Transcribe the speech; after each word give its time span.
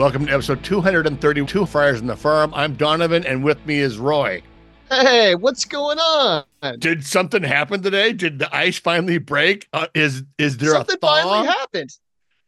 Welcome 0.00 0.24
to 0.28 0.32
episode 0.32 0.64
232 0.64 1.66
Friars 1.66 2.00
in 2.00 2.06
the 2.06 2.16
Farm. 2.16 2.54
I'm 2.54 2.72
Donovan, 2.72 3.26
and 3.26 3.44
with 3.44 3.66
me 3.66 3.80
is 3.80 3.98
Roy. 3.98 4.42
Hey, 4.88 5.34
what's 5.34 5.66
going 5.66 5.98
on? 5.98 6.44
Did 6.78 7.04
something 7.04 7.42
happen 7.42 7.82
today? 7.82 8.14
Did 8.14 8.38
the 8.38 8.56
ice 8.56 8.78
finally 8.78 9.18
break? 9.18 9.68
Uh, 9.74 9.88
is 9.92 10.22
is 10.38 10.56
there 10.56 10.70
something 10.70 10.96
finally 11.02 11.46
happened? 11.46 11.90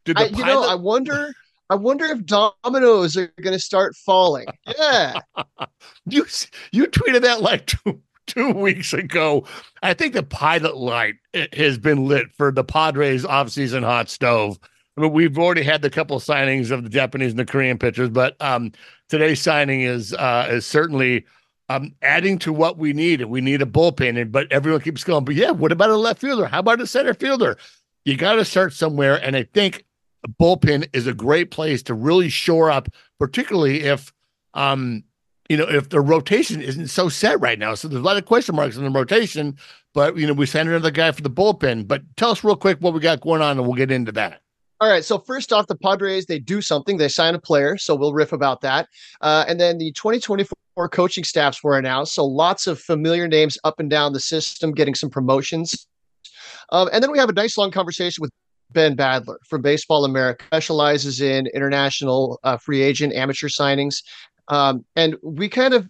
Did 0.06 0.16
I, 0.16 0.28
you 0.28 0.42
know, 0.46 0.62
I 0.62 0.76
wonder. 0.76 1.34
I 1.68 1.74
wonder 1.74 2.06
if 2.06 2.24
dominoes 2.24 3.18
are 3.18 3.30
going 3.42 3.52
to 3.52 3.60
start 3.60 3.96
falling. 3.96 4.46
Yeah, 4.78 5.20
you 6.06 6.24
you 6.72 6.86
tweeted 6.86 7.20
that 7.20 7.42
like 7.42 7.66
two 7.66 8.00
two 8.26 8.52
weeks 8.52 8.94
ago. 8.94 9.44
I 9.82 9.92
think 9.92 10.14
the 10.14 10.22
pilot 10.22 10.78
light 10.78 11.16
has 11.52 11.76
been 11.76 12.08
lit 12.08 12.32
for 12.32 12.50
the 12.50 12.64
Padres 12.64 13.24
offseason 13.24 13.84
hot 13.84 14.08
stove. 14.08 14.58
I 14.96 15.00
mean, 15.00 15.12
we've 15.12 15.38
already 15.38 15.62
had 15.62 15.82
the 15.82 15.90
couple 15.90 16.18
signings 16.20 16.70
of 16.70 16.82
the 16.82 16.90
Japanese 16.90 17.32
and 17.32 17.38
the 17.38 17.46
Korean 17.46 17.78
pitchers, 17.78 18.10
but 18.10 18.36
um, 18.40 18.72
today's 19.08 19.40
signing 19.40 19.82
is 19.82 20.12
uh, 20.14 20.48
is 20.50 20.66
certainly 20.66 21.24
um, 21.68 21.94
adding 22.02 22.38
to 22.40 22.52
what 22.52 22.76
we 22.76 22.92
need. 22.92 23.24
We 23.24 23.40
need 23.40 23.62
a 23.62 23.66
bullpen. 23.66 24.20
And 24.20 24.32
but 24.32 24.50
everyone 24.52 24.80
keeps 24.80 25.04
going. 25.04 25.24
But 25.24 25.34
yeah, 25.34 25.50
what 25.50 25.72
about 25.72 25.90
a 25.90 25.96
left 25.96 26.20
fielder? 26.20 26.46
How 26.46 26.58
about 26.58 26.80
a 26.80 26.86
center 26.86 27.14
fielder? 27.14 27.56
You 28.04 28.16
got 28.16 28.34
to 28.34 28.44
start 28.44 28.72
somewhere. 28.72 29.22
And 29.24 29.36
I 29.36 29.44
think 29.54 29.84
a 30.24 30.28
bullpen 30.28 30.88
is 30.92 31.06
a 31.06 31.14
great 31.14 31.50
place 31.50 31.82
to 31.84 31.94
really 31.94 32.28
shore 32.28 32.70
up, 32.70 32.88
particularly 33.18 33.84
if 33.84 34.12
um, 34.54 35.04
you 35.48 35.56
know, 35.56 35.68
if 35.68 35.88
the 35.88 36.00
rotation 36.00 36.60
isn't 36.60 36.88
so 36.88 37.08
set 37.08 37.40
right 37.40 37.58
now. 37.58 37.74
So 37.74 37.88
there's 37.88 38.00
a 38.00 38.04
lot 38.04 38.16
of 38.16 38.26
question 38.26 38.54
marks 38.54 38.76
in 38.76 38.84
the 38.84 38.90
rotation, 38.90 39.56
but 39.94 40.16
you 40.16 40.26
know, 40.26 40.32
we 40.34 40.46
sent 40.46 40.68
another 40.68 40.90
guy 40.90 41.12
for 41.12 41.22
the 41.22 41.30
bullpen. 41.30 41.88
But 41.88 42.02
tell 42.16 42.30
us 42.30 42.44
real 42.44 42.56
quick 42.56 42.78
what 42.80 42.94
we 42.94 43.00
got 43.00 43.20
going 43.20 43.42
on, 43.42 43.58
and 43.58 43.66
we'll 43.66 43.76
get 43.76 43.90
into 43.90 44.12
that. 44.12 44.41
All 44.82 44.88
right. 44.88 45.04
So 45.04 45.20
first 45.20 45.52
off, 45.52 45.68
the 45.68 45.76
Padres 45.76 46.26
they 46.26 46.40
do 46.40 46.60
something. 46.60 46.96
They 46.96 47.06
sign 47.06 47.36
a 47.36 47.38
player, 47.38 47.78
so 47.78 47.94
we'll 47.94 48.12
riff 48.12 48.32
about 48.32 48.62
that. 48.62 48.88
Uh, 49.20 49.44
and 49.46 49.60
then 49.60 49.78
the 49.78 49.92
2024 49.92 50.88
coaching 50.88 51.22
staffs 51.22 51.62
were 51.62 51.78
announced. 51.78 52.14
So 52.14 52.24
lots 52.24 52.66
of 52.66 52.80
familiar 52.80 53.28
names 53.28 53.56
up 53.62 53.78
and 53.78 53.88
down 53.88 54.12
the 54.12 54.18
system 54.18 54.72
getting 54.72 54.96
some 54.96 55.08
promotions. 55.08 55.86
Um, 56.72 56.88
and 56.92 57.00
then 57.00 57.12
we 57.12 57.18
have 57.18 57.28
a 57.28 57.32
nice 57.32 57.56
long 57.56 57.70
conversation 57.70 58.22
with 58.22 58.32
Ben 58.72 58.96
Badler 58.96 59.36
from 59.48 59.62
Baseball 59.62 60.04
America, 60.04 60.44
specializes 60.46 61.20
in 61.20 61.46
international 61.54 62.40
uh, 62.42 62.56
free 62.56 62.82
agent 62.82 63.12
amateur 63.12 63.46
signings. 63.46 64.02
Um, 64.48 64.84
and 64.96 65.14
we 65.22 65.48
kind 65.48 65.74
of 65.74 65.88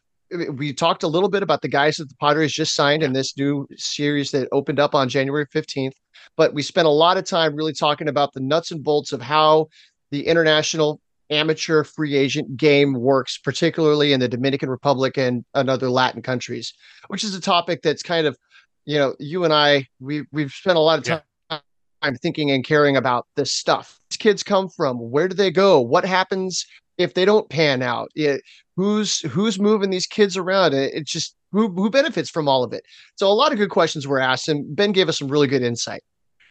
we 0.52 0.74
talked 0.74 1.02
a 1.02 1.08
little 1.08 1.30
bit 1.30 1.42
about 1.42 1.62
the 1.62 1.68
guys 1.68 1.96
that 1.96 2.10
the 2.10 2.16
Padres 2.20 2.52
just 2.52 2.74
signed 2.74 3.02
in 3.02 3.14
this 3.14 3.38
new 3.38 3.66
series 3.78 4.32
that 4.32 4.48
opened 4.52 4.80
up 4.80 4.94
on 4.94 5.08
January 5.08 5.46
15th 5.46 5.92
but 6.36 6.54
we 6.54 6.62
spent 6.62 6.86
a 6.86 6.90
lot 6.90 7.16
of 7.16 7.24
time 7.24 7.54
really 7.54 7.72
talking 7.72 8.08
about 8.08 8.32
the 8.32 8.40
nuts 8.40 8.70
and 8.70 8.82
bolts 8.82 9.12
of 9.12 9.20
how 9.20 9.68
the 10.10 10.26
international 10.26 11.00
amateur 11.30 11.84
free 11.84 12.14
agent 12.14 12.56
game 12.56 12.92
works, 12.94 13.38
particularly 13.38 14.12
in 14.12 14.20
the 14.20 14.28
Dominican 14.28 14.68
Republic 14.68 15.16
and, 15.16 15.44
and 15.54 15.70
other 15.70 15.88
Latin 15.88 16.22
countries, 16.22 16.74
which 17.08 17.24
is 17.24 17.34
a 17.34 17.40
topic 17.40 17.80
that's 17.82 18.02
kind 18.02 18.26
of, 18.26 18.36
you 18.84 18.98
know, 18.98 19.14
you 19.18 19.44
and 19.44 19.52
I, 19.52 19.86
we, 20.00 20.24
we've 20.32 20.52
spent 20.52 20.76
a 20.76 20.80
lot 20.80 20.98
of 20.98 21.04
time, 21.04 21.60
time 22.02 22.16
thinking 22.16 22.50
and 22.50 22.64
caring 22.64 22.96
about 22.96 23.26
this 23.36 23.52
stuff. 23.52 23.98
These 24.10 24.18
kids 24.18 24.42
come 24.42 24.68
from, 24.68 24.98
where 24.98 25.28
do 25.28 25.34
they 25.34 25.50
go? 25.50 25.80
What 25.80 26.04
happens 26.04 26.66
if 26.98 27.14
they 27.14 27.24
don't 27.24 27.48
pan 27.48 27.80
out? 27.80 28.10
It, 28.14 28.42
who's 28.76 29.20
who's 29.20 29.58
moving 29.58 29.90
these 29.90 30.06
kids 30.06 30.36
around? 30.36 30.74
It, 30.74 30.92
it's 30.94 31.10
just 31.10 31.34
who 31.52 31.68
who 31.68 31.90
benefits 31.90 32.30
from 32.30 32.48
all 32.48 32.64
of 32.64 32.72
it. 32.72 32.84
So 33.16 33.26
a 33.28 33.32
lot 33.32 33.52
of 33.52 33.58
good 33.58 33.70
questions 33.70 34.06
were 34.06 34.20
asked, 34.20 34.48
and 34.48 34.74
Ben 34.74 34.92
gave 34.92 35.08
us 35.08 35.18
some 35.18 35.28
really 35.28 35.46
good 35.46 35.62
insight. 35.62 36.02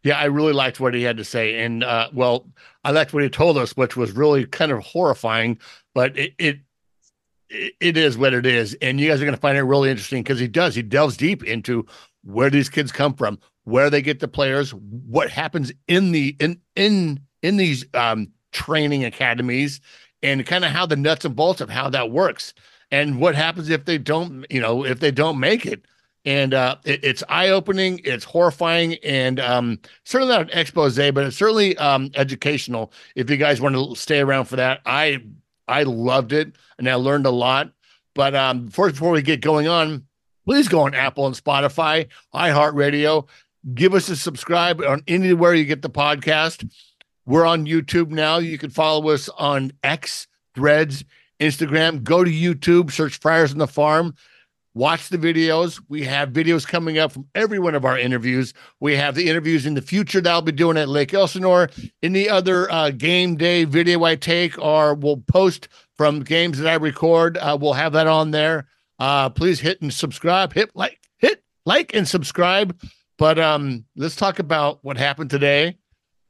Yeah, 0.03 0.17
I 0.17 0.25
really 0.25 0.53
liked 0.53 0.79
what 0.79 0.93
he 0.95 1.03
had 1.03 1.17
to 1.17 1.23
say, 1.23 1.63
and 1.63 1.83
uh, 1.83 2.09
well, 2.11 2.47
I 2.83 2.91
liked 2.91 3.13
what 3.13 3.21
he 3.23 3.29
told 3.29 3.57
us, 3.57 3.77
which 3.77 3.95
was 3.95 4.13
really 4.13 4.45
kind 4.45 4.71
of 4.71 4.79
horrifying, 4.83 5.59
but 5.93 6.17
it 6.17 6.33
it, 6.39 6.59
it 7.79 7.97
is 7.97 8.17
what 8.17 8.33
it 8.33 8.45
is, 8.45 8.75
and 8.81 8.99
you 8.99 9.09
guys 9.09 9.21
are 9.21 9.25
going 9.25 9.35
to 9.35 9.41
find 9.41 9.57
it 9.57 9.63
really 9.63 9.91
interesting 9.91 10.23
because 10.23 10.39
he 10.39 10.47
does 10.47 10.73
he 10.73 10.81
delves 10.81 11.17
deep 11.17 11.43
into 11.43 11.85
where 12.23 12.49
these 12.49 12.69
kids 12.69 12.91
come 12.91 13.13
from, 13.13 13.37
where 13.63 13.89
they 13.89 14.01
get 14.01 14.19
the 14.19 14.27
players, 14.27 14.71
what 14.73 15.29
happens 15.29 15.71
in 15.87 16.11
the 16.11 16.35
in 16.39 16.59
in 16.75 17.19
in 17.43 17.57
these 17.57 17.85
um, 17.93 18.31
training 18.51 19.05
academies, 19.05 19.81
and 20.23 20.45
kind 20.47 20.65
of 20.65 20.71
how 20.71 20.87
the 20.87 20.95
nuts 20.95 21.25
and 21.25 21.35
bolts 21.35 21.61
of 21.61 21.69
how 21.69 21.89
that 21.89 22.09
works, 22.09 22.55
and 22.89 23.19
what 23.19 23.35
happens 23.35 23.69
if 23.69 23.85
they 23.85 23.99
don't, 23.99 24.47
you 24.49 24.61
know, 24.61 24.83
if 24.83 24.99
they 24.99 25.11
don't 25.11 25.39
make 25.39 25.65
it 25.65 25.85
and 26.25 26.53
uh, 26.53 26.75
it, 26.85 27.03
it's 27.03 27.23
eye-opening 27.29 27.99
it's 28.03 28.23
horrifying 28.23 28.95
and 29.03 29.39
um, 29.39 29.79
certainly 30.03 30.33
not 30.33 30.41
an 30.41 30.57
expose 30.57 30.95
but 30.95 31.17
it's 31.17 31.37
certainly 31.37 31.77
um, 31.77 32.11
educational 32.15 32.91
if 33.15 33.29
you 33.29 33.37
guys 33.37 33.61
want 33.61 33.75
to 33.75 33.95
stay 33.95 34.19
around 34.19 34.45
for 34.45 34.57
that. 34.57 34.81
I 34.85 35.23
i 35.67 35.83
loved 35.83 36.33
it 36.33 36.55
and 36.79 36.89
i 36.89 36.95
learned 36.95 37.25
a 37.25 37.31
lot 37.31 37.71
but 38.13 38.35
um, 38.35 38.67
first 38.67 38.95
before 38.95 39.11
we 39.11 39.21
get 39.21 39.41
going 39.41 39.67
on 39.67 40.05
please 40.45 40.67
go 40.67 40.81
on 40.81 40.93
apple 40.93 41.27
and 41.27 41.35
spotify 41.35 42.07
iheartradio 42.33 43.27
give 43.73 43.93
us 43.93 44.09
a 44.09 44.15
subscribe 44.15 44.81
on 44.81 45.03
anywhere 45.07 45.53
you 45.53 45.65
get 45.65 45.81
the 45.81 45.89
podcast. 45.89 46.69
We're 47.25 47.45
on 47.45 47.65
youtube 47.65 48.09
now. 48.09 48.39
You 48.39 48.57
can 48.57 48.69
follow 48.69 49.09
us 49.09 49.29
on 49.29 49.71
x 49.83 50.27
threads 50.55 51.03
instagram. 51.39 52.03
Go 52.03 52.23
to 52.23 52.31
youtube 52.31 52.91
search 52.91 53.19
friars 53.19 53.51
on 53.51 53.59
the 53.59 53.67
farm 53.67 54.15
watch 54.73 55.09
the 55.09 55.17
videos. 55.17 55.81
We 55.89 56.03
have 56.03 56.29
videos 56.29 56.67
coming 56.67 56.97
up 56.97 57.11
from 57.11 57.27
every 57.35 57.59
one 57.59 57.75
of 57.75 57.85
our 57.85 57.97
interviews. 57.97 58.53
We 58.79 58.95
have 58.95 59.15
the 59.15 59.29
interviews 59.29 59.65
in 59.65 59.73
the 59.73 59.81
future 59.81 60.21
that 60.21 60.29
I'll 60.29 60.41
be 60.41 60.51
doing 60.51 60.77
at 60.77 60.89
Lake 60.89 61.13
Elsinore. 61.13 61.69
Any 62.01 62.29
other 62.29 62.71
uh, 62.71 62.91
game 62.91 63.35
day 63.35 63.65
video 63.65 64.03
I 64.03 64.15
take 64.15 64.57
or 64.57 64.95
will 64.95 65.17
post 65.17 65.67
from 65.97 66.21
games 66.21 66.57
that 66.57 66.69
I 66.69 66.75
record, 66.75 67.37
uh, 67.37 67.57
we'll 67.59 67.73
have 67.73 67.93
that 67.93 68.07
on 68.07 68.31
there. 68.31 68.67
Uh, 68.97 69.29
please 69.29 69.59
hit 69.59 69.81
and 69.81 69.93
subscribe, 69.93 70.53
hit 70.53 70.71
like, 70.75 70.99
hit 71.17 71.43
like 71.65 71.93
and 71.93 72.07
subscribe. 72.07 72.79
But 73.17 73.37
um, 73.37 73.85
let's 73.95 74.15
talk 74.15 74.39
about 74.39 74.79
what 74.83 74.97
happened 74.97 75.29
today 75.29 75.77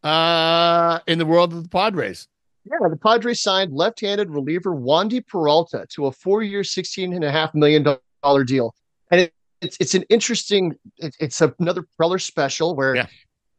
uh, 0.03 0.99
in 1.07 1.19
the 1.19 1.25
world 1.25 1.53
of 1.53 1.63
the 1.63 1.69
Padres. 1.69 2.27
Yeah, 2.65 2.89
the 2.89 2.97
Padres 2.97 3.41
signed 3.41 3.73
left-handed 3.73 4.29
reliever 4.29 4.75
Wandy 4.75 5.25
Peralta 5.25 5.85
to 5.91 6.07
a 6.07 6.11
four-year, 6.11 6.63
sixteen 6.63 7.13
and 7.13 7.23
a 7.23 7.31
half 7.31 7.55
million 7.55 7.83
dollar 7.83 7.99
deal, 8.45 8.73
and 9.09 9.21
it, 9.21 9.33
it's 9.61 9.77
it's 9.79 9.95
an 9.95 10.03
interesting. 10.09 10.75
It, 10.97 11.15
it's 11.19 11.41
another 11.41 11.85
Preller 11.99 12.21
special 12.21 12.75
where 12.75 12.95
Yeah. 12.95 13.07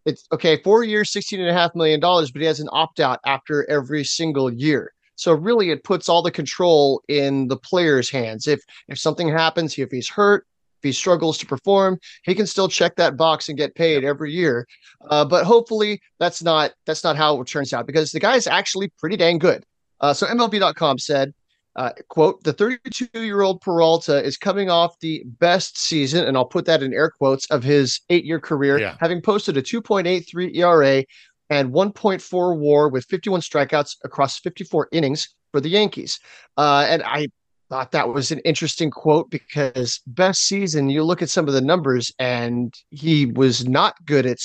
it's 0.04 0.24
okay, 0.32 0.60
four 0.62 0.84
years, 0.84 1.12
sixteen 1.12 1.40
and 1.40 1.48
a 1.50 1.52
half 1.52 1.74
million 1.74 2.00
dollars, 2.00 2.30
but 2.30 2.40
he 2.40 2.46
has 2.46 2.60
an 2.60 2.68
opt-out 2.72 3.20
after 3.26 3.68
every 3.70 4.04
single 4.04 4.52
year. 4.52 4.92
So 5.16 5.32
really, 5.34 5.70
it 5.70 5.84
puts 5.84 6.08
all 6.08 6.22
the 6.22 6.30
control 6.30 7.02
in 7.08 7.48
the 7.48 7.56
player's 7.56 8.10
hands. 8.10 8.46
If 8.46 8.60
if 8.88 8.98
something 8.98 9.28
happens, 9.28 9.78
if 9.78 9.90
he's 9.90 10.08
hurt, 10.08 10.46
if 10.78 10.84
he 10.88 10.92
struggles 10.92 11.38
to 11.38 11.46
perform, 11.46 11.98
he 12.24 12.34
can 12.34 12.46
still 12.46 12.68
check 12.68 12.96
that 12.96 13.16
box 13.16 13.48
and 13.48 13.56
get 13.58 13.74
paid 13.74 14.04
every 14.04 14.32
year. 14.32 14.66
Uh, 15.10 15.24
but 15.24 15.44
hopefully, 15.44 16.00
that's 16.18 16.42
not 16.42 16.72
that's 16.86 17.04
not 17.04 17.16
how 17.16 17.40
it 17.40 17.46
turns 17.46 17.72
out 17.72 17.86
because 17.86 18.10
the 18.10 18.20
guy's 18.20 18.46
actually 18.46 18.90
pretty 18.98 19.16
dang 19.16 19.38
good. 19.38 19.64
Uh, 20.00 20.12
so 20.12 20.26
MLB.com 20.26 20.98
said, 20.98 21.32
uh, 21.76 21.90
"quote 22.08 22.42
The 22.44 22.52
32 22.52 23.08
year 23.24 23.42
old 23.42 23.60
Peralta 23.60 24.22
is 24.22 24.36
coming 24.36 24.70
off 24.70 24.98
the 25.00 25.22
best 25.38 25.78
season, 25.78 26.26
and 26.26 26.36
I'll 26.36 26.44
put 26.44 26.64
that 26.66 26.82
in 26.82 26.92
air 26.92 27.10
quotes 27.10 27.46
of 27.50 27.62
his 27.62 28.00
eight 28.10 28.24
year 28.24 28.40
career, 28.40 28.78
Yeah. 28.78 28.96
having 29.00 29.20
posted 29.22 29.56
a 29.56 29.62
2.83 29.62 30.54
ERA 30.56 31.04
and 31.50 31.72
1.4 31.72 32.56
WAR 32.56 32.88
with 32.88 33.04
51 33.06 33.40
strikeouts 33.40 33.96
across 34.04 34.38
54 34.40 34.88
innings 34.92 35.28
for 35.52 35.60
the 35.60 35.68
Yankees. 35.68 36.18
Uh, 36.56 36.86
and 36.88 37.02
I 37.02 37.28
thought 37.68 37.92
that 37.92 38.08
was 38.08 38.30
an 38.30 38.38
interesting 38.40 38.90
quote 38.90 39.30
because 39.30 40.00
best 40.06 40.42
season, 40.42 40.88
you 40.90 41.04
look 41.04 41.22
at 41.22 41.30
some 41.30 41.48
of 41.48 41.54
the 41.54 41.60
numbers, 41.60 42.12
and 42.18 42.74
he 42.90 43.26
was 43.26 43.66
not 43.66 43.94
good 44.06 44.26
at 44.26 44.38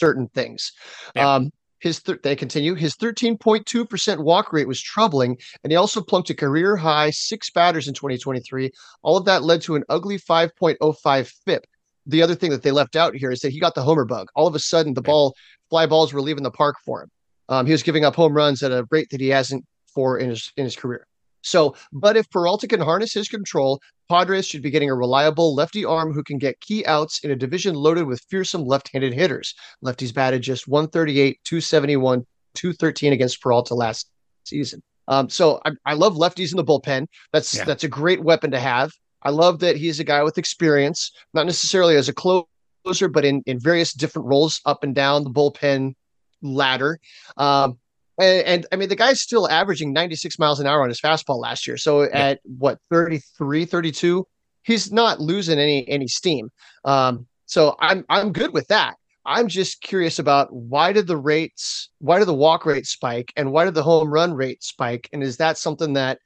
certain 0.00 0.28
things. 0.28 0.72
Yeah. 1.16 1.34
Um, 1.34 1.50
his 1.80 2.02
th- 2.02 2.20
they 2.22 2.36
continue. 2.36 2.74
His 2.74 2.96
13.2% 2.96 4.18
walk 4.18 4.52
rate 4.52 4.68
was 4.68 4.80
troubling, 4.80 5.38
and 5.62 5.72
he 5.72 5.76
also 5.76 6.00
plunked 6.00 6.30
a 6.30 6.34
career 6.34 6.76
high 6.76 7.10
six 7.10 7.50
batters 7.50 7.88
in 7.88 7.94
2023. 7.94 8.70
All 9.02 9.16
of 9.16 9.24
that 9.26 9.42
led 9.42 9.62
to 9.62 9.76
an 9.76 9.84
ugly 9.88 10.18
5.05 10.18 11.32
FIP. 11.44 11.66
The 12.06 12.22
other 12.22 12.34
thing 12.34 12.50
that 12.50 12.62
they 12.62 12.70
left 12.70 12.96
out 12.96 13.14
here 13.14 13.30
is 13.30 13.40
that 13.40 13.50
he 13.52 13.60
got 13.60 13.74
the 13.74 13.82
homer 13.82 14.04
bug. 14.04 14.28
All 14.34 14.46
of 14.46 14.54
a 14.54 14.58
sudden, 14.58 14.94
the 14.94 15.02
ball 15.02 15.34
fly 15.68 15.86
balls 15.86 16.12
were 16.12 16.22
leaving 16.22 16.42
the 16.42 16.50
park 16.50 16.76
for 16.84 17.02
him. 17.02 17.10
Um, 17.50 17.66
he 17.66 17.72
was 17.72 17.82
giving 17.82 18.04
up 18.04 18.14
home 18.14 18.34
runs 18.34 18.62
at 18.62 18.72
a 18.72 18.86
rate 18.90 19.10
that 19.10 19.20
he 19.20 19.28
hasn't 19.28 19.64
for 19.94 20.18
in 20.18 20.30
his 20.30 20.52
in 20.56 20.64
his 20.64 20.76
career. 20.76 21.06
So, 21.42 21.76
but 21.92 22.16
if 22.16 22.28
Peralta 22.30 22.66
can 22.66 22.80
harness 22.80 23.12
his 23.14 23.28
control, 23.28 23.80
Padres 24.08 24.46
should 24.46 24.62
be 24.62 24.70
getting 24.70 24.90
a 24.90 24.94
reliable 24.94 25.54
lefty 25.54 25.84
arm 25.84 26.12
who 26.12 26.22
can 26.22 26.38
get 26.38 26.60
key 26.60 26.84
outs 26.86 27.20
in 27.24 27.30
a 27.30 27.36
division 27.36 27.74
loaded 27.74 28.06
with 28.06 28.20
fearsome 28.30 28.64
left-handed 28.64 29.12
hitters. 29.12 29.54
Lefties 29.84 30.14
batted 30.14 30.42
just 30.42 30.66
138, 30.66 31.38
271, 31.44 32.24
213 32.54 33.12
against 33.12 33.40
Peralta 33.42 33.74
last 33.74 34.08
season. 34.44 34.82
Um, 35.08 35.28
so 35.28 35.60
I, 35.64 35.70
I 35.86 35.94
love 35.94 36.14
lefties 36.16 36.50
in 36.52 36.56
the 36.56 36.64
bullpen. 36.64 37.06
That's 37.32 37.54
Yeah. 37.54 37.64
that's 37.64 37.84
a 37.84 37.88
great 37.88 38.22
weapon 38.22 38.50
to 38.50 38.60
have. 38.60 38.90
I 39.22 39.30
love 39.30 39.58
that 39.60 39.76
he's 39.76 40.00
a 40.00 40.04
guy 40.04 40.22
with 40.22 40.38
experience, 40.38 41.12
not 41.34 41.46
necessarily 41.46 41.96
as 41.96 42.08
a 42.08 42.12
closer, 42.12 43.08
but 43.10 43.24
in 43.24 43.42
in 43.46 43.58
various 43.58 43.92
different 43.92 44.28
roles 44.28 44.60
up 44.64 44.84
and 44.84 44.94
down 44.94 45.24
the 45.24 45.30
bullpen 45.30 45.94
ladder. 46.42 46.98
Um, 47.36 47.78
And, 48.18 48.46
and, 48.46 48.66
I 48.72 48.76
mean, 48.76 48.88
the 48.88 48.96
guy's 48.96 49.20
still 49.20 49.48
averaging 49.48 49.92
96 49.92 50.38
miles 50.38 50.58
an 50.58 50.66
hour 50.66 50.82
on 50.82 50.88
his 50.88 51.00
fastball 51.00 51.40
last 51.40 51.66
year. 51.66 51.76
So 51.76 52.02
yeah. 52.02 52.08
at 52.08 52.40
what 52.42 52.78
33, 52.90 53.64
32, 53.64 54.26
he's 54.62 54.92
not 54.92 55.20
losing 55.20 55.58
any 55.58 55.88
any 55.88 56.06
steam. 56.06 56.50
Um, 56.84 57.26
so 57.46 57.74
I'm 57.80 58.04
I'm 58.08 58.32
good 58.32 58.52
with 58.52 58.68
that. 58.68 58.96
I'm 59.24 59.48
just 59.48 59.82
curious 59.82 60.18
about 60.18 60.52
why 60.52 60.92
did 60.92 61.06
the 61.06 61.16
rates, 61.16 61.90
why 61.98 62.18
did 62.18 62.28
the 62.28 62.34
walk 62.34 62.64
rate 62.64 62.86
spike, 62.86 63.32
and 63.36 63.52
why 63.52 63.64
did 63.64 63.74
the 63.74 63.82
home 63.82 64.10
run 64.10 64.32
rate 64.32 64.62
spike, 64.62 65.08
and 65.12 65.22
is 65.22 65.36
that 65.38 65.58
something 65.58 65.92
that 65.94 66.18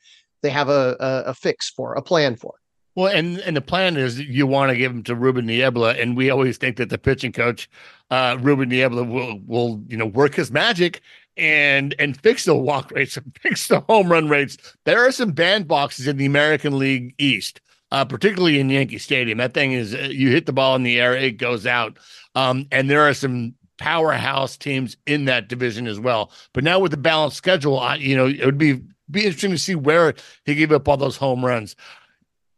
they 0.43 0.51
have 0.51 0.69
a, 0.69 0.97
a, 1.01 1.31
a 1.31 1.35
fix 1.35 1.71
for, 1.71 1.95
a 1.95 2.03
plan 2.03 2.37
for? 2.37 2.55
Well, 2.95 3.11
and 3.11 3.39
and 3.39 3.57
the 3.57 3.63
plan 3.63 3.97
is 3.97 4.21
you 4.21 4.47
want 4.47 4.71
to 4.71 4.77
give 4.77 4.93
them 4.93 5.03
to 5.05 5.15
Ruben 5.15 5.47
Niebla, 5.47 5.95
and 5.95 6.17
we 6.17 6.31
always 6.31 6.59
think 6.59 6.77
that 6.77 6.91
the 6.91 6.99
pitching 6.99 7.33
coach, 7.33 7.69
uh, 8.11 8.37
Ruben 8.41 8.69
Niebla, 8.69 9.05
will 9.05 9.41
will 9.47 9.83
you 9.89 9.97
know 9.97 10.07
work 10.07 10.35
his 10.35 10.51
magic 10.51 11.01
and 11.37 11.95
and 11.99 12.21
fix 12.21 12.45
the 12.45 12.55
walk 12.55 12.91
rates 12.91 13.17
and 13.17 13.37
fix 13.41 13.69
the 13.69 13.81
home 13.81 14.11
run 14.11 14.29
rates. 14.29 14.57
There 14.85 15.07
are 15.07 15.13
some 15.13 15.33
bandboxes 15.33 16.07
in 16.07 16.17
the 16.17 16.27
American 16.27 16.79
League 16.79 17.15
East, 17.19 17.61
uh, 17.91 18.05
particularly 18.05 18.61
in 18.61 18.71
Yankee 18.71 18.99
Stadium. 18.99 19.39
That 19.39 19.55
thing 19.55 19.73
is 19.73 19.95
uh, 19.95 20.09
you 20.11 20.31
hit 20.31 20.47
the 20.47 20.53
ball 20.53 20.77
in 20.77 20.83
the 20.83 21.01
air, 21.01 21.17
it 21.17 21.39
goes 21.39 21.67
out, 21.67 21.99
um, 22.35 22.67
and 22.71 22.89
there 22.89 23.03
are 23.03 23.15
some 23.15 23.55
powerhouse 23.79 24.57
teams 24.57 24.97
in 25.07 25.25
that 25.25 25.49
division 25.49 25.87
as 25.87 25.99
well. 25.99 26.31
But 26.53 26.65
now 26.65 26.79
with 26.79 26.93
the 26.93 26.97
balanced 26.97 27.37
schedule, 27.37 27.81
I, 27.81 27.97
you 27.97 28.17
know, 28.17 28.27
it 28.27 28.45
would 28.45 28.59
be 28.59 28.81
be 29.11 29.25
interesting 29.25 29.51
to 29.51 29.59
see 29.59 29.75
where 29.75 30.15
he 30.45 30.55
gave 30.55 30.73
up 30.73 30.89
all 30.89 30.97
those 30.97 31.17
home 31.17 31.45
runs. 31.45 31.77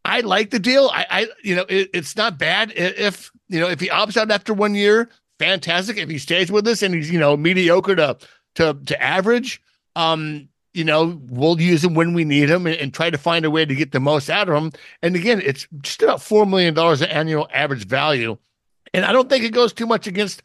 I 0.05 0.21
like 0.21 0.51
the 0.51 0.59
deal. 0.59 0.91
I, 0.93 1.07
I 1.11 1.27
you 1.43 1.57
know, 1.57 1.65
it, 1.69 1.91
it's 1.95 2.17
not 2.17 2.39
bad 2.39 2.73
if 2.77 3.31
you 3.49 3.61
know 3.61 3.69
if 3.69 3.81
he 3.81 3.89
opts 3.89 4.17
out 4.17 4.31
after 4.31 4.53
one 4.53 4.75
year, 4.75 5.09
fantastic. 5.39 5.97
If 5.97 6.11
he 6.11 6.19
stays 6.19 6.53
with 6.53 6.67
us 6.69 6.83
and 6.83 6.95
he's 6.95 7.11
you 7.11 7.19
know 7.19 7.37
mediocre 7.37 7.97
to 7.97 8.19
to 8.55 8.77
to 8.87 9.03
average, 9.03 9.63
um, 9.97 10.49
you 10.73 10.85
know, 10.85 11.21
we'll 11.29 11.61
use 11.61 11.83
them 11.83 11.95
when 11.95 12.15
we 12.15 12.25
need 12.25 12.47
them 12.47 12.67
and, 12.67 12.77
and, 12.77 12.93
try 12.93 13.09
to 13.11 13.19
find 13.19 13.45
a 13.45 13.51
way 13.51 13.65
to 13.65 13.75
get 13.75 13.93
the 13.93 14.01
most 14.01 14.29
out 14.29 14.49
of 14.49 14.55
them. 14.55 14.73
And 15.03 15.15
again, 15.15 15.41
it's 15.45 15.69
just 15.83 16.03
about 16.03 16.23
four 16.23 16.47
million 16.47 16.75
dollars 16.75 17.03
in 17.03 17.09
annual 17.11 17.49
average 17.53 17.87
value, 17.87 18.37
and 18.93 19.05
I 19.05 19.13
don't 19.13 19.29
think 19.29 19.45
it 19.45 19.53
goes 19.53 19.73
too 19.73 19.87
much 19.87 20.07
against 20.07 20.43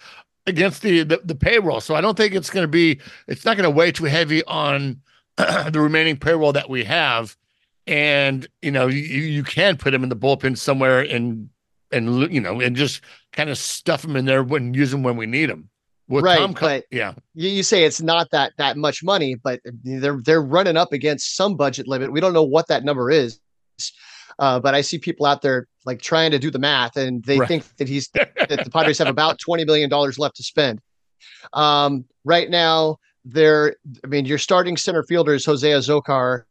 against 0.47 0.81
the 0.81 1.03
the, 1.03 1.21
the 1.23 1.35
payroll. 1.35 1.81
So 1.81 1.95
I 1.95 2.01
don't 2.01 2.17
think 2.17 2.33
it's 2.33 2.49
going 2.49 2.63
to 2.63 2.67
be 2.67 2.99
it's 3.27 3.45
not 3.45 3.57
going 3.57 3.69
to 3.69 3.75
weigh 3.75 3.91
too 3.91 4.05
heavy 4.05 4.43
on 4.45 5.01
the 5.37 5.79
remaining 5.79 6.17
payroll 6.17 6.53
that 6.53 6.69
we 6.69 6.83
have 6.83 7.35
and 7.89 8.47
you 8.61 8.71
know 8.71 8.87
you, 8.87 9.01
you 9.01 9.43
can 9.43 9.75
put 9.75 9.93
him 9.93 10.03
in 10.03 10.09
the 10.09 10.15
bullpen 10.15 10.55
somewhere 10.55 11.01
and 11.01 11.49
and 11.91 12.31
you 12.31 12.39
know 12.39 12.61
and 12.61 12.75
just 12.75 13.01
kind 13.33 13.49
of 13.49 13.57
stuff 13.57 14.05
him 14.05 14.15
in 14.15 14.25
there 14.25 14.43
when 14.43 14.73
use 14.73 14.93
him 14.93 15.03
when 15.03 15.17
we 15.17 15.25
need 15.25 15.49
him. 15.49 15.68
With 16.09 16.25
right, 16.25 16.39
Tom, 16.39 16.55
but 16.59 16.85
yeah, 16.91 17.13
you, 17.35 17.49
you 17.49 17.63
say 17.63 17.83
it's 17.83 18.01
not 18.01 18.31
that 18.31 18.53
that 18.57 18.77
much 18.77 19.03
money, 19.03 19.35
but 19.35 19.61
they're 19.83 20.19
they're 20.23 20.41
running 20.41 20.75
up 20.75 20.91
against 20.91 21.35
some 21.35 21.55
budget 21.55 21.87
limit. 21.87 22.11
We 22.11 22.19
don't 22.19 22.33
know 22.33 22.43
what 22.43 22.67
that 22.67 22.83
number 22.83 23.11
is, 23.11 23.39
uh, 24.39 24.59
but 24.59 24.73
I 24.73 24.81
see 24.81 24.97
people 24.97 25.27
out 25.27 25.43
there 25.43 25.67
like 25.85 26.01
trying 26.01 26.31
to 26.31 26.39
do 26.39 26.49
the 26.49 26.59
math, 26.59 26.97
and 26.97 27.23
they 27.23 27.37
right. 27.37 27.47
think 27.47 27.77
that 27.77 27.87
he's 27.87 28.09
that 28.13 28.63
the 28.63 28.71
Padres 28.71 28.97
have 28.97 29.07
about 29.07 29.37
twenty 29.39 29.65
million 29.65 29.89
dollars 29.89 30.17
left 30.17 30.37
to 30.37 30.43
spend. 30.43 30.81
Um, 31.53 32.05
right 32.25 32.49
now, 32.49 32.97
they're 33.23 33.75
I 34.03 34.07
mean, 34.07 34.25
your 34.25 34.39
starting 34.39 34.77
center 34.77 35.03
fielder 35.03 35.35
is 35.35 35.45
Jose 35.45 35.69
Azocar 35.69 36.45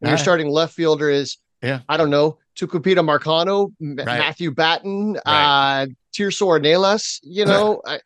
and 0.00 0.10
your 0.10 0.18
starting 0.18 0.48
left 0.48 0.74
fielder 0.74 1.10
is, 1.10 1.38
yeah, 1.62 1.80
I 1.88 1.96
don't 1.96 2.10
know, 2.10 2.38
Tucupita 2.58 3.04
Marcano, 3.04 3.72
right. 3.80 4.04
Matthew 4.04 4.50
Batten, 4.52 5.14
right. 5.26 5.82
uh, 5.82 5.86
Tirso 6.14 6.46
Ornelas. 6.46 7.18
You 7.22 7.44
know, 7.46 7.80
I, 7.86 8.00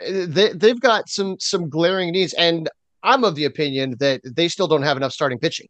they 0.00 0.52
they've 0.52 0.80
got 0.80 1.08
some 1.08 1.36
some 1.38 1.68
glaring 1.68 2.12
needs, 2.12 2.32
and 2.34 2.68
I'm 3.02 3.24
of 3.24 3.34
the 3.34 3.44
opinion 3.44 3.96
that 4.00 4.20
they 4.24 4.48
still 4.48 4.68
don't 4.68 4.82
have 4.82 4.96
enough 4.96 5.12
starting 5.12 5.38
pitching. 5.38 5.68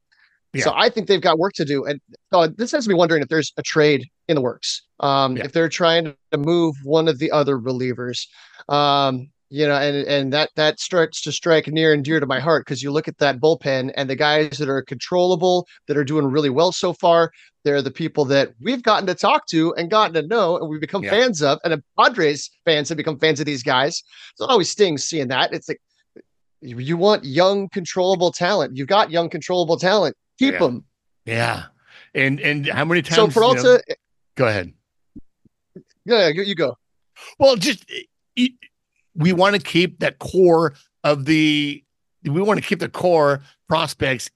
Yeah. 0.53 0.65
So 0.65 0.73
I 0.75 0.89
think 0.89 1.09
they've 1.09 1.21
got 1.21 1.39
work 1.39 1.53
to 1.55 1.65
do, 1.65 1.85
and 1.85 2.01
uh, 2.33 2.49
this 2.57 2.71
has 2.73 2.87
me 2.87 2.95
wondering 2.95 3.23
if 3.23 3.29
there's 3.29 3.53
a 3.57 3.63
trade 3.63 4.07
in 4.29 4.37
the 4.37 4.41
works. 4.41 4.83
Um, 5.01 5.37
yeah. 5.37 5.45
If 5.45 5.53
they're 5.53 5.69
trying 5.69 6.15
to 6.31 6.39
move 6.39 6.77
one 6.85 7.09
of 7.09 7.19
the 7.19 7.31
other 7.33 7.59
relievers, 7.59 8.27
um, 8.69 9.31
you 9.55 9.69
know, 9.69 9.77
and 9.77 10.05
and 10.09 10.33
that 10.33 10.51
that 10.57 10.81
starts 10.81 11.23
to 11.23 11.31
strike 11.31 11.69
near 11.69 11.93
and 11.93 12.05
dear 12.05 12.19
to 12.19 12.27
my 12.27 12.41
heart 12.41 12.67
because 12.67 12.83
you 12.83 12.91
look 12.91 13.07
at 13.07 13.19
that 13.19 13.39
bullpen 13.39 13.93
and 13.97 14.11
the 14.11 14.17
guys 14.17 14.59
that 14.59 14.69
are 14.69 14.83
controllable, 14.83 15.69
that 15.87 15.97
are 15.97 16.03
doing 16.03 16.27
really 16.27 16.51
well 16.51 16.73
so 16.73 16.93
far, 16.93 17.31
they're 17.63 17.81
the 17.81 17.89
people 17.93 18.25
that 18.25 18.53
we've 18.61 18.83
gotten 18.83 19.07
to 19.07 19.15
talk 19.15 19.47
to 19.47 19.73
and 19.75 19.93
gotten 19.93 20.13
to 20.15 20.27
know, 20.27 20.59
and 20.59 20.69
we've 20.69 20.81
become 20.81 21.05
yeah. 21.05 21.11
fans 21.11 21.41
of, 21.41 21.61
and 21.63 21.73
the 21.73 21.85
Padres 21.97 22.51
fans 22.65 22.89
have 22.89 22.99
become 22.99 23.17
fans 23.17 23.39
of 23.39 23.47
these 23.47 23.63
guys. 23.63 24.03
So 24.35 24.45
it 24.45 24.51
always 24.51 24.71
stings 24.71 25.05
seeing 25.05 25.29
that. 25.29 25.53
It's 25.53 25.69
like 25.69 25.81
you 26.61 26.97
want 26.97 27.25
young, 27.25 27.69
controllable 27.69 28.33
talent. 28.33 28.77
You've 28.77 28.89
got 28.89 29.13
young, 29.13 29.31
controllable 29.31 29.77
talent. 29.77 30.17
Keep 30.41 30.55
yeah. 30.55 30.59
them. 30.59 30.85
Yeah, 31.27 31.63
and 32.13 32.41
and 32.41 32.67
how 32.67 32.87
many 32.87 33.03
times? 33.03 33.15
So 33.15 33.29
Peralta, 33.29 33.63
you 33.87 33.95
know, 33.95 33.95
go 34.35 34.49
ahead. 34.49 34.73
Yeah, 36.05 36.27
you, 36.27 36.43
you 36.43 36.57
go. 36.57 36.77
Well, 37.39 37.55
just 37.55 37.89
eh, 37.89 38.49
we 39.15 39.33
want 39.33 39.57
to 39.57 39.63
keep 39.63 40.01
that 40.01 40.19
core 40.19 40.75
of 41.03 41.25
the 41.25 41.83
we 42.25 42.43
want 42.43 42.61
to 42.61 42.67
keep 42.67 42.81
the 42.81 42.89
core 42.89 43.43
prospects 43.69 44.31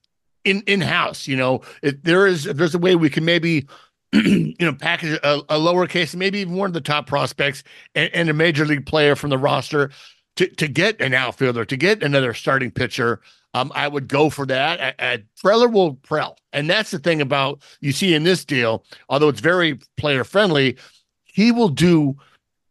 in 0.45 0.63
in 0.67 0.81
house. 0.81 1.27
You 1.27 1.37
know, 1.37 1.63
if 1.83 2.03
there 2.03 2.27
is 2.27 2.47
if 2.47 2.57
there's 2.57 2.75
a 2.75 2.79
way 2.79 2.97
we 2.97 3.11
can 3.11 3.25
maybe 3.25 3.67
you 4.13 4.55
know 4.61 4.75
package 4.75 5.19
a, 5.23 5.39
a 5.49 5.59
lowercase, 5.59 6.15
maybe 6.15 6.41
even 6.41 6.55
one 6.55 6.69
of 6.69 6.75
the 6.75 6.81
top 6.81 7.07
prospects 7.07 7.63
and, 7.95 8.11
and, 8.15 8.31
a 8.31 8.33
major 8.33 8.65
league 8.65 8.87
player 8.87 9.15
from 9.15 9.31
the 9.31 9.39
roster 9.39 9.91
to 10.37 10.47
to 10.49 10.69
get 10.69 11.01
an 11.01 11.15
outfielder, 11.15 11.65
to 11.65 11.77
get 11.77 12.03
another 12.03 12.35
starting 12.35 12.71
pitcher. 12.71 13.21
Um, 13.55 13.73
I 13.75 13.89
would 13.89 14.09
go 14.09 14.29
for 14.29 14.45
that. 14.47 14.95
At, 14.99 15.23
Preller 15.43 15.73
will 15.73 15.95
prell, 15.95 16.37
and 16.53 16.69
that's 16.69 16.91
the 16.91 16.99
thing 16.99 17.21
about 17.21 17.63
you 17.81 17.93
see 17.93 18.15
in 18.15 18.23
this 18.23 18.45
deal. 18.45 18.85
Although 19.09 19.29
it's 19.29 19.41
very 19.41 19.79
player 19.97 20.23
friendly, 20.23 20.77
he 21.25 21.51
will 21.51 21.71
do 21.71 22.17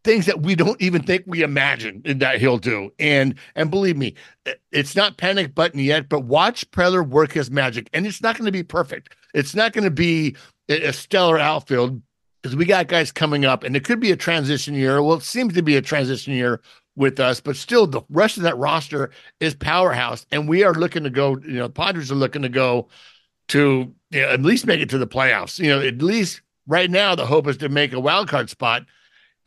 things 0.07 0.25
that 0.25 0.41
we 0.41 0.55
don't 0.55 0.81
even 0.81 1.03
think 1.03 1.23
we 1.27 1.41
imagine 1.41 2.01
that 2.05 2.39
he'll 2.39 2.57
do. 2.57 2.89
And 2.97 3.35
and 3.55 3.69
believe 3.69 3.97
me, 3.97 4.15
it's 4.71 4.95
not 4.95 5.17
panic 5.17 5.53
button 5.53 5.81
yet, 5.81 6.07
but 6.07 6.21
watch 6.21 6.69
Preller 6.71 7.05
work 7.05 7.33
his 7.33 7.51
magic. 7.51 7.89
And 7.91 8.07
it's 8.07 8.21
not 8.21 8.37
going 8.37 8.45
to 8.45 8.51
be 8.53 8.63
perfect. 8.63 9.13
It's 9.33 9.53
not 9.53 9.73
going 9.73 9.83
to 9.83 9.91
be 9.91 10.37
a 10.69 10.93
stellar 10.93 11.37
outfield 11.37 12.01
because 12.41 12.55
we 12.55 12.63
got 12.63 12.87
guys 12.87 13.11
coming 13.11 13.43
up, 13.43 13.63
and 13.65 13.75
it 13.75 13.83
could 13.83 13.99
be 13.99 14.11
a 14.11 14.15
transition 14.15 14.75
year. 14.75 15.03
Well, 15.03 15.17
it 15.17 15.23
seems 15.23 15.53
to 15.55 15.61
be 15.61 15.75
a 15.75 15.81
transition 15.81 16.33
year 16.33 16.61
with 16.95 17.19
us, 17.19 17.41
but 17.41 17.57
still 17.57 17.85
the 17.85 18.01
rest 18.09 18.37
of 18.37 18.43
that 18.43 18.57
roster 18.57 19.11
is 19.41 19.55
powerhouse, 19.55 20.25
and 20.31 20.47
we 20.47 20.63
are 20.63 20.73
looking 20.73 21.03
to 21.03 21.09
go. 21.09 21.37
You 21.39 21.55
know, 21.55 21.67
the 21.67 21.73
Padres 21.73 22.13
are 22.13 22.15
looking 22.15 22.43
to 22.43 22.49
go 22.49 22.87
to 23.49 23.93
you 24.11 24.21
know, 24.21 24.29
at 24.29 24.41
least 24.41 24.67
make 24.67 24.79
it 24.79 24.89
to 24.91 24.97
the 24.97 25.07
playoffs. 25.07 25.59
You 25.59 25.67
know, 25.67 25.81
at 25.81 26.01
least 26.01 26.41
right 26.65 26.89
now 26.89 27.13
the 27.13 27.25
hope 27.25 27.47
is 27.47 27.57
to 27.57 27.67
make 27.67 27.91
a 27.91 27.99
wild 27.99 28.29
card 28.29 28.49
spot. 28.49 28.85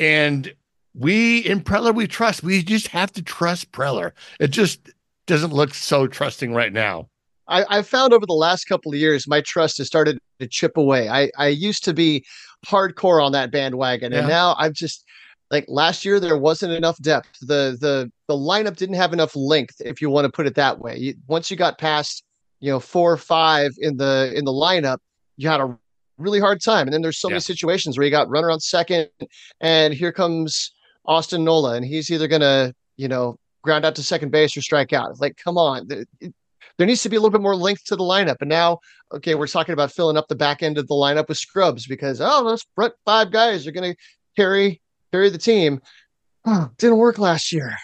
And 0.01 0.53
we 0.95 1.39
in 1.39 1.61
Preller, 1.61 1.95
we 1.95 2.09
trust. 2.09 2.43
We 2.43 2.63
just 2.63 2.89
have 2.89 3.13
to 3.13 3.23
trust 3.23 3.71
Preller. 3.71 4.13
It 4.41 4.49
just 4.49 4.91
doesn't 5.27 5.53
look 5.53 5.75
so 5.75 6.09
trusting 6.09 6.53
right 6.53 6.73
now. 6.73 7.09
I, 7.53 7.83
found 7.83 8.13
over 8.13 8.27
the 8.27 8.33
last 8.33 8.67
couple 8.67 8.93
of 8.93 8.99
years, 8.99 9.27
my 9.27 9.41
trust 9.41 9.79
has 9.79 9.89
started 9.89 10.21
to 10.39 10.47
chip 10.47 10.77
away. 10.77 11.09
I, 11.09 11.31
I 11.37 11.49
used 11.49 11.83
to 11.85 11.93
be 11.93 12.25
hardcore 12.65 13.25
on 13.25 13.33
that 13.33 13.51
bandwagon, 13.51 14.13
yeah. 14.13 14.21
and 14.21 14.29
now 14.29 14.55
I've 14.57 14.73
just 14.73 15.05
like 15.51 15.65
last 15.67 16.05
year 16.05 16.21
there 16.21 16.37
wasn't 16.37 16.73
enough 16.73 17.01
depth. 17.03 17.41
The 17.41 17.77
the 17.81 18.11
the 18.29 18.35
lineup 18.35 18.77
didn't 18.77 18.97
have 18.97 19.13
enough 19.13 19.35
length, 19.35 19.81
if 19.85 20.01
you 20.01 20.11
want 20.11 20.27
to 20.27 20.33
put 20.33 20.47
it 20.47 20.55
that 20.55 20.79
way. 20.79 20.97
You, 20.97 21.15
once 21.27 21.51
you 21.51 21.57
got 21.57 21.79
past 21.79 22.23
you 22.61 22.71
know 22.71 22.79
four 22.79 23.13
or 23.13 23.17
five 23.17 23.73
in 23.79 23.97
the 23.97 24.33
in 24.35 24.45
the 24.45 24.53
lineup, 24.53 24.99
you 25.37 25.49
had 25.49 25.61
a 25.61 25.77
really 26.21 26.41
hard 26.41 26.61
time. 26.61 26.87
And 26.87 26.93
then 26.93 27.03
there's 27.03 27.19
so 27.19 27.29
yeah. 27.29 27.35
many 27.35 27.41
situations 27.41 27.97
where 27.97 28.05
you 28.05 28.11
got 28.11 28.29
runner 28.29 28.51
on 28.51 28.61
second, 28.61 29.09
and 29.61 29.95
here 29.95 30.13
comes 30.13 30.73
Austin 31.07 31.45
Nola, 31.45 31.75
and 31.75 31.85
he's 31.85 32.11
either 32.11 32.29
gonna, 32.29 32.75
you 32.97 33.09
know, 33.09 33.39
ground 33.63 33.85
out 33.85 33.95
to 33.97 34.03
second 34.03 34.31
base 34.31 34.57
or 34.57 34.63
strike 34.63 34.93
out. 34.93 35.11
It's 35.11 35.21
like, 35.21 35.37
come 35.37 35.59
on. 35.59 35.89
there 35.89 36.87
needs 36.87 37.03
to 37.03 37.09
be 37.09 37.17
a 37.17 37.21
little 37.21 37.31
bit 37.33 37.43
more 37.43 37.57
length 37.57 37.85
to 37.87 37.97
the 37.97 38.03
lineup. 38.03 38.37
And 38.41 38.49
now, 38.49 38.79
okay, 39.13 39.35
we're 39.35 39.47
talking 39.47 39.73
about 39.73 39.93
filling 39.93 40.17
up 40.17 40.29
the 40.29 40.37
back 40.37 40.63
end 40.63 40.79
of 40.79 40.89
the 40.89 40.95
lineup 40.95 41.29
with 41.29 41.39
scrubs 41.39 41.87
because 41.87 42.21
oh, 42.21 42.45
those 42.45 42.65
front 42.75 42.95
five 43.05 43.31
guys 43.33 43.67
are 43.67 43.73
gonna 43.73 43.95
carry 44.37 44.81
carry 45.13 45.31
the 45.31 45.39
team. 45.39 45.81
Oh, 46.45 46.71
didn't 46.79 46.99
work 46.99 47.19
last 47.19 47.53
year. 47.53 47.77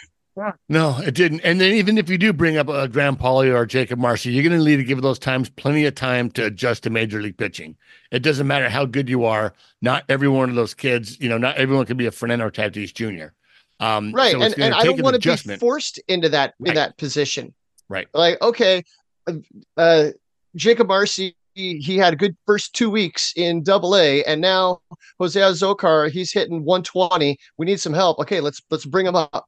No, 0.69 0.97
it 0.99 1.15
didn't. 1.15 1.41
And 1.41 1.59
then 1.59 1.73
even 1.73 1.97
if 1.97 2.09
you 2.09 2.17
do 2.17 2.31
bring 2.31 2.57
up 2.57 2.69
a 2.69 2.87
Graham 2.87 3.15
Pauley 3.15 3.53
or 3.53 3.65
Jakob 3.65 3.97
Marsee, 3.97 4.31
you're 4.31 4.43
going 4.43 4.57
to 4.57 4.63
need 4.63 4.77
to 4.77 4.83
give 4.83 5.01
those 5.01 5.19
times 5.19 5.49
plenty 5.49 5.85
of 5.85 5.95
time 5.95 6.29
to 6.31 6.45
adjust 6.45 6.83
to 6.83 6.89
major 6.89 7.21
league 7.21 7.37
pitching. 7.37 7.75
It 8.11 8.19
doesn't 8.19 8.45
matter 8.45 8.69
how 8.69 8.85
good 8.85 9.09
you 9.09 9.25
are. 9.25 9.53
Not 9.81 10.03
every 10.09 10.27
one 10.27 10.49
of 10.49 10.55
those 10.55 10.73
kids, 10.73 11.19
you 11.19 11.29
know, 11.29 11.37
not 11.37 11.57
everyone 11.57 11.85
can 11.85 11.97
be 11.97 12.05
a 12.05 12.11
Fernando 12.11 12.49
Tatis 12.49 12.93
Jr. 12.93 13.33
Um, 13.79 14.11
right, 14.11 14.31
so 14.31 14.41
and, 14.41 14.57
and 14.59 14.73
I 14.73 14.83
don't 14.83 15.01
want 15.01 15.21
to 15.21 15.37
be 15.47 15.57
forced 15.57 15.99
into 16.07 16.29
that 16.29 16.55
in 16.65 16.73
that 16.73 16.97
position. 16.97 17.53
Right, 17.89 18.07
like 18.13 18.41
okay, 18.41 18.83
uh, 19.27 19.33
uh 19.75 20.09
Jakob 20.55 20.87
Marsee 20.87 21.35
he 21.57 21.97
had 21.97 22.13
a 22.13 22.15
good 22.15 22.37
first 22.45 22.75
two 22.75 22.89
weeks 22.89 23.33
in 23.35 23.63
double 23.63 23.95
A 23.95 24.23
and 24.25 24.39
now 24.39 24.79
Jose 25.19 25.39
Azocar, 25.39 26.09
he's 26.09 26.31
hitting 26.31 26.63
120. 26.63 27.37
We 27.57 27.65
need 27.65 27.79
some 27.79 27.93
help. 27.93 28.19
Okay, 28.19 28.39
let's 28.39 28.61
let's 28.69 28.85
bring 28.85 29.07
him 29.07 29.15
up. 29.15 29.47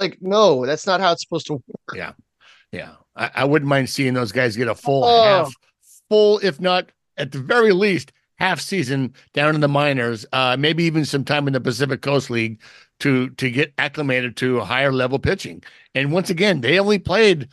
Like 0.00 0.18
no 0.20 0.64
that's 0.66 0.86
not 0.86 1.00
how 1.00 1.12
it's 1.12 1.22
supposed 1.22 1.46
to 1.48 1.54
work 1.54 1.64
yeah 1.94 2.12
Yeah, 2.72 2.92
I, 3.16 3.30
I 3.36 3.44
wouldn't 3.44 3.68
mind 3.68 3.88
seeing 3.90 4.14
those 4.14 4.32
guys 4.32 4.56
get 4.56 4.68
a 4.68 4.74
full 4.74 5.04
Oh. 5.04 5.24
half, 5.24 5.54
full 6.08 6.38
if 6.42 6.60
not 6.60 6.90
at 7.16 7.32
the 7.32 7.38
very 7.40 7.72
least 7.72 8.12
half 8.38 8.60
season 8.60 9.12
down 9.34 9.54
in 9.54 9.60
the 9.60 9.68
minors. 9.68 10.24
Uh, 10.32 10.56
maybe 10.58 10.84
even 10.84 11.04
some 11.04 11.24
time 11.24 11.46
in 11.48 11.52
the 11.52 11.60
Pacific 11.60 12.02
Coast 12.02 12.30
League 12.30 12.60
to 13.00 13.30
to 13.30 13.50
get 13.50 13.72
acclimated 13.78 14.36
to 14.36 14.60
higher 14.60 14.92
level 14.92 15.18
pitching. 15.18 15.62
And 15.94 16.12
once 16.12 16.30
again, 16.30 16.60
they 16.60 16.78
only 16.78 16.98
played 16.98 17.48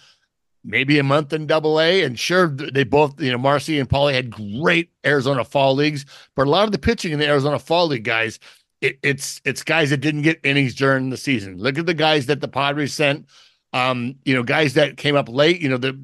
maybe 0.64 1.00
a 1.00 1.04
month 1.04 1.32
in 1.34 1.48
Double 1.48 1.80
A, 1.80 2.04
and 2.04 2.20
sure 2.20 2.48
they 2.48 2.84
both 2.84 3.20
you 3.22 3.32
know 3.32 3.38
Marsee 3.38 3.80
and 3.80 3.90
Pauley 3.90 4.14
had 4.14 4.30
great 4.32 4.90
Arizona 5.06 5.44
Fall 5.44 5.76
leagues, 5.76 6.06
but 6.36 6.46
a 6.48 6.50
lot 6.50 6.66
of 6.66 6.72
the 6.72 6.80
pitching 6.80 7.14
in 7.14 7.20
the 7.20 7.28
Arizona 7.28 7.58
Fall 7.60 7.88
League 7.88 8.04
guys. 8.04 8.40
It, 8.86 9.00
it's 9.04 9.42
it's 9.46 9.64
guys 9.64 9.90
that 9.90 9.98
didn't 9.98 10.22
get 10.22 10.40
innings 10.44 10.76
during 10.76 11.10
the 11.10 11.18
season. 11.18 11.58
Look 11.58 11.78
at 11.78 11.86
the 11.86 11.94
guys 11.94 12.26
that 12.28 12.42
the 12.42 12.48
Padres 12.48 12.94
sent 12.94 13.28
um, 13.76 14.16
you 14.24 14.34
know, 14.34 14.42
guys 14.42 14.76
that 14.76 14.96
came 14.96 15.18
up 15.18 15.28
late, 15.28 15.60
you 15.60 15.68
know, 15.68 15.78
the 15.78 16.02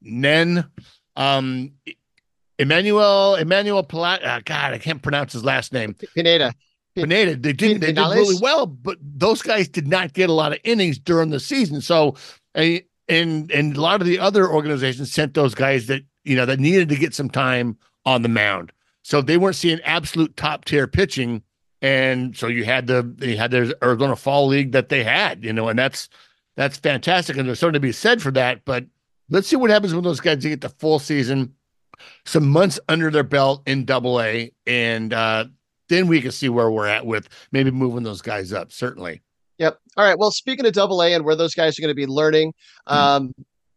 Nen, 0.00 0.64
um, 1.14 1.72
Emmanuel, 2.58 3.34
Emmanuel 3.34 3.84
Palat, 3.84 4.24
uh, 4.24 4.40
God, 4.42 4.72
I 4.72 4.78
can't 4.78 5.02
pronounce 5.02 5.34
his 5.34 5.44
last 5.44 5.74
name. 5.74 5.94
Pineda. 6.14 6.54
Pineda, 6.94 7.36
they 7.36 7.52
did 7.52 7.80
they 7.82 7.92
did 7.92 7.98
really 7.98 8.38
well, 8.40 8.66
but 8.66 8.96
those 9.00 9.42
guys 9.42 9.68
did 9.68 9.86
not 9.86 10.14
get 10.14 10.30
a 10.30 10.32
lot 10.32 10.52
of 10.52 10.58
innings 10.64 10.98
during 10.98 11.30
the 11.30 11.40
season. 11.40 11.82
So, 11.82 12.16
and 12.54 12.82
and 13.08 13.76
a 13.76 13.80
lot 13.80 14.00
of 14.00 14.06
the 14.06 14.18
other 14.18 14.48
organizations 14.48 15.12
sent 15.12 15.34
those 15.34 15.54
guys 15.54 15.86
that 15.86 16.02
you 16.24 16.36
know 16.36 16.44
that 16.46 16.60
needed 16.60 16.88
to 16.90 16.96
get 16.96 17.14
some 17.14 17.30
time 17.30 17.78
on 18.04 18.22
the 18.22 18.28
mound. 18.28 18.72
So 19.02 19.20
they 19.20 19.36
weren't 19.36 19.56
seeing 19.56 19.80
absolute 19.82 20.36
top 20.36 20.64
tier 20.64 20.86
pitching, 20.86 21.42
and 21.80 22.36
so 22.36 22.46
you 22.46 22.64
had 22.64 22.86
the 22.86 23.02
they 23.16 23.36
had 23.36 23.50
their 23.50 23.72
Arizona 23.82 24.16
Fall 24.16 24.46
League 24.46 24.72
that 24.72 24.88
they 24.88 25.02
had, 25.02 25.44
you 25.44 25.52
know, 25.52 25.68
and 25.68 25.78
that's 25.78 26.08
that's 26.56 26.78
fantastic, 26.78 27.36
and 27.36 27.48
there's 27.48 27.58
something 27.58 27.74
to 27.74 27.80
be 27.80 27.92
said 27.92 28.22
for 28.22 28.30
that. 28.32 28.64
But 28.64 28.86
let's 29.28 29.48
see 29.48 29.56
what 29.56 29.70
happens 29.70 29.94
when 29.94 30.04
those 30.04 30.20
guys 30.20 30.42
get 30.42 30.60
the 30.60 30.68
full 30.68 30.98
season, 30.98 31.54
some 32.24 32.48
months 32.48 32.78
under 32.88 33.10
their 33.10 33.24
belt 33.24 33.62
in 33.66 33.84
Double 33.84 34.20
A, 34.20 34.52
and 34.66 35.12
uh, 35.12 35.46
then 35.88 36.06
we 36.06 36.20
can 36.20 36.30
see 36.30 36.48
where 36.48 36.70
we're 36.70 36.86
at 36.86 37.04
with 37.04 37.28
maybe 37.50 37.70
moving 37.70 38.04
those 38.04 38.22
guys 38.22 38.52
up. 38.52 38.70
Certainly. 38.70 39.20
Yep. 39.58 39.78
All 39.96 40.04
right. 40.04 40.18
Well, 40.18 40.30
speaking 40.30 40.66
of 40.66 40.72
double 40.72 41.02
A 41.02 41.12
and 41.12 41.24
where 41.24 41.36
those 41.36 41.54
guys 41.54 41.78
are 41.78 41.82
going 41.82 41.90
to 41.90 41.94
be 41.94 42.06
learning, 42.06 42.52
um, 42.86 43.32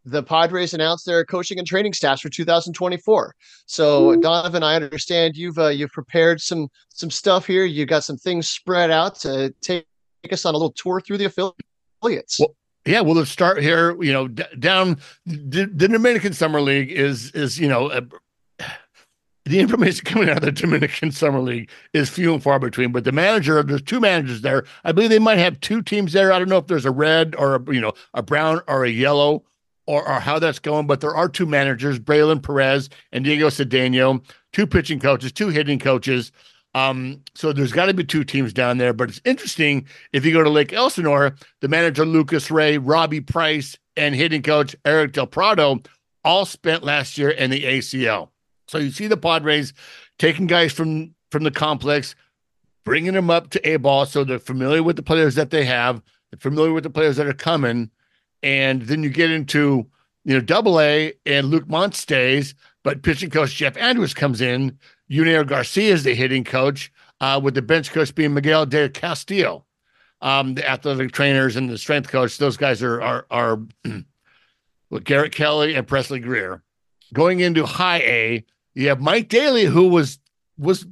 the 0.05 0.21
Padres 0.21 0.73
announced 0.73 1.05
their 1.05 1.25
coaching 1.25 1.57
and 1.57 1.67
training 1.67 1.93
staffs 1.93 2.21
for 2.21 2.29
2024. 2.29 3.35
So, 3.65 4.15
Donovan, 4.17 4.63
I 4.63 4.75
understand 4.75 5.35
you've 5.35 5.57
uh, 5.57 5.69
you've 5.69 5.91
prepared 5.91 6.39
some 6.39 6.69
some 6.89 7.09
stuff 7.09 7.47
here. 7.47 7.65
You've 7.65 7.89
got 7.89 8.03
some 8.03 8.17
things 8.17 8.47
spread 8.47 8.91
out 8.91 9.15
to 9.21 9.53
take, 9.61 9.85
take 10.23 10.33
us 10.33 10.45
on 10.45 10.53
a 10.53 10.57
little 10.57 10.73
tour 10.73 11.01
through 11.01 11.17
the 11.17 11.25
affiliates. 11.25 12.39
Well, 12.39 12.55
Yeah, 12.85 13.01
well, 13.01 13.15
let's 13.15 13.31
start 13.31 13.61
here. 13.61 14.01
You 14.01 14.13
know, 14.13 14.27
d- 14.27 14.43
down 14.59 14.99
the, 15.25 15.65
the 15.65 15.87
Dominican 15.87 16.33
Summer 16.33 16.61
League 16.61 16.91
is 16.91 17.31
is 17.31 17.59
you 17.59 17.67
know. 17.67 17.91
The 19.47 19.59
information 19.59 20.03
coming 20.05 20.27
out 20.27 20.37
of 20.37 20.43
the 20.43 20.51
Dominican 20.51 21.11
Summer 21.11 21.39
League 21.39 21.69
is 21.93 22.09
few 22.09 22.33
and 22.33 22.41
far 22.41 22.57
between, 22.57 22.91
but 22.91 23.03
the 23.03 23.11
manager, 23.11 23.61
there's 23.61 23.83
two 23.83 23.99
managers 23.99 24.41
there. 24.41 24.65
I 24.83 24.91
believe 24.91 25.11
they 25.11 25.19
might 25.19 25.37
have 25.37 25.59
two 25.59 25.83
teams 25.83 26.13
there. 26.13 26.31
I 26.31 26.39
don't 26.39 26.49
know 26.49 26.57
if 26.57 26.65
there's 26.65 26.85
a 26.85 26.89
red 26.89 27.35
or 27.37 27.57
a, 27.57 27.73
you 27.73 27.79
know 27.79 27.93
a 28.15 28.23
brown 28.23 28.61
or 28.67 28.85
a 28.85 28.89
yellow 28.89 29.43
or, 29.87 30.07
or 30.07 30.19
how 30.19 30.39
that's 30.39 30.59
going, 30.59 30.87
but 30.87 31.01
there 31.01 31.15
are 31.15 31.29
two 31.29 31.45
managers, 31.45 31.99
Braylon 31.99 32.41
Perez 32.41 32.89
and 33.11 33.23
Diego 33.23 33.47
Cedeno, 33.47 34.23
two 34.53 34.65
pitching 34.65 34.99
coaches, 34.99 35.31
two 35.31 35.49
hitting 35.49 35.79
coaches. 35.79 36.31
Um, 36.73 37.21
so 37.35 37.53
there's 37.53 37.71
got 37.71 37.85
to 37.85 37.93
be 37.93 38.03
two 38.03 38.23
teams 38.23 38.51
down 38.51 38.77
there. 38.77 38.93
But 38.93 39.09
it's 39.09 39.21
interesting 39.23 39.87
if 40.11 40.25
you 40.25 40.33
go 40.33 40.43
to 40.43 40.49
Lake 40.49 40.73
Elsinore, 40.73 41.35
the 41.61 41.67
manager 41.67 42.05
Lucas 42.05 42.51
Ray, 42.51 42.77
Robbie 42.77 43.21
Price, 43.21 43.77
and 43.95 44.13
hitting 44.13 44.41
coach 44.41 44.75
Eric 44.83 45.13
Del 45.13 45.27
Prado 45.27 45.81
all 46.23 46.45
spent 46.45 46.83
last 46.83 47.17
year 47.17 47.29
in 47.29 47.49
the 47.49 47.63
ACL. 47.63 48.29
So 48.67 48.77
you 48.79 48.91
see 48.91 49.07
the 49.07 49.15
Padres 49.15 49.73
taking 50.17 50.47
guys 50.47 50.73
from 50.73 51.13
from 51.31 51.43
the 51.43 51.51
complex, 51.51 52.15
bringing 52.83 53.13
them 53.13 53.29
up 53.29 53.49
to 53.51 53.69
A 53.69 53.77
ball, 53.77 54.05
so 54.05 54.23
they're 54.23 54.39
familiar 54.39 54.83
with 54.83 54.95
the 54.95 55.03
players 55.03 55.35
that 55.35 55.49
they 55.49 55.65
have, 55.65 56.01
they're 56.31 56.39
familiar 56.39 56.73
with 56.73 56.83
the 56.83 56.89
players 56.89 57.17
that 57.17 57.27
are 57.27 57.33
coming, 57.33 57.89
and 58.45 58.83
then 58.83 59.01
you 59.01 59.09
get 59.09 59.31
into 59.31 59.87
you 60.23 60.33
know 60.35 60.39
Double 60.39 60.79
A, 60.79 61.13
and 61.25 61.47
Luke 61.47 61.67
Montz 61.67 61.95
stays, 61.95 62.55
but 62.83 63.01
pitching 63.01 63.31
coach 63.31 63.55
Jeff 63.55 63.75
Andrews 63.75 64.13
comes 64.13 64.39
in. 64.39 64.77
Junior 65.09 65.43
Garcia 65.43 65.93
is 65.93 66.03
the 66.03 66.13
hitting 66.15 66.43
coach, 66.43 66.93
uh, 67.19 67.39
with 67.43 67.55
the 67.55 67.61
bench 67.61 67.91
coach 67.91 68.13
being 68.15 68.33
Miguel 68.33 68.65
de 68.65 68.87
Castillo. 68.87 69.65
Um, 70.21 70.55
the 70.55 70.67
athletic 70.67 71.11
trainers 71.11 71.55
and 71.55 71.69
the 71.69 71.77
strength 71.77 72.09
coach; 72.09 72.37
those 72.37 72.55
guys 72.55 72.81
are 72.81 73.01
are 73.01 73.25
are 73.29 73.59
with 74.89 75.03
Garrett 75.03 75.33
Kelly 75.33 75.75
and 75.75 75.87
Presley 75.87 76.19
Greer. 76.19 76.61
Going 77.13 77.39
into 77.39 77.65
High 77.65 77.99
A, 77.99 78.45
you 78.75 78.87
have 78.89 79.01
Mike 79.01 79.27
Daly, 79.27 79.65
who 79.65 79.87
was 79.87 80.19
was 80.57 80.85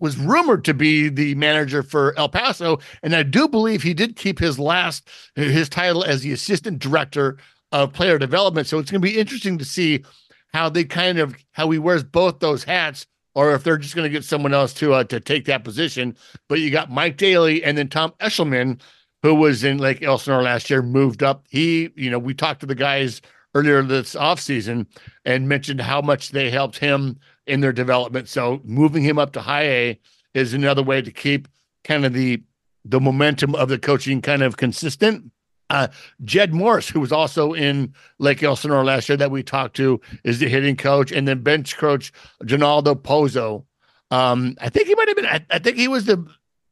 was 0.00 0.18
rumored 0.18 0.64
to 0.64 0.74
be 0.74 1.08
the 1.08 1.34
manager 1.34 1.82
for 1.82 2.16
El 2.18 2.28
Paso, 2.28 2.78
and 3.02 3.14
I 3.14 3.22
do 3.22 3.48
believe 3.48 3.82
he 3.82 3.94
did 3.94 4.16
keep 4.16 4.38
his 4.38 4.58
last 4.58 5.08
his 5.34 5.68
title 5.68 6.04
as 6.04 6.22
the 6.22 6.32
assistant 6.32 6.78
director 6.78 7.38
of 7.72 7.92
player 7.92 8.18
development. 8.18 8.66
So 8.66 8.78
it's 8.78 8.90
going 8.90 9.02
to 9.02 9.08
be 9.08 9.18
interesting 9.18 9.58
to 9.58 9.64
see 9.64 10.04
how 10.52 10.68
they 10.68 10.84
kind 10.84 11.18
of 11.18 11.36
how 11.52 11.70
he 11.70 11.78
wears 11.78 12.02
both 12.04 12.40
those 12.40 12.64
hats, 12.64 13.06
or 13.34 13.54
if 13.54 13.64
they're 13.64 13.78
just 13.78 13.94
going 13.94 14.10
to 14.10 14.16
get 14.16 14.24
someone 14.24 14.54
else 14.54 14.72
to 14.74 14.94
uh, 14.94 15.04
to 15.04 15.20
take 15.20 15.44
that 15.46 15.64
position. 15.64 16.16
But 16.48 16.60
you 16.60 16.70
got 16.70 16.90
Mike 16.90 17.16
Daly 17.16 17.62
and 17.62 17.76
then 17.76 17.88
Tom 17.88 18.12
Eshelman, 18.20 18.80
who 19.22 19.34
was 19.34 19.64
in 19.64 19.78
Lake 19.78 20.02
Elsinore 20.02 20.42
last 20.42 20.70
year, 20.70 20.82
moved 20.82 21.22
up. 21.22 21.44
He, 21.50 21.90
you 21.96 22.10
know, 22.10 22.18
we 22.18 22.34
talked 22.34 22.60
to 22.60 22.66
the 22.66 22.74
guys 22.74 23.20
earlier 23.54 23.82
this 23.82 24.14
offseason 24.14 24.86
and 25.24 25.48
mentioned 25.48 25.80
how 25.80 26.00
much 26.00 26.30
they 26.30 26.50
helped 26.50 26.78
him 26.78 27.18
in 27.48 27.60
their 27.60 27.72
development. 27.72 28.28
So 28.28 28.60
moving 28.64 29.02
him 29.02 29.18
up 29.18 29.32
to 29.32 29.40
high 29.40 29.64
A 29.64 30.00
is 30.34 30.54
another 30.54 30.82
way 30.82 31.02
to 31.02 31.10
keep 31.10 31.48
kind 31.84 32.04
of 32.04 32.12
the 32.12 32.42
the 32.84 33.00
momentum 33.00 33.54
of 33.54 33.68
the 33.68 33.78
coaching 33.78 34.22
kind 34.22 34.42
of 34.42 34.56
consistent. 34.56 35.30
Uh, 35.70 35.88
Jed 36.24 36.54
Morris, 36.54 36.88
who 36.88 37.00
was 37.00 37.12
also 37.12 37.52
in 37.52 37.92
Lake 38.18 38.42
Elsinore 38.42 38.84
last 38.84 39.08
year 39.08 39.18
that 39.18 39.30
we 39.30 39.42
talked 39.42 39.76
to, 39.76 40.00
is 40.24 40.38
the 40.38 40.48
hitting 40.48 40.76
coach, 40.76 41.12
and 41.12 41.28
then 41.28 41.42
bench 41.42 41.76
coach 41.76 42.10
Ginaldo 42.44 42.94
Pozo. 42.94 43.64
Um, 44.10 44.56
I 44.60 44.70
think 44.70 44.88
he 44.88 44.94
might 44.94 45.08
have 45.08 45.16
been. 45.16 45.26
I, 45.26 45.44
I 45.50 45.58
think 45.58 45.76
he 45.76 45.88
was 45.88 46.06
the 46.06 46.26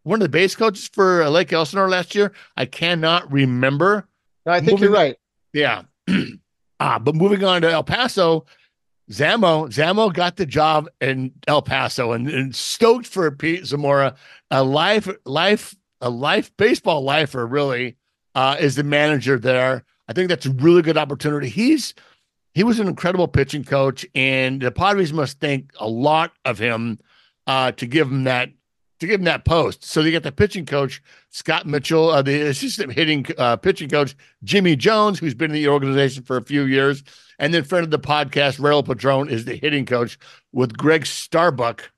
one 0.05 0.21
of 0.21 0.25
the 0.25 0.31
base 0.31 0.55
coaches 0.55 0.89
for 0.89 1.23
uh, 1.25 1.29
Lake 1.29 1.53
Elsinore 1.53 1.91
last 1.91 2.15
year. 2.15 2.33
I 2.57 2.65
cannot 2.65 3.31
remember. 3.31 4.09
No, 4.47 4.53
I 4.53 4.61
think 4.61 4.73
moving- 4.73 4.85
you're 4.85 4.93
right. 4.93 5.17
Yeah. 5.53 5.83
ah, 6.81 6.99
but 7.03 7.15
moving 7.15 7.45
on 7.45 7.63
to 7.63 7.71
El 7.71 7.85
Paso, 7.85 8.47
Zamo, 9.11 9.69
Zamo 9.69 10.13
got 10.13 10.37
the 10.37 10.47
job 10.47 10.89
in 11.01 11.33
El 11.47 11.63
Paso 11.63 12.13
and, 12.13 12.29
and 12.29 12.55
stoked 12.55 13.07
for 13.07 13.31
Pete 13.31 13.65
Zamora, 13.65 14.17
a 14.51 14.65
life, 14.65 15.09
life, 15.25 15.77
a 16.01 16.11
life 16.11 16.51
baseball 16.57 17.03
lifer, 17.03 17.47
really, 17.47 17.97
uh, 18.35 18.57
is 18.59 18.75
the 18.75 18.83
manager 18.83 19.39
there. 19.39 19.85
I 20.09 20.13
think 20.13 20.29
that's 20.29 20.47
a 20.47 20.51
really 20.51 20.83
good 20.83 20.99
opportunity. 20.99 21.49
He's 21.49 21.95
he 22.53 22.65
was 22.65 22.81
an 22.81 22.89
incredible 22.89 23.29
pitching 23.29 23.65
coach, 23.65 24.07
and 24.15 24.63
the 24.63 24.71
Padres 24.71 25.13
must 25.13 25.41
think 25.41 25.73
a 25.79 25.87
lot 25.87 26.33
of 26.47 26.59
him 26.59 26.99
uh, 27.47 27.73
to 27.73 27.87
give 27.87 28.11
him 28.11 28.25
that 28.25 28.51
to 29.01 29.07
give 29.07 29.21
him 29.21 29.25
that 29.25 29.45
post. 29.45 29.85
So 29.85 30.03
they 30.03 30.11
got 30.11 30.23
the 30.23 30.33
pitching 30.33 30.65
coach 30.65 31.03
Scott 31.29 31.67
Mitchell, 31.67 32.09
uh, 32.09 32.23
the 32.23 32.49
assistant 32.49 32.93
hitting 32.93 33.27
uh, 33.37 33.57
pitching 33.57 33.91
coach 33.91 34.17
Jimmy 34.43 34.75
Jones, 34.75 35.19
who's 35.19 35.35
been 35.35 35.51
in 35.51 35.57
the 35.57 35.69
organization 35.69 36.23
for 36.23 36.39
a 36.39 36.45
few 36.45 36.63
years, 36.63 37.05
and 37.39 37.53
then 37.53 37.65
friend 37.65 37.85
of 37.85 37.91
the 37.91 37.99
podcast 37.99 38.59
Raul 38.61 38.85
Padron 38.85 39.29
is 39.29 39.45
the 39.45 39.57
hitting 39.57 39.87
coach, 39.87 40.19
with 40.53 40.77
Greg 40.77 41.07
Starbuck 41.07 41.91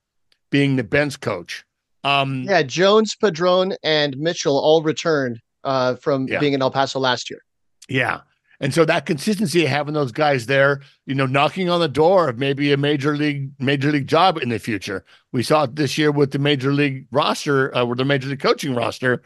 being 0.50 0.76
the 0.76 0.84
bench 0.84 1.20
coach. 1.20 1.64
Um, 2.04 2.44
Yeah, 2.44 2.62
Jones, 2.62 3.14
Padron, 3.16 3.74
and 3.82 4.16
Mitchell 4.18 4.56
all 4.58 4.82
returned 4.82 5.40
uh, 5.64 5.96
from 5.96 6.26
Yeah. 6.28 6.38
being 6.40 6.52
in 6.54 6.62
El 6.62 6.70
Paso 6.70 6.98
last 7.00 7.28
year. 7.30 7.40
Yeah. 7.88 8.20
And 8.60 8.74
so 8.74 8.84
that 8.86 9.06
consistency 9.06 9.62
of 9.64 9.68
having 9.68 9.94
those 9.94 10.10
guys 10.10 10.46
there, 10.46 10.80
you 11.06 11.14
know, 11.14 11.26
knocking 11.26 11.68
on 11.70 11.78
the 11.80 11.88
door 11.88 12.28
of 12.28 12.38
maybe 12.38 12.72
a 12.72 12.76
major 12.76 13.16
league 13.16 13.50
major 13.60 13.92
league 13.92 14.08
job 14.08 14.36
in 14.38 14.48
the 14.48 14.58
future. 14.58 15.04
We 15.32 15.42
saw 15.44 15.64
it 15.64 15.76
this 15.76 15.96
year 15.96 16.10
with 16.10 16.32
the 16.32 16.38
major 16.40 16.72
league 16.72 17.06
roster, 17.12 17.76
uh, 17.76 17.84
with 17.84 17.98
the 17.98 18.04
major 18.04 18.28
league 18.28 18.40
coaching 18.40 18.74
roster, 18.74 19.22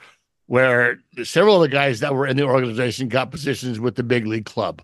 where 0.47 0.99
several 1.25 1.57
of 1.57 1.63
the 1.63 1.69
guys 1.75 2.01
that 2.01 2.15
were 2.15 2.27
in 2.27 2.37
the 2.37 2.43
organization 2.43 3.09
got 3.09 3.31
positions 3.31 3.81
with 3.81 3.95
the 3.95 4.03
big 4.03 4.27
league 4.27 4.45
club. 4.45 4.83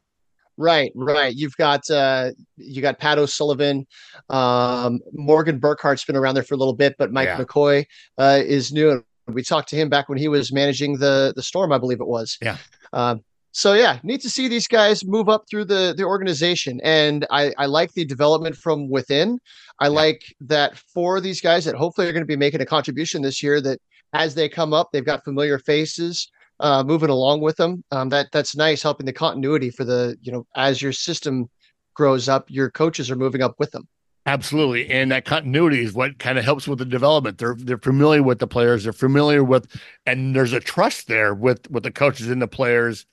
Right, 0.61 0.91
right. 0.97 1.35
You've 1.35 1.57
got 1.57 1.89
uh 1.89 2.31
you 2.57 2.83
got 2.83 2.99
Pat 2.99 3.17
O'Sullivan, 3.17 3.87
um, 4.29 4.99
Morgan 5.13 5.61
Burkhart's 5.61 6.05
been 6.05 6.17
around 6.17 6.35
there 6.35 6.43
for 6.43 6.55
a 6.55 6.59
little 6.59 6.75
bit, 6.75 6.97
but 6.99 7.13
Mike 7.13 7.29
Yeah. 7.29 7.39
McCoy 7.39 7.85
uh, 8.19 8.41
is 8.45 8.73
new. 8.73 8.91
And 8.91 9.05
we 9.29 9.45
talked 9.45 9.69
to 9.69 9.77
him 9.77 9.89
back 9.89 10.09
when 10.09 10.19
he 10.19 10.27
was 10.27 10.53
managing 10.53 10.99
the 10.99 11.33
the 11.37 11.45
Storm, 11.45 11.73
I 11.73 11.79
believe 11.79 12.01
it 12.01 12.09
was. 12.09 12.37
Yeah. 12.43 12.57
Um, 12.93 13.23
so 13.53 13.75
yeah, 13.75 14.01
neat 14.03 14.21
to 14.23 14.31
see 14.31 14.49
these 14.49 14.67
guys 14.67 15.05
move 15.05 15.29
up 15.29 15.45
through 15.49 15.67
the 15.67 15.95
the 15.97 16.05
organization, 16.05 16.81
and 16.83 17.25
I 17.31 17.53
I 17.57 17.67
like 17.67 17.93
the 17.93 18.05
development 18.05 18.57
from 18.57 18.91
within. 18.91 19.39
I 19.79 19.89
like 19.89 20.23
that 20.41 20.77
for 20.77 21.21
these 21.21 21.41
guys 21.41 21.65
that 21.67 21.77
hopefully 21.77 22.09
are 22.09 22.13
going 22.13 22.23
to 22.23 22.27
be 22.27 22.37
making 22.37 22.61
a 22.61 22.67
contribution 22.67 23.23
this 23.23 23.43
year. 23.43 23.61
That 23.61 23.81
as 24.13 24.35
they 24.35 24.49
come 24.49 24.73
up, 24.73 24.89
they've 24.93 25.05
got 25.05 25.23
familiar 25.23 25.59
faces. 25.61 26.29
Uh, 26.61 26.83
moving 26.85 27.11
along 27.11 27.41
with 27.41 27.57
them. 27.57 27.85
Um, 27.91 28.09
that 28.11 28.29
that's 28.33 28.57
nice, 28.57 28.83
helping 28.83 29.07
the 29.07 29.13
continuity 29.13 29.71
for 29.71 29.85
the 29.85 30.17
you 30.21 30.33
know 30.33 30.47
as 30.57 30.83
your 30.83 30.93
system 30.93 31.49
grows 31.95 32.29
up, 32.29 32.51
your 32.51 32.71
coaches 32.71 33.11
are 33.11 33.17
moving 33.17 33.43
up 33.43 33.55
with 33.59 33.71
them. 33.73 33.89
Absolutely, 34.27 34.91
and 34.91 35.11
that 35.11 35.25
continuity 35.25 35.83
is 35.83 35.95
what 35.95 36.19
kind 36.19 36.39
of 36.39 36.45
helps 36.45 36.69
with 36.69 36.79
the 36.79 36.85
development. 36.85 37.39
They're 37.39 37.57
they're 37.59 37.79
familiar 37.79 38.23
with 38.23 38.39
the 38.39 38.47
players. 38.47 38.85
They're 38.85 38.93
familiar 38.93 39.43
with, 39.43 39.67
and 40.07 40.37
there's 40.37 40.53
a 40.53 40.61
trust 40.61 41.09
there 41.09 41.35
with 41.35 41.71
with 41.71 41.83
the 41.83 41.91
coaches 41.91 42.29
and 42.29 42.43
the 42.43 42.49
players, 42.49 43.07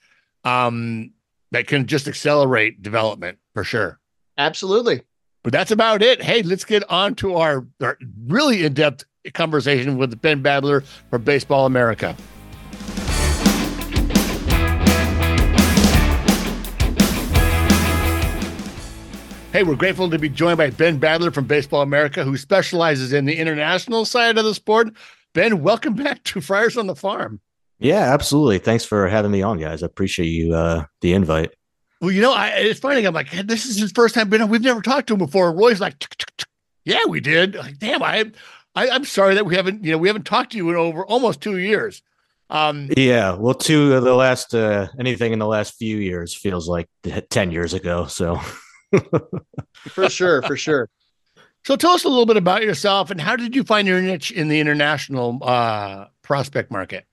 um, 0.44 1.12
that 1.52 1.68
can 1.68 1.86
just 1.86 2.08
accelerate 2.08 2.82
development 2.82 3.38
for 3.54 3.64
sure. 3.64 4.00
Absolutely. 4.38 5.02
But 5.44 5.54
that's 5.54 5.72
about 5.72 6.02
it. 6.02 6.22
Hey, 6.22 6.42
let's 6.42 6.66
get 6.66 6.84
on 6.90 7.16
to 7.16 7.36
our, 7.36 7.66
our 7.82 7.98
really 8.26 8.66
in 8.66 8.74
depth 8.74 9.06
conversation 9.34 9.98
with 9.98 10.20
Ben 10.22 10.44
Badler 10.44 10.84
from 11.10 11.24
Baseball 11.24 11.66
America. 11.66 12.16
Hey, 19.56 19.64
we're 19.64 19.76
grateful 19.76 20.10
to 20.10 20.20
be 20.20 20.28
joined 20.28 20.58
by 20.58 20.70
Ben 20.70 21.00
Badler 21.00 21.34
from 21.34 21.46
Baseball 21.46 21.82
America, 21.82 22.26
who 22.26 22.36
specializes 22.36 23.14
in 23.14 23.24
the 23.24 23.38
international 23.38 24.04
side 24.04 24.38
of 24.38 24.44
the 24.44 24.54
sport. 24.54 24.90
Ben, 25.32 25.62
welcome 25.62 25.94
back 25.94 26.22
to 26.26 26.42
Friars 26.42 26.76
on 26.76 26.88
the 26.88 26.96
Farm. 26.96 27.40
Yeah, 27.80 28.14
absolutely. 28.14 28.60
Thanks 28.60 28.84
for 28.84 29.08
having 29.08 29.32
me 29.32 29.42
on, 29.44 29.58
guys. 29.58 29.82
I 29.82 29.86
appreciate 29.86 30.28
you 30.28 30.54
uh, 30.54 30.88
the 31.00 31.14
invite. 31.14 31.54
Well, 32.02 32.12
you 32.12 32.22
know, 32.22 32.34
I, 32.34 32.48
it's 32.50 32.82
funny. 32.82 33.06
I'm 33.06 33.14
like, 33.14 33.32
this 33.32 33.66
is 33.66 33.78
his 33.78 33.94
first 33.94 34.14
time. 34.14 34.28
Been, 34.28 34.46
we've 34.50 34.60
never 34.60 34.82
talked 34.82 35.08
to 35.08 35.14
him 35.14 35.20
before. 35.20 35.54
Roy's 35.54 35.80
like, 35.80 36.06
yeah, 36.84 37.06
we 37.08 37.22
did. 37.22 37.56
Like, 37.56 37.80
damn, 37.80 38.04
I, 38.04 38.30
I, 38.76 38.88
am 38.88 39.06
sorry 39.06 39.36
that 39.36 39.46
we 39.46 39.56
haven't, 39.56 39.86
you 39.86 39.92
know, 39.94 39.98
we 39.98 40.10
haven't 40.10 40.26
talked 40.26 40.52
to 40.52 40.58
you 40.58 40.70
in 40.70 40.76
over 40.76 41.06
almost 41.06 41.40
two 41.40 41.60
years. 41.60 42.02
Um, 42.50 42.90
yeah, 42.98 43.36
well, 43.36 43.54
two 43.54 43.94
of 43.94 44.04
the 44.04 44.16
last, 44.16 44.54
uh, 44.54 44.90
anything 45.00 45.32
in 45.32 45.40
the 45.40 45.48
last 45.48 45.76
few 45.76 45.96
years 45.96 46.36
feels 46.36 46.68
like 46.68 46.90
ten 47.30 47.52
years 47.52 47.74
ago. 47.74 48.08
So. 48.08 48.42
for 49.90 50.10
sure, 50.10 50.42
for 50.42 50.58
sure. 50.58 50.90
So 51.66 51.76
tell 51.76 51.92
us 51.92 52.04
a 52.04 52.10
little 52.10 52.26
bit 52.28 52.38
about 52.38 52.64
yourself 52.64 53.10
and 53.10 53.20
how 53.20 53.36
did 53.36 53.56
you 53.56 53.64
find 53.64 53.88
your 53.88 54.02
niche 54.02 54.32
in 54.32 54.50
the 54.50 54.60
international 54.60 55.40
uh, 55.42 56.06
prospect 56.22 56.72
market? 56.72 57.06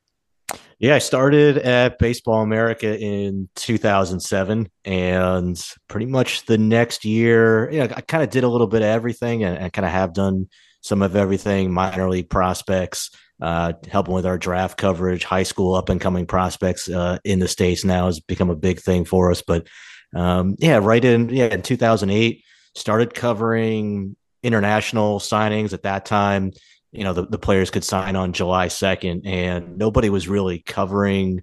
Yeah, 0.78 0.96
I 0.96 0.98
started 0.98 1.58
at 1.58 2.00
Baseball 2.00 2.42
America 2.42 2.98
in 2.98 3.48
2007, 3.54 4.68
and 4.84 5.64
pretty 5.86 6.06
much 6.06 6.44
the 6.46 6.58
next 6.58 7.04
year, 7.04 7.70
you 7.70 7.78
know, 7.78 7.94
I 7.96 8.00
kind 8.00 8.24
of 8.24 8.30
did 8.30 8.42
a 8.42 8.48
little 8.48 8.66
bit 8.66 8.82
of 8.82 8.88
everything, 8.88 9.44
and, 9.44 9.56
and 9.56 9.72
kind 9.72 9.86
of 9.86 9.92
have 9.92 10.12
done 10.12 10.48
some 10.80 11.00
of 11.00 11.14
everything. 11.14 11.72
Minor 11.72 12.10
league 12.10 12.28
prospects, 12.28 13.10
uh, 13.40 13.74
helping 13.92 14.12
with 14.12 14.26
our 14.26 14.38
draft 14.38 14.76
coverage, 14.76 15.22
high 15.22 15.44
school 15.44 15.76
up 15.76 15.88
and 15.88 16.00
coming 16.00 16.26
prospects 16.26 16.88
uh, 16.88 17.18
in 17.24 17.38
the 17.38 17.46
states 17.46 17.84
now 17.84 18.06
has 18.06 18.18
become 18.18 18.50
a 18.50 18.56
big 18.56 18.80
thing 18.80 19.04
for 19.04 19.30
us. 19.30 19.40
But 19.40 19.68
um, 20.14 20.56
yeah, 20.58 20.78
right 20.78 21.04
in 21.04 21.28
yeah 21.30 21.46
in 21.46 21.62
2008, 21.62 22.44
started 22.74 23.14
covering 23.14 24.16
international 24.42 25.18
signings 25.18 25.72
at 25.72 25.82
that 25.82 26.04
time. 26.04 26.52
You 26.90 27.04
know, 27.04 27.12
the, 27.12 27.26
the 27.26 27.38
players 27.38 27.70
could 27.70 27.84
sign 27.84 28.16
on 28.16 28.32
July 28.32 28.68
2nd, 28.68 29.26
and 29.26 29.78
nobody 29.78 30.10
was 30.10 30.28
really 30.28 30.58
covering 30.58 31.42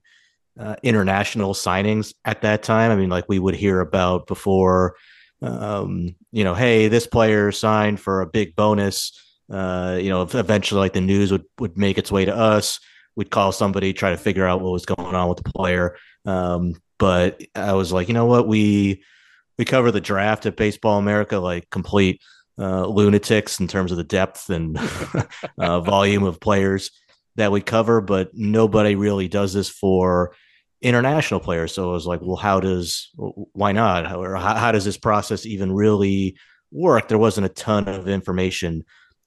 uh, 0.59 0.75
international 0.83 1.53
signings 1.53 2.13
at 2.25 2.41
that 2.41 2.61
time. 2.61 2.91
I 2.91 2.95
mean, 2.95 3.09
like 3.09 3.25
we 3.27 3.39
would 3.39 3.55
hear 3.55 3.79
about 3.79 4.27
before, 4.27 4.95
um, 5.41 6.15
you 6.31 6.43
know, 6.43 6.53
hey, 6.53 6.87
this 6.87 7.07
player 7.07 7.51
signed 7.51 7.99
for 7.99 8.21
a 8.21 8.27
big 8.27 8.55
bonus. 8.55 9.13
Uh, 9.49 9.97
you 9.99 10.09
know, 10.09 10.21
eventually, 10.21 10.79
like 10.79 10.93
the 10.93 11.01
news 11.01 11.31
would 11.31 11.45
would 11.57 11.77
make 11.77 11.97
its 11.97 12.11
way 12.11 12.25
to 12.25 12.35
us. 12.35 12.79
We'd 13.15 13.31
call 13.31 13.51
somebody, 13.51 13.91
try 13.91 14.11
to 14.11 14.17
figure 14.17 14.45
out 14.45 14.61
what 14.61 14.71
was 14.71 14.85
going 14.85 15.15
on 15.15 15.27
with 15.27 15.39
the 15.43 15.51
player. 15.51 15.97
Um, 16.25 16.75
but 16.99 17.41
I 17.55 17.73
was 17.73 17.91
like, 17.91 18.07
you 18.07 18.13
know 18.13 18.27
what, 18.27 18.47
we 18.47 19.03
we 19.57 19.65
cover 19.65 19.91
the 19.91 20.01
draft 20.01 20.45
at 20.45 20.55
Baseball 20.55 20.99
America 20.99 21.37
like 21.37 21.69
complete 21.69 22.21
uh, 22.59 22.85
lunatics 22.85 23.59
in 23.59 23.67
terms 23.67 23.91
of 23.91 23.97
the 23.97 24.03
depth 24.03 24.49
and 24.49 24.77
uh, 25.57 25.79
volume 25.81 26.23
of 26.23 26.39
players 26.39 26.91
that 27.35 27.51
we 27.51 27.61
cover, 27.61 28.01
but 28.01 28.29
nobody 28.33 28.95
really 28.95 29.27
does 29.27 29.53
this 29.53 29.69
for 29.69 30.35
international 30.81 31.39
players. 31.39 31.73
So 31.73 31.89
I 31.89 31.93
was 31.93 32.05
like, 32.05 32.21
well, 32.21 32.35
how 32.35 32.59
does 32.59 33.09
why 33.15 33.71
not? 33.71 34.13
Or 34.15 34.35
how, 34.35 34.55
how 34.55 34.71
does 34.71 34.85
this 34.85 34.97
process 34.97 35.45
even 35.45 35.71
really 35.71 36.37
work? 36.71 37.07
There 37.07 37.17
wasn't 37.17 37.45
a 37.45 37.49
ton 37.49 37.87
of 37.87 38.07
information 38.07 38.85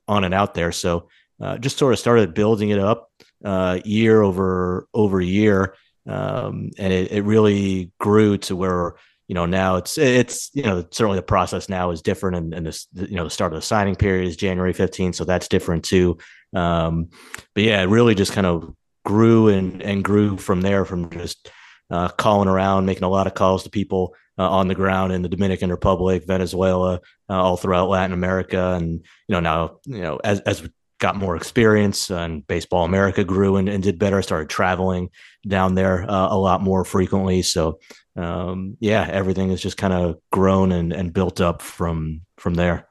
on 0.09 0.25
and 0.25 0.35
out 0.35 0.55
there, 0.55 0.73
so 0.73 1.09
uh, 1.40 1.59
just 1.59 1.79
sort 1.79 1.92
of 1.92 1.99
started 1.99 2.35
building 2.35 2.70
it 2.70 2.79
up 2.79 3.11
uh, 3.44 3.81
year 3.85 4.23
over 4.23 4.87
over 4.94 5.20
year 5.20 5.75
um, 6.09 6.71
and 6.79 6.93
it, 6.93 7.12
it 7.12 7.23
really 7.23 7.93
grew 7.99 8.38
to 8.38 8.57
where 8.57 8.95
you 9.29 9.35
know 9.35 9.47
now 9.47 9.77
it's 9.77 9.97
it's 9.99 10.51
you 10.53 10.62
know 10.62 10.85
certainly 10.91 11.17
the 11.17 11.23
process 11.23 11.69
now 11.69 11.91
is 11.91 12.03
different 12.03 12.37
and, 12.37 12.55
and 12.55 12.67
this 12.67 12.87
you 12.93 13.15
know 13.17 13.25
the 13.25 13.31
start 13.31 13.53
of 13.53 13.59
the 13.59 13.67
signing 13.67 13.95
period 13.95 14.29
is 14.29 14.37
january 14.37 14.75
15th 14.75 15.15
so 15.15 15.25
that's 15.25 15.49
different 15.49 15.85
too. 15.85 16.19
Um, 16.55 17.09
but 17.55 17.65
yeah 17.65 17.81
it 17.81 17.87
really 17.87 18.15
just 18.15 18.33
kind 18.33 18.47
of 18.47 18.75
grew 19.05 19.49
and 19.49 19.81
and 19.83 20.05
grew 20.05 20.37
from 20.37 20.61
there 20.61 20.85
from 20.85 21.09
just 21.11 21.51
uh, 21.91 22.09
calling 22.09 22.49
around 22.49 22.87
making 22.87 23.05
a 23.05 23.09
lot 23.09 23.27
of 23.27 23.35
calls 23.35 23.62
to 23.62 23.71
people 23.71 24.15
uh, 24.38 24.49
on 24.49 24.69
the 24.69 24.75
ground 24.75 25.12
in 25.12 25.23
the 25.23 25.29
dominican 25.29 25.71
republic 25.71 26.27
venezuela 26.27 27.01
uh, 27.31 27.43
all 27.43 27.57
throughout 27.57 27.88
latin 27.88 28.12
america 28.12 28.75
and 28.75 28.93
you 29.29 29.33
know 29.33 29.41
now 29.41 29.79
you 29.87 30.03
know 30.03 30.21
as 30.23 30.41
as 30.41 30.69
got 31.03 31.17
more 31.17 31.35
experience 31.35 32.12
and 32.12 32.47
baseball 32.47 32.85
america 32.85 33.25
grew 33.25 33.57
and, 33.57 33.69
and 33.69 33.83
did 33.83 33.99
better. 33.99 34.19
I 34.19 34.21
started 34.21 34.49
traveling 34.49 35.11
down 35.47 35.75
there 35.75 36.09
uh, 36.09 36.29
a 36.31 36.38
lot 36.38 36.62
more 36.62 36.85
frequently. 36.85 37.43
So 37.43 37.81
um, 38.15 38.77
yeah 38.79 39.09
everything 39.11 39.51
has 39.51 39.61
just 39.61 39.77
kind 39.77 39.93
of 39.93 40.19
grown 40.31 40.71
and, 40.71 40.93
and 40.93 41.12
built 41.12 41.41
up 41.41 41.61
from 41.61 42.21
from 42.38 42.55
there. 42.55 42.87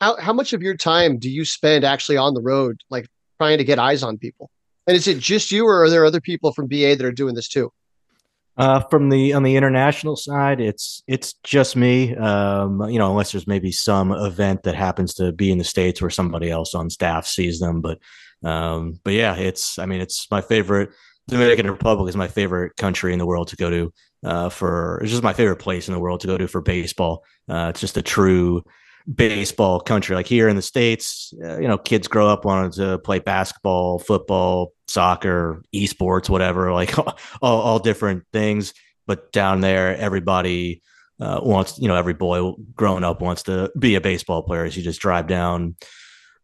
How, 0.00 0.16
how 0.16 0.34
much 0.34 0.52
of 0.52 0.62
your 0.62 0.76
time 0.76 1.18
do 1.18 1.30
you 1.30 1.46
spend 1.46 1.82
actually 1.82 2.18
on 2.18 2.34
the 2.34 2.42
road 2.42 2.82
like 2.90 3.06
trying 3.40 3.56
to 3.56 3.64
get 3.64 3.78
eyes 3.78 4.02
on 4.02 4.18
people? 4.18 4.50
And 4.86 4.94
is 4.94 5.08
it 5.08 5.18
just 5.18 5.50
you 5.50 5.66
or 5.66 5.82
are 5.82 5.88
there 5.88 6.04
other 6.04 6.20
people 6.20 6.52
from 6.52 6.66
ba 6.68 6.94
that 6.94 7.04
are 7.06 7.12
doing 7.12 7.34
this 7.34 7.48
too 7.48 7.72
uh, 8.56 8.80
from 8.88 9.08
the 9.08 9.32
on 9.32 9.42
the 9.42 9.56
international 9.56 10.16
side, 10.16 10.60
it's 10.60 11.02
it's 11.08 11.34
just 11.42 11.74
me. 11.74 12.14
Um, 12.14 12.88
you 12.88 12.98
know, 12.98 13.10
unless 13.10 13.32
there's 13.32 13.46
maybe 13.46 13.72
some 13.72 14.12
event 14.12 14.62
that 14.62 14.76
happens 14.76 15.14
to 15.14 15.32
be 15.32 15.50
in 15.50 15.58
the 15.58 15.64
states 15.64 16.00
where 16.00 16.10
somebody 16.10 16.50
else 16.50 16.74
on 16.74 16.88
staff 16.90 17.26
sees 17.26 17.58
them. 17.58 17.80
But 17.80 17.98
um, 18.44 19.00
but 19.02 19.14
yeah, 19.14 19.34
it's 19.36 19.78
I 19.78 19.86
mean, 19.86 20.00
it's 20.00 20.30
my 20.30 20.40
favorite. 20.40 20.90
Dominican 21.26 21.70
Republic 21.70 22.10
is 22.10 22.16
my 22.16 22.28
favorite 22.28 22.76
country 22.76 23.12
in 23.12 23.18
the 23.18 23.26
world 23.26 23.48
to 23.48 23.56
go 23.56 23.70
to. 23.70 23.92
Uh, 24.24 24.48
for 24.48 25.00
it's 25.02 25.10
just 25.10 25.22
my 25.22 25.32
favorite 25.32 25.56
place 25.56 25.88
in 25.88 25.94
the 25.94 26.00
world 26.00 26.20
to 26.20 26.26
go 26.26 26.38
to 26.38 26.46
for 26.46 26.60
baseball. 26.60 27.24
Uh, 27.48 27.68
it's 27.70 27.80
just 27.80 27.96
a 27.96 28.02
true 28.02 28.62
baseball 29.12 29.80
country. 29.80 30.14
Like 30.14 30.26
here 30.26 30.48
in 30.48 30.56
the 30.56 30.62
states, 30.62 31.34
uh, 31.42 31.58
you 31.58 31.68
know, 31.68 31.76
kids 31.76 32.08
grow 32.08 32.28
up 32.28 32.44
wanting 32.44 32.72
to 32.72 32.98
play 32.98 33.18
basketball, 33.18 33.98
football, 33.98 34.73
soccer, 34.88 35.62
esports, 35.74 36.28
whatever, 36.28 36.72
like 36.72 36.96
all, 36.98 37.16
all 37.42 37.78
different 37.78 38.24
things. 38.32 38.74
But 39.06 39.32
down 39.32 39.60
there, 39.60 39.96
everybody 39.96 40.82
uh, 41.20 41.40
wants, 41.42 41.78
you 41.78 41.88
know, 41.88 41.96
every 41.96 42.14
boy 42.14 42.52
growing 42.74 43.04
up 43.04 43.20
wants 43.20 43.44
to 43.44 43.70
be 43.78 43.94
a 43.94 44.00
baseball 44.00 44.42
player. 44.42 44.70
So 44.70 44.78
you 44.78 44.82
just 44.82 45.00
drive 45.00 45.26
down 45.26 45.76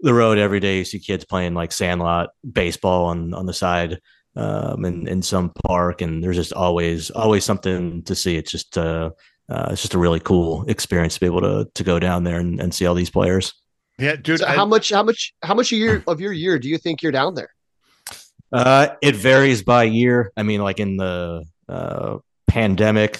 the 0.02 0.14
road 0.14 0.38
every 0.38 0.60
day, 0.60 0.78
you 0.78 0.84
see 0.84 0.98
kids 0.98 1.24
playing 1.24 1.54
like 1.54 1.72
sandlot 1.72 2.30
baseball 2.50 3.06
on 3.06 3.34
on 3.34 3.46
the 3.46 3.52
side 3.52 4.00
um, 4.36 4.84
in 4.84 5.06
in 5.06 5.22
some 5.22 5.52
park, 5.66 6.00
and 6.00 6.22
there's 6.22 6.36
just 6.36 6.52
always 6.52 7.10
always 7.10 7.44
something 7.44 8.02
to 8.04 8.14
see. 8.14 8.36
It's 8.36 8.50
just 8.50 8.78
uh, 8.78 9.10
uh, 9.48 9.68
it's 9.72 9.82
just 9.82 9.94
a 9.94 9.98
really 9.98 10.20
cool 10.20 10.64
experience 10.68 11.14
to 11.14 11.20
be 11.20 11.26
able 11.26 11.42
to 11.42 11.68
to 11.74 11.84
go 11.84 11.98
down 11.98 12.24
there 12.24 12.38
and, 12.38 12.60
and 12.60 12.74
see 12.74 12.86
all 12.86 12.94
these 12.94 13.10
players. 13.10 13.52
Yeah, 13.98 14.16
dude. 14.16 14.40
So 14.40 14.46
I, 14.46 14.54
how 14.54 14.64
much 14.64 14.90
how 14.90 15.02
much 15.02 15.34
how 15.42 15.54
much 15.54 15.72
a 15.72 15.76
year 15.76 16.02
of 16.06 16.20
your 16.20 16.32
year 16.32 16.58
do 16.58 16.68
you 16.68 16.78
think 16.78 17.02
you're 17.02 17.12
down 17.12 17.34
there? 17.34 17.50
Uh, 18.52 18.88
it 19.00 19.16
varies 19.16 19.62
by 19.62 19.84
year. 19.84 20.32
I 20.36 20.42
mean, 20.42 20.60
like 20.62 20.80
in 20.80 20.96
the 20.96 21.44
uh, 21.68 22.18
pandemic, 22.48 23.18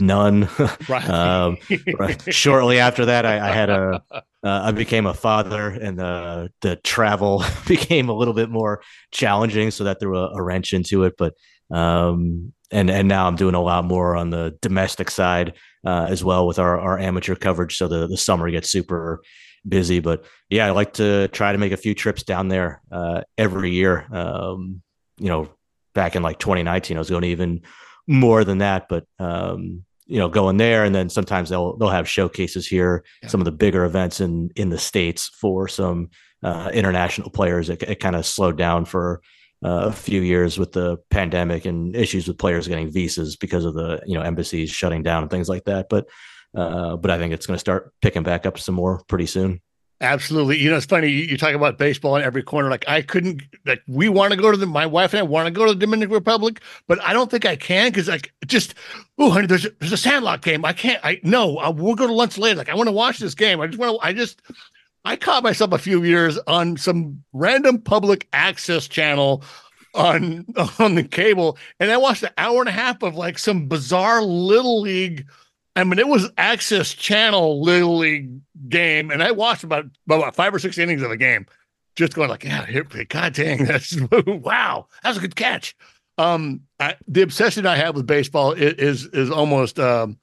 none. 0.00 0.48
Right. 0.88 1.08
um, 1.10 1.58
right. 1.98 2.22
Shortly 2.32 2.78
after 2.78 3.06
that, 3.06 3.26
I, 3.26 3.48
I 3.48 3.52
had 3.52 3.68
a, 3.70 4.02
uh, 4.12 4.20
I 4.42 4.70
became 4.72 5.06
a 5.06 5.14
father, 5.14 5.68
and 5.68 5.98
the 5.98 6.50
the 6.62 6.76
travel 6.76 7.44
became 7.66 8.08
a 8.08 8.14
little 8.14 8.34
bit 8.34 8.48
more 8.48 8.82
challenging, 9.10 9.70
so 9.70 9.84
that 9.84 10.00
threw 10.00 10.16
a, 10.16 10.30
a 10.34 10.42
wrench 10.42 10.72
into 10.72 11.04
it. 11.04 11.14
But 11.18 11.34
um, 11.70 12.52
and 12.70 12.90
and 12.90 13.08
now 13.08 13.26
I'm 13.26 13.36
doing 13.36 13.54
a 13.54 13.60
lot 13.60 13.84
more 13.84 14.16
on 14.16 14.30
the 14.30 14.56
domestic 14.62 15.10
side 15.10 15.54
uh, 15.84 16.06
as 16.08 16.22
well 16.24 16.46
with 16.46 16.58
our 16.58 16.78
our 16.80 16.98
amateur 16.98 17.34
coverage. 17.34 17.76
So 17.76 17.88
the 17.88 18.06
the 18.06 18.16
summer 18.16 18.50
gets 18.50 18.70
super 18.70 19.22
busy. 19.68 20.00
But 20.00 20.24
yeah, 20.48 20.66
I 20.66 20.70
like 20.70 20.94
to 20.94 21.28
try 21.28 21.52
to 21.52 21.58
make 21.58 21.72
a 21.72 21.76
few 21.76 21.94
trips 21.94 22.22
down 22.22 22.48
there 22.48 22.82
uh, 22.90 23.22
every 23.36 23.72
year. 23.72 24.06
Um, 24.12 24.82
you 25.18 25.28
know, 25.28 25.48
back 25.94 26.16
in 26.16 26.22
like 26.22 26.38
2019, 26.38 26.96
I 26.96 27.00
was 27.00 27.10
going 27.10 27.24
even 27.24 27.62
more 28.06 28.44
than 28.44 28.58
that. 28.58 28.88
But 28.88 29.04
um, 29.18 29.84
you 30.06 30.18
know, 30.18 30.28
going 30.28 30.56
there, 30.56 30.84
and 30.84 30.94
then 30.94 31.10
sometimes 31.10 31.50
they'll 31.50 31.76
they'll 31.76 31.90
have 31.90 32.08
showcases 32.08 32.66
here, 32.66 33.04
yeah. 33.22 33.28
some 33.28 33.40
of 33.40 33.44
the 33.44 33.52
bigger 33.52 33.84
events 33.84 34.20
in 34.20 34.50
in 34.56 34.70
the 34.70 34.78
states 34.78 35.28
for 35.28 35.68
some 35.68 36.10
uh, 36.42 36.70
international 36.72 37.30
players. 37.30 37.68
It, 37.68 37.82
it 37.82 38.00
kind 38.00 38.16
of 38.16 38.24
slowed 38.24 38.56
down 38.56 38.86
for 38.86 39.20
uh, 39.64 39.86
a 39.86 39.92
few 39.92 40.22
years 40.22 40.58
with 40.58 40.72
the 40.72 40.96
pandemic 41.10 41.64
and 41.66 41.94
issues 41.96 42.28
with 42.28 42.38
players 42.38 42.68
getting 42.68 42.90
visas 42.90 43.36
because 43.36 43.64
of 43.64 43.74
the 43.74 44.00
you 44.06 44.14
know 44.14 44.22
embassies 44.22 44.70
shutting 44.70 45.02
down 45.02 45.22
and 45.22 45.30
things 45.30 45.48
like 45.48 45.64
that. 45.64 45.88
But 45.90 46.06
uh, 46.54 46.96
but 46.96 47.10
I 47.10 47.18
think 47.18 47.32
it's 47.32 47.46
going 47.46 47.56
to 47.56 47.60
start 47.60 47.92
picking 48.02 48.22
back 48.22 48.46
up 48.46 48.58
some 48.58 48.74
more 48.74 49.02
pretty 49.08 49.26
soon. 49.26 49.60
Absolutely. 50.00 50.58
You 50.58 50.70
know, 50.70 50.76
it's 50.76 50.86
funny. 50.86 51.08
You, 51.08 51.24
you, 51.24 51.36
talk 51.36 51.54
about 51.54 51.76
baseball 51.76 52.14
in 52.14 52.22
every 52.22 52.42
corner. 52.42 52.70
Like 52.70 52.84
I 52.86 53.02
couldn't, 53.02 53.42
like 53.66 53.82
we 53.88 54.08
want 54.08 54.32
to 54.32 54.38
go 54.38 54.52
to 54.52 54.56
the, 54.56 54.66
my 54.66 54.86
wife 54.86 55.12
and 55.12 55.18
I 55.18 55.24
want 55.24 55.46
to 55.46 55.50
go 55.50 55.66
to 55.66 55.72
the 55.72 55.78
Dominican 55.78 56.14
Republic, 56.14 56.60
but 56.86 57.02
I 57.02 57.12
don't 57.12 57.28
think 57.28 57.44
I 57.44 57.56
can 57.56 57.90
because 57.90 58.06
like 58.06 58.32
just, 58.46 58.74
oh, 59.18 59.30
honey, 59.30 59.48
there's 59.48 59.64
a, 59.64 59.70
there's 59.80 59.92
a 59.92 59.96
Sandlot 59.96 60.42
game. 60.42 60.64
I 60.64 60.72
can't, 60.72 61.04
I 61.04 61.20
no, 61.24 61.58
I, 61.58 61.70
we'll 61.70 61.96
go 61.96 62.06
to 62.06 62.12
lunch 62.12 62.38
later. 62.38 62.58
Like 62.58 62.68
I 62.68 62.76
want 62.76 62.86
to 62.86 62.92
watch 62.92 63.18
this 63.18 63.34
game. 63.34 63.60
I 63.60 63.66
just 63.66 63.78
want 63.78 64.00
to, 64.00 64.06
I 64.06 64.12
just, 64.12 64.40
I 65.04 65.16
caught 65.16 65.42
myself 65.42 65.72
a 65.72 65.78
few 65.78 66.04
years 66.04 66.38
on 66.46 66.76
some 66.76 67.24
random 67.32 67.80
public 67.80 68.28
access 68.32 68.86
channel 68.86 69.42
on 69.94 70.46
on 70.78 70.94
the 70.94 71.02
cable, 71.02 71.58
and 71.80 71.90
I 71.90 71.96
watched 71.96 72.22
an 72.22 72.30
hour 72.38 72.60
and 72.60 72.68
a 72.68 72.72
half 72.72 73.02
of 73.02 73.16
like 73.16 73.38
some 73.38 73.66
bizarre 73.66 74.22
little 74.22 74.80
league 74.80 75.26
I 75.76 75.84
mean, 75.84 75.98
it 75.98 76.08
was 76.08 76.30
Access 76.36 76.92
Channel 76.92 77.62
Little 77.62 77.98
League 77.98 78.40
game, 78.68 79.10
and 79.10 79.22
I 79.22 79.30
watched 79.30 79.64
about 79.64 79.86
about 80.06 80.34
five 80.34 80.54
or 80.54 80.58
six 80.58 80.76
innings 80.78 81.02
of 81.02 81.10
the 81.10 81.16
game, 81.16 81.46
just 81.94 82.14
going 82.14 82.30
like, 82.30 82.44
"Yeah, 82.44 82.66
here 82.66 82.84
God 82.84 83.34
dang, 83.34 83.64
that's 83.64 83.96
wow, 84.10 84.86
that 85.02 85.08
was 85.08 85.18
a 85.18 85.20
good 85.20 85.36
catch." 85.36 85.76
Um, 86.18 86.62
I, 86.80 86.96
the 87.06 87.22
obsession 87.22 87.64
I 87.64 87.76
have 87.76 87.94
with 87.94 88.06
baseball 88.06 88.52
is 88.52 88.74
is, 88.74 89.06
is 89.06 89.30
almost 89.30 89.78
um, 89.78 90.18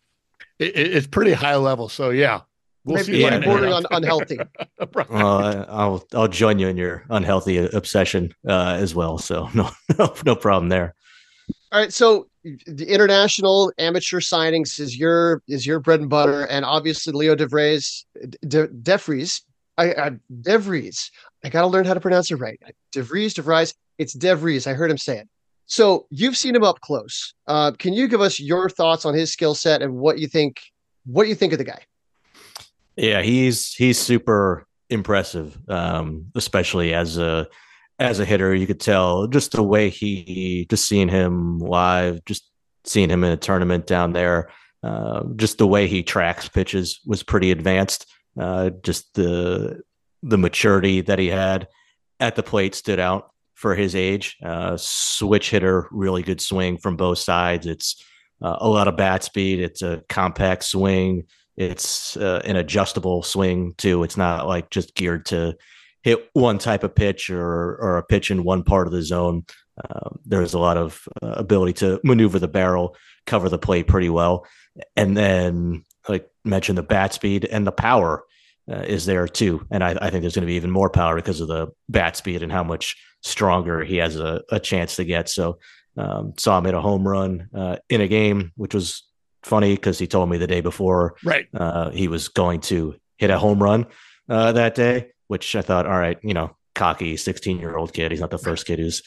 it, 0.59 0.75
it's 0.75 1.07
pretty 1.07 1.31
high 1.31 1.55
level. 1.55 1.89
So 1.89 2.09
yeah, 2.09 2.41
we'll 2.83 2.97
Maybe 2.97 3.13
see. 3.13 3.21
Yeah, 3.21 3.39
bordering 3.39 3.73
on 3.73 3.85
unhealthy. 3.91 4.37
well, 5.09 5.65
I'll 5.69 6.05
I'll 6.13 6.27
join 6.27 6.59
you 6.59 6.67
in 6.67 6.77
your 6.77 7.05
unhealthy 7.09 7.57
obsession 7.57 8.33
uh, 8.47 8.77
as 8.79 8.93
well. 8.93 9.17
So 9.17 9.49
no 9.53 9.69
no 9.97 10.13
no 10.25 10.35
problem 10.35 10.69
there. 10.69 10.95
All 11.71 11.79
right, 11.79 11.93
so 11.93 12.27
the 12.67 12.85
international 12.85 13.71
amateur 13.79 14.19
signings 14.19 14.79
is 14.79 14.97
your 14.97 15.41
is 15.47 15.65
your 15.65 15.79
bread 15.79 15.99
and 15.99 16.09
butter, 16.09 16.45
and 16.45 16.63
obviously 16.63 17.11
Leo 17.11 17.35
DeVries, 17.35 18.05
De, 18.47 18.67
DeVries, 18.67 19.41
I, 19.77 19.91
I 19.93 20.11
DeVries. 20.41 21.09
I 21.43 21.49
got 21.49 21.61
to 21.61 21.67
learn 21.67 21.85
how 21.85 21.93
to 21.93 21.99
pronounce 21.99 22.31
it 22.31 22.35
right. 22.35 22.59
DeVries, 22.93 23.33
DeVries. 23.33 23.73
It's 23.97 24.15
DeVries. 24.15 24.67
I 24.67 24.73
heard 24.73 24.91
him 24.91 24.97
say 24.97 25.17
it. 25.17 25.29
So 25.65 26.05
you've 26.11 26.37
seen 26.37 26.55
him 26.55 26.63
up 26.63 26.79
close. 26.81 27.33
Uh, 27.47 27.71
can 27.71 27.93
you 27.93 28.07
give 28.07 28.21
us 28.21 28.39
your 28.39 28.69
thoughts 28.69 29.05
on 29.05 29.15
his 29.15 29.31
skill 29.31 29.55
set 29.55 29.81
and 29.81 29.95
what 29.95 30.19
you 30.19 30.27
think? 30.27 30.61
What 31.05 31.27
you 31.27 31.35
think 31.35 31.53
of 31.53 31.57
the 31.57 31.65
guy? 31.65 31.81
Yeah, 32.95 33.21
he's 33.21 33.73
he's 33.73 33.97
super 33.97 34.67
impressive, 34.89 35.57
um, 35.67 36.27
especially 36.35 36.93
as 36.93 37.17
a 37.17 37.47
as 37.99 38.19
a 38.19 38.25
hitter, 38.25 38.53
you 38.53 38.67
could 38.67 38.79
tell 38.79 39.27
just 39.27 39.53
the 39.53 39.63
way 39.63 39.89
he, 39.89 40.65
just 40.69 40.87
seeing 40.87 41.09
him 41.09 41.59
live, 41.59 42.23
just 42.25 42.49
seeing 42.83 43.09
him 43.09 43.23
in 43.23 43.31
a 43.31 43.37
tournament 43.37 43.87
down 43.87 44.13
there, 44.13 44.49
uh, 44.83 45.23
just 45.35 45.57
the 45.57 45.67
way 45.67 45.87
he 45.87 46.03
tracks 46.03 46.49
pitches 46.49 46.99
was 47.05 47.23
pretty 47.23 47.51
advanced. 47.51 48.05
Uh, 48.39 48.69
just 48.83 49.13
the 49.13 49.81
the 50.21 50.37
maturity 50.37 51.01
that 51.01 51.19
he 51.19 51.27
had 51.27 51.67
at 52.19 52.35
the 52.35 52.43
plate 52.43 52.75
stood 52.75 52.99
out 52.99 53.31
for 53.53 53.75
his 53.75 53.95
age. 53.95 54.37
Uh, 54.43 54.75
switch 54.77 55.49
hitter, 55.49 55.87
really 55.91 56.23
good 56.23 56.41
swing 56.41 56.77
from 56.77 56.97
both 56.97 57.19
sides. 57.19 57.65
It's 57.65 58.03
uh, 58.41 58.57
a 58.59 58.67
lot 58.67 58.87
of 58.87 58.97
bat 58.97 59.23
speed. 59.23 59.61
It's 59.61 59.81
a 59.81 60.03
compact 60.09 60.63
swing. 60.63 61.23
It's 61.55 62.17
uh, 62.17 62.41
an 62.43 62.57
adjustable 62.57 63.23
swing 63.23 63.73
too. 63.77 64.03
It's 64.03 64.17
not 64.17 64.47
like 64.47 64.69
just 64.69 64.95
geared 64.95 65.27
to 65.27 65.55
hit 66.05 66.29
one 66.33 66.59
type 66.59 66.83
of 66.83 66.93
pitch 66.93 67.31
or 67.31 67.75
or 67.77 67.97
a 67.97 68.03
pitch 68.03 68.29
in 68.29 68.43
one 68.43 68.61
part 68.61 68.85
of 68.85 68.93
the 68.93 69.01
zone. 69.01 69.43
Uh, 69.83 70.11
there's 70.23 70.53
a 70.53 70.59
lot 70.59 70.77
of 70.77 71.05
uh, 71.21 71.29
ability 71.31 71.73
to 71.73 71.99
maneuver 72.03 72.37
the 72.37 72.47
barrel, 72.47 72.95
cover 73.25 73.49
the 73.49 73.57
plate 73.57 73.87
pretty 73.87 74.09
well, 74.09 74.45
and 74.95 75.17
then 75.17 75.83
like 76.07 76.29
mentioned 76.43 76.77
the 76.77 76.83
bat 76.83 77.11
speed 77.11 77.43
and 77.43 77.65
the 77.65 77.71
power 77.71 78.23
uh, 78.71 78.83
is 78.87 79.07
there 79.07 79.27
too. 79.27 79.65
And 79.71 79.83
I, 79.83 79.97
I 79.99 80.11
think 80.11 80.21
there's 80.21 80.35
going 80.35 80.43
to 80.43 80.53
be 80.53 80.53
even 80.53 80.69
more 80.69 80.91
power 80.91 81.15
because 81.15 81.41
of 81.41 81.47
the 81.47 81.69
bat 81.89 82.15
speed 82.15 82.43
and 82.43 82.51
how 82.51 82.63
much 82.63 82.95
stronger 83.23 83.83
he 83.83 83.97
has 83.97 84.15
a, 84.15 84.43
a 84.51 84.59
chance 84.59 84.97
to 84.97 85.05
get. 85.05 85.27
So 85.27 85.57
um, 85.97 86.33
saw 86.37 86.59
him 86.59 86.65
hit 86.65 86.75
a 86.75 86.81
home 86.81 87.07
run 87.07 87.49
uh, 87.53 87.77
in 87.89 88.01
a 88.01 88.07
game, 88.07 88.51
which 88.55 88.75
was 88.75 89.03
funny 89.41 89.73
because 89.73 89.97
he 89.97 90.05
told 90.05 90.29
me 90.29 90.37
the 90.37 90.47
day 90.47 90.61
before 90.61 91.15
right 91.23 91.47
uh, 91.53 91.89
he 91.91 92.07
was 92.07 92.29
going 92.29 92.59
to 92.59 92.95
hit 93.17 93.29
a 93.29 93.37
home 93.37 93.61
run 93.61 93.85
uh, 94.27 94.51
that 94.51 94.73
day 94.73 95.07
which 95.27 95.55
I 95.55 95.61
thought, 95.61 95.85
all 95.85 95.97
right, 95.97 96.17
you 96.23 96.33
know, 96.33 96.55
cocky 96.73 97.17
16 97.17 97.59
year 97.59 97.77
old 97.77 97.93
kid. 97.93 98.11
He's 98.11 98.21
not 98.21 98.31
the 98.31 98.37
first 98.37 98.65
kid 98.65 98.79
who's 98.79 99.01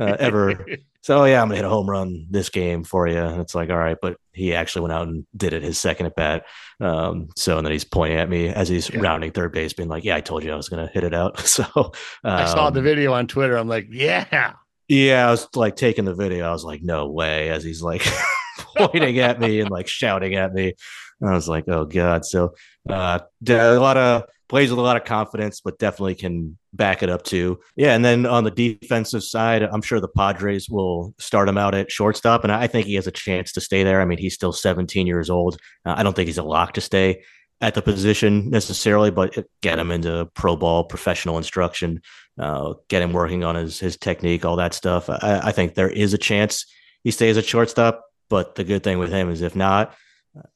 uh, 0.00 0.16
ever. 0.18 0.66
so, 1.02 1.22
oh, 1.22 1.24
yeah, 1.24 1.42
I'm 1.42 1.48
going 1.48 1.56
to 1.60 1.64
hit 1.64 1.64
a 1.64 1.70
home 1.70 1.88
run 1.88 2.26
this 2.30 2.48
game 2.48 2.84
for 2.84 3.06
you. 3.06 3.18
And 3.18 3.40
it's 3.40 3.54
like, 3.54 3.70
all 3.70 3.78
right, 3.78 3.96
but 4.00 4.16
he 4.32 4.54
actually 4.54 4.82
went 4.82 4.92
out 4.92 5.08
and 5.08 5.26
did 5.36 5.52
it 5.52 5.62
his 5.62 5.78
second 5.78 6.06
at 6.06 6.16
bat. 6.16 6.44
Um, 6.80 7.28
so, 7.36 7.58
and 7.58 7.66
then 7.66 7.72
he's 7.72 7.84
pointing 7.84 8.18
at 8.18 8.28
me 8.28 8.48
as 8.48 8.68
he's 8.68 8.90
yeah. 8.90 9.00
rounding 9.00 9.32
third 9.32 9.52
base, 9.52 9.72
being 9.72 9.88
like, 9.88 10.04
yeah, 10.04 10.16
I 10.16 10.20
told 10.20 10.44
you 10.44 10.52
I 10.52 10.56
was 10.56 10.68
going 10.68 10.86
to 10.86 10.92
hit 10.92 11.04
it 11.04 11.14
out. 11.14 11.38
So, 11.48 11.64
um, 11.74 11.92
I 12.22 12.44
saw 12.44 12.70
the 12.70 12.78
um, 12.80 12.84
video 12.84 13.12
on 13.12 13.26
Twitter. 13.26 13.56
I'm 13.56 13.68
like, 13.68 13.88
yeah. 13.90 14.52
Yeah, 14.86 15.26
I 15.26 15.30
was 15.30 15.48
like 15.56 15.76
taking 15.76 16.04
the 16.04 16.14
video. 16.14 16.46
I 16.46 16.52
was 16.52 16.64
like, 16.64 16.82
no 16.82 17.10
way, 17.10 17.50
as 17.50 17.64
he's 17.64 17.82
like 17.82 18.02
pointing 18.76 19.18
at 19.18 19.40
me 19.40 19.60
and 19.60 19.70
like 19.70 19.88
shouting 19.88 20.34
at 20.36 20.54
me. 20.54 20.74
And 21.20 21.30
I 21.30 21.34
was 21.34 21.48
like, 21.48 21.64
oh 21.68 21.84
God. 21.84 22.24
So 22.24 22.54
uh 22.88 23.18
a 23.48 23.72
lot 23.74 23.96
of 23.96 24.24
plays 24.48 24.70
with 24.70 24.78
a 24.78 24.82
lot 24.82 24.96
of 24.96 25.04
confidence, 25.04 25.60
but 25.60 25.78
definitely 25.78 26.14
can 26.14 26.58
back 26.72 27.02
it 27.02 27.10
up 27.10 27.22
too. 27.22 27.58
Yeah, 27.76 27.94
and 27.94 28.04
then 28.04 28.26
on 28.26 28.44
the 28.44 28.50
defensive 28.50 29.22
side, 29.22 29.62
I'm 29.62 29.82
sure 29.82 30.00
the 30.00 30.08
Padres 30.08 30.68
will 30.68 31.14
start 31.18 31.48
him 31.48 31.58
out 31.58 31.74
at 31.74 31.90
shortstop, 31.90 32.44
and 32.44 32.52
I 32.52 32.66
think 32.66 32.86
he 32.86 32.94
has 32.94 33.06
a 33.06 33.12
chance 33.12 33.52
to 33.52 33.60
stay 33.60 33.82
there. 33.82 34.00
I 34.00 34.04
mean, 34.04 34.18
he's 34.18 34.34
still 34.34 34.52
17 34.52 35.06
years 35.06 35.30
old. 35.30 35.58
Uh, 35.84 35.94
I 35.96 36.02
don't 36.02 36.14
think 36.14 36.26
he's 36.26 36.38
a 36.38 36.42
lock 36.42 36.74
to 36.74 36.80
stay 36.80 37.22
at 37.60 37.74
the 37.74 37.82
position 37.82 38.50
necessarily, 38.50 39.10
but 39.10 39.36
get 39.62 39.78
him 39.78 39.90
into 39.90 40.30
pro 40.34 40.56
ball, 40.56 40.84
professional 40.84 41.38
instruction, 41.38 42.00
uh, 42.38 42.74
get 42.88 43.02
him 43.02 43.12
working 43.12 43.44
on 43.44 43.56
his 43.56 43.80
his 43.80 43.96
technique, 43.96 44.44
all 44.44 44.56
that 44.56 44.74
stuff. 44.74 45.10
I, 45.10 45.40
I 45.44 45.52
think 45.52 45.74
there 45.74 45.90
is 45.90 46.14
a 46.14 46.18
chance 46.18 46.66
he 47.04 47.10
stays 47.10 47.36
at 47.36 47.44
shortstop. 47.44 48.04
But 48.30 48.56
the 48.56 48.64
good 48.64 48.84
thing 48.84 48.98
with 48.98 49.10
him 49.10 49.30
is 49.30 49.40
if 49.40 49.56
not, 49.56 49.94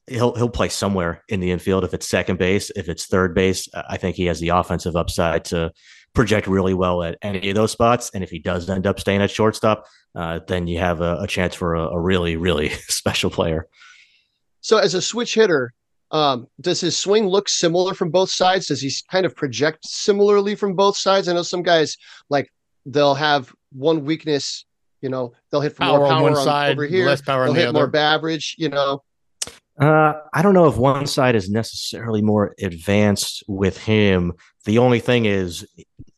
he'll 0.07 0.35
he'll 0.35 0.49
play 0.49 0.69
somewhere 0.69 1.23
in 1.29 1.39
the 1.39 1.51
infield. 1.51 1.83
If 1.83 1.93
it's 1.93 2.07
second 2.07 2.37
base, 2.37 2.71
if 2.75 2.89
it's 2.89 3.05
third 3.05 3.33
base, 3.33 3.67
I 3.89 3.97
think 3.97 4.15
he 4.15 4.25
has 4.25 4.39
the 4.39 4.49
offensive 4.49 4.95
upside 4.95 5.45
to 5.45 5.71
project 6.13 6.47
really 6.47 6.73
well 6.73 7.03
at 7.03 7.17
any 7.21 7.49
of 7.49 7.55
those 7.55 7.71
spots. 7.71 8.11
And 8.13 8.23
if 8.23 8.29
he 8.29 8.39
does 8.39 8.69
end 8.69 8.85
up 8.85 8.99
staying 8.99 9.21
at 9.21 9.31
shortstop, 9.31 9.85
uh, 10.15 10.39
then 10.47 10.67
you 10.67 10.79
have 10.79 11.01
a, 11.01 11.17
a 11.21 11.27
chance 11.27 11.55
for 11.55 11.75
a, 11.75 11.87
a, 11.89 11.99
really 11.99 12.35
really 12.35 12.69
special 12.87 13.29
player. 13.29 13.67
So 14.61 14.77
as 14.77 14.93
a 14.93 15.01
switch 15.01 15.33
hitter, 15.33 15.73
um, 16.11 16.47
does 16.61 16.79
his 16.79 16.97
swing 16.97 17.27
look 17.27 17.49
similar 17.49 17.93
from 17.93 18.11
both 18.11 18.29
sides? 18.29 18.67
Does 18.67 18.81
he 18.81 18.91
kind 19.11 19.25
of 19.25 19.35
project 19.35 19.79
similarly 19.85 20.55
from 20.55 20.75
both 20.75 20.95
sides? 20.95 21.27
I 21.27 21.33
know 21.33 21.41
some 21.41 21.63
guys 21.63 21.97
like 22.29 22.49
they'll 22.85 23.15
have 23.15 23.51
one 23.71 24.05
weakness. 24.05 24.65
You 25.01 25.09
know, 25.09 25.33
they'll 25.51 25.61
hit 25.61 25.73
for 25.73 25.79
power 25.79 25.97
more 25.99 26.07
power 26.07 26.17
on 26.17 26.23
one 26.23 26.35
on, 26.35 26.43
side, 26.43 26.71
over 26.73 26.85
here. 26.85 27.05
Less 27.05 27.21
power 27.21 27.45
they'll 27.45 27.53
hit 27.53 27.65
the 27.65 27.73
more 27.73 27.93
average. 27.93 28.55
You 28.57 28.69
know, 28.69 29.03
uh, 29.83 30.21
I 30.33 30.41
don't 30.41 30.53
know 30.53 30.67
if 30.67 30.77
one 30.77 31.07
side 31.07 31.35
is 31.35 31.49
necessarily 31.49 32.21
more 32.21 32.55
advanced 32.61 33.43
with 33.47 33.77
him. 33.77 34.33
The 34.65 34.77
only 34.77 34.99
thing 34.99 35.25
is, 35.25 35.67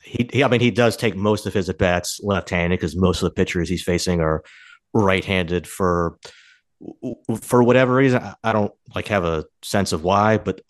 he, 0.01 0.29
he 0.31 0.43
I 0.43 0.47
mean, 0.47 0.61
he 0.61 0.71
does 0.71 0.97
take 0.97 1.15
most 1.15 1.45
of 1.45 1.53
his 1.53 1.69
at 1.69 1.77
bats 1.77 2.19
left-handed 2.21 2.79
because 2.79 2.95
most 2.95 3.21
of 3.21 3.29
the 3.29 3.35
pitchers 3.35 3.69
he's 3.69 3.83
facing 3.83 4.21
are 4.21 4.43
right-handed 4.93 5.67
for 5.67 6.17
for 7.41 7.63
whatever 7.63 7.95
reason. 7.95 8.21
I 8.43 8.51
don't 8.51 8.73
like 8.93 9.07
have 9.07 9.23
a 9.23 9.45
sense 9.63 9.93
of 9.93 10.03
why, 10.03 10.37
but 10.37 10.61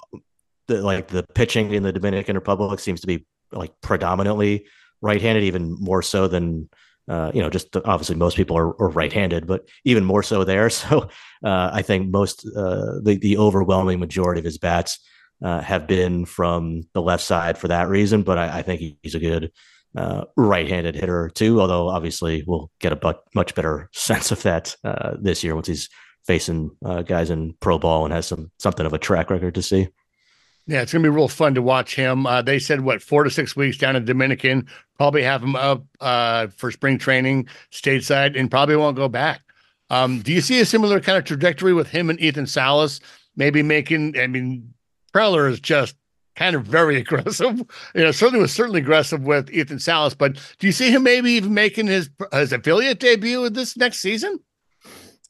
the, 0.68 0.82
like 0.82 1.08
the 1.08 1.24
pitching 1.34 1.74
in 1.74 1.84
the 1.84 1.92
Dominican 1.92 2.36
Republic 2.36 2.80
seems 2.80 3.02
to 3.02 3.08
be 3.08 3.26
like 3.52 3.74
predominantly 3.82 4.68
right-handed, 5.02 5.44
even 5.44 5.76
more 5.80 6.02
so 6.02 6.28
than 6.28 6.70
uh, 7.08 7.32
you 7.34 7.42
know, 7.42 7.50
just 7.50 7.76
obviously 7.78 8.16
most 8.16 8.36
people 8.36 8.58
are, 8.58 8.70
are, 8.82 8.90
right-handed, 8.90 9.46
but 9.46 9.68
even 9.84 10.04
more 10.04 10.24
so 10.24 10.44
there. 10.44 10.70
So 10.76 11.10
uh, 11.44 11.70
I 11.72 11.82
think 11.82 12.10
most 12.10 12.46
uh, 12.56 13.00
the 13.02 13.18
the 13.22 13.38
overwhelming 13.38 14.00
majority 14.00 14.40
of 14.40 14.46
his 14.46 14.58
bats 14.58 15.00
uh, 15.44 15.62
have 15.62 15.88
been 15.88 16.26
from 16.26 16.84
the 16.94 17.02
left 17.02 17.24
side 17.24 17.58
for 17.58 17.68
that 17.68 17.88
reason. 17.88 18.24
But 18.24 18.38
I, 18.38 18.60
I 18.60 18.62
think 18.64 18.82
he's 19.02 19.16
a 19.16 19.20
good 19.20 19.52
uh, 19.96 20.26
right-handed 20.36 20.96
hitter 20.96 21.30
too. 21.30 21.62
Although 21.62 21.90
obviously 21.90 22.44
we'll 22.48 22.72
get 22.80 22.92
a 22.92 22.96
but, 22.96 23.24
much 23.36 23.54
better 23.56 23.90
sense 23.94 24.32
of 24.32 24.42
that 24.44 24.76
this 25.20 25.44
year 25.44 25.56
once 25.56 25.68
he's 25.68 25.90
facing 26.26 26.72
guys 27.06 27.30
in 27.30 27.56
pro 27.60 27.78
ball 27.78 28.06
and 28.06 28.14
has 28.14 28.28
some 28.28 28.52
something 28.58 28.86
of 28.86 28.94
a 28.94 29.00
track 29.00 29.30
record 29.30 29.56
to 29.56 29.62
see. 29.62 29.88
Yeah, 30.68 30.82
it's 30.82 30.92
gonna 30.92 31.04
be 31.04 31.10
real 31.10 31.28
fun 31.28 31.54
to 31.56 31.62
watch 31.62 31.96
him. 31.96 32.26
Uh, 32.26 32.42
they 32.42 32.58
said 32.58 32.82
what 32.82 33.02
four 33.02 33.24
to 33.24 33.30
six 33.30 33.56
weeks 33.56 33.78
down 33.78 33.96
in 33.96 34.06
Dominican. 34.06 34.68
Probably 34.98 35.22
have 35.22 35.44
him 35.44 35.56
up 35.56 35.84
uh, 36.02 36.48
for 36.48 36.72
spring 36.72 36.98
training 36.98 37.48
stateside, 37.72 38.38
and 38.40 38.50
probably 38.50 38.76
won't 38.76 38.96
go 38.96 39.08
back. 39.08 39.42
Um, 39.92 40.22
do 40.22 40.34
you 40.34 40.42
see 40.42 40.60
a 40.60 40.66
similar 40.66 41.00
kind 41.00 41.18
of 41.18 41.24
trajectory 41.24 41.74
with 41.74 41.90
him 41.90 42.10
and 42.10 42.20
Ethan 42.20 42.48
Salas? 42.48 43.00
Maybe 43.36 43.62
making. 43.62 44.18
I 44.18 44.26
mean, 44.26 44.74
Preller 45.14 45.50
is 45.50 45.60
just 45.60 45.96
kind 46.36 46.56
of 46.56 46.66
very 46.66 46.98
aggressive. 47.02 47.62
You 47.94 48.04
know, 48.04 48.12
certainly 48.12 48.42
was 48.42 48.54
certainly 48.54 48.82
aggressive 48.82 49.22
with 49.22 49.52
Ethan 49.52 49.80
Salas. 49.80 50.16
But 50.16 50.36
do 50.58 50.66
you 50.66 50.74
see 50.74 50.90
him 50.90 51.04
maybe 51.04 51.32
even 51.32 51.54
making 51.54 51.88
his 51.88 52.10
his 52.34 52.52
affiliate 52.52 53.00
debut 53.00 53.50
this 53.52 53.78
next 53.78 54.00
season? 54.00 54.40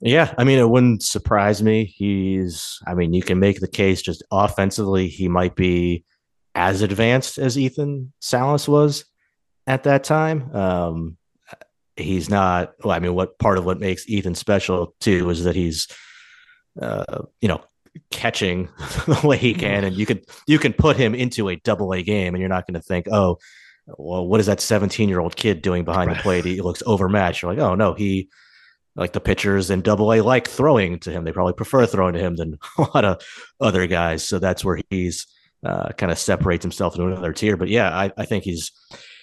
Yeah, 0.02 0.34
I 0.38 0.44
mean, 0.44 0.60
it 0.60 0.70
wouldn't 0.70 1.04
surprise 1.04 1.64
me. 1.64 1.86
He's, 1.86 2.80
I 2.86 2.94
mean, 2.94 3.14
you 3.14 3.22
can 3.22 3.40
make 3.40 3.60
the 3.60 3.68
case 3.68 4.02
just 4.02 4.24
offensively, 4.32 5.08
he 5.08 5.28
might 5.28 5.56
be 5.56 6.04
as 6.54 6.82
advanced 6.82 7.38
as 7.38 7.58
Ethan 7.58 8.12
Salas 8.20 8.68
was 8.68 9.06
at 9.68 9.84
that 9.84 10.04
time. 10.04 10.54
Um, 10.56 11.18
he's 11.96 12.30
not, 12.30 12.74
well, 12.84 12.96
I 12.96 13.00
mean, 13.00 13.16
what 13.16 13.40
part 13.40 13.58
of 13.58 13.66
what 13.66 13.80
makes 13.80 14.08
Ethan 14.08 14.36
special 14.36 14.96
too 15.00 15.30
is 15.30 15.44
that 15.44 15.56
he's, 15.56 15.88
uh, 16.82 17.24
you 17.42 17.48
know, 17.48 17.62
catching 18.12 18.70
the 19.06 19.20
way 19.24 19.38
he 19.38 19.54
can, 19.54 19.84
and 19.86 19.96
you 19.96 20.06
could 20.06 20.26
you 20.48 20.60
can 20.60 20.74
put 20.74 20.98
him 20.98 21.16
into 21.16 21.50
a 21.50 21.56
double 21.58 21.94
A 21.94 22.04
game, 22.04 22.34
and 22.34 22.42
you're 22.42 22.50
not 22.50 22.68
going 22.68 22.74
to 22.76 22.82
think, 22.82 23.08
oh, 23.10 23.38
well, 23.98 24.28
what 24.28 24.40
is 24.40 24.48
that 24.48 24.60
17 24.60 25.08
year 25.08 25.20
old 25.20 25.36
kid 25.36 25.62
doing 25.62 25.86
behind 25.86 26.10
right. 26.10 26.18
the 26.18 26.24
plate? 26.24 26.46
He 26.46 26.62
looks 26.62 26.84
overmatched. 26.86 27.42
You're 27.42 27.54
like, 27.54 27.62
oh 27.62 27.76
no, 27.76 27.94
he 27.94 28.30
like 28.96 29.14
the 29.14 29.20
pitchers 29.20 29.70
in 29.70 29.82
double 29.82 30.14
A 30.14 30.22
like 30.22 30.48
throwing 30.48 31.00
to 31.00 31.12
him. 31.12 31.24
They 31.24 31.32
probably 31.32 31.54
prefer 31.54 31.86
throwing 31.86 32.14
to 32.14 32.20
him 32.20 32.36
than 32.36 32.58
a 32.78 32.82
lot 32.82 33.06
of 33.06 33.22
other 33.60 33.88
guys. 33.88 34.28
So 34.28 34.40
that's 34.40 34.64
where 34.64 34.80
he's 34.90 35.28
uh, 35.66 35.90
kind 35.94 36.12
of 36.12 36.18
separates 36.18 36.64
himself 36.64 36.96
into 36.96 37.08
another 37.08 37.34
tier. 37.34 37.58
But 37.58 37.70
yeah, 37.70 37.96
I, 37.96 38.12
I 38.18 38.26
think 38.26 38.44
he's 38.44 38.72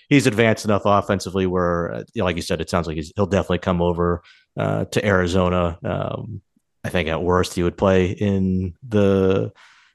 he's 0.08 0.26
advanced 0.26 0.64
enough 0.64 0.82
offensively 0.84 1.46
where, 1.46 1.94
uh, 1.94 2.04
like 2.16 2.36
you 2.36 2.42
said, 2.42 2.60
it 2.60 2.68
sounds 2.68 2.86
like 2.86 2.98
he'll 3.16 3.26
definitely 3.26 3.58
come 3.58 3.80
over 3.80 4.22
uh, 4.56 4.84
to 4.86 5.04
Arizona. 5.04 5.78
Um, 5.84 6.42
I 6.84 6.88
think 6.88 7.08
at 7.08 7.22
worst 7.22 7.54
he 7.54 7.62
would 7.62 7.78
play 7.78 8.10
in 8.10 8.74
the 8.86 9.52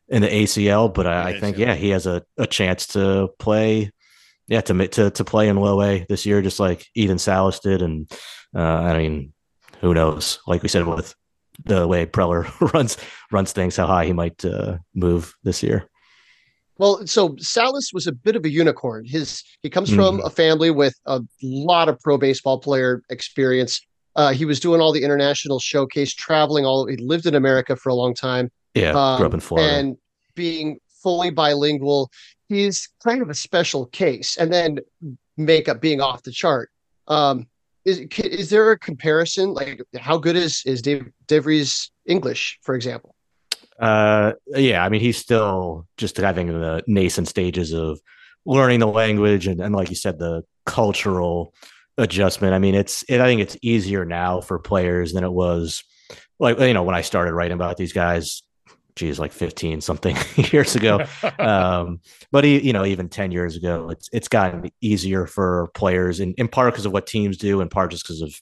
in 0.07 0.21
the 0.21 0.29
ACL, 0.29 0.93
but 0.93 1.05
I, 1.05 1.29
I 1.29 1.39
think 1.39 1.57
yeah 1.57 1.75
he 1.75 1.89
has 1.89 2.07
a, 2.07 2.23
a 2.37 2.47
chance 2.47 2.87
to 2.87 3.29
play. 3.39 3.91
Yeah, 4.47 4.61
to 4.61 4.87
to 4.87 5.11
to 5.11 5.25
play 5.25 5.49
in 5.49 5.57
low 5.57 5.81
A 5.81 6.05
this 6.07 6.25
year, 6.25 6.41
just 6.41 6.59
like 6.59 6.87
Ethan 6.95 7.17
Salas 7.19 7.59
did, 7.59 7.81
and 7.81 8.09
uh, 8.55 8.61
I 8.61 8.97
mean 8.97 9.33
who 9.81 9.93
knows? 9.93 10.39
Like 10.47 10.63
we 10.63 10.69
said, 10.69 10.85
with 10.85 11.15
the 11.65 11.87
way 11.87 12.05
Preller 12.05 12.47
runs 12.73 12.97
runs 13.31 13.51
things, 13.51 13.75
how 13.75 13.87
high 13.87 14.05
he 14.05 14.13
might 14.13 14.43
uh, 14.45 14.77
move 14.93 15.35
this 15.43 15.63
year. 15.63 15.89
Well, 16.77 17.07
so 17.07 17.35
Salas 17.39 17.91
was 17.91 18.05
a 18.05 18.11
bit 18.11 18.35
of 18.35 18.45
a 18.45 18.49
unicorn. 18.49 19.05
His 19.05 19.43
he 19.63 19.69
comes 19.69 19.89
from 19.89 20.17
mm-hmm. 20.17 20.27
a 20.27 20.29
family 20.29 20.69
with 20.71 20.95
a 21.05 21.21
lot 21.41 21.89
of 21.89 21.99
pro 21.99 22.17
baseball 22.17 22.59
player 22.59 23.01
experience. 23.09 23.81
Uh, 24.15 24.31
he 24.31 24.45
was 24.45 24.59
doing 24.59 24.81
all 24.81 24.91
the 24.91 25.03
international 25.03 25.59
showcase, 25.59 26.13
traveling 26.13 26.65
all. 26.65 26.87
He 26.87 26.97
lived 26.97 27.25
in 27.25 27.35
America 27.35 27.75
for 27.75 27.89
a 27.89 27.95
long 27.95 28.13
time. 28.13 28.51
Yeah, 28.73 28.91
um, 28.91 29.17
grew 29.17 29.27
up 29.27 29.33
in 29.33 29.39
Florida, 29.39 29.73
and 29.73 29.97
being 30.35 30.79
fully 31.01 31.31
bilingual, 31.31 32.11
he's 32.47 32.89
kind 33.03 33.21
of 33.21 33.29
a 33.29 33.35
special 33.35 33.87
case. 33.87 34.37
And 34.37 34.53
then 34.53 34.79
makeup 35.37 35.81
being 35.81 36.01
off 36.01 36.23
the 36.23 36.31
chart. 36.31 36.69
Um, 37.07 37.47
is 37.87 37.99
is 38.17 38.49
there 38.49 38.71
a 38.71 38.77
comparison? 38.77 39.53
Like, 39.53 39.81
how 39.97 40.17
good 40.17 40.35
is 40.35 40.61
is 40.65 40.81
Dave 40.81 41.09
DeVries 41.27 41.89
English, 42.05 42.59
for 42.61 42.75
example? 42.75 43.15
Uh, 43.79 44.33
yeah, 44.47 44.83
I 44.83 44.89
mean, 44.89 45.01
he's 45.01 45.17
still 45.17 45.87
just 45.97 46.17
having 46.17 46.47
the 46.47 46.83
nascent 46.87 47.27
stages 47.27 47.73
of 47.73 47.99
learning 48.45 48.79
the 48.79 48.87
language, 48.87 49.47
and, 49.47 49.61
and 49.61 49.73
like 49.73 49.89
you 49.89 49.95
said, 49.95 50.19
the 50.19 50.43
cultural 50.65 51.53
adjustment. 51.97 52.53
I 52.53 52.59
mean, 52.59 52.75
it's 52.75 53.03
it, 53.03 53.21
I 53.21 53.25
think 53.25 53.41
it's 53.41 53.57
easier 53.61 54.03
now 54.03 54.41
for 54.41 54.59
players 54.59 55.13
than 55.13 55.23
it 55.23 55.31
was 55.31 55.83
like 56.39 56.59
you 56.59 56.73
know 56.73 56.83
when 56.83 56.95
I 56.95 57.01
started 57.01 57.33
writing 57.33 57.55
about 57.55 57.77
these 57.77 57.93
guys 57.93 58.43
geez, 58.97 59.19
like 59.19 59.31
15 59.31 59.79
something 59.79 60.17
years 60.51 60.75
ago. 60.75 61.05
um, 61.39 62.01
but 62.31 62.43
he, 62.43 62.59
you 62.59 62.73
know, 62.73 62.85
even 62.85 63.07
10 63.07 63.31
years 63.31 63.55
ago, 63.55 63.89
it's 63.89 64.09
it's 64.11 64.27
gotten 64.27 64.69
easier 64.81 65.25
for 65.25 65.69
players 65.73 66.19
in, 66.19 66.33
in 66.33 66.47
part 66.47 66.73
because 66.73 66.85
of 66.85 66.91
what 66.91 67.07
teams 67.07 67.37
do, 67.37 67.61
in 67.61 67.69
part 67.69 67.91
just 67.91 68.03
because 68.03 68.21
of, 68.21 68.33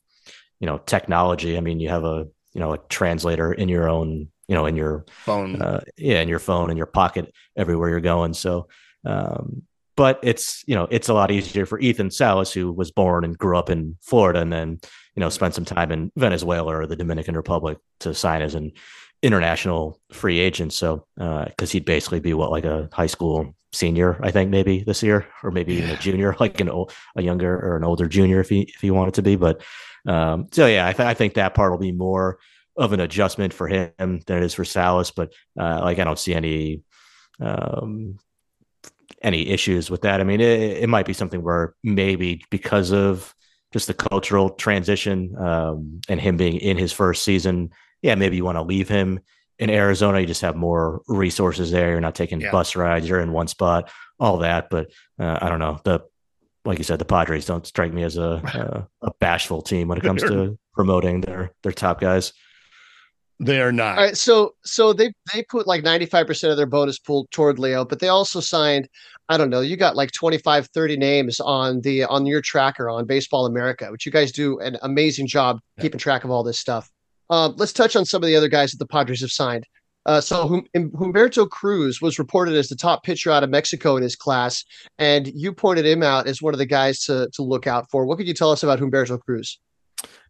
you 0.59 0.65
know, 0.65 0.79
technology. 0.79 1.57
I 1.57 1.61
mean, 1.61 1.79
you 1.79 1.89
have 1.89 2.03
a, 2.03 2.25
you 2.53 2.61
know, 2.61 2.73
a 2.73 2.77
translator 2.89 3.53
in 3.53 3.69
your 3.69 3.89
own, 3.89 4.29
you 4.47 4.55
know, 4.55 4.65
in 4.65 4.75
your 4.75 5.05
phone. 5.09 5.61
Uh, 5.61 5.81
yeah, 5.97 6.21
in 6.21 6.29
your 6.29 6.39
phone, 6.39 6.71
in 6.71 6.77
your 6.77 6.85
pocket, 6.87 7.31
everywhere 7.55 7.89
you're 7.89 7.99
going. 7.99 8.33
So, 8.33 8.67
um, 9.05 9.63
but 9.95 10.19
it's, 10.23 10.63
you 10.67 10.75
know, 10.75 10.87
it's 10.91 11.09
a 11.09 11.13
lot 11.13 11.31
easier 11.31 11.65
for 11.65 11.79
Ethan 11.79 12.11
Salas, 12.11 12.51
who 12.51 12.71
was 12.71 12.91
born 12.91 13.23
and 13.23 13.37
grew 13.37 13.57
up 13.57 13.69
in 13.69 13.97
Florida 14.01 14.41
and 14.41 14.51
then, 14.51 14.79
you 15.15 15.21
know, 15.21 15.29
spent 15.29 15.53
some 15.53 15.63
time 15.63 15.91
in 15.91 16.11
Venezuela 16.17 16.75
or 16.75 16.85
the 16.85 16.97
Dominican 16.97 17.35
Republic 17.35 17.77
to 18.01 18.13
sign 18.13 18.41
as 18.41 18.55
an 18.55 18.73
international 19.25 19.99
free 20.11 20.39
agent. 20.39 20.71
So, 20.71 21.05
because 21.15 21.69
uh, 21.69 21.73
he'd 21.73 21.85
basically 21.85 22.19
be 22.19 22.33
what 22.33 22.51
like 22.51 22.65
a 22.65 22.87
high 22.93 23.07
school 23.07 23.55
senior, 23.73 24.19
I 24.23 24.31
think 24.31 24.51
maybe 24.51 24.83
this 24.83 25.01
year, 25.01 25.27
or 25.43 25.51
maybe 25.51 25.73
yeah. 25.73 25.79
even 25.79 25.89
a 25.91 25.97
junior, 25.97 26.35
like 26.39 26.59
an 26.59 26.69
old, 26.69 26.93
a 27.15 27.21
younger 27.21 27.53
or 27.53 27.75
an 27.75 27.83
older 27.83 28.07
junior 28.07 28.39
if 28.39 28.49
he 28.49 28.61
if 28.61 28.81
he 28.81 28.91
wanted 28.91 29.15
to 29.15 29.23
be. 29.23 29.35
But 29.35 29.63
um, 30.07 30.47
so 30.51 30.67
yeah, 30.67 30.87
I, 30.87 30.93
th- 30.93 31.07
I 31.07 31.15
think 31.15 31.33
that 31.33 31.55
part 31.55 31.71
will 31.71 31.79
be 31.79 31.91
more 31.91 32.37
of 32.77 32.93
an 32.93 32.99
adjustment 32.99 33.53
for 33.53 33.67
him 33.67 33.91
than 33.97 34.37
it 34.37 34.43
is 34.43 34.53
for 34.53 34.65
Salas. 34.65 35.11
But 35.11 35.33
uh, 35.59 35.81
like 35.81 35.99
I 35.99 36.03
don't 36.03 36.19
see 36.19 36.35
any 36.35 36.83
um, 37.39 38.19
any 39.21 39.47
issues 39.49 39.89
with 39.89 40.03
that. 40.03 40.21
I 40.21 40.23
mean, 40.23 40.39
it, 40.39 40.83
it 40.83 40.89
might 40.89 41.07
be 41.07 41.13
something 41.13 41.41
where 41.41 41.73
maybe 41.83 42.43
because 42.51 42.91
of 42.91 43.33
just 43.73 43.87
the 43.87 43.93
cultural 43.93 44.51
transition 44.51 45.35
um, 45.37 45.99
and 46.07 46.21
him 46.21 46.37
being 46.37 46.57
in 46.57 46.77
his 46.77 46.93
first 46.93 47.23
season 47.23 47.71
yeah, 48.05 48.13
maybe 48.13 48.35
you 48.35 48.45
want 48.45 48.57
to 48.57 48.61
leave 48.61 48.87
him 48.87 49.19
in 49.57 49.71
Arizona. 49.71 50.19
You 50.19 50.27
just 50.27 50.41
have 50.41 50.55
more 50.55 51.01
resources 51.07 51.71
there. 51.71 51.89
You're 51.89 52.01
not 52.01 52.13
taking 52.13 52.39
yeah. 52.39 52.51
bus 52.51 52.75
rides. 52.75 53.09
You're 53.09 53.19
in 53.19 53.31
one 53.31 53.47
spot, 53.47 53.89
all 54.19 54.37
that. 54.37 54.69
But 54.69 54.91
uh, 55.19 55.39
I 55.41 55.49
don't 55.49 55.57
know. 55.57 55.79
The 55.83 56.01
like 56.65 56.77
you 56.77 56.83
said, 56.83 56.99
the 56.99 57.05
Padres 57.05 57.47
don't 57.47 57.65
strike 57.65 57.91
me 57.91 58.03
as 58.03 58.17
a 58.17 58.21
a, 58.21 58.87
a 59.07 59.11
bashful 59.19 59.63
team 59.63 59.87
when 59.87 59.97
it 59.97 60.03
comes 60.03 60.21
to 60.21 60.57
promoting 60.75 61.21
their 61.21 61.51
their 61.63 61.71
top 61.71 61.99
guys. 61.99 62.31
They 63.39 63.59
are 63.59 63.71
not. 63.71 63.97
All 63.97 64.03
right, 64.03 64.15
so 64.15 64.53
so 64.63 64.93
they 64.93 65.11
they 65.33 65.41
put 65.49 65.65
like 65.65 65.83
95% 65.83 66.51
of 66.51 66.57
their 66.57 66.67
bonus 66.67 66.99
pool 66.99 67.27
toward 67.31 67.57
Leo, 67.57 67.83
but 67.83 67.99
they 67.99 68.07
also 68.07 68.39
signed 68.39 68.87
I 69.29 69.37
don't 69.37 69.49
know, 69.49 69.61
you 69.61 69.77
got 69.77 69.95
like 69.95 70.11
25 70.11 70.67
30 70.67 70.97
names 70.97 71.39
on 71.39 71.81
the 71.81 72.03
on 72.03 72.27
your 72.27 72.41
tracker 72.41 72.87
on 72.87 73.05
Baseball 73.05 73.47
America, 73.47 73.87
which 73.91 74.05
you 74.05 74.11
guys 74.11 74.31
do 74.31 74.59
an 74.59 74.77
amazing 74.83 75.25
job 75.25 75.59
yeah. 75.75 75.81
keeping 75.81 75.99
track 75.99 76.23
of 76.23 76.29
all 76.29 76.43
this 76.43 76.59
stuff. 76.59 76.91
Uh, 77.29 77.51
let's 77.55 77.73
touch 77.73 77.95
on 77.95 78.05
some 78.05 78.23
of 78.23 78.27
the 78.27 78.35
other 78.35 78.47
guys 78.47 78.71
that 78.71 78.77
the 78.77 78.87
Padres 78.87 79.21
have 79.21 79.31
signed. 79.31 79.65
Uh, 80.05 80.21
so 80.21 80.47
hum- 80.47 80.67
Humberto 80.75 81.49
Cruz 81.49 81.99
was 81.99 82.19
reported 82.19 82.55
as 82.55 82.69
the 82.69 82.75
top 82.75 83.03
pitcher 83.03 83.31
out 83.31 83.43
of 83.43 83.49
Mexico 83.49 83.97
in 83.97 84.03
his 84.03 84.15
class, 84.15 84.63
and 84.99 85.27
you 85.27 85.51
pointed 85.51 85.85
him 85.85 86.03
out 86.03 86.27
as 86.27 86.41
one 86.41 86.53
of 86.53 86.59
the 86.59 86.65
guys 86.65 86.99
to 87.05 87.27
to 87.33 87.41
look 87.41 87.65
out 87.65 87.89
for. 87.89 88.05
What 88.05 88.17
could 88.17 88.27
you 88.27 88.35
tell 88.35 88.51
us 88.51 88.61
about 88.61 88.79
Humberto 88.79 89.19
Cruz? 89.19 89.59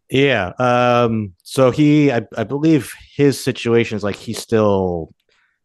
Yeah, 0.08 0.52
um, 0.58 1.34
so 1.42 1.70
he, 1.70 2.12
I, 2.12 2.22
I 2.36 2.44
believe 2.44 2.92
his 3.16 3.42
situation 3.42 3.96
is 3.96 4.04
like 4.04 4.14
he's 4.14 4.38
still, 4.38 5.12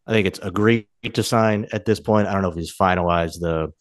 I 0.06 0.12
think 0.12 0.26
it's 0.26 0.40
agreed 0.40 0.88
to 1.14 1.22
sign 1.22 1.68
at 1.72 1.84
this 1.84 2.00
point. 2.00 2.26
I 2.26 2.32
don't 2.32 2.42
know 2.42 2.50
if 2.50 2.56
he's 2.56 2.74
finalized 2.74 3.40
the 3.40 3.72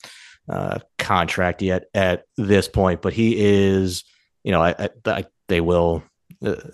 uh, 0.48 0.80
contract 1.00 1.64
yet 1.64 1.86
at 1.96 2.26
this 2.38 2.68
point, 2.68 3.02
but 3.02 3.12
he 3.14 3.36
is, 3.38 4.04
you 4.44 4.52
know, 4.52 4.62
I, 4.62 4.76
I, 4.78 4.90
I 5.08 5.26
they 5.48 5.62
will 5.62 6.04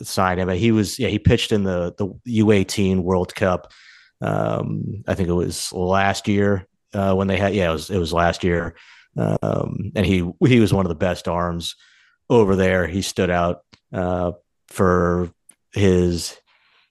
sign 0.01 0.39
him. 0.39 0.49
He 0.49 0.71
was 0.71 0.99
yeah 0.99 1.09
he 1.09 1.19
pitched 1.19 1.51
in 1.51 1.63
the 1.63 1.93
the 1.97 2.07
U18 2.43 3.01
World 3.01 3.33
Cup. 3.35 3.71
Um, 4.21 5.03
I 5.07 5.13
think 5.13 5.29
it 5.29 5.33
was 5.33 5.71
last 5.71 6.27
year 6.27 6.67
uh, 6.93 7.13
when 7.13 7.27
they 7.27 7.37
had 7.37 7.53
yeah 7.53 7.69
it 7.69 7.73
was 7.73 7.89
it 7.89 7.99
was 7.99 8.13
last 8.13 8.43
year, 8.43 8.75
um, 9.17 9.91
and 9.95 10.05
he 10.05 10.29
he 10.45 10.59
was 10.59 10.73
one 10.73 10.85
of 10.85 10.89
the 10.89 10.95
best 10.95 11.27
arms 11.27 11.75
over 12.29 12.55
there. 12.55 12.87
He 12.87 13.01
stood 13.01 13.29
out 13.29 13.61
uh, 13.93 14.33
for 14.67 15.31
his 15.73 16.37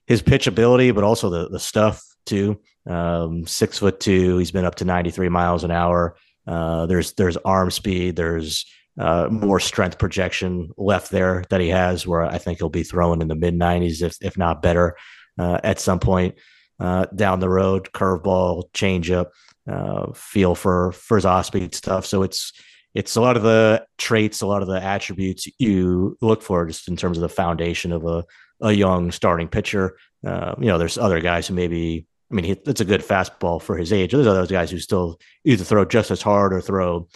his 0.05 0.21
pitch 0.21 0.47
ability, 0.47 0.91
but 0.91 1.03
also 1.03 1.29
the 1.29 1.49
the 1.49 1.59
stuff 1.59 2.03
too. 2.25 2.59
Um, 2.87 3.45
six 3.45 3.79
foot 3.79 3.99
two. 3.99 4.37
He's 4.37 4.51
been 4.51 4.65
up 4.65 4.75
to 4.75 4.85
93 4.85 5.29
miles 5.29 5.63
an 5.63 5.71
hour. 5.71 6.15
Uh, 6.47 6.85
there's 6.85 7.13
there's 7.13 7.37
arm 7.37 7.71
speed. 7.71 8.15
There's 8.15 8.65
uh, 8.99 9.27
more 9.29 9.59
strength 9.59 9.99
projection 9.99 10.69
left 10.77 11.11
there 11.11 11.43
that 11.49 11.61
he 11.61 11.69
has, 11.69 12.07
where 12.07 12.23
I 12.23 12.37
think 12.37 12.57
he'll 12.57 12.69
be 12.69 12.83
throwing 12.83 13.21
in 13.21 13.27
the 13.27 13.35
mid 13.35 13.53
90s, 13.53 14.01
if, 14.01 14.17
if 14.21 14.37
not 14.37 14.61
better, 14.61 14.95
uh, 15.37 15.59
at 15.63 15.79
some 15.79 15.99
point 15.99 16.35
uh, 16.79 17.05
down 17.15 17.39
the 17.39 17.49
road. 17.49 17.89
Curveball, 17.93 18.71
changeup, 18.71 19.27
uh, 19.69 20.11
feel 20.13 20.55
for 20.55 20.91
for 20.93 21.17
his 21.17 21.25
off 21.25 21.45
speed 21.45 21.75
stuff. 21.75 22.05
So 22.05 22.23
it's 22.23 22.53
it's 22.93 23.15
a 23.15 23.21
lot 23.21 23.37
of 23.37 23.43
the 23.43 23.85
traits, 23.97 24.41
a 24.41 24.47
lot 24.47 24.61
of 24.61 24.67
the 24.67 24.81
attributes 24.81 25.47
you 25.59 26.17
look 26.21 26.41
for, 26.41 26.65
just 26.65 26.87
in 26.87 26.95
terms 26.95 27.17
of 27.17 27.21
the 27.21 27.29
foundation 27.29 27.91
of 27.91 28.05
a 28.05 28.23
a 28.61 28.71
young 28.71 29.11
starting 29.11 29.47
pitcher. 29.47 29.97
Uh, 30.25 30.55
you 30.57 30.65
know, 30.65 30.77
there's 30.77 30.97
other 30.97 31.21
guys 31.21 31.47
who 31.47 31.53
maybe. 31.53 32.07
I 32.29 32.35
mean, 32.35 32.57
it's 32.65 32.81
a 32.81 32.85
good 32.85 32.99
fastball 32.99 33.61
for 33.61 33.77
his 33.77 33.93
age. 33.93 34.11
There's 34.11 34.27
other 34.27 34.45
guys 34.45 34.69
who 34.69 34.79
still 34.79 35.17
either 35.45 35.63
throw 35.63 35.85
just 35.85 36.11
as 36.11 36.21
hard 36.21 36.53
or 36.53 36.59
throw 36.59 37.07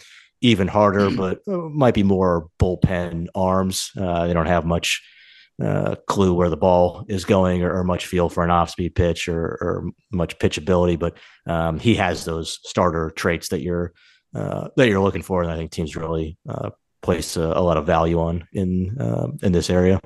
even 0.42 0.68
harder, 0.68 1.10
but 1.16 1.40
uh, 1.48 1.68
might 1.68 1.94
be 1.94 2.02
more 2.02 2.48
bullpen 2.58 3.28
arms. 3.34 3.90
Uh, 3.96 4.26
they 4.26 4.34
don't 4.34 4.46
have 4.46 4.64
much 4.64 5.02
uh, 5.62 5.94
clue 6.06 6.34
where 6.34 6.50
the 6.50 6.56
ball 6.56 7.04
is 7.08 7.24
going 7.24 7.62
or, 7.62 7.72
or, 7.72 7.84
much 7.84 8.06
feel 8.06 8.28
for 8.28 8.42
an 8.42 8.50
off 8.50 8.70
speed 8.70 8.94
pitch 8.94 9.28
or, 9.28 9.44
or 9.60 9.90
much 10.10 10.36
pitchability, 10.38 10.98
but 10.98 11.16
um, 11.46 11.78
he 11.78 11.94
has 11.94 12.24
those 12.24 12.58
starter 12.64 13.10
traits 13.10 13.48
that 13.50 13.60
you're 13.60 13.92
uh, 14.34 14.68
that 14.76 14.88
you're 14.88 15.00
looking 15.00 15.22
for, 15.22 15.42
and 15.42 15.52
I 15.52 15.56
think 15.56 15.70
teams 15.70 15.94
really 15.94 16.38
uh, 16.48 16.70
place 17.02 17.36
a, 17.36 17.42
a, 17.42 17.60
lot 17.60 17.76
of 17.76 17.84
value 17.86 18.18
on 18.18 18.48
in 18.52 18.96
um, 18.98 19.38
in 19.42 19.52
this 19.52 19.68
area. 19.68 20.00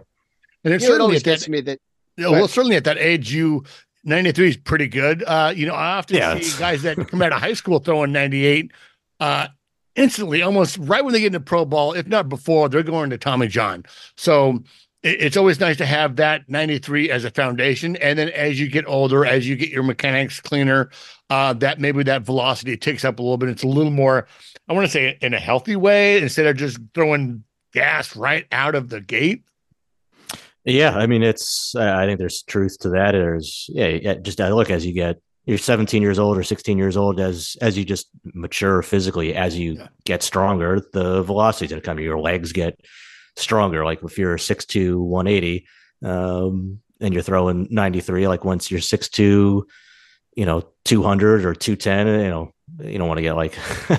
And 0.64 0.74
it 0.74 0.82
certainly 0.82 1.20
gets 1.20 1.44
that, 1.44 1.50
me 1.50 1.60
that 1.60 1.78
well, 2.18 2.48
certainly 2.48 2.76
at 2.76 2.84
that 2.84 2.98
age, 2.98 3.32
you 3.32 3.64
93 4.04 4.48
is 4.48 4.56
pretty 4.56 4.88
good. 4.88 5.22
Uh, 5.24 5.52
you 5.54 5.66
know, 5.66 5.74
I 5.74 5.98
often 5.98 6.16
yeah, 6.16 6.38
see 6.38 6.58
guys 6.58 6.82
that 6.82 6.96
come 7.08 7.22
out 7.22 7.32
of 7.32 7.40
high 7.40 7.52
school 7.52 7.78
throwing 7.78 8.12
98 8.12 8.72
uh, 9.20 9.48
instantly, 9.96 10.42
almost 10.42 10.78
right 10.78 11.04
when 11.04 11.12
they 11.12 11.20
get 11.20 11.28
into 11.28 11.40
pro 11.40 11.64
ball, 11.64 11.92
if 11.92 12.06
not 12.06 12.28
before, 12.28 12.68
they're 12.68 12.82
going 12.82 13.10
to 13.10 13.18
Tommy 13.18 13.48
John. 13.48 13.84
So 14.16 14.62
it, 15.02 15.22
it's 15.22 15.36
always 15.36 15.58
nice 15.58 15.76
to 15.78 15.86
have 15.86 16.16
that 16.16 16.48
93 16.48 17.10
as 17.10 17.24
a 17.24 17.30
foundation. 17.30 17.96
And 17.96 18.18
then 18.18 18.28
as 18.30 18.60
you 18.60 18.68
get 18.68 18.86
older, 18.86 19.26
as 19.26 19.48
you 19.48 19.56
get 19.56 19.70
your 19.70 19.82
mechanics 19.82 20.40
cleaner, 20.40 20.90
uh, 21.30 21.54
that 21.54 21.80
maybe 21.80 22.02
that 22.04 22.22
velocity 22.22 22.76
takes 22.76 23.04
up 23.04 23.18
a 23.18 23.22
little 23.22 23.38
bit. 23.38 23.48
It's 23.48 23.64
a 23.64 23.68
little 23.68 23.90
more, 23.90 24.28
I 24.68 24.72
want 24.72 24.86
to 24.86 24.92
say, 24.92 25.18
in 25.20 25.34
a 25.34 25.40
healthy 25.40 25.76
way 25.76 26.22
instead 26.22 26.46
of 26.46 26.56
just 26.56 26.78
throwing 26.94 27.44
gas 27.72 28.14
right 28.14 28.46
out 28.52 28.74
of 28.74 28.88
the 28.88 29.00
gate. 29.00 29.42
Yeah, 30.64 30.96
I 30.96 31.06
mean, 31.06 31.22
it's. 31.22 31.76
I 31.76 32.06
think 32.06 32.18
there's 32.18 32.42
truth 32.42 32.78
to 32.80 32.88
that. 32.88 33.12
There's 33.12 33.70
yeah, 33.72 34.14
just 34.14 34.40
I 34.40 34.50
look 34.50 34.68
as 34.68 34.84
you 34.84 34.92
get 34.92 35.20
you're 35.46 35.58
17 35.58 36.02
years 36.02 36.18
old 36.18 36.36
or 36.36 36.42
16 36.42 36.76
years 36.76 36.96
old 36.96 37.20
as 37.20 37.56
as 37.62 37.78
you 37.78 37.84
just 37.84 38.08
mature 38.34 38.82
physically 38.82 39.34
as 39.34 39.56
you 39.56 39.74
yeah. 39.74 39.88
get 40.04 40.22
stronger 40.22 40.80
the 40.92 41.22
velocity's 41.22 41.70
going 41.70 41.80
to 41.80 41.86
come 41.86 41.98
your 41.98 42.18
legs 42.18 42.52
get 42.52 42.80
stronger 43.36 43.84
like 43.84 44.02
if 44.02 44.18
you're 44.18 44.36
6'2 44.36 44.98
180 44.98 45.66
um, 46.04 46.80
and 47.00 47.14
you're 47.14 47.22
throwing 47.22 47.68
93 47.70 48.28
like 48.28 48.44
once 48.44 48.70
you're 48.70 48.80
6'2 48.80 49.62
you 50.36 50.44
know 50.44 50.62
200 50.84 51.44
or 51.44 51.54
210 51.54 52.06
you 52.06 52.30
know 52.30 52.52
you 52.82 52.98
don't 52.98 53.08
want 53.08 53.18
to 53.18 53.22
get 53.22 53.34
like 53.34 53.56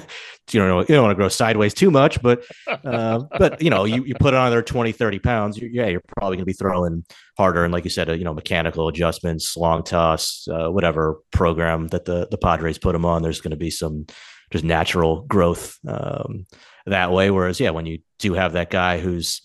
you 0.52 0.60
don't 0.60 0.70
know 0.70 0.80
you 0.80 0.86
don't 0.88 1.04
want 1.04 1.12
to 1.12 1.16
grow 1.16 1.30
sideways 1.30 1.74
too 1.74 1.92
much 1.92 2.22
but 2.22 2.44
uh, 2.86 3.20
but 3.38 3.62
you 3.62 3.70
know 3.70 3.86
you, 3.86 4.04
you 4.04 4.16
put 4.16 4.34
on 4.34 4.48
another 4.48 4.62
20 4.62 4.92
30 4.92 5.20
pounds 5.20 5.58
you're, 5.58 5.70
yeah 5.70 5.88
you're 5.88 6.02
probably 6.18 6.38
going 6.38 6.44
to 6.44 6.46
be 6.46 6.54
throwing 6.54 7.04
harder 7.38 7.64
and 7.64 7.74
like 7.74 7.84
you 7.84 7.90
said 7.90 8.10
uh, 8.10 8.14
you 8.14 8.24
know 8.24 8.34
mechanical 8.34 8.88
adjustments 8.88 9.58
long 9.58 9.84
toss 9.84 10.48
uh, 10.52 10.70
whatever 10.70 11.18
program 11.32 11.88
that 11.88 12.06
the 12.06 12.28
the 12.32 12.38
padres 12.38 12.78
put 12.78 12.94
them 12.94 13.06
on 13.06 13.22
there's 13.22 13.42
going 13.42 13.52
to 13.52 13.58
be 13.58 13.72
some 13.72 14.06
just 14.52 14.64
natural 14.64 15.24
growth 15.24 15.78
um, 15.88 16.46
that 16.86 17.12
way. 17.12 17.32
Whereas 17.32 17.60
yeah 17.60 17.72
when 17.72 17.86
you 17.86 18.00
do 18.20 18.34
have 18.34 18.54
that 18.54 18.70
guy 18.70 19.00
who's 19.00 19.42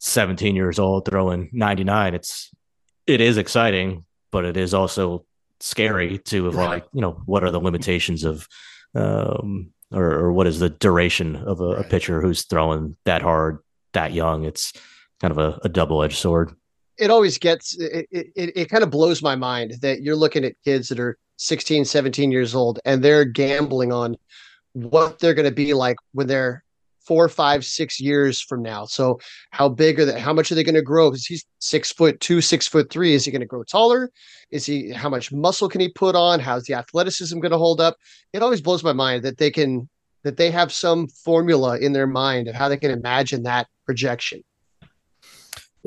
17 0.00 0.54
years 0.54 0.78
old 0.78 1.06
throwing 1.06 1.48
99 1.52 2.14
it's 2.14 2.50
it 3.06 3.20
is 3.20 3.38
exciting 3.38 4.04
but 4.30 4.44
it 4.44 4.56
is 4.56 4.74
also 4.74 5.24
scary 5.60 6.18
too 6.18 6.50
to 6.50 6.56
like 6.56 6.84
you 6.92 7.00
know 7.00 7.22
what 7.24 7.42
are 7.42 7.50
the 7.50 7.60
limitations 7.60 8.24
of 8.24 8.46
um 8.94 9.72
or, 9.92 10.12
or 10.12 10.32
what 10.32 10.46
is 10.46 10.58
the 10.58 10.70
duration 10.70 11.36
of 11.36 11.60
a, 11.60 11.68
right. 11.68 11.86
a, 11.86 11.88
pitcher 11.88 12.20
who's 12.20 12.44
throwing 12.44 12.96
that 13.04 13.22
hard 13.22 13.58
that 13.92 14.12
young? 14.12 14.44
It's 14.44 14.72
kind 15.20 15.30
of 15.30 15.38
a, 15.38 15.58
a 15.62 15.68
double-edged 15.68 16.16
sword. 16.16 16.52
It 16.98 17.10
always 17.10 17.38
gets 17.38 17.76
it, 17.78 18.06
it, 18.10 18.30
it 18.34 18.70
kind 18.70 18.82
of 18.82 18.90
blows 18.90 19.22
my 19.22 19.36
mind 19.36 19.74
that 19.82 20.02
you're 20.02 20.16
looking 20.16 20.44
at 20.44 20.54
kids 20.64 20.88
that 20.88 20.98
are 20.98 21.18
16 21.38 21.84
17 21.84 22.32
years 22.32 22.54
old 22.54 22.80
and 22.86 23.02
they're 23.02 23.26
gambling 23.26 23.92
on 23.92 24.16
what 24.72 25.18
they're 25.18 25.34
going 25.34 25.48
to 25.48 25.54
be 25.54 25.74
like 25.74 25.96
when 26.12 26.26
they're 26.26 26.64
four, 27.06 27.28
five, 27.28 27.64
six 27.64 28.00
years 28.00 28.40
from 28.40 28.62
now. 28.62 28.84
So 28.84 29.20
how 29.50 29.68
big 29.68 30.00
are 30.00 30.04
they? 30.04 30.18
How 30.18 30.32
much 30.32 30.50
are 30.50 30.54
they 30.54 30.64
going 30.64 30.74
to 30.74 30.82
grow? 30.82 31.10
Because 31.10 31.26
he's 31.26 31.44
six 31.58 31.92
foot 31.92 32.20
two, 32.20 32.40
six 32.40 32.66
foot 32.66 32.90
three. 32.90 33.14
Is 33.14 33.24
he 33.24 33.30
going 33.30 33.40
to 33.40 33.46
grow 33.46 33.62
taller? 33.62 34.10
Is 34.50 34.66
he? 34.66 34.90
How 34.90 35.08
much 35.08 35.32
muscle 35.32 35.68
can 35.68 35.80
he 35.80 35.88
put 35.88 36.14
on? 36.14 36.40
How's 36.40 36.64
the 36.64 36.74
athleticism 36.74 37.38
going 37.38 37.52
to 37.52 37.58
hold 37.58 37.80
up? 37.80 37.96
It 38.32 38.42
always 38.42 38.60
blows 38.60 38.84
my 38.84 38.92
mind 38.92 39.22
that 39.24 39.38
they 39.38 39.50
can 39.50 39.88
that 40.24 40.36
they 40.36 40.50
have 40.50 40.72
some 40.72 41.06
formula 41.08 41.78
in 41.78 41.92
their 41.92 42.06
mind 42.06 42.48
of 42.48 42.54
how 42.54 42.68
they 42.68 42.76
can 42.76 42.90
imagine 42.90 43.44
that 43.44 43.68
projection. 43.84 44.42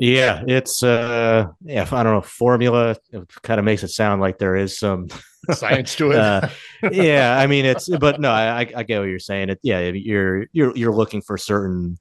Yeah, 0.00 0.42
it's 0.46 0.82
uh 0.82 1.48
yeah, 1.62 1.86
I 1.92 2.02
don't 2.02 2.14
know, 2.14 2.22
formula 2.22 2.96
it 3.12 3.28
kind 3.42 3.58
of 3.58 3.66
makes 3.66 3.82
it 3.82 3.88
sound 3.88 4.22
like 4.22 4.38
there 4.38 4.56
is 4.56 4.78
some 4.78 5.08
science 5.50 5.94
to 5.96 6.12
it. 6.12 6.16
uh, 6.16 6.48
yeah, 6.90 7.38
I 7.38 7.46
mean 7.46 7.66
it's 7.66 7.86
but 7.86 8.18
no, 8.18 8.30
I 8.30 8.60
I 8.74 8.82
get 8.82 9.00
what 9.00 9.08
you're 9.08 9.18
saying. 9.18 9.50
It 9.50 9.60
yeah, 9.62 9.90
you're 9.90 10.46
you're 10.52 10.74
you're 10.74 10.94
looking 10.94 11.20
for 11.20 11.36
certain 11.36 11.98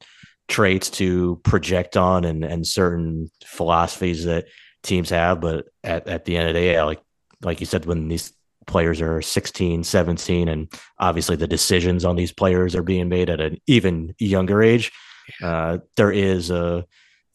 traits 0.48 0.90
to 0.92 1.42
project 1.44 1.98
on 1.98 2.24
and 2.24 2.46
and 2.46 2.66
certain 2.66 3.30
philosophies 3.44 4.24
that 4.24 4.46
teams 4.82 5.10
have, 5.10 5.42
but 5.42 5.66
at, 5.84 6.08
at 6.08 6.24
the 6.24 6.38
end 6.38 6.48
of 6.48 6.54
the 6.54 6.60
day, 6.62 6.82
like 6.82 7.02
like 7.42 7.60
you 7.60 7.66
said 7.66 7.86
when 7.86 8.08
these 8.08 8.32
players 8.66 9.02
are 9.02 9.22
16, 9.22 9.84
17 9.84 10.48
and 10.48 10.72
obviously 11.00 11.36
the 11.36 11.48
decisions 11.48 12.06
on 12.06 12.16
these 12.16 12.32
players 12.32 12.76
are 12.76 12.84
being 12.84 13.10
made 13.10 13.30
at 13.30 13.42
an 13.42 13.58
even 13.68 14.16
younger 14.20 14.62
age. 14.62 14.94
Uh, 15.44 15.80
there 15.98 16.12
is 16.12 16.50
a 16.50 16.86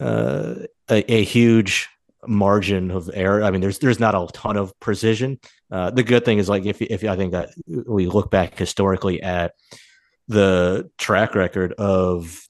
uh, 0.04 0.66
a, 0.90 1.12
a, 1.12 1.24
huge 1.24 1.88
margin 2.26 2.90
of 2.90 3.10
error. 3.14 3.42
I 3.42 3.50
mean, 3.50 3.62
there's 3.62 3.78
there's 3.78 3.98
not 3.98 4.14
a 4.14 4.26
ton 4.32 4.56
of 4.56 4.78
precision. 4.78 5.38
Uh, 5.70 5.90
the 5.90 6.02
good 6.02 6.24
thing 6.24 6.38
is 6.38 6.48
like 6.48 6.66
if 6.66 6.82
if 6.82 7.04
I 7.04 7.16
think 7.16 7.32
that 7.32 7.50
we 7.66 8.06
look 8.06 8.30
back 8.30 8.58
historically 8.58 9.22
at 9.22 9.54
the 10.28 10.90
track 10.98 11.34
record 11.34 11.72
of 11.74 12.46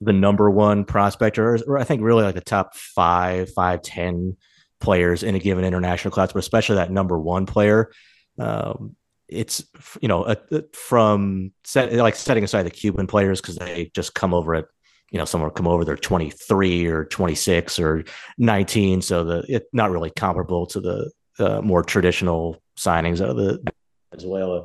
the 0.00 0.12
number 0.12 0.50
one 0.50 0.84
prospect, 0.84 1.38
or, 1.38 1.78
I 1.78 1.84
think 1.84 2.02
really 2.02 2.24
like 2.24 2.34
the 2.34 2.40
top 2.40 2.74
five, 2.74 3.52
five, 3.52 3.82
ten 3.82 4.36
players 4.80 5.22
in 5.22 5.36
a 5.36 5.38
given 5.38 5.64
international 5.64 6.10
class, 6.10 6.32
but 6.32 6.40
especially 6.40 6.76
that 6.76 6.90
number 6.90 7.18
one 7.18 7.46
player. 7.46 7.92
Um, 8.38 8.96
it's 9.28 9.64
you 10.00 10.08
know 10.08 10.24
a, 10.26 10.36
a, 10.50 10.64
from 10.72 11.52
set, 11.64 11.92
like 11.92 12.16
setting 12.16 12.42
aside 12.44 12.64
the 12.64 12.70
Cuban 12.70 13.06
players 13.06 13.40
because 13.40 13.56
they 13.56 13.90
just 13.94 14.14
come 14.14 14.34
over 14.34 14.56
at 14.56 14.66
you 15.14 15.18
know, 15.18 15.24
someone 15.24 15.48
will 15.48 15.54
come 15.54 15.68
over, 15.68 15.84
they're 15.84 15.96
23 15.96 16.86
or 16.88 17.04
26 17.04 17.78
or 17.78 18.02
19. 18.36 19.00
So 19.00 19.22
the 19.22 19.44
it's 19.48 19.68
not 19.72 19.92
really 19.92 20.10
comparable 20.10 20.66
to 20.66 20.80
the 20.80 21.12
uh, 21.38 21.60
more 21.62 21.84
traditional 21.84 22.60
signings 22.76 23.20
of 23.20 23.36
the 23.36 23.64
Venezuela. 24.10 24.64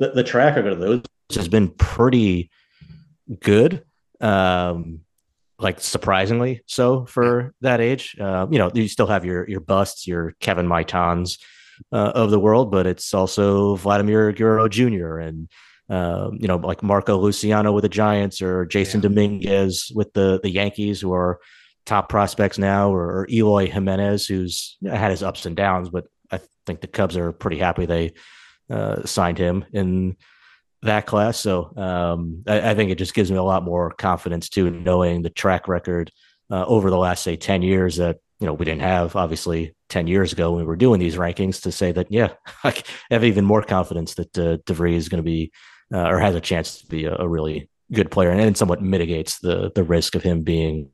The, 0.00 0.10
the 0.10 0.24
track 0.24 0.56
record 0.56 0.72
of 0.72 0.80
those 0.80 1.02
has 1.36 1.46
been 1.46 1.68
pretty 1.68 2.50
good. 3.40 3.84
Um, 4.20 5.02
like 5.60 5.80
surprisingly 5.80 6.62
so 6.66 7.06
for 7.06 7.54
that 7.60 7.80
age. 7.80 8.16
Uh, 8.20 8.48
you 8.50 8.58
know, 8.58 8.72
you 8.74 8.88
still 8.88 9.06
have 9.06 9.24
your 9.24 9.48
your 9.48 9.60
busts, 9.60 10.04
your 10.04 10.34
Kevin 10.40 10.66
Maitans 10.66 11.38
uh, 11.92 12.10
of 12.12 12.32
the 12.32 12.40
world, 12.40 12.72
but 12.72 12.88
it's 12.88 13.14
also 13.14 13.76
Vladimir 13.76 14.32
Guerrero 14.32 14.68
Jr. 14.68 15.18
and 15.18 15.48
um, 15.88 16.36
you 16.40 16.48
know, 16.48 16.56
like 16.56 16.82
Marco 16.82 17.16
Luciano 17.16 17.72
with 17.72 17.82
the 17.82 17.88
Giants 17.88 18.42
or 18.42 18.66
Jasson 18.66 18.96
yeah. 18.96 19.00
Dominguez 19.02 19.92
with 19.94 20.12
the 20.12 20.40
the 20.42 20.50
Yankees, 20.50 21.00
who 21.00 21.12
are 21.12 21.38
top 21.84 22.08
prospects 22.08 22.58
now, 22.58 22.92
or, 22.92 23.20
or 23.20 23.26
Eloy 23.30 23.70
Jimenez, 23.70 24.26
who's 24.26 24.76
had 24.84 25.10
his 25.10 25.22
ups 25.22 25.46
and 25.46 25.56
downs, 25.56 25.88
but 25.88 26.06
I 26.30 26.40
think 26.66 26.80
the 26.80 26.88
Cubs 26.88 27.16
are 27.16 27.32
pretty 27.32 27.58
happy 27.58 27.86
they 27.86 28.12
uh, 28.68 29.04
signed 29.04 29.38
him 29.38 29.64
in 29.72 30.16
that 30.82 31.06
class. 31.06 31.38
So 31.38 31.72
um, 31.76 32.42
I, 32.46 32.70
I, 32.70 32.74
think 32.74 32.90
it 32.90 32.98
just 32.98 33.14
gives 33.14 33.30
me 33.30 33.36
a 33.36 33.42
lot 33.42 33.62
more 33.62 33.92
confidence 33.92 34.48
too, 34.48 34.70
knowing 34.70 35.22
the 35.22 35.30
track 35.30 35.68
record 35.68 36.10
uh, 36.50 36.64
over 36.66 36.90
the 36.90 36.98
last 36.98 37.22
say 37.22 37.36
ten 37.36 37.62
years 37.62 37.96
that 37.96 38.18
you 38.40 38.46
know 38.46 38.52
we 38.52 38.64
didn't 38.64 38.82
have 38.82 39.16
obviously 39.16 39.74
10 39.88 40.08
years 40.08 40.32
ago 40.32 40.50
when 40.50 40.60
we 40.60 40.66
were 40.66 40.76
doing 40.76 41.00
these 41.00 41.16
rankings 41.16 41.62
to 41.62 41.72
say 41.72 41.90
that 41.92 42.06
yeah 42.10 42.32
i 42.64 42.74
have 43.10 43.24
even 43.24 43.44
more 43.44 43.62
confidence 43.62 44.14
that 44.14 44.38
uh, 44.38 44.58
devries 44.66 44.96
is 44.96 45.08
going 45.08 45.22
to 45.22 45.24
be 45.24 45.50
uh, 45.92 46.08
or 46.08 46.18
has 46.18 46.34
a 46.34 46.40
chance 46.40 46.80
to 46.80 46.86
be 46.86 47.04
a, 47.04 47.16
a, 47.18 47.28
really 47.28 47.68
good 47.92 48.10
player 48.10 48.30
and, 48.30 48.40
and 48.40 48.56
somewhat 48.56 48.82
mitigates 48.82 49.38
the 49.38 49.70
the 49.74 49.84
risk 49.84 50.14
of 50.14 50.22
him 50.22 50.42
being 50.42 50.90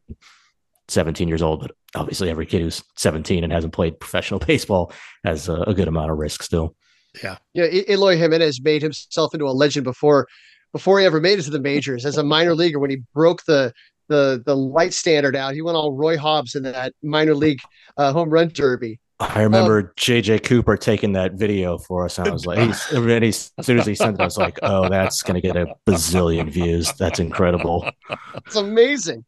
17 0.88 1.28
years 1.28 1.42
old. 1.42 1.60
But 1.60 1.72
obviously, 1.94 2.30
every 2.30 2.46
kid 2.46 2.62
who's 2.62 2.82
17 2.96 3.44
and 3.44 3.52
hasn't 3.52 3.72
played 3.72 3.98
professional 3.98 4.40
baseball 4.46 4.92
has 5.24 5.48
a, 5.48 5.54
a 5.62 5.74
good 5.74 5.88
amount 5.88 6.10
of 6.10 6.18
risk 6.18 6.42
still. 6.42 6.76
Yeah, 7.22 7.36
yeah. 7.52 7.66
Eloy 7.88 8.16
Jimenez 8.16 8.62
made 8.62 8.82
himself 8.82 9.34
into 9.34 9.46
a 9.46 9.52
legend 9.52 9.84
before 9.84 10.28
before 10.72 10.98
he 10.98 11.06
ever 11.06 11.20
made 11.20 11.38
it 11.38 11.42
to 11.42 11.50
the 11.50 11.60
majors 11.60 12.06
as 12.06 12.16
a 12.16 12.24
minor 12.24 12.54
leaguer 12.54 12.78
when 12.78 12.90
he 12.90 13.02
broke 13.14 13.44
the 13.44 13.72
the 14.08 14.42
the 14.44 14.56
light 14.56 14.94
standard 14.94 15.36
out. 15.36 15.54
He 15.54 15.62
went 15.62 15.76
all 15.76 15.92
Roy 15.92 16.16
Hobbs 16.16 16.54
in 16.54 16.62
that 16.64 16.94
minor 17.02 17.34
league 17.34 17.60
uh, 17.96 18.12
home 18.12 18.30
run 18.30 18.48
derby. 18.48 18.98
I 19.22 19.42
remember 19.42 19.78
um, 19.78 19.90
JJ 19.96 20.44
Cooper 20.44 20.76
taking 20.76 21.12
that 21.12 21.34
video 21.34 21.78
for 21.78 22.04
us. 22.04 22.18
And 22.18 22.28
I 22.28 22.30
was 22.30 22.46
like, 22.46 22.58
he's, 22.58 22.92
and 22.92 23.24
he's, 23.24 23.52
as 23.58 23.66
soon 23.66 23.78
as 23.78 23.86
he 23.86 23.94
sent 23.94 24.16
it, 24.16 24.20
I 24.20 24.24
was 24.24 24.38
like, 24.38 24.58
oh, 24.62 24.88
that's 24.88 25.22
going 25.22 25.40
to 25.40 25.40
get 25.40 25.56
a 25.56 25.74
bazillion 25.86 26.50
views. 26.50 26.92
That's 26.94 27.18
incredible. 27.18 27.88
It's 28.46 28.56
amazing. 28.56 29.24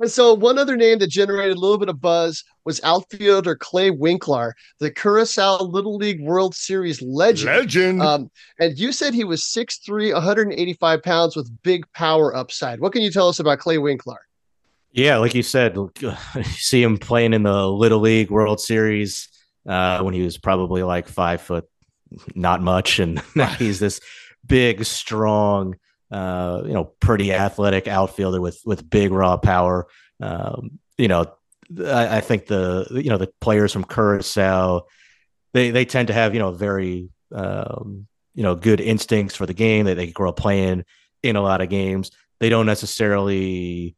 And 0.00 0.10
so, 0.10 0.32
one 0.32 0.58
other 0.58 0.76
name 0.76 0.98
that 1.00 1.10
generated 1.10 1.56
a 1.56 1.60
little 1.60 1.78
bit 1.78 1.88
of 1.88 2.00
buzz 2.00 2.44
was 2.64 2.80
outfielder 2.84 3.56
Clay 3.56 3.90
Winkler, 3.90 4.54
the 4.78 4.92
Curacao 4.92 5.60
Little 5.62 5.96
League 5.96 6.20
World 6.20 6.54
Series 6.54 7.02
legend. 7.02 7.56
Legend. 7.56 8.02
Um, 8.02 8.30
and 8.60 8.78
you 8.78 8.92
said 8.92 9.12
he 9.12 9.24
was 9.24 9.42
6'3, 9.42 10.12
185 10.12 11.02
pounds 11.02 11.34
with 11.34 11.50
big 11.64 11.84
power 11.94 12.34
upside. 12.34 12.78
What 12.78 12.92
can 12.92 13.02
you 13.02 13.10
tell 13.10 13.28
us 13.28 13.40
about 13.40 13.58
Clay 13.58 13.78
Winkler? 13.78 14.20
Yeah, 14.92 15.16
like 15.16 15.34
you 15.34 15.42
said, 15.42 15.76
you 16.00 16.14
see 16.44 16.82
him 16.82 16.98
playing 16.98 17.32
in 17.32 17.42
the 17.42 17.68
Little 17.68 18.00
League 18.00 18.30
World 18.30 18.60
Series 18.60 19.28
uh, 19.68 20.00
when 20.00 20.14
he 20.14 20.22
was 20.22 20.38
probably 20.38 20.82
like 20.82 21.08
five 21.08 21.42
foot, 21.42 21.68
not 22.34 22.62
much, 22.62 22.98
and 22.98 23.22
now 23.36 23.46
he's 23.46 23.78
this 23.78 24.00
big, 24.44 24.84
strong, 24.84 25.76
uh, 26.10 26.62
you 26.64 26.72
know, 26.72 26.92
pretty 27.00 27.32
athletic 27.32 27.86
outfielder 27.86 28.40
with 28.40 28.60
with 28.64 28.88
big 28.88 29.12
raw 29.12 29.36
power. 29.36 29.86
Um, 30.20 30.80
you 30.96 31.06
know, 31.06 31.26
I, 31.84 32.16
I, 32.16 32.20
think 32.20 32.46
the 32.46 32.86
you 32.90 33.10
know 33.10 33.18
the 33.18 33.30
players 33.40 33.72
from 33.72 33.84
Curacao, 33.84 34.86
they 35.52 35.70
they 35.70 35.84
tend 35.84 36.08
to 36.08 36.14
have 36.14 36.32
you 36.32 36.40
know 36.40 36.50
very 36.50 37.10
um, 37.32 38.06
you 38.34 38.42
know 38.42 38.54
good 38.54 38.80
instincts 38.80 39.36
for 39.36 39.44
the 39.44 39.54
game 39.54 39.84
that 39.84 39.96
they, 39.96 40.06
they 40.06 40.12
grow 40.12 40.30
up 40.30 40.36
playing 40.36 40.84
in 41.22 41.36
a 41.36 41.42
lot 41.42 41.60
of 41.60 41.68
games. 41.68 42.10
They 42.40 42.48
don't 42.48 42.66
necessarily 42.66 43.96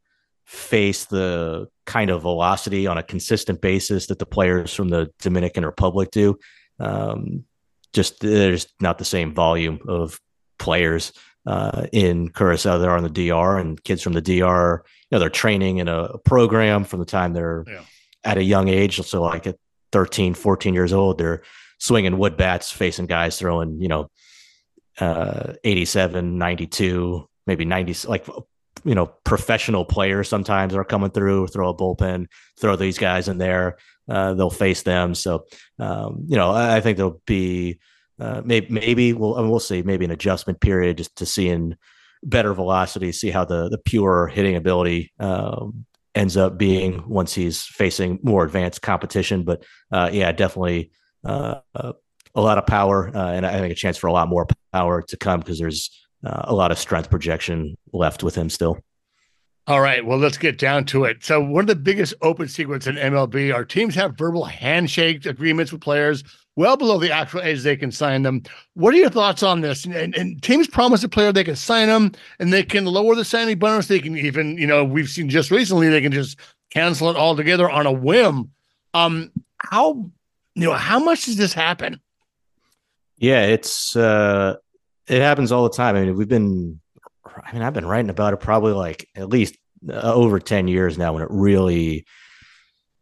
face 0.50 1.04
the 1.04 1.68
kind 1.86 2.10
of 2.10 2.22
velocity 2.22 2.88
on 2.88 2.98
a 2.98 3.04
consistent 3.04 3.60
basis 3.60 4.08
that 4.08 4.18
the 4.18 4.26
players 4.26 4.74
from 4.74 4.88
the 4.88 5.08
Dominican 5.20 5.64
Republic 5.64 6.10
do. 6.10 6.36
Um, 6.80 7.44
just 7.92 8.18
there's 8.18 8.66
not 8.80 8.98
the 8.98 9.04
same 9.04 9.32
volume 9.32 9.78
of 9.86 10.20
players 10.58 11.12
uh, 11.46 11.86
in 11.92 12.30
Curacao 12.30 12.78
there 12.78 12.90
on 12.90 13.04
the 13.04 13.28
DR, 13.28 13.58
and 13.58 13.82
kids 13.84 14.02
from 14.02 14.12
the 14.12 14.20
DR, 14.20 14.84
you 14.84 15.16
know, 15.16 15.20
they're 15.20 15.30
training 15.30 15.78
in 15.78 15.86
a 15.86 16.18
program 16.18 16.82
from 16.82 16.98
the 16.98 17.06
time 17.06 17.32
they're 17.32 17.64
yeah. 17.68 17.82
at 18.24 18.36
a 18.36 18.42
young 18.42 18.66
age. 18.66 19.00
So, 19.02 19.22
like 19.22 19.46
at 19.46 19.56
13, 19.92 20.34
14 20.34 20.74
years 20.74 20.92
old, 20.92 21.18
they're 21.18 21.42
swinging 21.78 22.18
wood 22.18 22.36
bats, 22.36 22.72
facing 22.72 23.06
guys 23.06 23.38
throwing, 23.38 23.80
you 23.80 23.88
know, 23.88 24.10
uh, 24.98 25.54
87, 25.62 26.38
92, 26.38 27.28
maybe 27.46 27.64
90, 27.64 28.08
like 28.08 28.26
you 28.84 28.94
know, 28.94 29.06
professional 29.24 29.84
players 29.84 30.28
sometimes 30.28 30.74
are 30.74 30.84
coming 30.84 31.10
through, 31.10 31.48
throw 31.48 31.70
a 31.70 31.74
bullpen, 31.74 32.26
throw 32.58 32.76
these 32.76 32.98
guys 32.98 33.28
in 33.28 33.38
there. 33.38 33.78
Uh, 34.08 34.34
they'll 34.34 34.50
face 34.50 34.82
them. 34.82 35.14
So, 35.14 35.44
um, 35.78 36.24
you 36.26 36.36
know, 36.36 36.50
I, 36.50 36.76
I, 36.76 36.80
think 36.80 36.96
there'll 36.96 37.22
be 37.26 37.78
uh, 38.18 38.42
maybe, 38.44 38.66
maybe 38.68 39.12
we'll, 39.12 39.36
I 39.36 39.40
mean, 39.42 39.50
we'll 39.50 39.60
see, 39.60 39.82
maybe 39.82 40.04
an 40.04 40.10
adjustment 40.10 40.60
period 40.60 40.98
just 40.98 41.14
to 41.16 41.26
seeing 41.26 41.76
better 42.22 42.52
velocity, 42.52 43.12
see 43.12 43.30
how 43.30 43.44
the, 43.44 43.68
the 43.68 43.78
pure 43.78 44.26
hitting 44.26 44.56
ability 44.56 45.12
um, 45.20 45.86
ends 46.14 46.36
up 46.36 46.58
being 46.58 47.08
once 47.08 47.32
he's 47.32 47.62
facing 47.62 48.18
more 48.22 48.44
advanced 48.44 48.82
competition. 48.82 49.44
But 49.44 49.64
uh, 49.92 50.10
yeah, 50.12 50.32
definitely 50.32 50.90
uh, 51.24 51.60
uh, 51.74 51.92
a 52.34 52.40
lot 52.40 52.58
of 52.58 52.66
power. 52.66 53.10
Uh, 53.14 53.32
and 53.32 53.46
I 53.46 53.58
think 53.60 53.72
a 53.72 53.76
chance 53.76 53.96
for 53.96 54.08
a 54.08 54.12
lot 54.12 54.28
more 54.28 54.46
power 54.72 55.02
to 55.02 55.16
come 55.16 55.40
because 55.40 55.58
there's, 55.58 55.90
uh, 56.24 56.42
a 56.44 56.54
lot 56.54 56.70
of 56.70 56.78
strength 56.78 57.10
projection 57.10 57.76
left 57.92 58.22
with 58.22 58.34
him 58.34 58.50
still. 58.50 58.78
All 59.66 59.80
right, 59.80 60.04
well, 60.04 60.18
let's 60.18 60.38
get 60.38 60.58
down 60.58 60.84
to 60.86 61.04
it. 61.04 61.22
So, 61.22 61.40
one 61.40 61.62
of 61.62 61.68
the 61.68 61.76
biggest 61.76 62.14
open 62.22 62.48
secrets 62.48 62.86
in 62.86 62.96
MLB 62.96 63.54
are 63.54 63.64
teams 63.64 63.94
have 63.94 64.16
verbal 64.16 64.44
handshake 64.44 65.26
agreements 65.26 65.70
with 65.70 65.80
players 65.80 66.24
well 66.56 66.76
below 66.76 66.98
the 66.98 67.10
actual 67.10 67.42
age 67.42 67.62
they 67.62 67.76
can 67.76 67.92
sign 67.92 68.22
them. 68.22 68.42
What 68.74 68.92
are 68.94 68.98
your 68.98 69.10
thoughts 69.10 69.42
on 69.42 69.60
this? 69.60 69.84
And, 69.84 70.14
and, 70.14 70.42
teams 70.42 70.66
promise 70.66 71.04
a 71.04 71.08
player 71.08 71.32
they 71.32 71.44
can 71.44 71.56
sign 71.56 71.88
them 71.88 72.12
and 72.38 72.52
they 72.52 72.62
can 72.62 72.84
lower 72.84 73.14
the 73.14 73.24
signing 73.24 73.58
bonus. 73.58 73.86
They 73.86 74.00
can 74.00 74.16
even, 74.16 74.58
you 74.58 74.66
know, 74.66 74.84
we've 74.84 75.08
seen 75.08 75.28
just 75.28 75.50
recently 75.50 75.88
they 75.88 76.02
can 76.02 76.12
just 76.12 76.38
cancel 76.70 77.08
it 77.10 77.16
altogether 77.16 77.70
on 77.70 77.86
a 77.86 77.92
whim. 77.92 78.50
Um, 78.92 79.30
how 79.58 80.10
you 80.54 80.64
know 80.64 80.74
how 80.74 80.98
much 80.98 81.26
does 81.26 81.36
this 81.36 81.54
happen? 81.54 82.00
Yeah, 83.16 83.44
it's 83.44 83.94
uh 83.94 84.56
it 85.10 85.20
happens 85.20 85.50
all 85.50 85.64
the 85.64 85.76
time. 85.76 85.96
I 85.96 86.04
mean, 86.04 86.16
we've 86.16 86.28
been, 86.28 86.80
I 87.26 87.52
mean, 87.52 87.62
I've 87.62 87.74
been 87.74 87.84
writing 87.84 88.10
about 88.10 88.32
it 88.32 88.36
probably 88.36 88.72
like 88.72 89.08
at 89.16 89.28
least 89.28 89.56
uh, 89.88 90.14
over 90.14 90.38
10 90.38 90.68
years 90.68 90.96
now 90.96 91.12
when 91.12 91.22
it 91.22 91.28
really, 91.30 92.06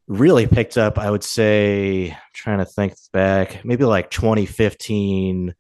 really 0.07 0.47
picked 0.47 0.79
up. 0.79 0.99
I 0.99 1.11
would 1.11 1.23
say, 1.23 2.11
I'm 2.11 2.17
trying 2.33 2.59
to 2.59 2.65
think 2.65 2.95
back, 3.13 3.63
maybe 3.63 3.85
like 3.85 4.11
2015. 4.11 5.55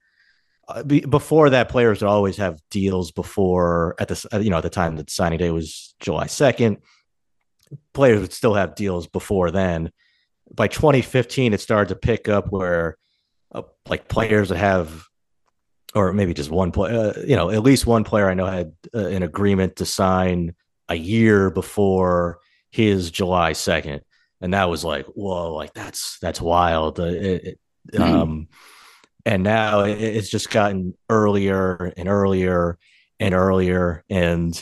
Uh, 0.66 0.82
before 0.82 1.50
that, 1.50 1.68
players 1.68 2.00
would 2.00 2.08
always 2.08 2.38
have 2.38 2.60
deals 2.70 3.12
before 3.12 3.94
at 3.98 4.08
the, 4.08 4.26
uh, 4.32 4.38
you 4.38 4.48
know, 4.48 4.56
at 4.56 4.62
the 4.62 4.70
time 4.70 4.96
that 4.96 5.10
signing 5.10 5.38
day 5.38 5.50
was 5.50 5.94
July 6.00 6.26
2nd. 6.26 6.78
Players 7.92 8.20
would 8.22 8.32
still 8.32 8.54
have 8.54 8.74
deals 8.74 9.06
before 9.06 9.50
then. 9.50 9.92
By 10.50 10.68
2015, 10.68 11.52
it 11.52 11.60
started 11.60 11.90
to 11.90 11.96
pick 11.96 12.26
up 12.26 12.50
where 12.50 12.96
uh, 13.52 13.62
like 13.86 14.08
players 14.08 14.48
would 14.48 14.58
have 14.58 15.07
or 15.94 16.12
maybe 16.12 16.34
just 16.34 16.50
one 16.50 16.70
player, 16.70 17.14
uh, 17.16 17.20
you 17.26 17.36
know, 17.36 17.50
at 17.50 17.62
least 17.62 17.86
one 17.86 18.04
player 18.04 18.28
I 18.28 18.34
know 18.34 18.46
had 18.46 18.72
uh, 18.94 19.06
an 19.06 19.22
agreement 19.22 19.76
to 19.76 19.86
sign 19.86 20.54
a 20.88 20.94
year 20.94 21.50
before 21.50 22.38
his 22.70 23.10
July 23.10 23.52
2nd. 23.52 24.00
And 24.40 24.54
that 24.54 24.68
was 24.68 24.84
like, 24.84 25.06
whoa, 25.06 25.54
like 25.54 25.72
that's, 25.72 26.18
that's 26.20 26.40
wild. 26.40 27.00
Uh, 27.00 27.04
it, 27.04 27.58
mm-hmm. 27.92 28.02
Um, 28.02 28.48
and 29.24 29.42
now 29.42 29.80
it, 29.80 30.00
it's 30.00 30.28
just 30.28 30.50
gotten 30.50 30.94
earlier 31.08 31.92
and 31.96 32.08
earlier 32.08 32.78
and 33.18 33.34
earlier. 33.34 34.04
And 34.08 34.60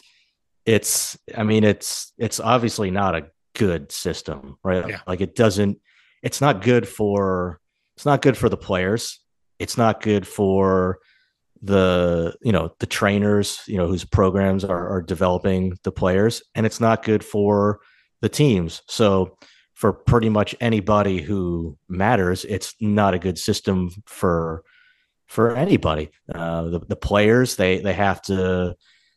it's, 0.64 1.18
I 1.36 1.42
mean, 1.42 1.64
it's, 1.64 2.12
it's 2.18 2.40
obviously 2.40 2.90
not 2.90 3.14
a 3.14 3.28
good 3.54 3.92
system, 3.92 4.58
right? 4.62 4.88
Yeah. 4.88 5.00
Like 5.06 5.20
it 5.20 5.34
doesn't, 5.34 5.78
it's 6.22 6.40
not 6.40 6.62
good 6.62 6.88
for, 6.88 7.60
it's 7.96 8.06
not 8.06 8.22
good 8.22 8.36
for 8.36 8.48
the 8.48 8.56
players. 8.56 9.20
It's 9.58 9.76
not 9.76 10.02
good 10.02 10.26
for 10.26 10.98
the 11.62 12.36
you 12.42 12.52
know 12.52 12.70
the 12.78 12.86
trainers 12.86 13.60
you 13.66 13.76
know 13.76 13.86
whose 13.86 14.04
programs 14.04 14.64
are, 14.64 14.88
are 14.88 15.02
developing 15.02 15.76
the 15.84 15.92
players 15.92 16.42
and 16.54 16.66
it's 16.66 16.80
not 16.80 17.04
good 17.04 17.24
for 17.24 17.80
the 18.20 18.28
teams. 18.28 18.82
So 18.88 19.36
for 19.74 19.92
pretty 19.92 20.28
much 20.28 20.54
anybody 20.60 21.20
who 21.20 21.76
matters 21.88 22.44
it's 22.44 22.74
not 22.80 23.14
a 23.14 23.18
good 23.18 23.38
system 23.38 23.90
for 24.06 24.62
for 25.26 25.56
anybody. 25.56 26.10
Uh, 26.32 26.62
the, 26.62 26.80
the 26.80 26.96
players 26.96 27.56
they 27.56 27.80
they 27.80 27.94
have 27.94 28.22
to 28.22 28.76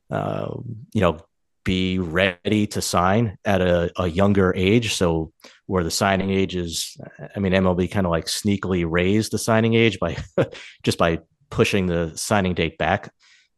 uh, 0.10 0.56
you 0.94 1.02
know 1.02 1.20
be 1.66 2.00
ready 2.00 2.66
to 2.66 2.82
sign 2.82 3.38
at 3.46 3.62
a, 3.62 3.92
a 3.98 4.08
younger 4.08 4.54
age. 4.56 4.96
So 4.96 5.34
where 5.70 5.84
the 5.84 5.92
signing 5.92 6.32
age 6.32 6.56
is 6.56 6.98
i 7.36 7.40
mean 7.40 7.54
mlb 7.54 7.92
kind 7.92 8.08
of 8.08 8.10
like 8.10 8.26
sneakily 8.26 8.84
raised 8.90 9.32
the 9.32 9.38
signing 9.38 9.76
age 9.76 10.00
by 10.00 10.18
just 10.84 10.98
by 10.98 11.20
pushing 11.50 11.88
the 11.88 12.16
signing 12.16 12.54
date 12.54 12.78
back 12.78 13.14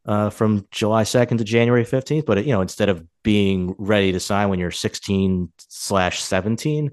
uh, 0.06 0.30
from 0.30 0.68
July 0.72 1.04
2nd 1.04 1.38
to 1.38 1.44
January 1.44 1.86
15th. 1.86 2.26
But, 2.26 2.46
you 2.46 2.52
know, 2.52 2.62
instead 2.62 2.90
of 2.90 3.06
being 3.24 3.76
ready 3.78 4.12
to 4.12 4.20
sign 4.20 4.50
when 4.50 4.60
you're 4.60 4.72
16 4.72 5.52
slash 5.58 6.22
17, 6.22 6.92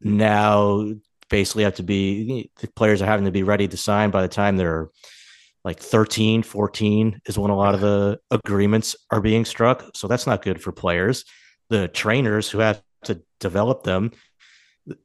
now 0.00 0.84
basically 1.30 1.64
have 1.64 1.76
to 1.76 1.82
be 1.82 2.50
the 2.60 2.68
players 2.68 3.00
are 3.00 3.06
having 3.06 3.24
to 3.24 3.30
be 3.30 3.42
ready 3.42 3.66
to 3.66 3.76
sign 3.76 4.10
by 4.10 4.20
the 4.20 4.28
time 4.28 4.56
they're 4.56 4.90
like 5.64 5.78
13, 5.78 6.42
14 6.42 7.20
is 7.26 7.38
when 7.38 7.50
a 7.50 7.56
lot 7.56 7.74
of 7.74 7.80
the 7.80 8.18
agreements 8.30 8.96
are 9.10 9.20
being 9.20 9.44
struck. 9.44 9.84
So 9.94 10.08
that's 10.08 10.26
not 10.26 10.42
good 10.42 10.60
for 10.60 10.72
players. 10.72 11.24
The 11.70 11.88
trainers 11.88 12.50
who 12.50 12.58
have 12.58 12.82
to 13.04 13.22
develop 13.38 13.84
them, 13.84 14.10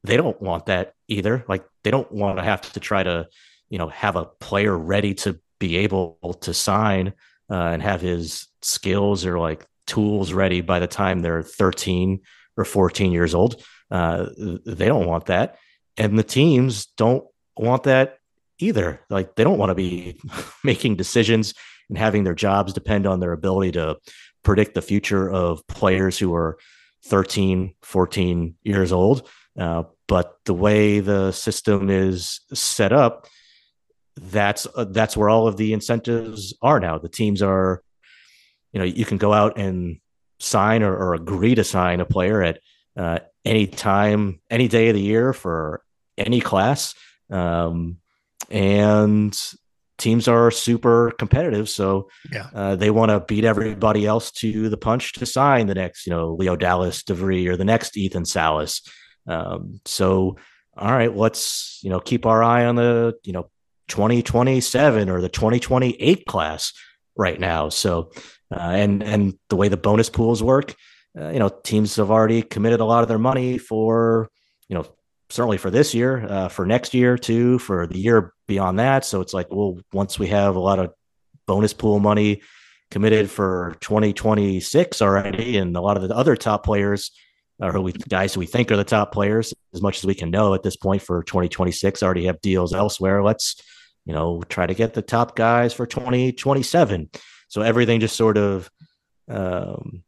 they 0.03 0.17
don't 0.17 0.41
want 0.41 0.65
that 0.65 0.93
either. 1.07 1.45
Like 1.47 1.63
they 1.83 1.91
don't 1.91 2.11
want 2.11 2.39
to 2.39 2.43
have 2.43 2.61
to 2.73 2.79
try 2.79 3.03
to 3.03 3.27
you 3.69 3.77
know 3.77 3.89
have 3.89 4.15
a 4.15 4.25
player 4.25 4.77
ready 4.77 5.13
to 5.13 5.39
be 5.59 5.77
able 5.77 6.37
to 6.41 6.53
sign 6.53 7.13
uh, 7.49 7.55
and 7.55 7.81
have 7.81 8.01
his 8.01 8.47
skills 8.61 9.25
or 9.25 9.39
like 9.39 9.65
tools 9.85 10.33
ready 10.33 10.61
by 10.61 10.79
the 10.79 10.87
time 10.87 11.19
they're 11.21 11.41
13 11.41 12.19
or 12.57 12.65
14 12.65 13.11
years 13.11 13.33
old. 13.33 13.63
Uh, 13.89 14.27
they 14.37 14.87
don't 14.87 15.07
want 15.07 15.27
that, 15.27 15.57
and 15.95 16.17
the 16.17 16.23
teams 16.23 16.87
don't 16.97 17.25
want 17.55 17.83
that 17.83 18.19
either. 18.59 18.99
Like 19.09 19.35
they 19.35 19.43
don't 19.43 19.57
want 19.57 19.69
to 19.69 19.75
be 19.75 20.19
making 20.63 20.95
decisions 20.95 21.53
and 21.89 21.97
having 21.97 22.23
their 22.23 22.35
jobs 22.35 22.73
depend 22.73 23.05
on 23.05 23.19
their 23.19 23.31
ability 23.31 23.73
to 23.73 23.97
predict 24.43 24.75
the 24.75 24.81
future 24.81 25.29
of 25.29 25.65
players 25.67 26.17
who 26.17 26.33
are 26.33 26.57
13, 27.05 27.73
14 27.81 28.55
years 28.63 28.91
old. 28.91 29.27
Uh, 29.57 29.83
but 30.07 30.37
the 30.45 30.53
way 30.53 30.99
the 30.99 31.31
system 31.31 31.89
is 31.89 32.41
set 32.53 32.93
up, 32.93 33.27
that's 34.17 34.67
uh, 34.75 34.85
that's 34.85 35.15
where 35.15 35.29
all 35.29 35.47
of 35.47 35.57
the 35.57 35.73
incentives 35.73 36.53
are 36.61 36.79
now. 36.79 36.97
The 36.97 37.09
teams 37.09 37.41
are, 37.41 37.83
you 38.71 38.79
know, 38.79 38.85
you 38.85 39.05
can 39.05 39.17
go 39.17 39.33
out 39.33 39.57
and 39.57 39.99
sign 40.39 40.83
or, 40.83 40.95
or 40.95 41.13
agree 41.13 41.55
to 41.55 41.63
sign 41.63 41.99
a 41.99 42.05
player 42.05 42.41
at 42.41 42.59
uh, 42.95 43.19
any 43.45 43.67
time, 43.67 44.39
any 44.49 44.67
day 44.67 44.89
of 44.89 44.95
the 44.95 45.01
year 45.01 45.33
for 45.33 45.81
any 46.17 46.41
class, 46.41 46.95
um, 47.29 47.97
and 48.49 49.37
teams 49.97 50.27
are 50.27 50.51
super 50.51 51.11
competitive. 51.17 51.69
So 51.69 52.09
yeah. 52.31 52.49
uh, 52.53 52.75
they 52.75 52.91
want 52.91 53.09
to 53.09 53.19
beat 53.19 53.45
everybody 53.45 54.05
else 54.05 54.31
to 54.33 54.69
the 54.69 54.77
punch 54.77 55.13
to 55.13 55.25
sign 55.25 55.67
the 55.67 55.75
next, 55.75 56.05
you 56.05 56.11
know, 56.11 56.37
Leodalis 56.37 57.03
DeVries 57.03 57.47
or 57.47 57.57
the 57.57 57.65
next 57.65 57.97
Ethan 57.97 58.25
Salas. 58.25 58.81
Um, 59.27 59.81
so 59.85 60.37
all 60.77 60.91
right, 60.91 61.15
let's 61.15 61.79
you 61.83 61.89
know 61.89 61.99
keep 61.99 62.25
our 62.25 62.43
eye 62.43 62.65
on 62.65 62.75
the 62.75 63.15
you 63.23 63.33
know 63.33 63.49
2027 63.87 65.09
or 65.09 65.21
the 65.21 65.29
2028 65.29 66.25
class 66.25 66.73
right 67.15 67.39
now. 67.39 67.69
So, 67.69 68.11
uh, 68.51 68.59
and 68.59 69.03
and 69.03 69.37
the 69.49 69.55
way 69.55 69.67
the 69.67 69.77
bonus 69.77 70.09
pools 70.09 70.41
work, 70.41 70.75
uh, 71.19 71.29
you 71.29 71.39
know, 71.39 71.49
teams 71.49 71.95
have 71.95 72.11
already 72.11 72.41
committed 72.41 72.79
a 72.79 72.85
lot 72.85 73.03
of 73.03 73.09
their 73.09 73.19
money 73.19 73.57
for, 73.57 74.29
you 74.69 74.75
know, 74.75 74.85
certainly 75.29 75.57
for 75.57 75.69
this 75.69 75.93
year, 75.93 76.25
uh, 76.29 76.47
for 76.47 76.65
next 76.65 76.93
year 76.93 77.17
too, 77.17 77.59
for 77.59 77.87
the 77.87 77.99
year 77.99 78.33
beyond 78.47 78.79
that. 78.79 79.03
So 79.03 79.21
it's 79.21 79.33
like, 79.33 79.47
well, 79.49 79.79
once 79.91 80.17
we 80.17 80.27
have 80.27 80.55
a 80.55 80.59
lot 80.59 80.79
of 80.79 80.93
bonus 81.45 81.73
pool 81.73 81.99
money 81.99 82.41
committed 82.91 83.29
for 83.29 83.75
2026 83.81 85.01
already, 85.01 85.57
and 85.57 85.75
a 85.75 85.81
lot 85.81 85.97
of 85.97 86.07
the 86.07 86.15
other 86.15 86.35
top 86.35 86.63
players 86.63 87.11
or 87.59 87.71
who 87.71 87.81
we 87.81 87.91
guys 87.91 88.33
who 88.33 88.39
we 88.39 88.45
think 88.45 88.71
are 88.71 88.77
the 88.77 88.83
top 88.83 89.11
players, 89.11 89.53
as 89.73 89.81
much 89.81 89.97
as 89.97 90.05
we 90.05 90.13
can 90.13 90.29
know 90.29 90.53
at 90.53 90.63
this 90.63 90.75
point 90.75 91.01
for 91.01 91.23
2026, 91.23 92.03
already 92.03 92.25
have 92.25 92.39
deals 92.41 92.73
elsewhere. 92.73 93.23
Let's, 93.23 93.61
you 94.07 94.13
know, 94.13 94.41
try 94.47 94.65
to 94.65 94.73
get 94.73 94.93
the 94.93 95.01
top 95.01 95.35
guys 95.35 95.73
for 95.73 95.85
2027. 95.85 97.09
So 97.49 97.61
everything 97.61 97.99
just 97.99 98.15
sort 98.15 98.37
of 98.37 98.71
um, 99.27 100.03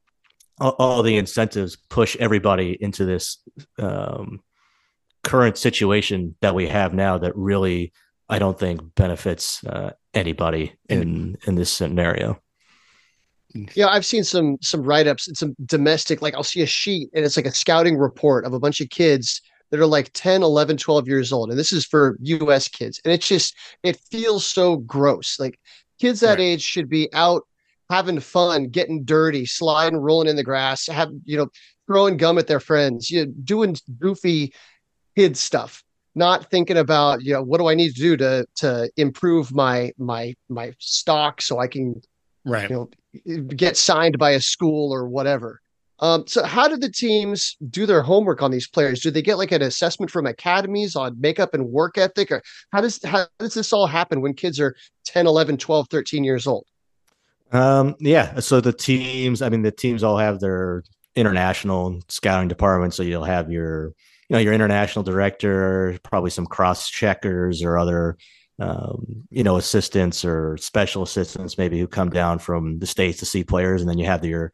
all, 0.60 0.76
all, 0.80 1.04
the 1.04 1.18
incentives 1.18 1.76
push 1.76 2.16
everybody 2.18 2.78
into 2.80 3.06
this 3.06 3.39
um, 3.78 4.39
current 5.24 5.58
situation 5.58 6.36
that 6.39 6.56
we 6.56 6.68
have 6.68 6.93
now 6.93 7.18
that 7.18 7.36
really 7.36 7.91
I 8.30 8.39
don't 8.39 8.58
think 8.58 8.95
benefits 8.95 9.64
uh, 9.66 9.91
anybody 10.14 10.74
in 10.88 11.38
in 11.45 11.56
this 11.56 11.72
scenario. 11.72 12.39
Yeah, 13.74 13.88
I've 13.88 14.06
seen 14.06 14.24
some 14.24 14.58
some 14.62 14.84
write 14.84 15.08
ups 15.08 15.28
and 15.28 15.36
some 15.36 15.56
domestic 15.66 16.22
like 16.22 16.36
I'll 16.36 16.43
see 16.43 16.62
a 16.62 16.68
sheet 16.68 17.10
and 17.14 17.26
it's 17.26 17.36
like 17.36 17.47
a 17.47 17.52
scouting 17.52 17.97
report 17.97 18.45
of 18.45 18.54
a 18.54 18.60
bunch 18.60 18.80
of 18.80 18.89
kids 18.89 19.41
that 19.72 19.80
are 19.80 19.86
like 19.86 20.11
10, 20.13 20.43
11, 20.43 20.78
12 20.78 21.07
years 21.07 21.32
old 21.32 21.49
and 21.49 21.59
this 21.59 21.72
is 21.72 21.86
for 21.86 22.17
US 22.22 22.67
kids 22.67 22.99
and 23.03 23.13
it's 23.13 23.28
just 23.28 23.55
it 23.84 23.99
feels 24.11 24.45
so 24.45 24.78
gross. 24.78 25.39
Like 25.39 25.59
kids 25.99 26.20
that 26.22 26.32
right. 26.32 26.39
age 26.39 26.61
should 26.61 26.89
be 26.89 27.09
out 27.13 27.43
having 27.89 28.20
fun, 28.20 28.70
getting 28.70 29.03
dirty, 29.03 29.45
sliding, 29.45 29.97
rolling 29.97 30.28
in 30.28 30.36
the 30.36 30.43
grass, 30.43 30.88
have 30.88 31.09
you 31.26 31.38
know, 31.38 31.49
throwing 31.88 32.17
gum 32.17 32.38
at 32.38 32.47
their 32.47 32.59
friends, 32.59 33.09
you 33.09 33.26
know, 33.26 33.32
doing 33.43 33.76
goofy 33.97 34.53
kid 35.15 35.36
stuff 35.36 35.84
not 36.15 36.49
thinking 36.49 36.78
about 36.78 37.24
you 37.24 37.34
know 37.34 37.41
what 37.41 37.59
do 37.59 37.67
i 37.67 37.76
need 37.76 37.93
to 37.93 38.01
do 38.01 38.17
to 38.17 38.45
to 38.55 38.89
improve 38.97 39.53
my 39.53 39.91
my 39.97 40.34
my 40.49 40.72
stock 40.80 41.41
so 41.41 41.59
i 41.59 41.67
can 41.67 41.99
right 42.45 42.70
you 42.70 42.76
know 42.76 42.89
get 43.55 43.78
signed 43.78 44.17
by 44.17 44.32
a 44.32 44.41
school 44.41 44.93
or 44.93 45.07
whatever 45.07 45.61
um, 46.00 46.26
so 46.28 46.43
how 46.43 46.68
do 46.68 46.78
the 46.78 46.91
teams 46.91 47.58
do 47.70 47.86
their 47.86 48.02
homework 48.02 48.41
on 48.41 48.52
these 48.52 48.68
players? 48.68 49.02
Do 49.02 49.12
they 49.12 49.22
get 49.22 49.38
like 49.38 49.52
an 49.52 49.62
assessment 49.62 50.12
from 50.12 50.26
academies 50.26 50.95
on 50.95 51.20
makeup 51.20 51.54
and 51.54 51.70
work 51.70 51.97
ethic 51.97 52.32
or 52.32 52.41
how 52.72 52.82
does 52.82 53.04
how 53.04 53.26
does 53.39 53.54
this 53.54 53.74
all 53.74 53.88
happen 53.88 54.22
when 54.22 54.34
kids 54.34 54.60
are 54.60 54.76
10 55.06 55.28
11 55.28 55.58
12 55.58 55.88
13 55.89 56.24
years 56.24 56.47
old? 56.47 56.66
Um 57.52 57.95
yeah 58.00 58.39
so 58.39 58.62
the 58.62 58.72
teams 58.72 59.41
i 59.41 59.50
mean 59.50 59.64
the 59.64 59.72
teams 59.72 60.04
all 60.04 60.18
have 60.18 60.39
their 60.39 60.84
international 61.16 62.00
scouting 62.08 62.47
department 62.47 62.93
so 62.93 63.02
you'll 63.02 63.24
have 63.24 63.52
your 63.52 63.93
you 64.30 64.36
know 64.36 64.39
your 64.39 64.54
international 64.54 65.04
director, 65.04 65.97
probably 66.04 66.30
some 66.30 66.45
cross 66.45 66.89
checkers 66.89 67.64
or 67.64 67.78
other 67.78 68.18
um, 68.60 69.24
you 69.30 69.43
know 69.43 69.58
assistants 69.58 70.24
or 70.24 70.58
special 70.58 71.02
assistants 71.04 71.58
maybe 71.58 71.80
who 71.80 71.88
come 71.88 72.10
down 72.10 72.39
from 72.39 72.80
the 72.80 72.86
states 72.86 73.20
to 73.20 73.26
see 73.26 73.43
players, 73.43 73.82
and 73.82 73.89
then 73.89 73.97
you 73.97 74.06
have 74.06 74.24
your 74.24 74.52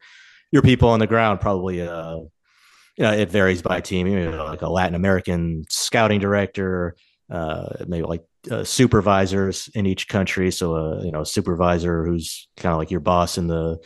your 0.50 0.62
people 0.62 0.88
on 0.88 1.00
the 1.00 1.06
ground. 1.06 1.40
Probably 1.40 1.80
uh, 1.80 2.16
you 2.16 3.04
know 3.04 3.12
it 3.12 3.30
varies 3.30 3.62
by 3.62 3.80
team. 3.80 4.06
You 4.06 4.30
know, 4.30 4.44
like 4.44 4.62
a 4.62 4.68
Latin 4.68 4.94
American 4.94 5.64
scouting 5.68 6.20
director, 6.20 6.96
uh, 7.30 7.84
maybe 7.86 8.06
like 8.06 8.24
uh, 8.50 8.64
supervisors 8.64 9.68
in 9.74 9.86
each 9.86 10.08
country. 10.08 10.50
So 10.50 10.74
a 10.74 10.98
uh, 10.98 11.02
you 11.02 11.12
know 11.12 11.22
a 11.22 11.26
supervisor 11.26 12.06
who's 12.06 12.48
kind 12.56 12.72
of 12.72 12.78
like 12.78 12.90
your 12.90 13.00
boss 13.00 13.38
in 13.38 13.46
the 13.46 13.78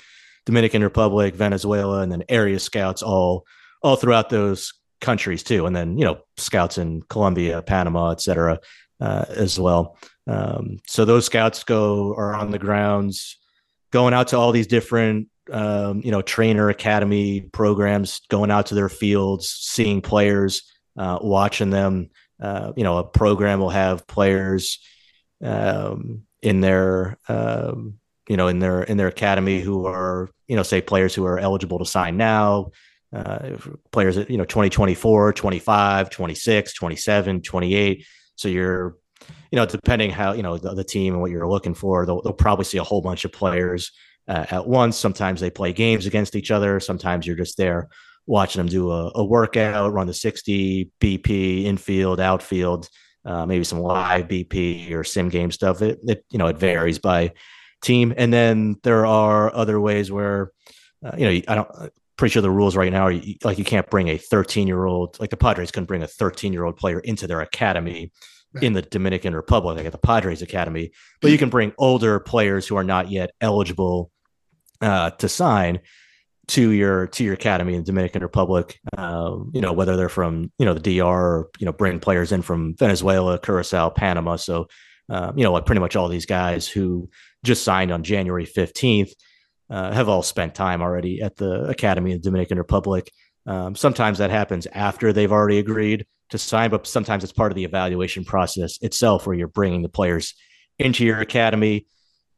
Dominican 0.46 0.82
Republic, 0.82 1.34
Venezuela, 1.34 2.00
and 2.00 2.10
then 2.10 2.24
area 2.28 2.58
scouts 2.58 3.02
all 3.02 3.46
all 3.82 3.96
throughout 3.96 4.30
those 4.30 4.72
countries 5.00 5.42
too, 5.42 5.66
and 5.66 5.74
then 5.74 5.98
you 5.98 6.04
know 6.04 6.20
scouts 6.36 6.78
in 6.78 7.02
Colombia, 7.02 7.62
Panama, 7.62 8.10
etc. 8.10 8.60
Uh, 9.00 9.24
as 9.30 9.58
well. 9.58 9.96
Um, 10.26 10.76
so 10.86 11.06
those 11.06 11.24
scouts 11.24 11.64
go 11.64 12.14
are 12.14 12.34
on 12.34 12.50
the 12.50 12.58
grounds, 12.58 13.38
going 13.90 14.12
out 14.12 14.28
to 14.28 14.36
all 14.36 14.52
these 14.52 14.66
different 14.66 15.28
um, 15.50 16.00
you 16.04 16.10
know 16.10 16.22
trainer 16.22 16.68
academy 16.68 17.40
programs, 17.40 18.20
going 18.28 18.50
out 18.50 18.66
to 18.66 18.74
their 18.74 18.88
fields, 18.88 19.50
seeing 19.50 20.00
players, 20.00 20.62
uh, 20.96 21.18
watching 21.20 21.70
them. 21.70 22.10
Uh, 22.40 22.72
you 22.76 22.84
know, 22.84 22.98
a 22.98 23.04
program 23.04 23.60
will 23.60 23.70
have 23.70 24.06
players 24.06 24.78
um, 25.42 26.22
in 26.42 26.60
their 26.60 27.18
um, 27.28 28.00
you 28.28 28.36
know 28.36 28.48
in 28.48 28.60
their 28.60 28.82
in 28.84 28.96
their 28.96 29.08
academy 29.08 29.60
who 29.60 29.86
are 29.86 30.30
you 30.46 30.56
know 30.56 30.62
say 30.62 30.80
players 30.80 31.14
who 31.14 31.26
are 31.26 31.38
eligible 31.38 31.78
to 31.78 31.84
sign 31.84 32.16
now 32.16 32.70
uh, 33.12 33.56
players 33.90 34.16
you 34.16 34.38
know 34.38 34.44
2024 34.44 35.32
25 35.32 36.10
26 36.10 36.74
27 36.74 37.42
28 37.42 38.06
so 38.36 38.48
you're 38.48 38.96
you 39.50 39.56
know 39.56 39.66
depending 39.66 40.10
how 40.10 40.32
you 40.32 40.42
know 40.42 40.56
the, 40.58 40.74
the 40.74 40.84
team 40.84 41.14
and 41.14 41.20
what 41.20 41.30
you're 41.30 41.48
looking 41.48 41.74
for 41.74 42.06
they'll, 42.06 42.22
they'll 42.22 42.32
probably 42.32 42.64
see 42.64 42.78
a 42.78 42.84
whole 42.84 43.02
bunch 43.02 43.24
of 43.24 43.32
players 43.32 43.90
uh, 44.28 44.46
at 44.50 44.66
once. 44.66 44.96
Sometimes 44.96 45.40
they 45.40 45.50
play 45.50 45.72
games 45.72 46.06
against 46.06 46.36
each 46.36 46.50
other. 46.50 46.80
Sometimes 46.80 47.26
you're 47.26 47.36
just 47.36 47.56
there 47.56 47.88
watching 48.26 48.60
them 48.60 48.68
do 48.68 48.90
a, 48.90 49.10
a 49.16 49.24
workout 49.24 49.92
run 49.92 50.06
the 50.06 50.14
60 50.14 50.90
bp 51.00 51.64
infield 51.64 52.20
outfield 52.20 52.88
uh, 53.24 53.44
maybe 53.44 53.64
some 53.64 53.80
live 53.80 54.28
bp 54.28 54.92
or 54.92 55.04
sim 55.04 55.28
game 55.28 55.50
stuff. 55.50 55.82
It, 55.82 55.98
it 56.04 56.24
you 56.30 56.38
know 56.38 56.46
it 56.46 56.58
varies 56.58 56.98
by 56.98 57.32
team. 57.82 58.14
And 58.16 58.32
then 58.32 58.76
there 58.82 59.06
are 59.06 59.54
other 59.54 59.80
ways 59.80 60.10
where 60.10 60.52
uh, 61.04 61.12
you 61.16 61.24
know, 61.26 61.42
I 61.48 61.54
don't 61.54 61.92
pretty 62.16 62.32
sure 62.32 62.42
the 62.42 62.50
rules 62.50 62.76
right 62.76 62.92
now 62.92 63.06
are 63.06 63.14
like 63.44 63.58
you 63.58 63.64
can't 63.64 63.88
bring 63.88 64.08
a 64.08 64.18
13 64.18 64.66
year 64.66 64.84
old 64.84 65.18
like 65.20 65.30
the 65.30 65.36
Padres 65.36 65.70
couldn't 65.70 65.86
bring 65.86 66.02
a 66.02 66.06
13 66.06 66.52
year 66.52 66.64
old 66.64 66.76
player 66.76 67.00
into 67.00 67.26
their 67.26 67.40
academy. 67.40 68.12
In 68.60 68.72
the 68.72 68.82
Dominican 68.82 69.34
Republic 69.34 69.76
like 69.76 69.86
at 69.86 69.92
the 69.92 69.98
Padres 69.98 70.42
academy, 70.42 70.92
but 71.20 71.30
you 71.30 71.38
can 71.38 71.50
bring 71.50 71.72
older 71.78 72.18
players 72.18 72.66
who 72.66 72.76
are 72.76 72.84
not 72.84 73.10
yet 73.10 73.30
eligible 73.40 74.10
uh, 74.80 75.10
to 75.10 75.28
sign 75.28 75.80
to 76.48 76.70
your 76.70 77.06
to 77.06 77.22
your 77.22 77.34
academy 77.34 77.74
in 77.74 77.80
the 77.80 77.86
Dominican 77.86 78.22
Republic. 78.22 78.80
Um, 78.96 79.50
you 79.54 79.60
know 79.60 79.72
whether 79.72 79.96
they're 79.96 80.08
from 80.08 80.50
you 80.58 80.66
know 80.66 80.74
the 80.74 80.98
DR 80.98 81.04
or 81.04 81.50
you 81.58 81.66
know 81.66 81.72
bring 81.72 82.00
players 82.00 82.32
in 82.32 82.42
from 82.42 82.74
Venezuela, 82.76 83.38
Curacao, 83.38 83.90
Panama. 83.90 84.36
So 84.36 84.66
uh, 85.08 85.32
you 85.36 85.44
know 85.44 85.52
like 85.52 85.66
pretty 85.66 85.80
much 85.80 85.94
all 85.94 86.08
these 86.08 86.26
guys 86.26 86.66
who 86.66 87.08
just 87.44 87.62
signed 87.62 87.92
on 87.92 88.02
January 88.02 88.46
15th 88.46 89.12
uh, 89.70 89.92
have 89.92 90.08
all 90.08 90.22
spent 90.22 90.54
time 90.54 90.82
already 90.82 91.22
at 91.22 91.36
the 91.36 91.64
Academy 91.64 92.10
in 92.10 92.18
the 92.18 92.22
Dominican 92.22 92.58
Republic. 92.58 93.10
Um, 93.46 93.74
sometimes 93.76 94.18
that 94.18 94.30
happens 94.30 94.66
after 94.66 95.12
they've 95.12 95.32
already 95.32 95.58
agreed 95.58 96.04
to 96.30 96.38
sign, 96.38 96.70
but 96.70 96.86
sometimes 96.86 97.24
it's 97.24 97.32
part 97.32 97.52
of 97.52 97.56
the 97.56 97.64
evaluation 97.64 98.24
process 98.24 98.78
itself 98.82 99.26
where 99.26 99.36
you're 99.36 99.48
bringing 99.48 99.82
the 99.82 99.88
players 99.88 100.34
into 100.78 101.04
your 101.04 101.20
academy, 101.20 101.86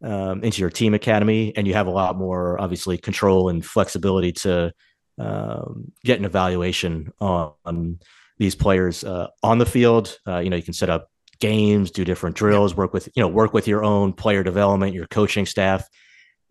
um, 0.02 0.42
into 0.42 0.60
your 0.60 0.70
team 0.70 0.94
academy, 0.94 1.52
and 1.56 1.66
you 1.66 1.74
have 1.74 1.86
a 1.86 1.90
lot 1.90 2.16
more, 2.16 2.60
obviously, 2.60 2.98
control 2.98 3.48
and 3.48 3.64
flexibility 3.64 4.32
to 4.32 4.72
um, 5.18 5.92
get 6.04 6.18
an 6.18 6.24
evaluation 6.24 7.12
on, 7.20 7.52
on 7.64 7.98
these 8.38 8.54
players 8.54 9.04
uh, 9.04 9.28
on 9.42 9.58
the 9.58 9.66
field. 9.66 10.18
Uh, 10.26 10.38
you 10.38 10.50
know, 10.50 10.56
you 10.56 10.62
can 10.62 10.74
set 10.74 10.90
up 10.90 11.08
games, 11.38 11.90
do 11.90 12.04
different 12.04 12.36
drills, 12.36 12.74
work 12.74 12.92
with, 12.92 13.08
you 13.14 13.22
know, 13.22 13.28
work 13.28 13.52
with 13.52 13.68
your 13.68 13.84
own 13.84 14.12
player 14.12 14.42
development, 14.42 14.94
your 14.94 15.06
coaching 15.06 15.46
staff 15.46 15.88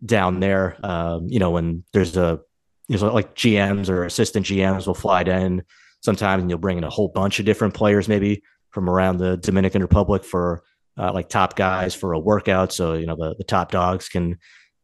down 0.04 0.40
there. 0.40 0.76
Um, 0.82 1.26
you 1.28 1.38
know, 1.38 1.50
when 1.50 1.84
there's 1.92 2.16
a 2.16 2.40
you 2.88 2.98
know, 2.98 3.12
like 3.12 3.34
GMs 3.34 3.88
or 3.88 4.04
assistant 4.04 4.46
GMs 4.46 4.86
will 4.86 4.94
fly 4.94 5.22
in 5.22 5.62
sometimes, 6.02 6.42
and 6.42 6.50
you'll 6.50 6.58
bring 6.58 6.78
in 6.78 6.84
a 6.84 6.90
whole 6.90 7.08
bunch 7.08 7.38
of 7.38 7.46
different 7.46 7.74
players, 7.74 8.08
maybe 8.08 8.42
from 8.70 8.88
around 8.88 9.18
the 9.18 9.36
Dominican 9.38 9.82
Republic 9.82 10.24
for 10.24 10.62
uh, 10.98 11.12
like 11.12 11.28
top 11.28 11.56
guys 11.56 11.94
for 11.94 12.12
a 12.12 12.18
workout. 12.18 12.72
So 12.72 12.94
you 12.94 13.06
know 13.06 13.16
the 13.16 13.34
the 13.36 13.44
top 13.44 13.70
dogs 13.70 14.08
can 14.08 14.38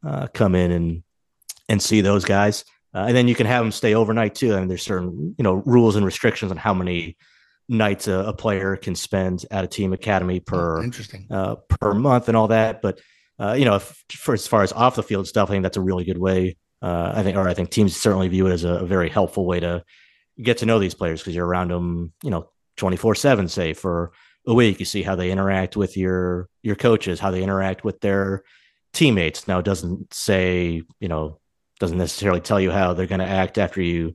uh, 0.07 0.29
come 0.29 0.55
in 0.55 0.71
and 0.71 1.03
and 1.69 1.83
see 1.83 2.01
those 2.01 2.25
guys, 2.25 2.65
uh, 2.95 3.05
and 3.09 3.17
then 3.17 3.29
you 3.29 3.35
can 3.35 3.47
have 3.47 3.63
them 3.63 3.73
stay 3.73 3.95
overnight 3.95 4.35
too. 4.35 4.55
I 4.55 4.61
mean, 4.61 4.69
there's 4.69 4.83
certain 4.83 5.35
you 5.37 5.43
know 5.43 5.63
rules 5.67 5.97
and 5.97 6.07
restrictions 6.07 6.51
on 6.51 6.57
how 6.57 6.75
many 6.75 7.17
nights 7.69 8.09
a, 8.09 8.15
a 8.21 8.33
player 8.33 8.77
can 8.77 8.95
spend 8.95 9.45
at 9.51 9.63
a 9.63 9.69
team 9.69 9.93
academy 9.93 10.41
per 10.41 10.79
oh, 10.79 10.83
interesting 10.83 11.27
uh, 11.31 11.57
per 11.69 11.93
month 11.93 12.29
and 12.29 12.37
all 12.37 12.49
that, 12.49 12.81
but 12.81 13.01
uh, 13.41 13.53
you 13.53 13.65
know, 13.65 13.77
if, 13.77 14.05
for 14.11 14.35
as 14.35 14.47
far 14.47 14.63
as 14.63 14.73
off 14.73 14.97
the 14.97 15.03
field 15.03 15.27
stuff, 15.27 15.49
I 15.49 15.53
think 15.53 15.63
that's 15.63 15.77
a 15.77 15.81
really 15.83 16.05
good 16.05 16.19
way. 16.19 16.57
Uh, 16.83 17.13
I 17.15 17.23
think, 17.23 17.37
or 17.37 17.49
I 17.49 17.55
think 17.55 17.71
teams 17.71 17.97
certainly 17.97 18.29
view 18.29 18.47
it 18.47 18.53
as 18.53 18.65
a, 18.65 18.75
a 18.75 18.87
very 18.87 19.09
helpful 19.09 19.47
way 19.47 19.61
to 19.61 19.85
get 20.41 20.59
to 20.59 20.67
know 20.67 20.79
these 20.79 20.95
players 20.95 21.21
because 21.21 21.35
you're 21.35 21.47
around 21.47 21.71
them, 21.71 22.13
you 22.23 22.31
know, 22.31 22.49
24 22.77 23.15
seven, 23.15 23.49
say 23.49 23.73
for 23.73 24.13
a 24.47 24.55
week. 24.55 24.79
You 24.79 24.87
see 24.87 25.03
how 25.03 25.17
they 25.17 25.31
interact 25.31 25.77
with 25.77 25.97
your, 25.97 26.49
your 26.63 26.77
coaches, 26.77 27.21
how 27.21 27.31
they 27.31 27.43
interact 27.43 27.85
with 27.85 28.01
their 28.01 28.43
teammates. 28.93 29.49
Now, 29.49 29.59
it 29.59 29.65
doesn't 29.65 30.13
say, 30.15 30.83
you 31.01 31.09
know, 31.09 31.41
doesn't 31.81 31.99
necessarily 31.99 32.41
tell 32.41 32.61
you 32.61 32.71
how 32.71 32.95
they're 32.95 33.07
going 33.07 33.21
to 33.21 33.27
act 33.27 33.59
after 33.59 33.81
you 33.81 34.15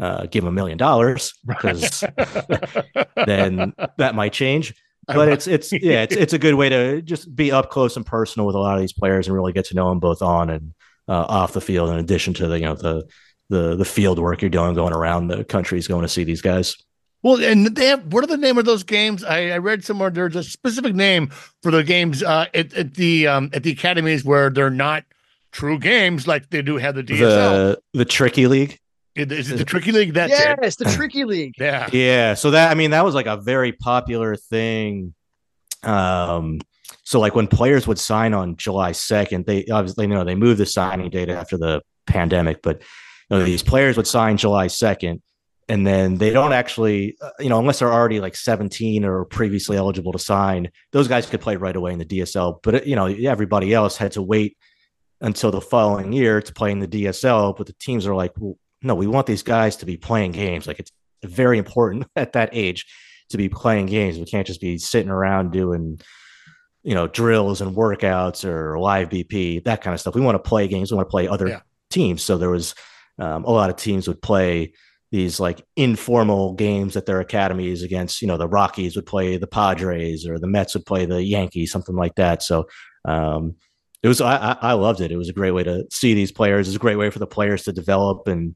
uh, 0.00 0.26
give 0.26 0.42
them 0.42 0.48
a 0.48 0.54
million 0.54 0.78
dollars 0.78 1.34
because 1.46 2.00
then 3.26 3.74
that 3.98 4.14
might 4.14 4.32
change 4.32 4.74
but 5.06 5.28
it's 5.28 5.46
it's 5.46 5.72
yeah 5.72 6.02
it's 6.02 6.14
it's 6.14 6.32
a 6.32 6.38
good 6.38 6.54
way 6.54 6.68
to 6.68 7.02
just 7.02 7.34
be 7.34 7.52
up 7.52 7.70
close 7.70 7.96
and 7.96 8.06
personal 8.06 8.46
with 8.46 8.56
a 8.56 8.58
lot 8.58 8.74
of 8.74 8.80
these 8.80 8.92
players 8.92 9.26
and 9.26 9.34
really 9.34 9.52
get 9.52 9.64
to 9.66 9.74
know 9.74 9.88
them 9.88 9.98
both 9.98 10.22
on 10.22 10.50
and 10.50 10.74
uh, 11.08 11.26
off 11.28 11.52
the 11.52 11.60
field 11.60 11.90
in 11.90 11.96
addition 11.96 12.34
to 12.34 12.46
the 12.46 12.58
you 12.58 12.64
know 12.64 12.74
the 12.74 13.04
the 13.50 13.76
the 13.76 13.84
field 13.84 14.18
work 14.18 14.40
you're 14.40 14.48
doing 14.48 14.74
going 14.74 14.94
around 14.94 15.26
the 15.28 15.44
countries 15.44 15.86
going 15.86 16.02
to 16.02 16.08
see 16.08 16.24
these 16.24 16.40
guys. 16.40 16.76
Well, 17.22 17.42
and 17.42 17.66
they 17.66 17.86
have 17.86 18.12
what 18.12 18.24
are 18.24 18.28
the 18.28 18.38
name 18.38 18.56
of 18.56 18.64
those 18.64 18.82
games? 18.82 19.22
I, 19.22 19.50
I 19.50 19.58
read 19.58 19.84
somewhere 19.84 20.08
there's 20.08 20.36
a 20.36 20.42
specific 20.42 20.94
name 20.94 21.28
for 21.62 21.70
the 21.70 21.84
games 21.84 22.22
uh, 22.22 22.46
at, 22.54 22.72
at 22.72 22.94
the 22.94 23.26
um, 23.26 23.50
at 23.52 23.62
the 23.62 23.72
academies 23.72 24.24
where 24.24 24.48
they're 24.48 24.70
not 24.70 25.04
true 25.52 25.78
games 25.78 26.26
like 26.26 26.48
they 26.48 26.62
do 26.62 26.78
have 26.78 26.94
the 26.94 27.02
DSL. 27.02 27.18
The 27.18 27.82
the 27.92 28.04
tricky 28.06 28.46
league. 28.46 28.78
Is 29.16 29.50
it 29.50 29.56
the 29.56 29.64
tricky 29.64 29.92
league? 29.92 30.14
That's 30.14 30.30
yes, 30.30 30.80
it. 30.80 30.84
the 30.84 30.92
tricky 30.96 31.24
league. 31.24 31.54
Yeah. 31.58 31.88
Yeah. 31.92 32.34
So 32.34 32.52
that 32.52 32.70
I 32.70 32.74
mean 32.74 32.92
that 32.92 33.04
was 33.04 33.14
like 33.14 33.26
a 33.26 33.36
very 33.36 33.72
popular 33.72 34.36
thing. 34.36 35.14
Um 35.82 36.60
so 37.02 37.18
like 37.18 37.34
when 37.34 37.48
players 37.48 37.86
would 37.86 37.98
sign 37.98 38.34
on 38.34 38.56
July 38.56 38.92
2nd, 38.92 39.44
they 39.44 39.66
obviously 39.66 40.06
you 40.06 40.14
know 40.14 40.24
they 40.24 40.36
moved 40.36 40.60
the 40.60 40.66
signing 40.66 41.10
date 41.10 41.28
after 41.28 41.58
the 41.58 41.82
pandemic, 42.06 42.62
but 42.62 42.82
you 43.30 43.38
know, 43.38 43.44
these 43.44 43.62
players 43.62 43.96
would 43.96 44.06
sign 44.06 44.36
July 44.36 44.66
2nd 44.66 45.20
and 45.68 45.86
then 45.86 46.16
they 46.16 46.30
don't 46.30 46.52
actually 46.52 47.16
uh, 47.22 47.30
you 47.38 47.48
know 47.48 47.58
unless 47.60 47.78
they're 47.78 47.92
already 47.92 48.18
like 48.20 48.34
17 48.34 49.04
or 49.04 49.24
previously 49.24 49.76
eligible 49.76 50.10
to 50.10 50.18
sign 50.18 50.68
those 50.90 51.06
guys 51.06 51.26
could 51.26 51.40
play 51.40 51.54
right 51.54 51.76
away 51.76 51.92
in 51.92 52.00
the 52.00 52.04
dsl 52.04 52.58
but 52.64 52.84
you 52.88 52.96
know 52.96 53.06
everybody 53.06 53.72
else 53.72 53.96
had 53.96 54.10
to 54.12 54.20
wait 54.22 54.56
until 55.20 55.52
the 55.52 55.60
following 55.60 56.12
year 56.12 56.42
to 56.42 56.52
play 56.52 56.72
in 56.72 56.80
the 56.80 56.88
dsl 56.88 57.56
but 57.56 57.68
the 57.68 57.72
teams 57.74 58.04
are 58.04 58.16
like 58.16 58.32
well, 58.38 58.56
no 58.82 58.96
we 58.96 59.06
want 59.06 59.28
these 59.28 59.44
guys 59.44 59.76
to 59.76 59.86
be 59.86 59.96
playing 59.96 60.32
games. 60.32 60.66
Like 60.66 60.80
it's 60.80 60.90
very 61.24 61.58
important 61.58 62.06
at 62.16 62.32
that 62.32 62.50
age 62.52 62.86
to 63.28 63.36
be 63.36 63.48
playing 63.48 63.86
games. 63.86 64.18
We 64.18 64.24
can't 64.24 64.46
just 64.46 64.60
be 64.60 64.76
sitting 64.78 65.10
around 65.10 65.52
doing 65.52 66.00
you 66.82 66.94
know 66.94 67.06
drills 67.06 67.60
and 67.60 67.76
workouts 67.76 68.44
or 68.44 68.78
live 68.78 69.10
bp 69.10 69.62
that 69.64 69.82
kind 69.82 69.94
of 69.94 70.00
stuff. 70.00 70.14
We 70.16 70.20
want 70.20 70.34
to 70.42 70.48
play 70.48 70.66
games. 70.66 70.90
We 70.90 70.96
want 70.96 71.08
to 71.08 71.10
play 71.10 71.28
other 71.28 71.46
Yeah. 71.48 71.60
teams. 71.90 72.22
So 72.22 72.38
there 72.38 72.50
was 72.50 72.74
um, 73.18 73.44
a 73.44 73.50
lot 73.50 73.70
of 73.70 73.76
teams 73.76 74.06
would 74.08 74.22
play 74.22 74.72
these 75.10 75.40
like 75.40 75.64
informal 75.76 76.54
games 76.54 76.96
at 76.96 77.04
their 77.06 77.20
academies 77.20 77.82
against, 77.82 78.22
you 78.22 78.28
know, 78.28 78.36
the 78.36 78.46
Rockies 78.48 78.94
would 78.94 79.06
play 79.06 79.36
the 79.36 79.46
Padres 79.48 80.26
or 80.26 80.38
the 80.38 80.46
Mets 80.46 80.74
would 80.74 80.86
play 80.86 81.04
the 81.04 81.22
Yankees, 81.22 81.72
something 81.72 81.96
like 81.96 82.14
that. 82.14 82.42
So 82.44 82.66
um, 83.04 83.56
it 84.02 84.08
was, 84.08 84.20
I, 84.20 84.56
I 84.60 84.72
loved 84.74 85.00
it. 85.00 85.10
It 85.10 85.16
was 85.16 85.28
a 85.28 85.32
great 85.32 85.50
way 85.50 85.64
to 85.64 85.84
see 85.90 86.14
these 86.14 86.30
players. 86.30 86.68
It 86.68 86.70
was 86.70 86.76
a 86.76 86.78
great 86.80 86.96
way 86.96 87.10
for 87.10 87.18
the 87.18 87.26
players 87.26 87.64
to 87.64 87.72
develop 87.72 88.28
and 88.28 88.54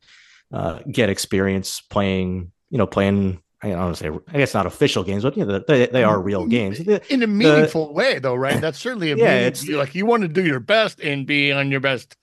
uh, 0.52 0.78
get 0.90 1.10
experience 1.10 1.80
playing, 1.80 2.52
you 2.70 2.78
know, 2.78 2.86
playing. 2.86 3.40
I 3.62 3.70
don't 3.70 3.78
want 3.78 3.96
to 3.96 4.04
say, 4.04 4.10
I 4.32 4.38
guess 4.38 4.52
not 4.54 4.66
official 4.66 5.02
games, 5.04 5.22
but 5.24 5.36
you 5.36 5.44
know, 5.44 5.58
they, 5.66 5.86
they 5.86 6.04
are 6.04 6.20
real 6.20 6.46
games. 6.46 6.78
In 6.80 7.22
a 7.22 7.26
meaningful 7.26 7.94
way, 7.94 8.18
though, 8.18 8.34
right? 8.34 8.60
That's 8.60 8.78
certainly 8.78 9.10
a 9.10 9.16
Yeah, 9.16 9.24
meaning- 9.24 9.46
it's- 9.46 9.66
like 9.68 9.94
you 9.94 10.06
want 10.06 10.22
to 10.22 10.28
do 10.28 10.44
your 10.44 10.60
best 10.60 11.00
and 11.00 11.26
be 11.26 11.50
on 11.50 11.70
your 11.70 11.80
best. 11.80 12.14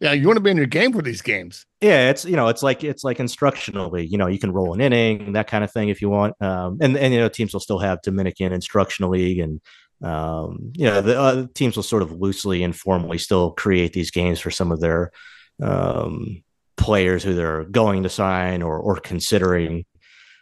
Yeah, 0.00 0.12
you 0.12 0.26
want 0.26 0.36
to 0.36 0.42
be 0.42 0.50
in 0.50 0.58
your 0.58 0.66
game 0.66 0.92
for 0.92 1.00
these 1.02 1.22
games. 1.22 1.64
yeah 1.80 2.10
it's 2.10 2.24
you 2.24 2.36
know 2.36 2.48
it's 2.48 2.62
like 2.62 2.84
it's 2.84 3.04
like 3.04 3.18
instructionally 3.18 4.08
you 4.08 4.18
know 4.18 4.26
you 4.26 4.38
can 4.38 4.52
roll 4.52 4.74
an 4.74 4.80
inning 4.80 5.32
that 5.32 5.46
kind 5.46 5.64
of 5.64 5.70
thing 5.72 5.88
if 5.88 6.00
you 6.02 6.08
want 6.10 6.34
um 6.42 6.78
and 6.80 6.96
and 6.96 7.12
you 7.14 7.20
know 7.20 7.28
teams 7.28 7.52
will 7.52 7.60
still 7.60 7.78
have 7.78 8.00
dominican 8.02 8.52
instructional 8.52 9.10
league 9.10 9.38
and 9.38 9.60
um 10.02 10.72
you 10.74 10.86
know 10.86 11.00
the 11.00 11.18
uh, 11.18 11.46
teams 11.54 11.76
will 11.76 11.82
sort 11.82 12.02
of 12.02 12.12
loosely 12.12 12.62
informally 12.62 13.18
still 13.18 13.50
create 13.52 13.92
these 13.92 14.10
games 14.10 14.38
for 14.40 14.50
some 14.50 14.70
of 14.72 14.80
their 14.80 15.10
um 15.62 16.42
players 16.76 17.22
who 17.22 17.34
they're 17.34 17.64
going 17.64 18.02
to 18.02 18.08
sign 18.08 18.62
or 18.62 18.78
or 18.78 18.96
considering 18.96 19.84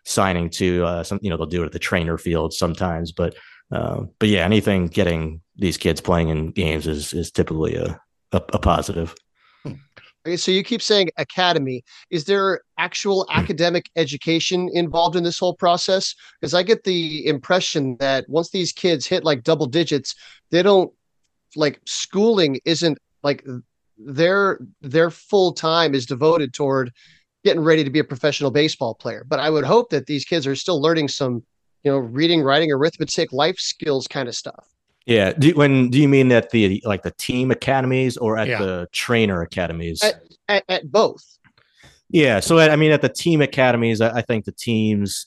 signing 0.05 0.51
to 0.51 0.85
uh 0.85 1.03
some 1.05 1.19
you 1.23 1.31
know 1.31 1.37
they'll 1.37 1.47
do 1.47 1.63
it 1.63 1.67
at 1.67 1.73
the 1.73 1.79
trainer 1.79 2.19
field 2.19 2.53
sometimes 2.53 3.13
but 3.13 3.35
uh, 3.73 4.03
but 4.19 4.29
yeah 4.29 4.45
anything 4.45 4.87
getting 4.89 5.41
these 5.57 5.79
kids 5.79 6.01
playing 6.01 6.29
in 6.29 6.51
games 6.51 6.87
is 6.87 7.13
is 7.13 7.31
typically 7.31 7.75
a 7.77 8.01
a, 8.33 8.43
a 8.53 8.59
positive 8.59 9.15
Okay, 10.27 10.39
so 10.39 10.51
you 10.51 10.65
keep 10.65 10.81
saying 10.81 11.11
academy. 11.19 11.85
Is 12.11 12.25
there 12.25 12.63
actual 12.79 13.27
academic 13.31 13.91
education 13.97 14.71
involved 14.73 15.17
in 15.17 15.25
this 15.25 15.39
whole 15.39 15.55
process? 15.55 16.15
Because 16.41 16.55
I 16.55 16.63
get 16.63 16.85
the 16.85 17.27
impression 17.27 17.97
that 18.01 18.25
once 18.29 18.49
these 18.51 18.73
kids 18.73 19.07
hit 19.07 19.23
like 19.23 19.43
double 19.43 19.67
digits, 19.67 20.15
they 20.51 20.63
don't 20.63 20.91
like 21.57 21.81
schooling 21.85 22.59
isn't 22.65 22.99
like 23.23 23.45
their 23.99 24.59
their 24.81 25.11
full 25.11 25.53
time 25.53 25.95
is 25.95 26.07
devoted 26.07 26.55
toward 26.55 26.91
getting 27.45 27.63
ready 27.63 27.85
to 27.85 27.91
be 27.91 27.99
a 27.99 28.05
professional 28.05 28.51
baseball 28.51 28.95
player. 28.95 29.27
But 29.29 29.41
I 29.41 29.51
would 29.51 29.65
hope 29.65 29.91
that 29.91 30.07
these 30.07 30.25
kids 30.25 30.47
are 30.47 30.57
still 30.57 30.81
learning 30.81 31.09
some, 31.09 31.45
you 31.83 31.93
know, 31.93 31.99
reading, 31.99 32.43
writing, 32.43 32.73
arithmetic, 32.73 33.31
life 33.31 33.59
skills 33.59 34.09
kind 34.09 34.27
of 34.27 34.35
stuff. 34.35 34.74
Yeah. 35.07 35.33
Do, 35.33 35.51
when 35.55 35.91
do 35.91 36.01
you 36.01 36.09
mean 36.09 36.33
at 36.33 36.51
the 36.51 36.83
like 36.85 37.03
the 37.03 37.11
team 37.13 37.51
academies 37.51 38.17
or 38.17 38.39
at 38.39 38.49
Yeah. 38.49 38.59
the 38.59 38.89
trainer 38.93 39.43
academies? 39.43 40.03
At- 40.03 40.23
At, 40.49 40.65
at 40.69 40.91
both. 40.93 41.25
yeah. 42.09 42.41
So 42.41 42.59
I 42.59 42.71
I 42.73 42.77
mean, 42.77 42.93
at 42.93 43.03
the 43.03 43.09
team 43.09 43.41
academies, 43.43 44.01
I, 44.01 44.19
I 44.19 44.23
think 44.23 44.45
the 44.45 44.53
teams 44.53 45.27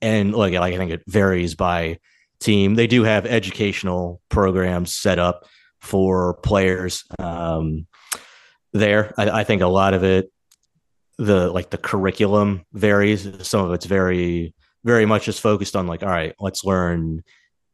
and 0.00 0.34
like 0.34 0.54
like 0.54 0.74
I 0.74 0.76
think 0.76 0.90
it 0.92 1.02
varies 1.06 1.54
by 1.54 1.98
team. 2.40 2.74
They 2.74 2.86
do 2.88 3.04
have 3.04 3.24
educational 3.26 4.20
programs 4.28 4.94
set 4.94 5.18
up 5.18 5.46
for 5.80 6.34
players 6.34 7.04
um, 7.18 7.86
there. 8.72 9.14
I, 9.18 9.40
I 9.40 9.44
think 9.44 9.62
a 9.62 9.66
lot 9.68 9.94
of 9.94 10.02
it, 10.04 10.32
the 11.18 11.50
like 11.52 11.70
the 11.70 11.78
curriculum 11.78 12.64
varies. 12.72 13.28
Some 13.46 13.64
of 13.64 13.72
it's 13.72 13.86
very 13.86 14.54
very 14.84 15.06
much 15.06 15.24
just 15.26 15.40
focused 15.40 15.76
on 15.76 15.86
like, 15.86 16.02
all 16.02 16.08
right, 16.08 16.34
let's 16.40 16.64
learn 16.64 17.22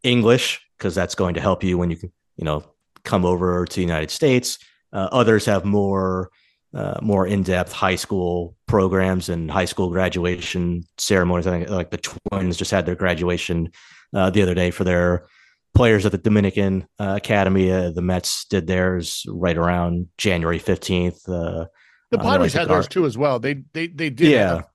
English 0.02 0.60
because 0.78 0.94
that's 0.94 1.14
going 1.14 1.34
to 1.34 1.40
help 1.40 1.62
you 1.64 1.76
when 1.76 1.90
you 1.90 1.96
can, 1.96 2.12
you 2.36 2.44
know, 2.44 2.64
come 3.04 3.24
over 3.24 3.64
to 3.66 3.74
the 3.74 3.82
United 3.82 4.10
States. 4.10 4.58
Uh, 4.92 5.08
others 5.12 5.44
have 5.46 5.64
more 5.64 6.30
uh, 6.74 6.98
more 7.00 7.26
in-depth 7.26 7.72
high 7.72 7.96
school 7.96 8.54
programs 8.66 9.28
and 9.30 9.50
high 9.50 9.64
school 9.64 9.88
graduation 9.90 10.82
ceremonies. 10.98 11.46
I 11.46 11.50
think 11.58 11.70
like 11.70 11.90
the 11.90 11.96
Twins 11.98 12.56
just 12.58 12.70
had 12.70 12.84
their 12.84 12.94
graduation 12.94 13.70
uh, 14.14 14.28
the 14.30 14.42
other 14.42 14.54
day 14.54 14.70
for 14.70 14.84
their 14.84 15.26
players 15.74 16.04
at 16.04 16.12
the 16.12 16.18
Dominican 16.18 16.86
uh, 16.98 17.14
Academy. 17.16 17.72
Uh, 17.72 17.90
the 17.90 18.02
Mets 18.02 18.44
did 18.44 18.66
theirs 18.66 19.24
right 19.28 19.56
around 19.56 20.08
January 20.18 20.58
fifteenth. 20.58 21.26
Uh, 21.28 21.66
The 22.10 22.18
Padres 22.18 22.52
like 22.54 22.60
had 22.60 22.68
the 22.68 22.74
theirs 22.74 22.88
too 22.88 23.06
as 23.06 23.16
well. 23.16 23.38
They 23.38 23.54
they 23.72 23.86
they 23.88 24.10
did. 24.10 24.30
yeah, 24.30 24.48
have- 24.56 24.68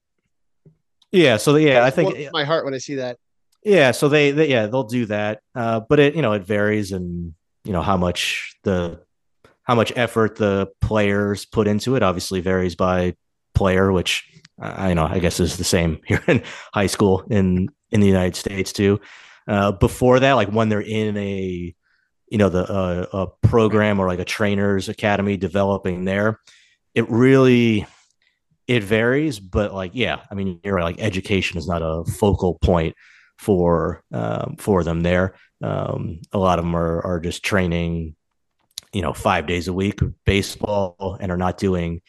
yeah. 1.11 1.37
So 1.37 1.55
yeah, 1.57 1.85
I 1.85 1.91
think 1.91 2.31
my 2.33 2.43
heart 2.43 2.65
when 2.65 2.73
I 2.73 2.79
see 2.79 2.95
that. 2.95 3.17
Yeah, 3.65 3.91
so 3.91 4.09
they, 4.09 4.31
they 4.31 4.49
yeah 4.49 4.67
they'll 4.67 4.83
do 4.83 5.05
that, 5.05 5.41
uh, 5.55 5.79
but 5.87 5.99
it 5.99 6.15
you 6.15 6.21
know 6.21 6.33
it 6.33 6.43
varies 6.43 6.91
and 6.91 7.33
you 7.63 7.71
know 7.71 7.81
how 7.81 7.95
much 7.95 8.55
the 8.63 9.01
how 9.63 9.75
much 9.75 9.93
effort 9.95 10.35
the 10.35 10.69
players 10.81 11.45
put 11.45 11.67
into 11.67 11.95
it 11.95 12.03
obviously 12.03 12.41
varies 12.41 12.75
by 12.75 13.15
player, 13.55 13.91
which 13.91 14.29
I 14.59 14.93
know 14.93 15.05
I 15.05 15.19
guess 15.19 15.39
is 15.39 15.57
the 15.57 15.63
same 15.63 16.01
here 16.07 16.21
in 16.27 16.43
high 16.73 16.87
school 16.87 17.23
in 17.29 17.69
in 17.91 18.01
the 18.01 18.07
United 18.07 18.35
States 18.35 18.73
too. 18.73 18.99
Uh, 19.47 19.71
before 19.71 20.19
that, 20.19 20.33
like 20.33 20.49
when 20.49 20.69
they're 20.69 20.81
in 20.81 21.15
a 21.17 21.73
you 22.29 22.37
know 22.37 22.49
the 22.49 22.69
uh, 22.69 23.05
a 23.13 23.47
program 23.47 23.99
or 23.99 24.07
like 24.07 24.19
a 24.19 24.25
trainers 24.25 24.89
academy 24.89 25.37
developing 25.37 26.03
there, 26.03 26.41
it 26.95 27.09
really 27.09 27.85
it 28.67 28.83
varies, 28.83 29.39
but 29.39 29.73
like 29.73 29.91
yeah, 29.93 30.19
I 30.29 30.35
mean 30.35 30.59
you're 30.65 30.75
right, 30.75 30.83
like 30.83 31.01
education 31.01 31.57
is 31.57 31.67
not 31.67 31.81
a 31.81 32.03
focal 32.11 32.55
point 32.55 32.95
for 33.43 34.03
um, 34.13 34.55
for 34.57 34.83
them 34.83 35.01
there. 35.01 35.35
Um, 35.61 36.21
a 36.31 36.39
lot 36.39 36.59
of 36.59 36.65
them 36.65 36.75
are 36.75 37.01
are 37.05 37.19
just 37.19 37.43
training, 37.43 38.15
you 38.93 39.01
know, 39.01 39.13
five 39.13 39.45
days 39.47 39.67
a 39.67 39.73
week 39.73 39.99
baseball 40.25 41.17
and 41.19 41.31
are 41.31 41.37
not 41.37 41.57
doing 41.57 42.01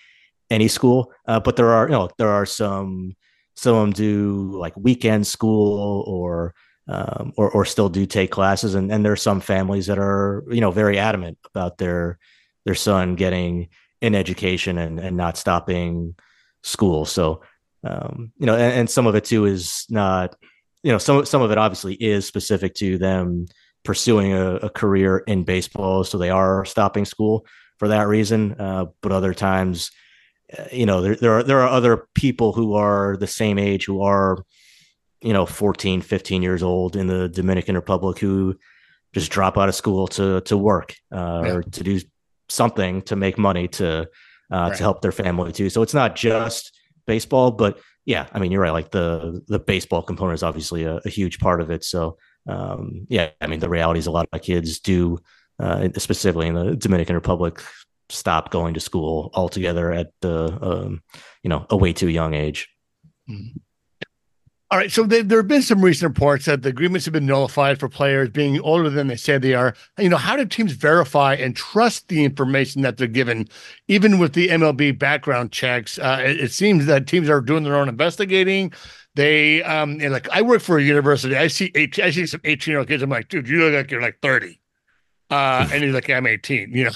any 0.50 0.68
school. 0.68 1.12
Uh, 1.26 1.40
but 1.40 1.56
there 1.56 1.70
are 1.70 1.86
you 1.86 1.92
know 1.92 2.08
there 2.18 2.30
are 2.30 2.46
some 2.46 3.16
some 3.56 3.74
of 3.74 3.80
them 3.82 3.92
do 3.92 4.56
like 4.58 4.76
weekend 4.76 5.26
school 5.26 6.04
or 6.06 6.54
um, 6.86 7.32
or 7.36 7.50
or 7.50 7.64
still 7.64 7.88
do 7.88 8.06
take 8.06 8.30
classes, 8.30 8.74
and 8.74 8.92
and 8.92 9.04
there 9.04 9.12
are 9.12 9.16
some 9.16 9.40
families 9.40 9.86
that 9.86 9.98
are 9.98 10.44
you 10.50 10.60
know 10.60 10.70
very 10.70 10.98
adamant 10.98 11.38
about 11.46 11.78
their 11.78 12.18
their 12.64 12.74
son 12.76 13.16
getting 13.16 13.68
an 14.02 14.14
education 14.14 14.78
and 14.78 15.00
and 15.00 15.16
not 15.16 15.36
stopping 15.36 16.14
school. 16.62 17.04
So 17.04 17.42
um, 17.84 18.32
you 18.38 18.46
know, 18.46 18.54
and, 18.54 18.72
and 18.80 18.90
some 18.90 19.06
of 19.06 19.14
it 19.14 19.24
too 19.24 19.44
is 19.44 19.86
not 19.90 20.36
you 20.84 20.92
know 20.92 20.98
some 20.98 21.24
some 21.26 21.42
of 21.42 21.50
it 21.50 21.58
obviously 21.58 21.94
is 21.94 22.26
specific 22.26 22.74
to 22.74 22.98
them 22.98 23.46
pursuing 23.84 24.32
a, 24.32 24.56
a 24.56 24.70
career 24.70 25.18
in 25.26 25.42
baseball, 25.44 26.04
so 26.04 26.16
they 26.18 26.30
are 26.30 26.64
stopping 26.64 27.04
school 27.04 27.44
for 27.78 27.88
that 27.88 28.06
reason. 28.06 28.54
Uh, 28.58 28.86
but 29.02 29.10
other 29.12 29.34
times, 29.34 29.90
uh, 30.58 30.64
you 30.70 30.86
know, 30.86 31.00
there 31.02 31.16
there 31.16 31.32
are 31.38 31.42
there 31.42 31.60
are 31.60 31.68
other 31.68 32.06
people 32.14 32.52
who 32.52 32.74
are 32.74 33.16
the 33.16 33.26
same 33.26 33.58
age 33.58 33.86
who 33.86 34.02
are 34.02 34.44
you 35.22 35.32
know 35.32 35.46
14 35.46 36.02
15 36.02 36.42
years 36.42 36.62
old 36.62 36.96
in 36.96 37.06
the 37.06 37.30
dominican 37.30 37.74
republic 37.76 38.18
who 38.18 38.54
just 39.14 39.32
drop 39.32 39.56
out 39.56 39.70
of 39.70 39.74
school 39.74 40.06
to 40.08 40.42
to 40.42 40.54
work 40.58 40.94
uh, 41.14 41.42
Yeah. 41.46 41.52
or 41.54 41.62
to 41.62 41.82
do 41.82 41.98
something 42.50 43.00
to 43.02 43.16
make 43.16 43.38
money 43.38 43.66
to 43.68 43.86
uh, 44.00 44.04
Right. 44.52 44.76
to 44.76 44.82
help 44.82 45.00
their 45.00 45.12
family 45.12 45.50
too 45.52 45.70
so 45.70 45.80
it's 45.80 45.94
not 45.94 46.14
just 46.14 46.78
baseball 47.06 47.52
but 47.52 47.78
yeah 48.04 48.26
i 48.32 48.38
mean 48.38 48.52
you're 48.52 48.60
right 48.60 48.72
like 48.72 48.90
the 48.90 49.42
the 49.48 49.58
baseball 49.58 50.02
component 50.02 50.34
is 50.34 50.42
obviously 50.42 50.84
a, 50.84 51.00
a 51.04 51.08
huge 51.08 51.38
part 51.38 51.60
of 51.60 51.70
it 51.70 51.84
so 51.84 52.16
um 52.48 53.06
yeah 53.08 53.30
i 53.40 53.46
mean 53.46 53.60
the 53.60 53.68
reality 53.68 53.98
is 53.98 54.06
a 54.06 54.10
lot 54.10 54.28
of 54.32 54.42
kids 54.42 54.80
do 54.80 55.18
uh 55.58 55.88
specifically 55.96 56.46
in 56.46 56.54
the 56.54 56.76
dominican 56.76 57.14
republic 57.14 57.62
stop 58.08 58.50
going 58.50 58.74
to 58.74 58.80
school 58.80 59.30
altogether 59.34 59.92
at 59.92 60.12
the 60.20 60.58
um, 60.62 61.02
you 61.42 61.48
know 61.48 61.66
a 61.70 61.76
way 61.76 61.92
too 61.92 62.08
young 62.08 62.34
age. 62.34 62.68
Mm-hmm. 63.28 63.58
All 64.74 64.80
right. 64.80 64.90
So 64.90 65.04
there, 65.04 65.38
have 65.38 65.46
been 65.46 65.62
some 65.62 65.84
recent 65.84 66.08
reports 66.08 66.46
that 66.46 66.62
the 66.62 66.68
agreements 66.70 67.04
have 67.04 67.12
been 67.12 67.26
nullified 67.26 67.78
for 67.78 67.88
players 67.88 68.28
being 68.30 68.58
older 68.58 68.90
than 68.90 69.06
they 69.06 69.14
say 69.14 69.38
they 69.38 69.54
are. 69.54 69.72
You 70.00 70.08
know, 70.08 70.16
how 70.16 70.34
do 70.34 70.44
teams 70.44 70.72
verify 70.72 71.34
and 71.34 71.54
trust 71.54 72.08
the 72.08 72.24
information 72.24 72.82
that 72.82 72.96
they're 72.96 73.06
given, 73.06 73.48
even 73.86 74.18
with 74.18 74.32
the 74.32 74.48
MLB 74.48 74.98
background 74.98 75.52
checks? 75.52 75.96
Uh, 75.96 76.20
it, 76.24 76.40
it, 76.40 76.50
seems 76.50 76.86
that 76.86 77.06
teams 77.06 77.28
are 77.28 77.40
doing 77.40 77.62
their 77.62 77.76
own 77.76 77.88
investigating. 77.88 78.72
They, 79.14 79.62
um, 79.62 80.00
and 80.00 80.12
like 80.12 80.28
I 80.30 80.42
work 80.42 80.60
for 80.60 80.76
a 80.76 80.82
university. 80.82 81.36
I 81.36 81.46
see, 81.46 81.70
eight, 81.76 81.96
I 82.00 82.10
see 82.10 82.26
some 82.26 82.40
18 82.42 82.72
year 82.72 82.80
old 82.80 82.88
kids. 82.88 83.00
I'm 83.00 83.10
like, 83.10 83.28
dude, 83.28 83.48
you 83.48 83.60
look 83.60 83.74
like 83.74 83.92
you're 83.92 84.02
like 84.02 84.18
30. 84.22 84.58
Uh, 85.30 85.68
and 85.72 85.84
he's 85.84 85.94
like, 85.94 86.10
I'm 86.10 86.26
18, 86.26 86.72
you 86.72 86.90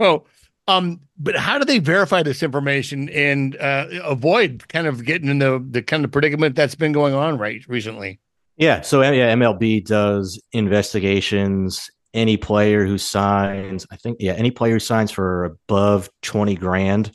know? 0.00 0.24
Um, 0.78 1.00
but 1.18 1.36
how 1.36 1.58
do 1.58 1.64
they 1.64 1.78
verify 1.78 2.22
this 2.22 2.42
information 2.42 3.08
and 3.10 3.56
uh, 3.56 3.86
avoid 4.02 4.66
kind 4.68 4.86
of 4.86 5.04
getting 5.04 5.28
in 5.28 5.38
the 5.38 5.64
the 5.70 5.82
kind 5.82 6.04
of 6.04 6.10
predicament 6.10 6.56
that's 6.56 6.74
been 6.74 6.92
going 6.92 7.14
on 7.14 7.38
right 7.38 7.66
recently? 7.68 8.20
Yeah, 8.56 8.82
so 8.82 9.02
yeah, 9.02 9.34
MLB 9.34 9.84
does 9.84 10.40
investigations. 10.52 11.90
Any 12.14 12.36
player 12.36 12.84
who 12.84 12.98
signs, 12.98 13.86
I 13.90 13.96
think, 13.96 14.18
yeah, 14.20 14.32
any 14.32 14.50
player 14.50 14.74
who 14.74 14.80
signs 14.80 15.10
for 15.10 15.44
above 15.44 16.10
twenty 16.20 16.56
grand, 16.56 17.12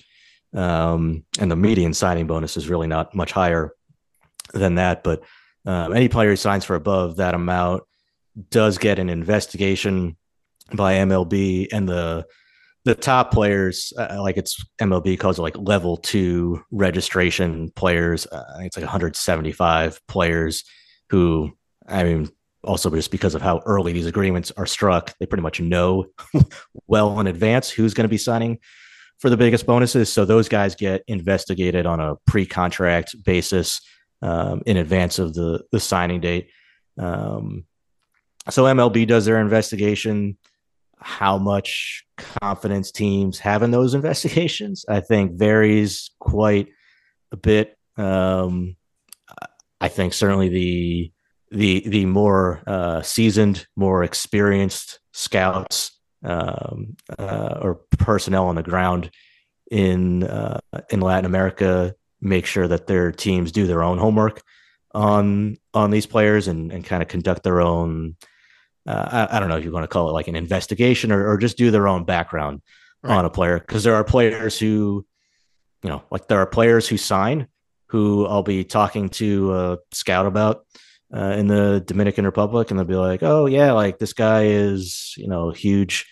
um, 0.54 1.24
and 1.40 1.52
the 1.52 1.56
median 1.56 1.94
signing 1.94 2.28
bonus 2.28 2.58
is 2.58 2.70
really 2.70 2.88
not 2.88 3.14
much 3.14 3.32
higher 3.32 3.74
than 4.54 4.76
that. 4.76 5.04
But 5.04 5.24
um, 5.66 5.94
any 5.94 6.08
player 6.08 6.30
who 6.30 6.36
signs 6.36 6.66
for 6.66 6.76
above 6.76 7.18
that 7.18 7.36
amount 7.36 7.84
does 8.50 8.78
get 8.78 9.00
an 9.00 9.10
investigation 9.10 10.18
by 10.74 10.96
MLB, 10.96 11.68
and 11.72 11.88
the 11.88 12.26
the 12.88 12.96
top 12.96 13.32
players, 13.32 13.92
uh, 13.98 14.22
like 14.22 14.38
it's 14.38 14.64
MLB 14.82 15.20
calls 15.20 15.38
it 15.38 15.42
like 15.42 15.58
level 15.58 15.98
two 15.98 16.64
registration 16.72 17.70
players. 17.72 18.26
Uh, 18.26 18.44
I 18.50 18.58
think 18.58 18.68
it's 18.68 18.78
like 18.78 18.86
175 18.86 20.00
players 20.08 20.64
who, 21.10 21.52
I 21.86 22.06
mean, 22.06 22.30
also 22.64 22.90
just 22.90 23.12
because 23.12 23.36
of 23.36 23.42
how 23.42 23.62
early 23.66 23.92
these 23.92 24.06
agreements 24.06 24.54
are 24.56 24.66
struck, 24.66 25.14
they 25.20 25.26
pretty 25.26 25.42
much 25.42 25.60
know 25.60 26.06
well 26.88 27.20
in 27.20 27.28
advance 27.28 27.70
who's 27.70 27.94
going 27.94 28.06
to 28.06 28.10
be 28.10 28.18
signing 28.18 28.58
for 29.20 29.30
the 29.30 29.38
biggest 29.38 29.66
bonuses. 29.66 30.12
So 30.12 30.24
those 30.24 30.48
guys 30.48 30.74
get 30.74 31.04
investigated 31.08 31.86
on 31.86 32.00
a 32.00 32.16
pre-contract 32.26 33.22
basis 33.22 33.82
um, 34.22 34.64
in 34.66 34.78
advance 34.78 35.20
of 35.20 35.34
the 35.34 35.64
the 35.74 35.80
signing 35.82 36.22
date. 36.22 36.52
Um, 36.98 37.66
so 38.50 38.64
MLB 38.64 39.06
does 39.08 39.26
their 39.26 39.42
investigation 39.42 40.38
how 41.00 41.38
much 41.38 42.06
confidence 42.18 42.92
teams 42.92 43.40
have 43.40 43.64
in 43.64 43.72
those 43.72 43.94
investigations, 44.00 44.86
I 44.88 45.02
think 45.02 45.34
varies 45.34 46.12
quite 46.20 46.70
a 47.32 47.38
bit. 47.38 47.78
Um, 47.98 48.76
I 49.80 49.88
think 49.88 50.14
certainly 50.14 50.50
the 50.50 51.12
the 51.52 51.88
the 51.88 52.06
more 52.06 52.62
uh, 52.68 53.02
seasoned, 53.02 53.68
more 53.76 54.04
experienced 54.04 55.00
scouts 55.14 55.92
um, 56.24 56.98
uh, 57.18 57.60
or 57.62 57.82
personnel 57.98 58.48
on 58.48 58.56
the 58.56 58.64
ground 58.64 59.12
in 59.70 60.24
uh, 60.24 60.60
in 60.90 61.00
Latin 61.00 61.26
America 61.26 61.94
make 62.22 62.46
sure 62.46 62.68
that 62.68 62.88
their 62.88 63.12
teams 63.12 63.52
do 63.52 63.68
their 63.68 63.84
own 63.84 63.98
homework 63.98 64.42
on 64.94 65.58
on 65.74 65.92
these 65.92 66.06
players 66.06 66.48
and, 66.48 66.72
and 66.72 66.86
kind 66.86 67.02
of 67.02 67.08
conduct 67.08 67.44
their 67.44 67.62
own 67.62 68.16
uh, 68.88 69.28
I, 69.30 69.38
I, 69.38 69.40
don't 69.40 69.50
know 69.50 69.58
if 69.58 69.66
you 69.66 69.72
want 69.72 69.84
to 69.84 69.88
call 69.88 70.10
it 70.10 70.14
like 70.14 70.28
an 70.28 70.36
investigation 70.36 71.12
or, 71.12 71.30
or 71.30 71.38
just 71.38 71.58
do 71.58 71.72
their 71.72 71.88
own 71.88 72.06
background 72.06 72.62
right. 73.04 73.18
on 73.18 73.26
a 73.26 73.30
player 73.30 73.60
because 73.60 73.84
there 73.84 73.96
are 73.96 74.04
players 74.04 74.58
who, 74.58 75.06
you 75.84 75.90
know, 75.90 76.04
like 76.10 76.28
there 76.28 76.40
are 76.40 76.46
players 76.46 76.88
who 76.88 76.98
sign 76.98 77.48
who 77.88 78.26
I'll 78.26 78.44
be 78.44 78.64
talking 78.64 79.10
to 79.10 79.56
a 79.56 79.78
scout 79.94 80.26
about 80.26 80.66
uh, 81.14 81.36
in 81.38 81.48
the 81.48 81.84
Dominican 81.86 82.26
Republic, 82.26 82.70
and 82.70 82.80
they'll 82.80 82.86
be 82.86 82.96
like, 82.96 83.24
"Oh 83.24 83.46
yeah, 83.46 83.72
like 83.72 83.98
this 83.98 84.14
guy 84.14 84.46
is 84.46 85.14
you 85.18 85.28
know 85.28 85.52
huge, 85.52 86.06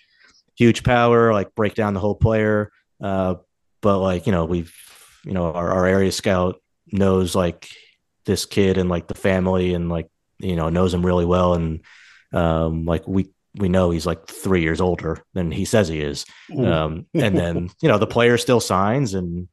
huge 0.55 0.83
power, 0.83 1.33
like 1.33 1.53
break 1.55 1.75
down 1.75 1.93
the 1.93 1.99
whole 1.99 2.15
player." 2.15 2.71
Uh, 3.01 3.35
but 3.81 3.99
like 3.99 4.25
you 4.25 4.31
know 4.31 4.45
we've 4.45 4.73
you 5.25 5.33
know 5.33 5.51
our, 5.51 5.71
our 5.71 5.85
area 5.85 6.11
scout 6.11 6.61
knows 6.91 7.35
like 7.35 7.69
this 8.25 8.45
kid 8.45 8.77
and 8.77 8.89
like 8.89 9.07
the 9.07 9.15
family 9.15 9.73
and 9.73 9.89
like 9.89 10.09
you 10.39 10.55
know 10.55 10.69
knows 10.69 10.93
him 10.93 11.05
really 11.05 11.25
well 11.25 11.53
and 11.53 11.81
um, 12.35 12.85
like 12.85 13.07
we 13.07 13.29
we 13.57 13.69
know 13.69 13.89
he's 13.89 14.05
like 14.05 14.27
three 14.27 14.61
years 14.61 14.81
older 14.81 15.23
than 15.33 15.49
he 15.51 15.63
says 15.65 15.87
he 15.87 16.01
is. 16.01 16.25
Um, 16.57 17.05
and 17.13 17.37
then 17.37 17.69
you 17.81 17.89
know 17.89 17.97
the 17.97 18.07
player 18.07 18.37
still 18.37 18.59
signs, 18.59 19.13
and 19.13 19.47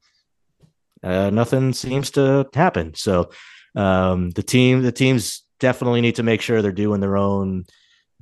uh, 1.02 1.30
nothing 1.30 1.72
seems 1.72 2.10
to 2.12 2.48
happen. 2.52 2.94
So 2.94 3.30
um, 3.74 4.30
the 4.30 4.42
team 4.42 4.82
the 4.82 4.92
teams 4.92 5.44
definitely 5.60 6.00
need 6.00 6.16
to 6.16 6.22
make 6.22 6.42
sure 6.42 6.60
they're 6.60 6.72
doing 6.72 7.00
their 7.00 7.16
own 7.16 7.64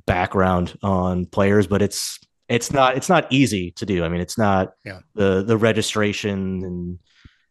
background 0.07 0.77
on 0.83 1.27
players, 1.27 1.67
but 1.67 1.83
it's 1.83 2.19
it's 2.49 2.71
not 2.73 2.97
it's 2.97 3.09
not 3.09 3.33
easy 3.33 3.71
to 3.73 3.87
do. 3.87 4.05
I 4.05 4.09
mean, 4.09 4.21
it's 4.21 4.39
not 4.39 4.73
yeah. 4.85 5.01
the 5.15 5.43
the 5.43 5.57
registration 5.57 6.65
and 6.65 6.99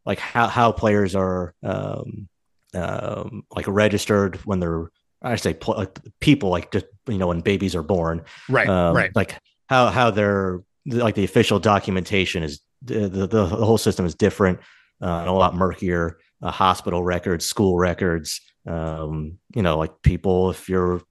like 0.05 0.20
how 0.20 0.47
how 0.47 0.72
players 0.72 1.16
are 1.16 1.53
um, 1.64 2.30
um, 2.76 3.43
like 3.55 3.68
registered 3.68 4.36
when 4.45 4.60
they're 4.60 4.91
I 5.22 5.36
say 5.36 5.53
pl- 5.53 5.76
like 5.76 5.99
people 6.20 6.49
like 6.49 6.72
just 6.72 6.86
you 7.07 7.17
know 7.17 7.28
when 7.28 7.41
babies 7.41 7.76
are 7.76 7.84
born, 7.84 8.24
right? 8.47 8.67
Um, 8.67 8.95
right. 8.95 9.11
Like 9.15 9.39
how 9.67 9.88
how 9.88 10.11
they're 10.11 10.61
like 10.86 11.15
the 11.15 11.24
official 11.24 11.59
documentation 11.59 12.43
is 12.43 12.61
the 12.82 13.07
the, 13.07 13.28
the 13.28 13.45
whole 13.45 13.78
system 13.78 14.05
is 14.05 14.15
different 14.15 14.59
uh, 15.01 15.20
and 15.20 15.30
a 15.30 15.34
lot 15.34 15.55
murkier. 15.55 16.20
Uh, 16.41 16.51
hospital 16.51 17.03
records, 17.03 17.45
school 17.45 17.78
records. 17.78 18.39
Um, 18.65 19.39
you 19.53 19.61
know, 19.61 19.78
like 19.78 20.01
people 20.03 20.51
if 20.51 20.70
you're 20.70 21.01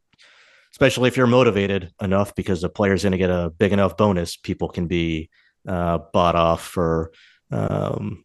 especially 0.72 1.08
if 1.08 1.16
you're 1.16 1.26
motivated 1.26 1.92
enough 2.00 2.34
because 2.34 2.62
the 2.62 2.68
player's 2.68 3.02
going 3.02 3.12
to 3.12 3.18
get 3.18 3.30
a 3.30 3.52
big 3.58 3.72
enough 3.72 3.96
bonus, 3.96 4.36
people 4.36 4.68
can 4.68 4.86
be 4.86 5.28
uh, 5.66 5.98
bought 6.12 6.34
off 6.34 6.64
for 6.64 7.12
um, 7.50 8.24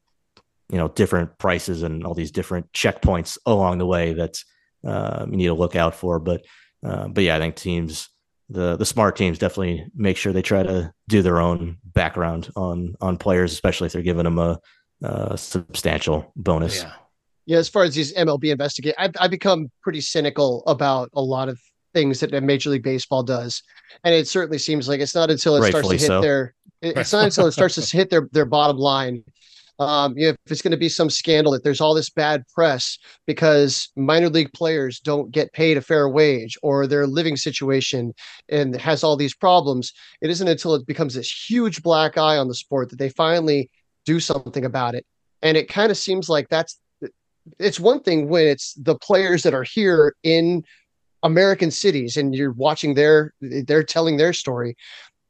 you 0.70 0.78
know 0.78 0.88
different 0.88 1.38
prices 1.38 1.84
and 1.84 2.06
all 2.06 2.14
these 2.14 2.32
different 2.32 2.72
checkpoints 2.72 3.38
along 3.46 3.80
the 3.80 3.86
way. 3.86 4.14
That's 4.14 4.46
uh, 4.86 5.26
you 5.30 5.38
need 5.38 5.48
to 5.48 5.54
look 5.54 5.76
out 5.76 5.96
for. 5.96 6.20
But 6.20 6.46
uh, 6.86 7.08
but 7.08 7.24
yeah, 7.24 7.36
I 7.36 7.40
think 7.40 7.56
teams 7.56 8.10
the 8.50 8.76
the 8.76 8.86
smart 8.86 9.16
teams 9.16 9.40
definitely 9.40 9.86
make 9.96 10.18
sure 10.18 10.34
they 10.34 10.42
try 10.42 10.64
to 10.64 10.94
do 11.08 11.22
their 11.22 11.40
own 11.40 11.78
background 11.84 12.50
on 12.56 12.96
on 13.02 13.18
players, 13.18 13.52
especially 13.52 13.88
if 13.88 13.94
they're 13.94 14.02
giving 14.02 14.26
them 14.26 14.40
a, 14.40 14.60
a 15.02 15.38
substantial 15.38 16.32
bonus. 16.36 16.82
Yeah. 16.82 16.94
Yeah, 17.46 17.58
as 17.58 17.68
far 17.68 17.84
as 17.84 17.94
these 17.94 18.14
MLB 18.14 18.54
investigate, 18.54 18.96
I've, 18.98 19.12
I've 19.20 19.30
become 19.30 19.70
pretty 19.82 20.00
cynical 20.00 20.64
about 20.66 21.10
a 21.14 21.22
lot 21.22 21.50
of 21.50 21.60
things 21.94 22.22
that 22.22 22.32
Major 22.42 22.70
League 22.70 22.84
Baseball 22.84 23.22
does, 23.22 23.62
and 24.06 24.16
it 24.16 24.30
certainly 24.30 24.58
seems 24.58 24.88
like 24.88 25.02
it's 25.02 25.14
not 25.14 25.30
until 25.30 25.58
it 25.58 25.60
Rightfully 25.60 25.98
starts 25.98 26.06
to 26.06 26.14
hit 26.14 26.18
so. 26.20 26.22
their 26.22 26.56
it's 26.82 27.12
not 27.12 27.26
until 27.26 27.48
it 27.48 27.52
starts 27.52 27.76
to 27.76 27.98
hit 27.98 28.10
their 28.10 28.30
their 28.32 28.46
bottom 28.46 28.78
line 28.78 29.24
um, 29.80 30.14
if 30.18 30.36
it's 30.46 30.62
going 30.62 30.72
to 30.72 30.78
be 30.78 30.90
some 30.90 31.10
scandal 31.10 31.54
that 31.54 31.64
there's 31.64 31.82
all 31.82 31.94
this 31.94 32.10
bad 32.10 32.44
press 32.54 32.98
because 33.26 33.90
minor 33.96 34.30
league 34.30 34.54
players 34.54 35.00
don't 35.00 35.32
get 35.32 35.52
paid 35.54 35.78
a 35.78 35.82
fair 35.82 36.08
wage 36.08 36.58
or 36.62 36.86
their 36.86 37.08
living 37.08 37.36
situation 37.36 38.14
and 38.50 38.76
has 38.76 39.04
all 39.04 39.16
these 39.16 39.34
problems, 39.34 39.94
it 40.22 40.30
isn't 40.30 40.48
until 40.48 40.76
it 40.76 40.86
becomes 40.86 41.16
this 41.16 41.32
huge 41.50 41.82
black 41.82 42.18
eye 42.18 42.38
on 42.38 42.48
the 42.48 42.56
sport 42.56 42.90
that 42.90 43.00
they 43.00 43.10
finally 43.10 43.70
do 44.06 44.20
something 44.20 44.66
about 44.66 44.96
it. 44.96 45.06
And 45.42 45.58
it 45.58 45.68
kind 45.68 45.92
of 45.92 45.98
seems 45.98 46.30
like 46.30 46.50
that's 46.50 46.80
it's 47.60 47.80
one 47.80 48.00
thing 48.02 48.30
when 48.30 48.48
it's 48.48 48.74
the 48.76 48.96
players 48.96 49.44
that 49.44 49.54
are 49.54 49.64
here 49.64 50.16
in 50.24 50.64
American 51.24 51.72
cities 51.72 52.16
and 52.16 52.34
you're 52.36 52.54
watching 52.54 52.94
their 52.94 53.34
they're 53.42 53.84
telling 53.84 54.18
their 54.18 54.34
story. 54.34 54.76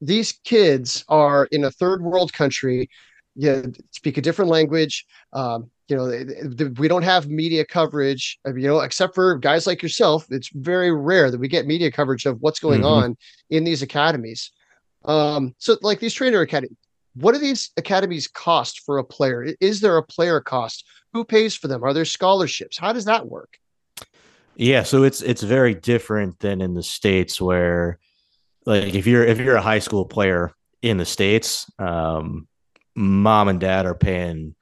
These 0.02 0.34
kids 0.44 1.06
are 1.08 1.48
in 1.52 1.64
a 1.64 1.72
third 1.72 2.04
world 2.04 2.34
country 2.34 2.90
yeah, 3.36 3.64
speak 3.92 4.18
a 4.18 4.22
different 4.22 4.52
language. 4.52 5.06
Um, 5.34 5.70
you 5.88 5.98
know, 5.98 6.70
we 6.78 6.88
don't 6.88 7.04
have 7.04 7.28
media 7.28 7.66
coverage. 7.66 8.40
Uh, 8.48 8.56
you 8.56 8.68
know, 8.68 8.80
except 8.80 9.16
for 9.16 9.38
guys 9.38 9.68
like 9.68 9.82
yourself, 9.82 10.26
it's 10.30 10.50
very 10.54 10.92
rare 10.92 11.30
that 11.30 11.40
we 11.40 11.48
get 11.48 11.68
media 11.68 11.92
coverage 11.92 12.26
of 12.26 12.42
what's 12.42 12.60
going 12.60 12.82
mm-hmm. 12.82 13.06
on 13.06 13.18
in 13.50 13.64
these 13.64 13.82
academies. 13.82 14.52
Um, 15.06 15.54
so, 15.58 15.78
like 15.82 16.00
these 16.00 16.14
trainer 16.14 16.42
academy, 16.42 16.76
what 17.16 17.34
do 17.34 17.40
these 17.40 17.72
academies 17.78 18.28
cost 18.28 18.82
for 18.82 18.98
a 18.98 19.04
player? 19.04 19.48
Is 19.60 19.82
there 19.82 19.98
a 19.98 20.04
player 20.04 20.40
cost? 20.40 20.86
Who 21.14 21.24
pays 21.24 21.56
for 21.56 21.68
them? 21.68 21.84
Are 21.84 21.94
there 21.94 22.06
scholarships? 22.06 22.78
How 22.78 22.94
does 22.94 23.06
that 23.06 23.28
work? 23.28 23.58
Yeah, 24.56 24.84
so 24.84 25.04
it's 25.04 25.22
it's 25.22 25.44
very 25.44 25.74
different 25.74 26.40
than 26.40 26.62
in 26.62 26.76
the 26.76 26.84
states 26.84 27.42
where, 27.42 28.00
like, 28.66 28.94
if 28.94 29.06
you're 29.08 29.24
if 29.24 29.40
you're 29.40 29.56
a 29.56 29.62
high 29.62 29.80
school 29.80 30.06
player 30.06 30.54
in 30.82 30.98
the 30.98 31.06
states, 31.06 31.70
um, 31.80 32.48
mom 32.96 33.48
and 33.48 33.60
dad 33.60 33.86
are 33.86 33.96
paying 33.96 34.56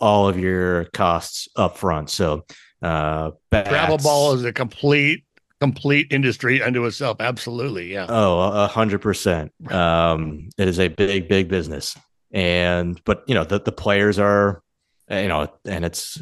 all 0.00 0.28
of 0.28 0.38
your 0.38 0.86
costs 0.86 1.48
up 1.56 1.78
front. 1.78 2.10
So 2.10 2.44
uh 2.82 3.32
bats, 3.50 3.68
travel 3.68 3.98
ball 3.98 4.34
is 4.34 4.44
a 4.44 4.52
complete 4.52 5.24
complete 5.60 6.08
industry 6.10 6.62
unto 6.62 6.84
itself. 6.84 7.18
Absolutely. 7.20 7.92
Yeah. 7.92 8.06
Oh, 8.08 8.38
a 8.40 8.66
hundred 8.66 9.00
percent. 9.00 9.52
Um 9.70 10.48
it 10.58 10.68
is 10.68 10.78
a 10.78 10.88
big, 10.88 11.28
big 11.28 11.48
business. 11.48 11.96
and 12.32 13.00
but 13.04 13.24
you 13.26 13.34
know 13.34 13.44
the 13.44 13.60
the 13.60 13.72
players 13.72 14.18
are 14.18 14.62
you 15.08 15.28
know 15.28 15.48
and 15.64 15.84
it's 15.84 16.20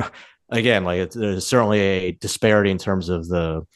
again 0.50 0.84
like 0.84 0.98
it's, 0.98 1.16
there's 1.16 1.46
certainly 1.46 1.80
a 1.80 2.12
disparity 2.12 2.70
in 2.70 2.78
terms 2.78 3.08
of 3.08 3.26
the 3.28 3.66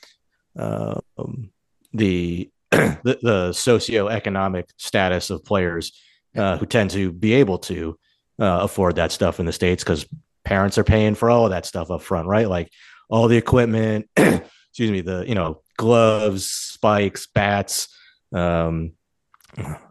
uh, 0.59 1.01
um, 1.17 1.51
the 1.93 2.51
the, 2.71 3.19
the 3.23 3.51
socioeconomic 3.51 4.65
status 4.77 5.31
of 5.31 5.45
players 5.45 5.93
uh, 6.37 6.57
who 6.59 6.67
tend 6.67 6.91
to 6.91 7.13
be 7.13 7.35
able 7.35 7.59
to 7.59 7.99
uh, 8.39 8.61
afford 8.63 8.97
that 8.97 9.13
stuff 9.13 9.41
in 9.41 9.47
the 9.47 9.53
states 9.53 9.83
because 9.83 10.07
parents 10.45 10.79
are 10.79 10.85
paying 10.85 11.15
for 11.15 11.31
all 11.31 11.45
of 11.45 11.51
that 11.51 11.67
stuff 11.67 11.91
up 11.91 12.03
front, 12.03 12.29
right? 12.29 12.49
Like 12.49 12.71
all 13.09 13.29
the 13.29 13.37
equipment, 13.37 14.09
excuse 14.17 14.91
me, 14.91 15.01
the 15.01 15.25
you 15.27 15.35
know 15.35 15.63
gloves, 15.77 16.49
spikes, 16.49 17.27
bats, 17.27 17.89
um, 18.33 18.93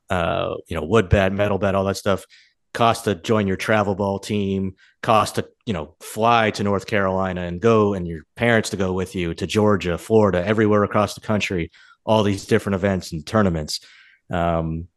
uh, 0.10 0.56
you 0.68 0.76
know 0.76 0.84
wood 0.84 1.10
bat, 1.10 1.34
metal 1.34 1.58
bat, 1.58 1.76
all 1.76 1.86
that 1.86 1.98
stuff 1.98 2.26
cost 2.74 3.06
to 3.06 3.16
join 3.16 3.48
your 3.48 3.58
travel 3.58 3.96
ball 3.96 4.20
team, 4.20 4.76
cost 5.02 5.36
to 5.36 5.48
you 5.66 5.74
know 5.74 5.96
fly 6.00 6.52
to 6.52 6.64
North 6.64 6.86
Carolina 6.86 7.42
and 7.42 7.60
go, 7.60 7.94
and 7.94 8.08
your 8.08 8.22
parents 8.36 8.70
to 8.70 8.78
go 8.78 8.94
with 8.94 9.16
you 9.16 9.34
to 9.34 9.48
Georgia, 9.48 9.98
Florida, 9.98 10.46
everywhere 10.46 10.84
across 10.84 11.16
the 11.16 11.22
country 11.22 11.72
all 12.06 12.24
these 12.24 12.46
different 12.46 12.76
events 12.76 13.12
and 13.12 13.26
tournaments. 13.26 13.82
Um, 14.32 14.88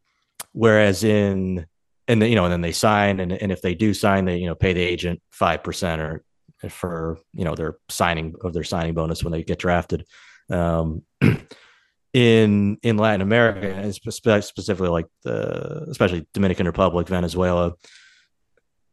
whereas 0.52 1.04
in 1.04 1.66
and 2.08 2.22
you 2.22 2.34
know, 2.34 2.44
and 2.44 2.52
then 2.52 2.60
they 2.60 2.72
sign, 2.72 3.20
and, 3.20 3.32
and 3.32 3.52
if 3.52 3.62
they 3.62 3.74
do 3.74 3.94
sign, 3.94 4.24
they 4.24 4.38
you 4.38 4.46
know 4.46 4.54
pay 4.54 4.72
the 4.72 4.82
agent 4.82 5.22
five 5.30 5.62
percent 5.62 6.00
or 6.00 6.24
for 6.68 7.18
you 7.32 7.44
know 7.44 7.54
their 7.54 7.78
signing 7.88 8.34
of 8.42 8.52
their 8.52 8.64
signing 8.64 8.94
bonus 8.94 9.22
when 9.22 9.32
they 9.32 9.44
get 9.44 9.58
drafted. 9.58 10.04
Um, 10.50 11.02
in 12.12 12.78
in 12.82 12.96
Latin 12.96 13.20
America, 13.20 13.72
and 13.72 13.94
specifically 13.94 14.88
like 14.88 15.06
the 15.22 15.86
especially 15.88 16.26
Dominican 16.34 16.66
Republic, 16.66 17.06
Venezuela, 17.08 17.74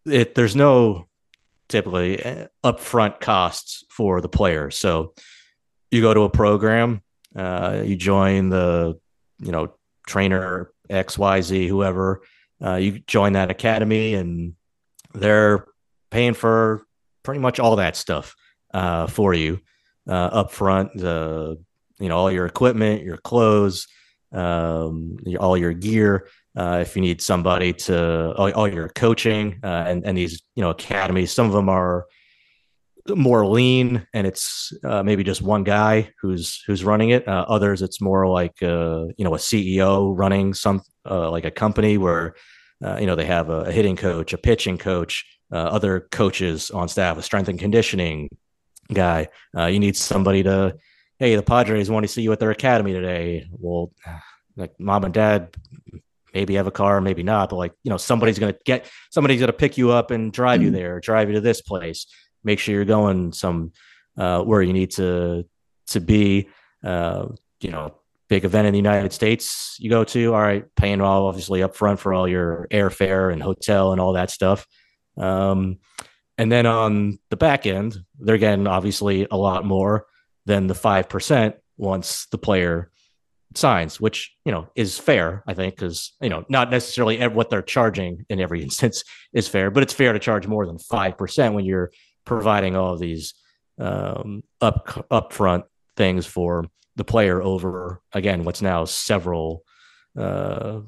it 0.06 0.36
there's 0.36 0.56
no 0.56 1.08
typically 1.70 2.24
eh, 2.24 2.48
upfront 2.64 3.20
costs 3.20 3.84
for 3.90 4.22
the 4.22 4.30
player. 4.30 4.72
So 4.72 5.14
you 5.92 6.02
go 6.02 6.14
to 6.14 6.22
a 6.22 6.30
program, 6.30 7.02
uh, 7.36 7.82
you 7.86 7.96
join 7.96 8.50
the, 8.50 9.00
you 9.40 9.52
know, 9.52 9.74
trainer 10.08 10.72
XYZ, 10.90 11.68
whoever, 11.68 12.22
uh, 12.64 12.76
you 12.76 13.00
join 13.00 13.34
that 13.34 13.52
academy 13.52 14.14
and 14.16 14.54
they're 15.14 15.66
paying 16.12 16.34
for 16.34 16.84
pretty 17.24 17.40
much 17.40 17.60
all 17.60 17.76
that 17.76 17.96
stuff 17.96 18.36
uh, 18.74 19.08
for 19.08 19.34
you 19.34 19.60
uh, 20.08 20.14
up 20.14 20.52
front. 20.52 20.96
The, 20.96 21.58
you 22.00 22.10
know, 22.10 22.18
all 22.18 22.32
your 22.32 22.46
equipment, 22.46 23.04
your 23.04 23.18
clothes, 23.18 23.88
um, 24.32 25.18
all 25.40 25.58
your 25.58 25.74
gear. 25.74 26.28
Uh, 26.56 26.80
if 26.82 26.96
you 26.96 27.02
need 27.02 27.22
somebody 27.22 27.72
to 27.72 28.34
all, 28.34 28.52
all 28.54 28.68
your 28.68 28.90
coaching 28.90 29.60
uh, 29.64 29.86
and, 29.88 30.06
and 30.06 30.18
these, 30.18 30.42
you 30.56 30.64
know, 30.64 30.72
academies, 30.72 31.32
some 31.32 31.46
of 31.46 31.54
them 31.54 31.70
are, 31.70 32.06
more 33.16 33.46
lean 33.46 34.08
and 34.14 34.28
it's 34.28 34.74
uh, 34.84 35.04
maybe 35.04 35.24
just 35.24 35.42
one 35.42 35.64
guy 35.64 36.12
who's 36.22 36.64
who's 36.68 36.84
running 36.84 37.10
it. 37.10 37.28
Uh, 37.28 37.46
others, 37.48 37.82
it's 37.82 38.02
more 38.02 38.28
like 38.28 38.62
uh, 38.62 39.06
you 39.18 39.24
know 39.26 39.36
a 39.36 39.40
CEO 39.40 40.14
running 40.18 40.54
some 40.54 40.82
uh, 41.10 41.30
like 41.32 41.46
a 41.46 41.52
company 41.52 41.98
where 41.98 42.36
uh, 42.84 42.98
you 43.00 43.06
know 43.06 43.16
they 43.16 43.26
have 43.26 43.50
a, 43.50 43.62
a 43.62 43.72
hitting 43.72 43.96
coach, 43.96 44.34
a 44.34 44.38
pitching 44.38 44.78
coach, 44.78 45.26
uh, 45.52 45.58
other 45.58 46.08
coaches 46.12 46.72
on 46.72 46.88
staff, 46.88 47.18
a 47.18 47.22
strength 47.22 47.50
and 47.50 47.60
conditioning 47.60 48.30
guy. 48.94 49.28
you 49.56 49.80
need 49.80 49.96
somebody 49.96 50.44
to 50.44 50.76
hey, 51.20 51.36
the 51.36 51.44
Padres 51.44 51.90
want 51.90 52.04
to 52.04 52.08
see 52.08 52.22
you 52.22 52.32
at 52.32 52.40
their 52.40 52.52
academy 52.52 52.94
today. 52.94 53.48
Well, 53.52 53.92
like 54.56 54.80
mom 54.80 55.04
and 55.04 55.14
dad 55.14 55.56
maybe 56.34 56.56
have 56.56 56.68
a 56.68 56.72
car, 56.72 57.02
maybe 57.02 57.24
not, 57.24 57.50
but 57.50 57.56
like, 57.56 57.74
you 57.84 57.90
know, 57.90 57.98
somebody's 57.98 58.40
going 58.40 58.54
to 58.54 58.60
get, 58.66 58.90
somebody's 59.12 59.40
to 59.40 59.54
pick 59.54 59.78
you 59.78 59.92
up 59.92 60.12
and 60.12 60.32
drive 60.32 60.62
you 60.62 60.70
mm-hmm. 60.70 60.78
there, 60.78 61.00
drive 61.00 61.30
you 61.30 61.36
to 61.36 61.42
this 61.42 61.62
place 61.62 62.08
make 62.48 62.60
sure 62.60 62.74
you're 62.74 62.86
going 62.86 63.32
some 63.34 63.72
uh, 64.18 64.42
where 64.42 64.62
you 64.64 64.74
need 64.74 64.92
to 64.92 65.46
to 65.88 66.00
be. 66.00 66.50
Uh, 66.84 67.28
you 67.60 67.72
know, 67.72 67.94
big 68.30 68.46
event 68.46 68.68
in 68.68 68.74
the 68.74 68.80
United 68.80 69.12
States 69.14 69.76
you 69.80 69.90
go 69.90 70.04
to, 70.04 70.34
all 70.34 70.42
right, 70.42 70.66
paying 70.76 71.02
all 71.02 71.28
obviously 71.28 71.64
up 71.64 71.76
front 71.76 72.00
for 72.00 72.14
all 72.14 72.28
your 72.28 72.68
airfare 72.72 73.32
and 73.32 73.42
hotel 73.42 73.92
and 73.92 74.02
all 74.02 74.14
that 74.14 74.30
stuff. 74.30 74.66
Um, 75.18 75.80
and 76.38 76.52
then 76.52 76.66
on 76.66 77.20
the 77.30 77.38
back 77.38 77.66
end, 77.66 77.98
they're 78.20 78.38
getting 78.38 78.68
obviously 78.68 79.28
a 79.30 79.38
lot 79.38 79.66
more 79.66 80.06
than 80.46 80.68
the 80.68 80.76
five 80.76 81.10
percent 81.10 81.56
once 81.78 82.28
the 82.32 82.38
player 82.38 82.92
signs, 83.56 84.00
which 84.00 84.36
you 84.46 84.52
know 84.52 84.68
is 84.76 85.00
fair, 85.00 85.44
I 85.48 85.54
think, 85.54 85.76
because 85.76 86.14
you 86.22 86.30
know 86.30 86.46
not 86.48 86.70
necessarily 86.70 87.26
what 87.28 87.50
they're 87.50 87.62
charging 87.62 88.26
in 88.30 88.40
every 88.40 88.62
instance 88.68 89.04
is 89.34 89.48
fair, 89.48 89.72
but 89.72 89.84
it's 89.84 89.94
fair 89.94 90.14
to 90.14 90.20
charge 90.20 90.48
more 90.48 90.66
than 90.66 90.78
five 90.78 91.18
percent 91.18 91.56
when 91.56 91.66
you're 91.66 91.92
providing 92.28 92.76
all 92.76 92.94
of 92.94 93.00
these 93.00 93.34
um, 93.80 94.44
up 94.62 95.08
upfront 95.12 95.64
things 95.96 96.26
for 96.26 96.66
the 96.96 97.04
player 97.04 97.42
over 97.42 98.02
again 98.14 98.44
what's 98.44 98.62
now 98.62 98.86
several 98.86 99.64
uh, 100.18 100.82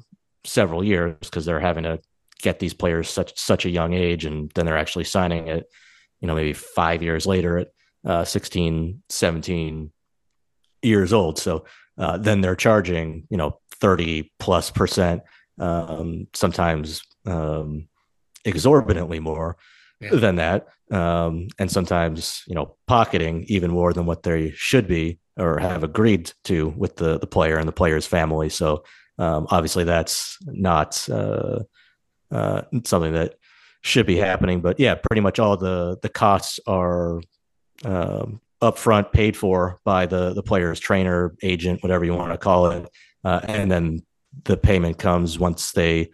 several 0.44 0.84
years 0.84 1.16
because 1.20 1.44
they're 1.44 1.60
having 1.60 1.84
to 1.84 1.98
get 2.42 2.58
these 2.58 2.74
players 2.74 3.08
such 3.08 3.36
such 3.38 3.64
a 3.64 3.70
young 3.70 3.94
age 3.94 4.24
and 4.24 4.50
then 4.54 4.66
they're 4.66 4.78
actually 4.78 5.04
signing 5.04 5.48
it 5.48 5.66
you 6.20 6.28
know 6.28 6.34
maybe 6.34 6.52
five 6.52 7.02
years 7.02 7.26
later 7.26 7.58
at 7.58 7.68
uh, 8.04 8.24
16 8.24 9.02
17 9.08 9.90
years 10.82 11.12
old 11.12 11.38
so 11.38 11.64
uh, 11.98 12.16
then 12.16 12.40
they're 12.40 12.56
charging 12.56 13.26
you 13.30 13.36
know 13.36 13.58
30 13.80 14.32
plus 14.38 14.70
percent 14.70 15.22
um, 15.58 16.26
sometimes 16.34 17.02
um, 17.26 17.88
exorbitantly 18.44 19.20
more 19.20 19.56
yeah. 20.00 20.10
than 20.14 20.36
that 20.36 20.68
um, 20.90 21.48
and 21.58 21.70
sometimes 21.70 22.42
you 22.46 22.54
know 22.54 22.76
pocketing 22.86 23.44
even 23.48 23.70
more 23.70 23.92
than 23.92 24.06
what 24.06 24.22
they 24.22 24.50
should 24.52 24.86
be 24.86 25.18
or 25.36 25.58
have 25.58 25.84
agreed 25.84 26.32
to 26.44 26.68
with 26.76 26.96
the 26.96 27.18
the 27.18 27.26
player 27.26 27.56
and 27.56 27.68
the 27.68 27.72
player's 27.72 28.06
family. 28.06 28.48
So 28.48 28.84
um, 29.18 29.46
obviously 29.50 29.84
that's 29.84 30.36
not 30.46 31.08
uh, 31.08 31.60
uh, 32.30 32.62
something 32.84 33.12
that 33.12 33.34
should 33.82 34.06
be 34.06 34.16
happening. 34.16 34.60
But 34.60 34.78
yeah, 34.78 34.94
pretty 34.94 35.20
much 35.20 35.38
all 35.38 35.56
the 35.56 35.98
the 36.02 36.08
costs 36.08 36.60
are 36.66 37.20
um, 37.84 38.40
upfront 38.62 39.12
paid 39.12 39.36
for 39.36 39.80
by 39.84 40.06
the 40.06 40.34
the 40.34 40.42
player's 40.42 40.80
trainer, 40.80 41.34
agent, 41.42 41.82
whatever 41.82 42.04
you 42.04 42.14
want 42.14 42.32
to 42.32 42.38
call 42.38 42.70
it, 42.70 42.88
uh, 43.24 43.40
and 43.44 43.70
then 43.70 44.02
the 44.44 44.56
payment 44.56 44.98
comes 44.98 45.38
once 45.38 45.72
they 45.72 46.10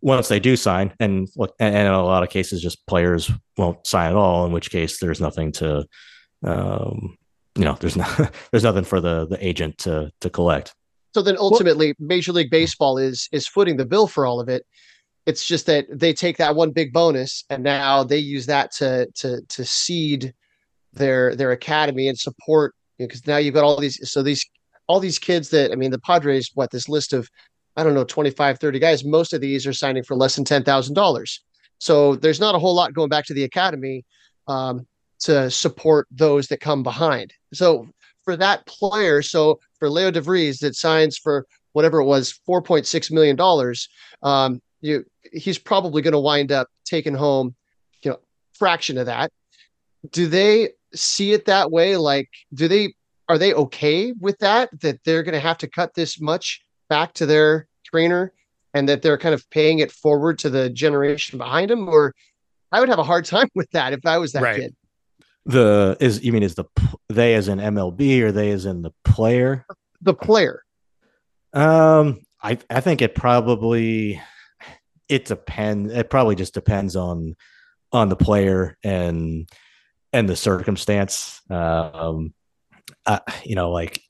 once 0.00 0.28
they 0.28 0.40
do 0.40 0.56
sign, 0.56 0.94
and 1.00 1.28
and 1.58 1.76
in 1.76 1.86
a 1.86 2.04
lot 2.04 2.22
of 2.22 2.30
cases, 2.30 2.62
just 2.62 2.86
players 2.86 3.30
won't 3.56 3.86
sign 3.86 4.10
at 4.10 4.16
all. 4.16 4.46
In 4.46 4.52
which 4.52 4.70
case, 4.70 5.00
there's 5.00 5.20
nothing 5.20 5.52
to, 5.52 5.86
um, 6.44 7.16
you 7.56 7.64
know, 7.64 7.76
there's 7.80 7.96
not 8.02 8.32
there's 8.50 8.64
nothing 8.64 8.84
for 8.84 9.00
the 9.00 9.26
the 9.26 9.44
agent 9.44 9.78
to 9.78 10.10
to 10.20 10.30
collect. 10.30 10.74
So 11.14 11.22
then, 11.22 11.36
ultimately, 11.38 11.94
well, 11.98 12.08
Major 12.08 12.32
League 12.32 12.50
Baseball 12.50 12.98
is 12.98 13.28
is 13.32 13.48
footing 13.48 13.76
the 13.76 13.86
bill 13.86 14.06
for 14.06 14.26
all 14.26 14.40
of 14.40 14.48
it. 14.48 14.64
It's 15.26 15.44
just 15.44 15.66
that 15.66 15.86
they 15.90 16.12
take 16.12 16.36
that 16.38 16.54
one 16.54 16.70
big 16.70 16.92
bonus, 16.92 17.44
and 17.50 17.62
now 17.62 18.04
they 18.04 18.18
use 18.18 18.46
that 18.46 18.72
to 18.76 19.08
to 19.16 19.40
to 19.48 19.64
seed 19.64 20.32
their 20.92 21.34
their 21.34 21.52
academy 21.52 22.08
and 22.08 22.18
support 22.18 22.74
because 22.98 23.20
you 23.26 23.30
know, 23.30 23.34
now 23.34 23.38
you've 23.38 23.54
got 23.54 23.64
all 23.64 23.78
these 23.80 24.10
so 24.10 24.22
these 24.22 24.44
all 24.86 25.00
these 25.00 25.18
kids 25.18 25.50
that 25.50 25.72
I 25.72 25.74
mean 25.74 25.90
the 25.90 25.98
Padres 25.98 26.50
what 26.54 26.70
this 26.70 26.88
list 26.88 27.12
of 27.12 27.28
I 27.78 27.84
don't 27.84 27.94
know, 27.94 28.02
25, 28.02 28.58
30 28.58 28.78
guys. 28.80 29.04
Most 29.04 29.32
of 29.32 29.40
these 29.40 29.64
are 29.64 29.72
signing 29.72 30.02
for 30.02 30.16
less 30.16 30.34
than 30.34 30.44
$10,000. 30.44 31.38
So 31.78 32.16
there's 32.16 32.40
not 32.40 32.56
a 32.56 32.58
whole 32.58 32.74
lot 32.74 32.92
going 32.92 33.08
back 33.08 33.24
to 33.26 33.34
the 33.34 33.44
academy 33.44 34.04
um, 34.48 34.84
to 35.20 35.48
support 35.48 36.08
those 36.10 36.48
that 36.48 36.58
come 36.58 36.82
behind. 36.82 37.32
So 37.52 37.88
for 38.24 38.36
that 38.36 38.66
player, 38.66 39.22
so 39.22 39.60
for 39.78 39.88
Leo 39.88 40.10
DeVries 40.10 40.58
that 40.58 40.74
signs 40.74 41.16
for 41.18 41.46
whatever 41.72 42.00
it 42.00 42.04
was, 42.04 42.40
$4.6 42.48 43.12
million, 43.12 43.38
um, 44.24 44.60
you, 44.80 45.04
he's 45.32 45.58
probably 45.58 46.02
going 46.02 46.12
to 46.12 46.18
wind 46.18 46.50
up 46.50 46.66
taking 46.84 47.14
home, 47.14 47.54
you 48.02 48.10
know, 48.10 48.18
fraction 48.54 48.98
of 48.98 49.06
that. 49.06 49.30
Do 50.10 50.26
they 50.26 50.70
see 50.96 51.32
it 51.32 51.44
that 51.44 51.70
way? 51.70 51.96
Like, 51.96 52.28
do 52.52 52.66
they, 52.66 52.94
are 53.28 53.38
they 53.38 53.54
okay 53.54 54.12
with 54.18 54.36
that, 54.38 54.68
that 54.80 54.98
they're 55.04 55.22
going 55.22 55.34
to 55.34 55.40
have 55.40 55.58
to 55.58 55.68
cut 55.68 55.94
this 55.94 56.20
much 56.20 56.64
back 56.88 57.12
to 57.14 57.26
their 57.26 57.67
trainer 57.90 58.32
and 58.74 58.88
that 58.88 59.02
they're 59.02 59.18
kind 59.18 59.34
of 59.34 59.48
paying 59.50 59.78
it 59.78 59.90
forward 59.90 60.38
to 60.40 60.50
the 60.50 60.70
generation 60.70 61.38
behind 61.38 61.70
them 61.70 61.88
or 61.88 62.14
i 62.72 62.80
would 62.80 62.88
have 62.88 62.98
a 62.98 63.04
hard 63.04 63.24
time 63.24 63.48
with 63.54 63.70
that 63.70 63.92
if 63.92 64.04
i 64.06 64.18
was 64.18 64.32
that 64.32 64.42
right. 64.42 64.60
kid. 64.60 64.76
The 65.46 65.96
is 65.98 66.22
you 66.22 66.32
mean 66.32 66.42
is 66.42 66.56
the 66.56 66.66
they 67.08 67.34
as 67.34 67.48
in 67.48 67.58
mlb 67.58 68.20
or 68.20 68.32
they 68.32 68.50
as 68.50 68.66
in 68.66 68.82
the 68.82 68.92
player? 69.02 69.64
The 70.02 70.12
player. 70.14 70.62
Um 71.54 72.20
i 72.42 72.58
i 72.68 72.80
think 72.80 73.00
it 73.00 73.14
probably 73.14 74.20
it 75.08 75.24
depends 75.24 75.92
it 75.92 76.10
probably 76.10 76.34
just 76.34 76.52
depends 76.52 76.96
on 76.96 77.34
on 77.92 78.10
the 78.10 78.16
player 78.16 78.76
and 78.84 79.48
and 80.12 80.28
the 80.28 80.36
circumstance. 80.36 81.40
Um 81.48 82.34
you 83.42 83.54
know 83.54 83.70
like 83.70 84.02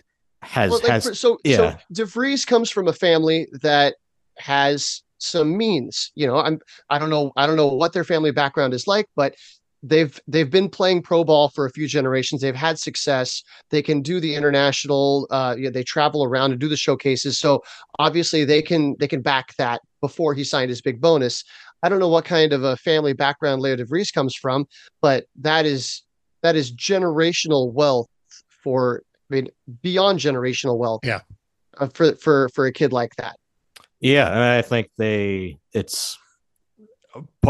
has, 0.42 0.70
well, 0.70 0.80
like 0.80 0.90
has 0.90 1.08
for, 1.08 1.14
so 1.14 1.38
yeah. 1.44 1.56
so 1.56 1.76
DeVries 1.92 2.46
comes 2.46 2.70
from 2.70 2.88
a 2.88 2.92
family 2.92 3.48
that 3.62 3.96
has 4.38 5.02
some 5.18 5.56
means. 5.56 6.12
You 6.14 6.26
know, 6.26 6.36
I'm 6.36 6.60
I 6.90 6.98
don't 6.98 7.10
know 7.10 7.32
I 7.36 7.46
don't 7.46 7.56
know 7.56 7.68
what 7.68 7.92
their 7.92 8.04
family 8.04 8.30
background 8.30 8.74
is 8.74 8.86
like, 8.86 9.06
but 9.16 9.34
they've 9.82 10.18
they've 10.26 10.50
been 10.50 10.68
playing 10.68 11.02
pro 11.02 11.22
ball 11.22 11.48
for 11.48 11.64
a 11.64 11.70
few 11.70 11.86
generations 11.86 12.40
they've 12.40 12.54
had 12.54 12.78
success 12.78 13.44
they 13.70 13.80
can 13.80 14.02
do 14.02 14.18
the 14.18 14.34
international 14.34 15.26
uh 15.30 15.54
you 15.56 15.64
know, 15.64 15.70
they 15.70 15.84
travel 15.84 16.24
around 16.24 16.50
and 16.50 16.60
do 16.60 16.68
the 16.68 16.76
showcases 16.76 17.38
so 17.38 17.62
obviously 17.98 18.44
they 18.44 18.60
can 18.60 18.96
they 18.98 19.06
can 19.06 19.22
back 19.22 19.54
that 19.56 19.80
before 20.00 20.34
he 20.34 20.42
signed 20.42 20.68
his 20.68 20.82
big 20.82 21.00
bonus 21.00 21.44
i 21.84 21.88
don't 21.88 22.00
know 22.00 22.08
what 22.08 22.24
kind 22.24 22.52
of 22.52 22.64
a 22.64 22.76
family 22.78 23.12
background 23.12 23.62
leo 23.62 23.76
devries 23.76 24.12
comes 24.12 24.34
from 24.34 24.66
but 25.00 25.26
that 25.36 25.64
is 25.64 26.02
that 26.42 26.56
is 26.56 26.74
generational 26.74 27.72
wealth 27.72 28.08
for 28.48 29.02
i 29.30 29.34
mean 29.34 29.48
beyond 29.82 30.18
generational 30.18 30.78
wealth 30.78 31.00
yeah 31.04 31.20
uh, 31.78 31.88
for 31.94 32.14
for 32.16 32.48
for 32.50 32.66
a 32.66 32.72
kid 32.72 32.92
like 32.92 33.14
that 33.16 33.36
yeah 34.00 34.56
i 34.56 34.62
think 34.62 34.88
they 34.96 35.58
it's 35.72 36.18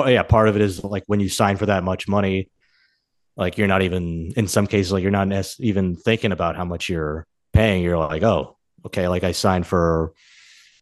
yeah, 0.06 0.22
part 0.22 0.48
of 0.48 0.56
it 0.56 0.62
is 0.62 0.82
like 0.84 1.04
when 1.06 1.20
you 1.20 1.28
sign 1.28 1.56
for 1.56 1.66
that 1.66 1.84
much 1.84 2.08
money, 2.08 2.50
like 3.36 3.58
you're 3.58 3.68
not 3.68 3.82
even 3.82 4.32
in 4.36 4.48
some 4.48 4.66
cases 4.66 4.92
like 4.92 5.02
you're 5.02 5.10
not 5.10 5.28
even 5.60 5.96
thinking 5.96 6.32
about 6.32 6.56
how 6.56 6.64
much 6.64 6.88
you're 6.88 7.26
paying. 7.52 7.82
You're 7.82 7.98
like, 7.98 8.22
oh, 8.22 8.56
okay, 8.86 9.08
like 9.08 9.24
I 9.24 9.32
signed 9.32 9.66
for, 9.66 10.12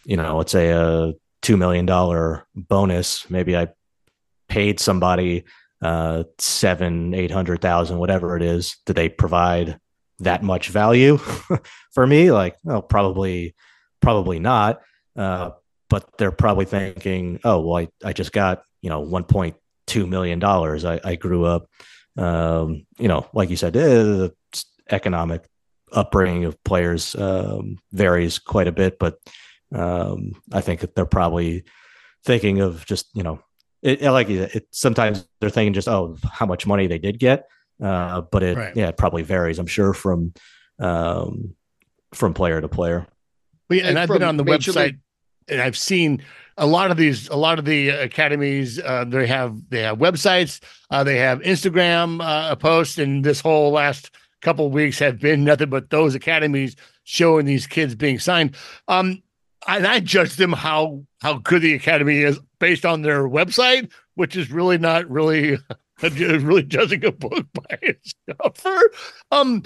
you 0.04 0.16
know, 0.16 0.38
let's 0.38 0.52
say 0.52 0.70
a 0.70 1.12
two 1.42 1.56
million 1.56 1.86
dollar 1.86 2.46
bonus. 2.54 3.28
Maybe 3.30 3.56
I 3.56 3.68
paid 4.48 4.80
somebody 4.80 5.44
uh 5.82 6.24
seven, 6.38 7.14
eight 7.14 7.30
hundred 7.30 7.60
thousand, 7.60 7.98
whatever 7.98 8.36
it 8.36 8.42
is. 8.42 8.76
Did 8.86 8.96
they 8.96 9.08
provide 9.08 9.78
that 10.20 10.42
much 10.42 10.68
value 10.68 11.16
for 11.92 12.06
me? 12.06 12.30
Like, 12.32 12.56
well, 12.64 12.82
probably, 12.82 13.54
probably 14.00 14.38
not. 14.38 14.80
Uh, 15.16 15.50
but 15.88 16.16
they're 16.18 16.32
probably 16.32 16.64
thinking, 16.64 17.40
oh, 17.44 17.60
well, 17.60 17.78
I, 17.78 18.08
I 18.08 18.12
just 18.12 18.32
got 18.32 18.62
you 18.82 18.90
know 18.90 19.04
1.2 19.04 20.08
million 20.08 20.38
dollars. 20.38 20.84
I, 20.84 21.00
I 21.04 21.16
grew 21.16 21.44
up, 21.44 21.68
um, 22.16 22.86
you 22.98 23.08
know, 23.08 23.26
like 23.32 23.50
you 23.50 23.56
said, 23.56 23.76
eh, 23.76 23.88
the 23.88 24.34
economic 24.90 25.46
upbringing 25.92 26.44
of 26.44 26.62
players 26.64 27.14
um, 27.14 27.78
varies 27.92 28.38
quite 28.38 28.68
a 28.68 28.72
bit, 28.72 28.98
but 28.98 29.18
um, 29.74 30.32
I 30.52 30.60
think 30.60 30.80
that 30.80 30.94
they're 30.94 31.06
probably 31.06 31.64
thinking 32.24 32.60
of 32.60 32.84
just 32.86 33.08
you 33.14 33.22
know, 33.22 33.40
it 33.82 34.02
like 34.02 34.28
it, 34.28 34.66
sometimes 34.72 35.26
they're 35.40 35.50
thinking 35.50 35.72
just 35.72 35.88
oh 35.88 36.16
how 36.30 36.46
much 36.46 36.66
money 36.66 36.86
they 36.86 36.98
did 36.98 37.18
get, 37.18 37.46
uh, 37.82 38.22
but 38.22 38.42
it 38.42 38.56
right. 38.56 38.76
yeah 38.76 38.88
it 38.88 38.96
probably 38.96 39.22
varies. 39.22 39.58
I'm 39.58 39.66
sure 39.66 39.92
from 39.92 40.32
um, 40.78 41.54
from 42.14 42.34
player 42.34 42.60
to 42.60 42.68
player. 42.68 43.06
Well, 43.68 43.78
yeah, 43.78 43.88
and, 43.88 43.90
and 43.90 43.98
I've 43.98 44.08
been 44.08 44.22
on 44.22 44.36
the 44.36 44.44
website 44.44 44.76
League. 44.76 44.98
and 45.48 45.60
I've 45.60 45.76
seen 45.76 46.22
a 46.58 46.66
lot 46.66 46.90
of 46.90 46.96
these 46.96 47.28
a 47.28 47.36
lot 47.36 47.58
of 47.58 47.64
the 47.64 47.90
academies 47.90 48.78
uh, 48.80 49.04
they 49.06 49.26
have 49.26 49.68
they 49.68 49.82
have 49.82 49.98
websites 49.98 50.60
uh, 50.90 51.04
they 51.04 51.16
have 51.16 51.40
instagram 51.40 52.24
uh, 52.24 52.54
posts 52.56 52.98
and 52.98 53.24
this 53.24 53.40
whole 53.40 53.72
last 53.72 54.10
couple 54.42 54.70
weeks 54.70 54.98
have 54.98 55.18
been 55.18 55.44
nothing 55.44 55.68
but 55.68 55.90
those 55.90 56.14
academies 56.14 56.76
showing 57.04 57.46
these 57.46 57.66
kids 57.66 57.94
being 57.94 58.18
signed 58.18 58.56
um 58.88 59.22
and 59.68 59.86
i 59.86 60.00
judge 60.00 60.36
them 60.36 60.52
how 60.52 61.02
how 61.20 61.34
good 61.38 61.62
the 61.62 61.74
academy 61.74 62.18
is 62.18 62.38
based 62.58 62.84
on 62.86 63.02
their 63.02 63.28
website 63.28 63.90
which 64.14 64.36
is 64.36 64.50
really 64.50 64.78
not 64.78 65.08
really 65.10 65.58
really 66.02 66.62
judging 66.62 67.04
a 67.04 67.12
book 67.12 67.46
by 67.52 67.78
its 67.82 68.14
cover 68.40 68.90
um 69.30 69.62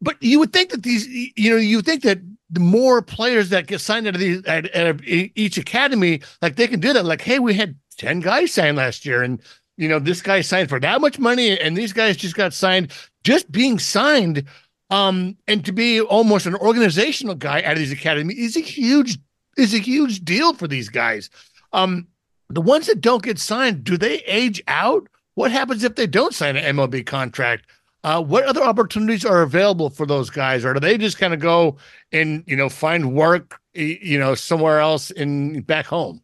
but 0.00 0.20
you 0.20 0.38
would 0.38 0.52
think 0.52 0.70
that 0.70 0.82
these 0.82 1.06
you 1.36 1.50
know 1.50 1.56
you 1.56 1.80
think 1.80 2.02
that 2.02 2.18
the 2.52 2.60
more 2.60 3.00
players 3.00 3.48
that 3.48 3.66
get 3.66 3.80
signed 3.80 4.06
out 4.06 4.14
of 4.14 4.20
these 4.20 4.44
at, 4.44 4.66
at 4.66 5.00
each 5.04 5.56
academy, 5.56 6.20
like 6.42 6.56
they 6.56 6.68
can 6.68 6.80
do 6.80 6.92
that. 6.92 7.04
Like, 7.06 7.22
hey, 7.22 7.38
we 7.38 7.54
had 7.54 7.74
10 7.96 8.20
guys 8.20 8.52
signed 8.52 8.76
last 8.76 9.06
year, 9.06 9.22
and 9.22 9.40
you 9.78 9.88
know, 9.88 9.98
this 9.98 10.20
guy 10.20 10.42
signed 10.42 10.68
for 10.68 10.78
that 10.78 11.00
much 11.00 11.18
money, 11.18 11.58
and 11.58 11.76
these 11.76 11.94
guys 11.94 12.16
just 12.18 12.36
got 12.36 12.52
signed. 12.52 12.92
Just 13.24 13.50
being 13.50 13.78
signed, 13.78 14.44
um, 14.90 15.36
and 15.48 15.64
to 15.64 15.72
be 15.72 16.00
almost 16.00 16.44
an 16.44 16.54
organizational 16.56 17.34
guy 17.34 17.62
out 17.62 17.72
of 17.72 17.78
these 17.78 17.92
academies 17.92 18.38
is 18.38 18.56
a 18.56 18.60
huge 18.60 19.18
is 19.56 19.72
a 19.72 19.78
huge 19.78 20.22
deal 20.22 20.52
for 20.52 20.68
these 20.68 20.90
guys. 20.90 21.30
Um, 21.72 22.06
the 22.50 22.60
ones 22.60 22.86
that 22.86 23.00
don't 23.00 23.22
get 23.22 23.38
signed, 23.38 23.82
do 23.84 23.96
they 23.96 24.16
age 24.26 24.62
out? 24.68 25.08
What 25.34 25.50
happens 25.50 25.84
if 25.84 25.94
they 25.94 26.06
don't 26.06 26.34
sign 26.34 26.56
an 26.56 26.76
MLB 26.76 27.06
contract? 27.06 27.66
Uh, 28.04 28.20
what 28.22 28.44
other 28.44 28.62
opportunities 28.62 29.24
are 29.24 29.42
available 29.42 29.88
for 29.88 30.06
those 30.06 30.28
guys, 30.28 30.64
or 30.64 30.74
do 30.74 30.80
they 30.80 30.98
just 30.98 31.18
kind 31.18 31.32
of 31.32 31.38
go 31.38 31.76
and 32.10 32.42
you 32.46 32.56
know 32.56 32.68
find 32.68 33.14
work, 33.14 33.60
you 33.74 34.18
know, 34.18 34.34
somewhere 34.34 34.80
else 34.80 35.10
in 35.12 35.60
back 35.62 35.86
home? 35.86 36.22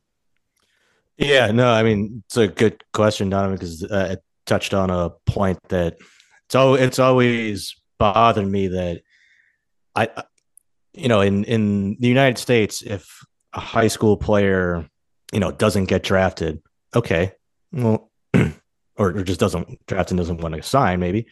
Yeah, 1.16 1.52
no, 1.52 1.70
I 1.70 1.82
mean 1.84 2.22
it's 2.26 2.36
a 2.36 2.48
good 2.48 2.82
question, 2.92 3.30
Donovan, 3.30 3.56
because 3.56 3.84
uh, 3.84 4.08
it 4.12 4.24
touched 4.44 4.74
on 4.74 4.90
a 4.90 5.10
point 5.26 5.58
that 5.68 5.98
it's 6.46 6.54
all 6.56 6.74
it's 6.74 6.98
always 6.98 7.76
bothered 7.98 8.48
me 8.48 8.68
that 8.68 9.02
I, 9.94 10.08
you 10.94 11.08
know, 11.08 11.20
in 11.20 11.44
in 11.44 11.96
the 12.00 12.08
United 12.08 12.38
States, 12.38 12.82
if 12.82 13.24
a 13.52 13.60
high 13.60 13.88
school 13.88 14.16
player, 14.16 14.88
you 15.32 15.38
know, 15.38 15.52
doesn't 15.52 15.84
get 15.84 16.02
drafted, 16.02 16.60
okay, 16.94 17.32
well, 17.72 18.07
or, 18.98 19.08
or 19.08 19.22
just 19.22 19.40
doesn't 19.40 19.86
draft 19.86 20.10
and 20.10 20.18
doesn't 20.18 20.40
want 20.40 20.54
to 20.54 20.62
sign, 20.62 21.00
maybe 21.00 21.26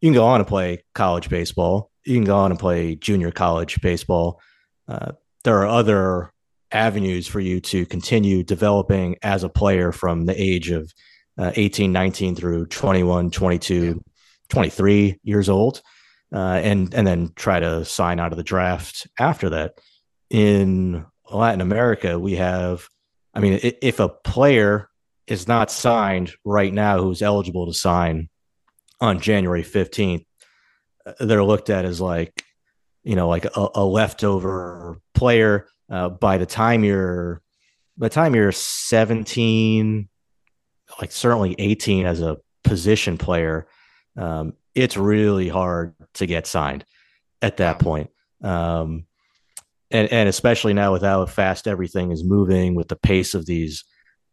you 0.00 0.08
can 0.08 0.14
go 0.14 0.26
on 0.26 0.40
and 0.40 0.48
play 0.48 0.84
college 0.94 1.28
baseball. 1.28 1.90
You 2.04 2.14
can 2.14 2.24
go 2.24 2.36
on 2.36 2.50
and 2.50 2.60
play 2.60 2.94
junior 2.94 3.30
college 3.30 3.80
baseball. 3.80 4.40
Uh, 4.86 5.12
there 5.44 5.58
are 5.58 5.66
other 5.66 6.32
avenues 6.70 7.26
for 7.26 7.40
you 7.40 7.60
to 7.60 7.86
continue 7.86 8.42
developing 8.42 9.16
as 9.22 9.44
a 9.44 9.48
player 9.48 9.92
from 9.92 10.26
the 10.26 10.40
age 10.40 10.70
of 10.70 10.92
uh, 11.38 11.52
18, 11.54 11.92
19 11.92 12.34
through 12.34 12.66
21, 12.66 13.30
22, 13.30 14.02
23 14.48 15.20
years 15.22 15.48
old, 15.48 15.82
uh, 16.32 16.60
and 16.62 16.94
and 16.94 17.06
then 17.06 17.32
try 17.36 17.60
to 17.60 17.84
sign 17.84 18.20
out 18.20 18.32
of 18.32 18.38
the 18.38 18.44
draft 18.44 19.06
after 19.18 19.50
that. 19.50 19.78
In 20.30 21.04
Latin 21.30 21.60
America, 21.60 22.18
we 22.18 22.36
have, 22.36 22.88
I 23.34 23.40
mean, 23.40 23.60
if 23.62 24.00
a 24.00 24.08
player 24.08 24.88
is 25.26 25.48
not 25.48 25.70
signed 25.70 26.32
right 26.44 26.72
now 26.72 26.98
who's 26.98 27.22
eligible 27.22 27.66
to 27.66 27.74
sign 27.74 28.28
on 29.00 29.20
January 29.20 29.62
15th, 29.62 30.24
uh, 31.04 31.12
they're 31.20 31.44
looked 31.44 31.70
at 31.70 31.84
as 31.84 32.00
like, 32.00 32.44
you 33.02 33.16
know, 33.16 33.28
like 33.28 33.44
a, 33.44 33.68
a 33.74 33.84
leftover 33.84 34.98
player. 35.14 35.66
Uh, 35.90 36.08
by 36.08 36.38
the 36.38 36.46
time 36.46 36.84
you're, 36.84 37.42
by 37.96 38.06
the 38.06 38.14
time 38.14 38.34
you're 38.34 38.52
17, 38.52 40.08
like 41.00 41.12
certainly 41.12 41.54
18 41.58 42.06
as 42.06 42.20
a 42.20 42.38
position 42.64 43.18
player, 43.18 43.66
um, 44.16 44.54
it's 44.74 44.96
really 44.96 45.48
hard 45.48 45.94
to 46.14 46.26
get 46.26 46.46
signed 46.46 46.84
at 47.42 47.58
that 47.58 47.78
point. 47.78 48.10
Um, 48.42 49.06
and, 49.90 50.12
and 50.12 50.28
especially 50.28 50.74
now 50.74 50.92
with 50.92 51.02
how 51.02 51.24
fast 51.26 51.68
everything 51.68 52.10
is 52.10 52.24
moving 52.24 52.74
with 52.74 52.88
the 52.88 52.96
pace 52.96 53.34
of 53.34 53.46
these 53.46 53.84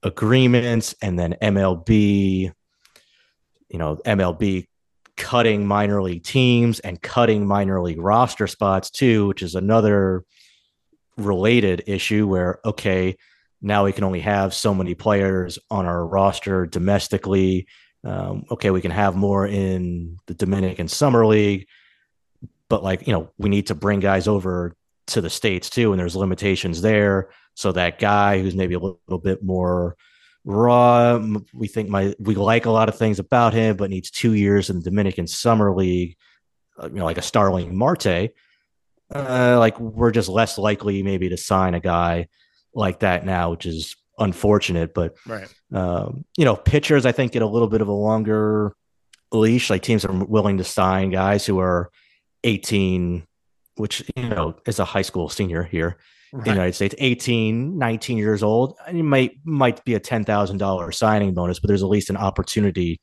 agreements 0.03 0.95
and 1.01 1.17
then 1.17 1.35
MLB 1.41 2.51
you 3.73 3.79
know, 3.79 3.97
MLB 4.05 4.67
cutting 5.17 5.65
minor 5.65 6.01
league 6.01 6.23
teams 6.23 6.79
and 6.79 7.01
cutting 7.01 7.45
minor 7.45 7.81
league 7.81 7.99
roster 7.99 8.47
spots 8.47 8.89
too, 8.89 9.27
which 9.27 9.41
is 9.41 9.55
another 9.55 10.23
related 11.17 11.83
issue 11.87 12.27
where, 12.27 12.59
okay, 12.63 13.17
now 13.61 13.83
we 13.83 13.91
can 13.91 14.03
only 14.03 14.21
have 14.21 14.53
so 14.53 14.73
many 14.73 14.93
players 14.93 15.57
on 15.69 15.85
our 15.85 16.05
roster 16.05 16.65
domestically. 16.65 17.67
Um, 18.03 18.45
okay, 18.51 18.69
we 18.69 18.81
can 18.81 18.91
have 18.91 19.15
more 19.15 19.47
in 19.47 20.17
the 20.27 20.33
Dominican 20.33 20.87
Summer 20.87 21.25
League, 21.25 21.67
but 22.69 22.83
like, 22.83 23.07
you 23.07 23.13
know, 23.13 23.29
we 23.37 23.49
need 23.49 23.67
to 23.67 23.75
bring 23.75 23.99
guys 23.99 24.27
over 24.27 24.75
to 25.07 25.21
the 25.21 25.29
States 25.29 25.69
too, 25.69 25.91
and 25.91 25.99
there's 25.99 26.15
limitations 26.15 26.81
there. 26.81 27.29
So 27.55 27.71
that 27.73 27.99
guy 27.99 28.41
who's 28.41 28.55
maybe 28.55 28.73
a 28.73 28.79
little, 28.79 29.19
bit 29.19 29.43
more 29.43 29.95
Raw, 30.45 31.19
we 31.53 31.67
think 31.67 31.87
my 31.87 32.13
we 32.19 32.35
like 32.35 32.65
a 32.65 32.71
lot 32.71 32.89
of 32.89 32.97
things 32.97 33.19
about 33.19 33.53
him, 33.53 33.77
but 33.77 33.89
needs 33.89 34.11
two 34.11 34.33
years 34.33 34.69
in 34.69 34.77
the 34.77 34.83
Dominican 34.83 35.25
Summer 35.25 35.73
League, 35.73 36.17
uh, 36.77 36.87
you 36.87 36.95
know, 36.95 37.05
like 37.05 37.17
a 37.17 37.21
Starling 37.21 37.77
Marte. 37.77 38.31
Uh, 39.13 39.55
like 39.59 39.79
we're 39.79 40.11
just 40.11 40.27
less 40.27 40.57
likely 40.57 41.03
maybe 41.03 41.29
to 41.29 41.37
sign 41.37 41.75
a 41.75 41.79
guy 41.79 42.27
like 42.73 42.99
that 42.99 43.25
now, 43.25 43.51
which 43.51 43.65
is 43.65 43.95
unfortunate. 44.19 44.93
But 44.93 45.15
right, 45.25 45.47
um, 45.71 46.25
you 46.37 46.43
know, 46.43 46.57
pitchers 46.57 47.05
I 47.05 47.13
think 47.13 47.31
get 47.31 47.41
a 47.41 47.47
little 47.47 47.69
bit 47.69 47.81
of 47.81 47.87
a 47.87 47.93
longer 47.93 48.75
leash. 49.31 49.69
Like 49.69 49.83
teams 49.83 50.03
are 50.03 50.11
willing 50.11 50.57
to 50.57 50.65
sign 50.65 51.09
guys 51.09 51.45
who 51.45 51.59
are 51.59 51.89
18, 52.43 53.25
which 53.75 54.03
you 54.17 54.27
know 54.27 54.55
is 54.65 54.79
a 54.79 54.85
high 54.85 55.03
school 55.03 55.29
senior 55.29 55.63
here 55.63 55.97
right. 56.33 56.47
in 56.47 56.53
the 56.53 56.55
United 56.55 56.75
States, 56.75 56.95
18, 56.97 57.77
19 57.77 58.17
years 58.17 58.43
old, 58.43 58.77
and 58.87 58.97
it 58.97 59.03
might 59.03 59.39
might 59.43 59.83
be 59.85 59.93
a 59.93 59.99
ten 59.99 60.25
thousand 60.25 60.57
dollar 60.57 60.91
signing 60.91 61.33
bonus, 61.33 61.59
but 61.59 61.67
there's 61.67 61.83
at 61.83 61.89
least 61.89 62.09
an 62.09 62.17
opportunity 62.17 62.99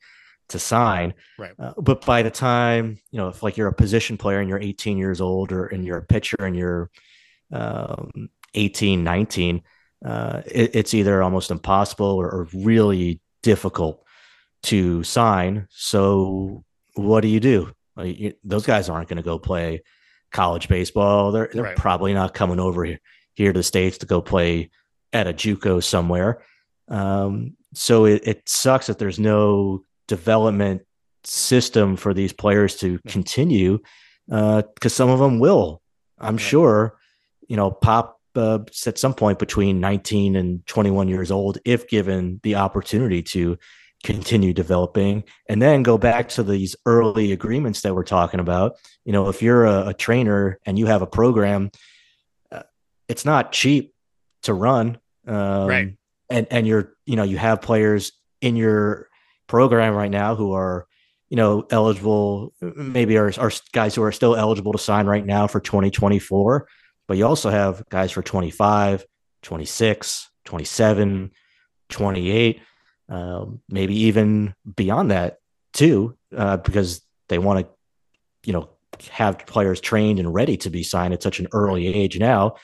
to 0.49 0.59
sign. 0.59 1.13
Right. 1.39 1.53
Uh, 1.57 1.73
but 1.77 2.05
by 2.05 2.21
the 2.21 2.29
time 2.29 2.99
you 3.11 3.17
know, 3.17 3.29
if 3.29 3.41
like 3.41 3.57
you're 3.57 3.67
a 3.67 3.73
position 3.73 4.17
player 4.17 4.39
and 4.39 4.49
you're 4.49 4.59
18 4.59 4.97
years 4.97 5.21
old, 5.21 5.51
or 5.51 5.65
and 5.67 5.85
you're 5.85 5.97
a 5.97 6.05
pitcher 6.05 6.37
and 6.39 6.55
you're 6.55 6.91
um, 7.51 8.29
18, 8.53 9.03
19, 9.03 9.63
uh, 10.05 10.41
it, 10.45 10.75
it's 10.75 10.93
either 10.93 11.23
almost 11.23 11.51
impossible 11.51 12.05
or, 12.05 12.29
or 12.29 12.47
really 12.53 13.21
difficult 13.41 14.03
to 14.63 15.03
sign. 15.03 15.67
So 15.71 16.63
what 16.95 17.21
do 17.21 17.27
you 17.27 17.39
do? 17.39 17.71
Like, 17.95 18.19
you, 18.19 18.33
those 18.43 18.65
guys 18.65 18.89
aren't 18.89 19.09
going 19.09 19.17
to 19.17 19.23
go 19.23 19.39
play 19.39 19.83
college 20.31 20.67
baseball. 20.67 21.31
They're 21.31 21.49
they're 21.51 21.63
right. 21.63 21.75
probably 21.75 22.13
not 22.13 22.33
coming 22.33 22.59
over 22.59 22.83
here, 22.83 22.99
here 23.33 23.53
to 23.53 23.59
the 23.59 23.63
states 23.63 23.99
to 23.99 24.05
go 24.05 24.21
play 24.21 24.69
at 25.13 25.27
a 25.27 25.33
JUCO 25.33 25.83
somewhere. 25.83 26.41
Um, 26.87 27.55
so 27.73 28.05
it, 28.05 28.27
it 28.27 28.49
sucks 28.49 28.87
that 28.87 28.99
there's 28.99 29.19
no 29.19 29.83
development 30.07 30.81
system 31.23 31.95
for 31.95 32.13
these 32.13 32.33
players 32.33 32.75
to 32.77 32.99
continue 33.07 33.79
because 34.27 34.65
uh, 34.85 34.89
some 34.89 35.09
of 35.09 35.19
them 35.19 35.39
will, 35.39 35.81
I'm 36.19 36.35
right. 36.35 36.41
sure, 36.41 36.97
you 37.47 37.55
know, 37.55 37.71
pop 37.71 38.19
uh, 38.35 38.59
at 38.85 38.97
some 38.97 39.13
point 39.13 39.39
between 39.39 39.79
19 39.79 40.35
and 40.35 40.65
21 40.65 41.07
years 41.07 41.31
old 41.31 41.57
if 41.65 41.87
given 41.89 42.39
the 42.43 42.55
opportunity 42.55 43.21
to 43.21 43.57
continue 44.03 44.53
developing 44.53 45.23
and 45.47 45.61
then 45.61 45.83
go 45.83 45.97
back 45.97 46.29
to 46.29 46.43
these 46.43 46.75
early 46.85 47.33
agreements 47.33 47.81
that 47.81 47.93
we're 47.93 48.03
talking 48.03 48.39
about 48.39 48.77
you 49.05 49.11
know 49.11 49.29
if 49.29 49.43
you're 49.43 49.65
a, 49.65 49.89
a 49.89 49.93
trainer 49.93 50.57
and 50.65 50.79
you 50.79 50.87
have 50.87 51.03
a 51.03 51.07
program 51.07 51.69
it's 53.11 53.25
not 53.25 53.51
cheap 53.51 53.93
to 54.43 54.53
run 54.53 54.97
um, 55.27 55.67
right 55.67 55.97
and 56.29 56.47
and 56.49 56.67
you're 56.67 56.93
you 57.05 57.15
know 57.15 57.23
you 57.23 57.37
have 57.37 57.61
players 57.61 58.11
in 58.41 58.55
your 58.55 59.07
program 59.47 59.93
right 59.93 60.11
now 60.11 60.35
who 60.35 60.53
are 60.53 60.87
you 61.29 61.37
know 61.37 61.65
eligible 61.69 62.53
maybe 62.61 63.17
are, 63.17 63.31
are 63.37 63.51
guys 63.73 63.93
who 63.93 64.03
are 64.03 64.11
still 64.11 64.35
eligible 64.35 64.71
to 64.71 64.79
sign 64.79 65.05
right 65.05 65.25
now 65.25 65.47
for 65.47 65.59
2024 65.59 66.67
but 67.07 67.17
you 67.17 67.25
also 67.25 67.49
have 67.49 67.87
guys 67.89 68.11
for 68.11 68.21
25 68.21 69.05
26 69.43 70.29
27 70.45 71.31
28 71.89 72.61
um, 73.11 73.59
maybe 73.67 73.93
even 74.03 74.55
beyond 74.75 75.11
that 75.11 75.39
too, 75.73 76.17
uh, 76.35 76.57
because 76.57 77.01
they 77.27 77.37
want 77.37 77.59
to, 77.59 77.67
you 78.45 78.53
know, 78.53 78.69
have 79.09 79.45
players 79.45 79.81
trained 79.81 80.17
and 80.19 80.33
ready 80.33 80.55
to 80.57 80.69
be 80.69 80.81
signed 80.81 81.13
at 81.13 81.21
such 81.21 81.39
an 81.39 81.47
early 81.51 81.87
age 81.87 82.17
now. 82.17 82.55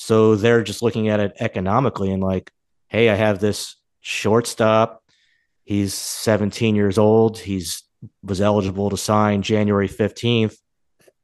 So 0.00 0.34
they're 0.34 0.62
just 0.62 0.80
looking 0.80 1.10
at 1.10 1.20
it 1.20 1.36
economically 1.40 2.10
and 2.10 2.22
like, 2.22 2.50
hey, 2.88 3.10
I 3.10 3.14
have 3.14 3.38
this 3.38 3.76
shortstop. 4.00 5.04
He's 5.62 5.92
17 5.92 6.74
years 6.74 6.96
old. 6.96 7.38
He's 7.38 7.82
was 8.22 8.40
eligible 8.40 8.88
to 8.88 8.96
sign 8.96 9.42
January 9.42 9.90
15th. 9.90 10.56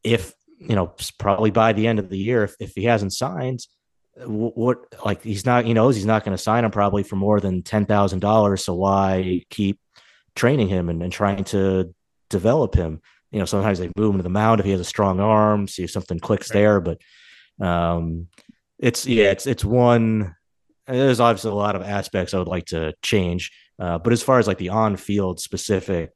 If 0.04 0.34
you 0.58 0.76
know, 0.76 0.92
probably 1.18 1.50
by 1.50 1.72
the 1.72 1.86
end 1.86 1.98
of 1.98 2.10
the 2.10 2.18
year, 2.18 2.44
if, 2.44 2.54
if 2.60 2.74
he 2.74 2.84
hasn't 2.84 3.14
signed, 3.14 3.60
what 4.26 4.78
like 5.02 5.22
he's 5.22 5.46
not 5.46 5.64
he 5.64 5.72
knows 5.72 5.96
he's 5.96 6.04
not 6.04 6.22
going 6.22 6.36
to 6.36 6.42
sign 6.42 6.62
him 6.62 6.70
probably 6.70 7.02
for 7.02 7.16
more 7.16 7.40
than 7.40 7.62
ten 7.62 7.86
thousand 7.86 8.18
dollars. 8.18 8.62
So 8.62 8.74
why 8.74 9.40
keep 9.48 9.80
training 10.34 10.68
him 10.68 10.90
and, 10.90 11.02
and 11.02 11.10
trying 11.10 11.44
to 11.44 11.94
develop 12.28 12.74
him? 12.74 13.00
You 13.30 13.38
know, 13.38 13.46
sometimes 13.46 13.78
they 13.78 13.90
move 13.96 14.12
him 14.12 14.18
to 14.18 14.22
the 14.22 14.28
mound 14.28 14.60
if 14.60 14.66
he 14.66 14.72
has 14.72 14.80
a 14.80 14.84
strong 14.84 15.18
arm, 15.18 15.66
see 15.66 15.84
if 15.84 15.90
something 15.90 16.20
clicks 16.20 16.50
there. 16.50 16.78
But 16.78 17.00
um, 17.58 18.28
it's 18.78 19.06
yeah, 19.06 19.30
it's 19.30 19.46
it's 19.46 19.64
one. 19.64 20.34
There's 20.86 21.20
obviously 21.20 21.50
a 21.50 21.54
lot 21.54 21.76
of 21.76 21.82
aspects 21.82 22.32
I 22.32 22.38
would 22.38 22.48
like 22.48 22.66
to 22.66 22.94
change, 23.02 23.50
uh, 23.78 23.98
but 23.98 24.12
as 24.12 24.22
far 24.22 24.38
as 24.38 24.46
like 24.46 24.58
the 24.58 24.68
on-field 24.68 25.40
specific 25.40 26.12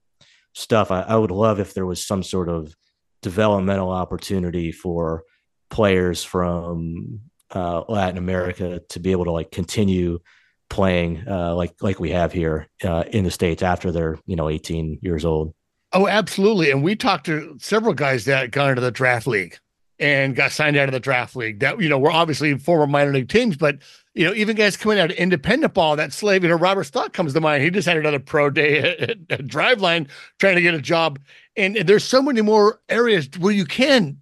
stuff, 0.52 0.90
I, 0.90 1.02
I 1.02 1.16
would 1.16 1.32
love 1.32 1.58
if 1.58 1.74
there 1.74 1.86
was 1.86 2.04
some 2.04 2.22
sort 2.22 2.48
of 2.48 2.74
developmental 3.22 3.90
opportunity 3.90 4.72
for 4.72 5.24
players 5.70 6.22
from 6.22 7.20
uh, 7.50 7.82
Latin 7.88 8.18
America 8.18 8.80
to 8.90 9.00
be 9.00 9.12
able 9.12 9.24
to 9.24 9.32
like 9.32 9.50
continue 9.50 10.20
playing 10.68 11.24
uh, 11.28 11.54
like 11.54 11.74
like 11.80 11.98
we 11.98 12.10
have 12.10 12.32
here 12.32 12.68
uh, 12.84 13.04
in 13.10 13.24
the 13.24 13.30
states 13.30 13.62
after 13.62 13.90
they're 13.90 14.18
you 14.26 14.36
know 14.36 14.48
18 14.48 15.00
years 15.02 15.24
old. 15.24 15.54
Oh, 15.92 16.06
absolutely. 16.06 16.70
And 16.70 16.84
we 16.84 16.94
talked 16.94 17.26
to 17.26 17.56
several 17.58 17.94
guys 17.94 18.24
that 18.26 18.52
got 18.52 18.70
into 18.70 18.80
the 18.80 18.92
draft 18.92 19.26
league 19.26 19.58
and 20.00 20.34
got 20.34 20.50
signed 20.50 20.78
out 20.78 20.88
of 20.88 20.92
the 20.92 21.00
draft 21.00 21.36
league. 21.36 21.60
That 21.60 21.80
you 21.80 21.88
know 21.88 21.98
we're 21.98 22.10
obviously 22.10 22.56
former 22.58 22.86
minor 22.86 23.12
league 23.12 23.28
teams, 23.28 23.56
but 23.56 23.78
you 24.14 24.26
know 24.26 24.34
even 24.34 24.56
guys 24.56 24.76
coming 24.76 24.98
out 24.98 25.10
of 25.10 25.16
independent 25.16 25.74
ball. 25.74 25.94
That 25.94 26.12
slave, 26.12 26.42
you 26.42 26.48
know, 26.48 26.56
Robert 26.56 26.84
Stock 26.84 27.12
comes 27.12 27.34
to 27.34 27.40
mind. 27.40 27.62
He 27.62 27.70
just 27.70 27.86
had 27.86 27.98
another 27.98 28.18
pro 28.18 28.50
day 28.50 28.78
at, 28.98 29.10
at 29.10 29.46
Driveline 29.46 30.08
trying 30.38 30.56
to 30.56 30.62
get 30.62 30.74
a 30.74 30.80
job. 30.80 31.20
And 31.56 31.76
there's 31.76 32.04
so 32.04 32.22
many 32.22 32.40
more 32.40 32.80
areas 32.88 33.28
where 33.38 33.52
you 33.52 33.66
can 33.66 34.20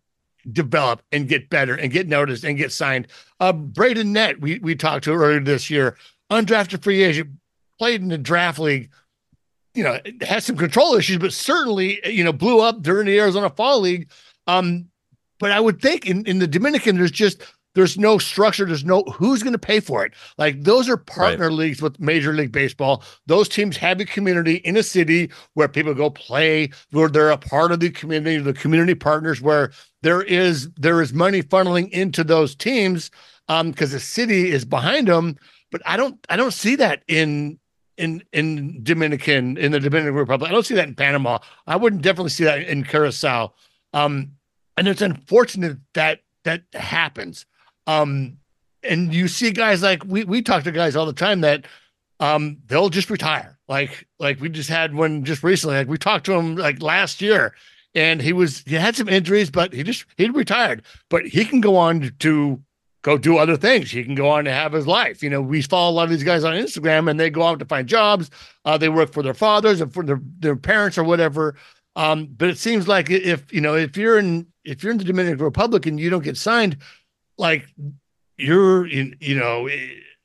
develop 0.52 1.02
and 1.12 1.28
get 1.28 1.48
better 1.48 1.74
and 1.74 1.92
get 1.92 2.08
noticed 2.08 2.44
and 2.44 2.58
get 2.58 2.72
signed. 2.72 3.06
Uh, 3.38 3.52
Braden 3.52 4.12
Net, 4.12 4.40
we 4.40 4.58
we 4.58 4.74
talked 4.74 5.04
to 5.04 5.14
earlier 5.14 5.40
this 5.40 5.70
year, 5.70 5.96
undrafted 6.30 6.82
free 6.82 7.02
agent, 7.02 7.30
played 7.78 8.02
in 8.02 8.08
the 8.08 8.18
draft 8.18 8.58
league. 8.58 8.90
You 9.74 9.84
know, 9.84 10.00
has 10.22 10.44
some 10.44 10.56
control 10.56 10.94
issues, 10.96 11.18
but 11.18 11.32
certainly 11.32 12.00
you 12.04 12.24
know 12.24 12.32
blew 12.32 12.58
up 12.58 12.82
during 12.82 13.06
the 13.06 13.18
Arizona 13.20 13.48
Fall 13.48 13.80
League. 13.80 14.10
Um, 14.48 14.88
but 15.38 15.50
I 15.50 15.60
would 15.60 15.80
think 15.80 16.06
in 16.06 16.24
in 16.26 16.38
the 16.38 16.46
Dominican, 16.46 16.96
there's 16.96 17.10
just 17.10 17.42
there's 17.74 17.98
no 17.98 18.18
structure. 18.18 18.64
There's 18.64 18.84
no 18.84 19.02
who's 19.02 19.42
going 19.42 19.52
to 19.52 19.58
pay 19.58 19.80
for 19.80 20.04
it. 20.04 20.12
Like 20.36 20.64
those 20.64 20.88
are 20.88 20.96
partner 20.96 21.46
right. 21.46 21.54
leagues 21.54 21.80
with 21.80 22.00
Major 22.00 22.32
League 22.32 22.50
Baseball. 22.50 23.04
Those 23.26 23.48
teams 23.48 23.76
have 23.76 24.00
a 24.00 24.04
community 24.04 24.56
in 24.56 24.76
a 24.76 24.82
city 24.82 25.30
where 25.54 25.68
people 25.68 25.94
go 25.94 26.10
play, 26.10 26.70
where 26.90 27.08
they're 27.08 27.30
a 27.30 27.38
part 27.38 27.70
of 27.70 27.80
the 27.80 27.90
community, 27.90 28.38
the 28.38 28.52
community 28.52 28.94
partners, 28.94 29.40
where 29.40 29.70
there 30.02 30.22
is 30.22 30.70
there 30.76 31.00
is 31.00 31.12
money 31.12 31.42
funneling 31.42 31.88
into 31.90 32.24
those 32.24 32.54
teams 32.54 33.10
um 33.48 33.70
because 33.70 33.92
the 33.92 34.00
city 34.00 34.50
is 34.50 34.64
behind 34.64 35.08
them. 35.08 35.36
But 35.70 35.82
I 35.86 35.96
don't 35.96 36.18
I 36.28 36.36
don't 36.36 36.54
see 36.54 36.74
that 36.76 37.02
in 37.06 37.58
in 37.96 38.24
in 38.32 38.82
Dominican 38.82 39.56
in 39.56 39.72
the 39.72 39.80
Dominican 39.80 40.14
Republic. 40.14 40.50
I 40.50 40.52
don't 40.54 40.66
see 40.66 40.74
that 40.74 40.88
in 40.88 40.94
Panama. 40.94 41.38
I 41.66 41.76
wouldn't 41.76 42.02
definitely 42.02 42.30
see 42.30 42.44
that 42.44 42.62
in 42.62 42.84
Curacao. 42.84 43.52
Um, 43.92 44.32
and 44.78 44.88
it's 44.88 45.02
unfortunate 45.02 45.78
that 45.94 46.20
that 46.44 46.62
happens. 46.72 47.46
Um, 47.86 48.38
and 48.82 49.12
you 49.12 49.28
see 49.28 49.50
guys 49.50 49.82
like 49.82 50.04
we 50.04 50.24
we 50.24 50.40
talk 50.40 50.64
to 50.64 50.72
guys 50.72 50.96
all 50.96 51.06
the 51.06 51.12
time 51.12 51.40
that 51.40 51.66
um 52.20 52.58
they'll 52.66 52.88
just 52.88 53.10
retire. 53.10 53.58
Like 53.68 54.06
like 54.18 54.40
we 54.40 54.48
just 54.48 54.70
had 54.70 54.94
one 54.94 55.24
just 55.24 55.42
recently. 55.42 55.76
Like 55.76 55.88
we 55.88 55.98
talked 55.98 56.26
to 56.26 56.32
him 56.32 56.56
like 56.56 56.80
last 56.80 57.20
year, 57.20 57.54
and 57.94 58.22
he 58.22 58.32
was 58.32 58.62
he 58.66 58.76
had 58.76 58.94
some 58.94 59.08
injuries, 59.08 59.50
but 59.50 59.72
he 59.72 59.82
just 59.82 60.06
he 60.16 60.28
retired. 60.30 60.82
But 61.10 61.26
he 61.26 61.44
can 61.44 61.60
go 61.60 61.76
on 61.76 62.12
to 62.20 62.62
go 63.02 63.18
do 63.18 63.36
other 63.36 63.56
things. 63.56 63.90
He 63.90 64.04
can 64.04 64.14
go 64.14 64.28
on 64.28 64.44
to 64.44 64.52
have 64.52 64.72
his 64.72 64.86
life. 64.86 65.22
You 65.22 65.30
know, 65.30 65.42
we 65.42 65.62
follow 65.62 65.90
a 65.90 65.94
lot 65.94 66.04
of 66.04 66.10
these 66.10 66.24
guys 66.24 66.44
on 66.44 66.54
Instagram, 66.54 67.10
and 67.10 67.18
they 67.18 67.30
go 67.30 67.42
out 67.42 67.58
to 67.58 67.64
find 67.64 67.88
jobs. 67.88 68.30
Uh, 68.64 68.78
they 68.78 68.88
work 68.88 69.12
for 69.12 69.22
their 69.22 69.34
fathers 69.34 69.80
and 69.80 69.92
for 69.92 70.04
their 70.04 70.20
their 70.38 70.56
parents 70.56 70.96
or 70.96 71.04
whatever. 71.04 71.56
Um, 71.96 72.26
but 72.26 72.48
it 72.48 72.58
seems 72.58 72.86
like 72.86 73.10
if 73.10 73.52
you 73.52 73.60
know 73.60 73.74
if 73.74 73.96
you're 73.96 74.18
in 74.18 74.46
if 74.68 74.82
you're 74.82 74.92
in 74.92 74.98
the 74.98 75.04
Dominican 75.04 75.38
Republic 75.38 75.86
and 75.86 75.98
you 75.98 76.10
don't 76.10 76.24
get 76.24 76.36
signed, 76.36 76.76
like 77.38 77.66
you're 78.36 78.86
in, 78.86 79.16
you 79.20 79.34
know, 79.34 79.68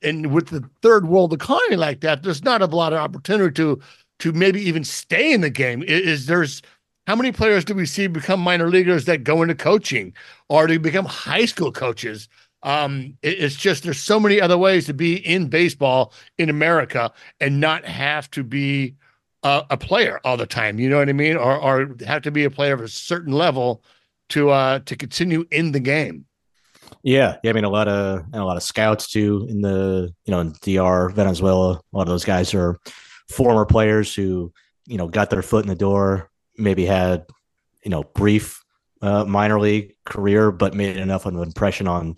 and 0.01 0.31
with 0.33 0.47
the 0.47 0.69
third 0.81 1.07
world 1.07 1.33
economy 1.33 1.77
like 1.77 2.01
that, 2.01 2.23
there's 2.23 2.43
not 2.43 2.61
a 2.61 2.65
lot 2.65 2.93
of 2.93 2.99
opportunity 2.99 3.53
to 3.53 3.79
to 4.19 4.31
maybe 4.31 4.61
even 4.61 4.83
stay 4.83 5.33
in 5.33 5.41
the 5.41 5.49
game. 5.49 5.83
Is, 5.83 6.27
there's 6.27 6.61
how 7.07 7.15
many 7.15 7.31
players 7.31 7.65
do 7.65 7.73
we 7.73 7.85
see 7.85 8.07
become 8.07 8.39
minor 8.39 8.69
leaguers 8.69 9.05
that 9.05 9.23
go 9.23 9.41
into 9.41 9.55
coaching 9.55 10.13
or 10.49 10.67
to 10.67 10.79
become 10.79 11.05
high 11.05 11.45
school 11.45 11.71
coaches? 11.71 12.29
Um, 12.63 13.17
it, 13.21 13.39
it's 13.39 13.55
just 13.55 13.83
there's 13.83 13.99
so 13.99 14.19
many 14.19 14.39
other 14.39 14.57
ways 14.57 14.85
to 14.85 14.93
be 14.93 15.15
in 15.15 15.47
baseball 15.47 16.13
in 16.37 16.49
America 16.49 17.11
and 17.39 17.59
not 17.59 17.85
have 17.85 18.29
to 18.31 18.43
be 18.43 18.95
a, 19.43 19.63
a 19.71 19.77
player 19.77 20.19
all 20.23 20.37
the 20.37 20.45
time. 20.45 20.79
You 20.79 20.89
know 20.89 20.97
what 20.97 21.09
I 21.09 21.13
mean? 21.13 21.37
Or 21.37 21.57
or 21.57 21.95
have 22.05 22.21
to 22.23 22.31
be 22.31 22.43
a 22.43 22.49
player 22.49 22.73
of 22.73 22.81
a 22.81 22.87
certain 22.87 23.33
level 23.33 23.83
to 24.33 24.49
uh 24.49 24.79
to 24.79 24.95
continue 24.95 25.45
in 25.51 25.71
the 25.71 25.79
game. 25.79 26.25
Yeah, 27.03 27.37
yeah. 27.43 27.51
I 27.51 27.53
mean, 27.53 27.65
a 27.65 27.69
lot 27.69 27.87
of 27.87 28.25
a 28.33 28.43
lot 28.43 28.57
of 28.57 28.63
scouts 28.63 29.11
too 29.11 29.45
in 29.49 29.61
the 29.61 30.13
you 30.25 30.31
know 30.31 30.39
in 30.39 30.53
DR 30.61 31.09
Venezuela. 31.09 31.73
A 31.73 31.97
lot 31.97 32.03
of 32.03 32.07
those 32.07 32.25
guys 32.25 32.53
are 32.53 32.77
former 33.29 33.65
players 33.65 34.13
who 34.13 34.51
you 34.87 34.97
know 34.97 35.07
got 35.07 35.29
their 35.29 35.41
foot 35.41 35.63
in 35.63 35.69
the 35.69 35.75
door, 35.75 36.29
maybe 36.57 36.85
had 36.85 37.25
you 37.83 37.91
know 37.91 38.03
brief 38.03 38.59
uh, 39.01 39.25
minor 39.25 39.59
league 39.59 39.93
career, 40.05 40.51
but 40.51 40.73
made 40.73 40.97
enough 40.97 41.25
of 41.25 41.35
an 41.35 41.43
impression 41.43 41.87
on 41.87 42.15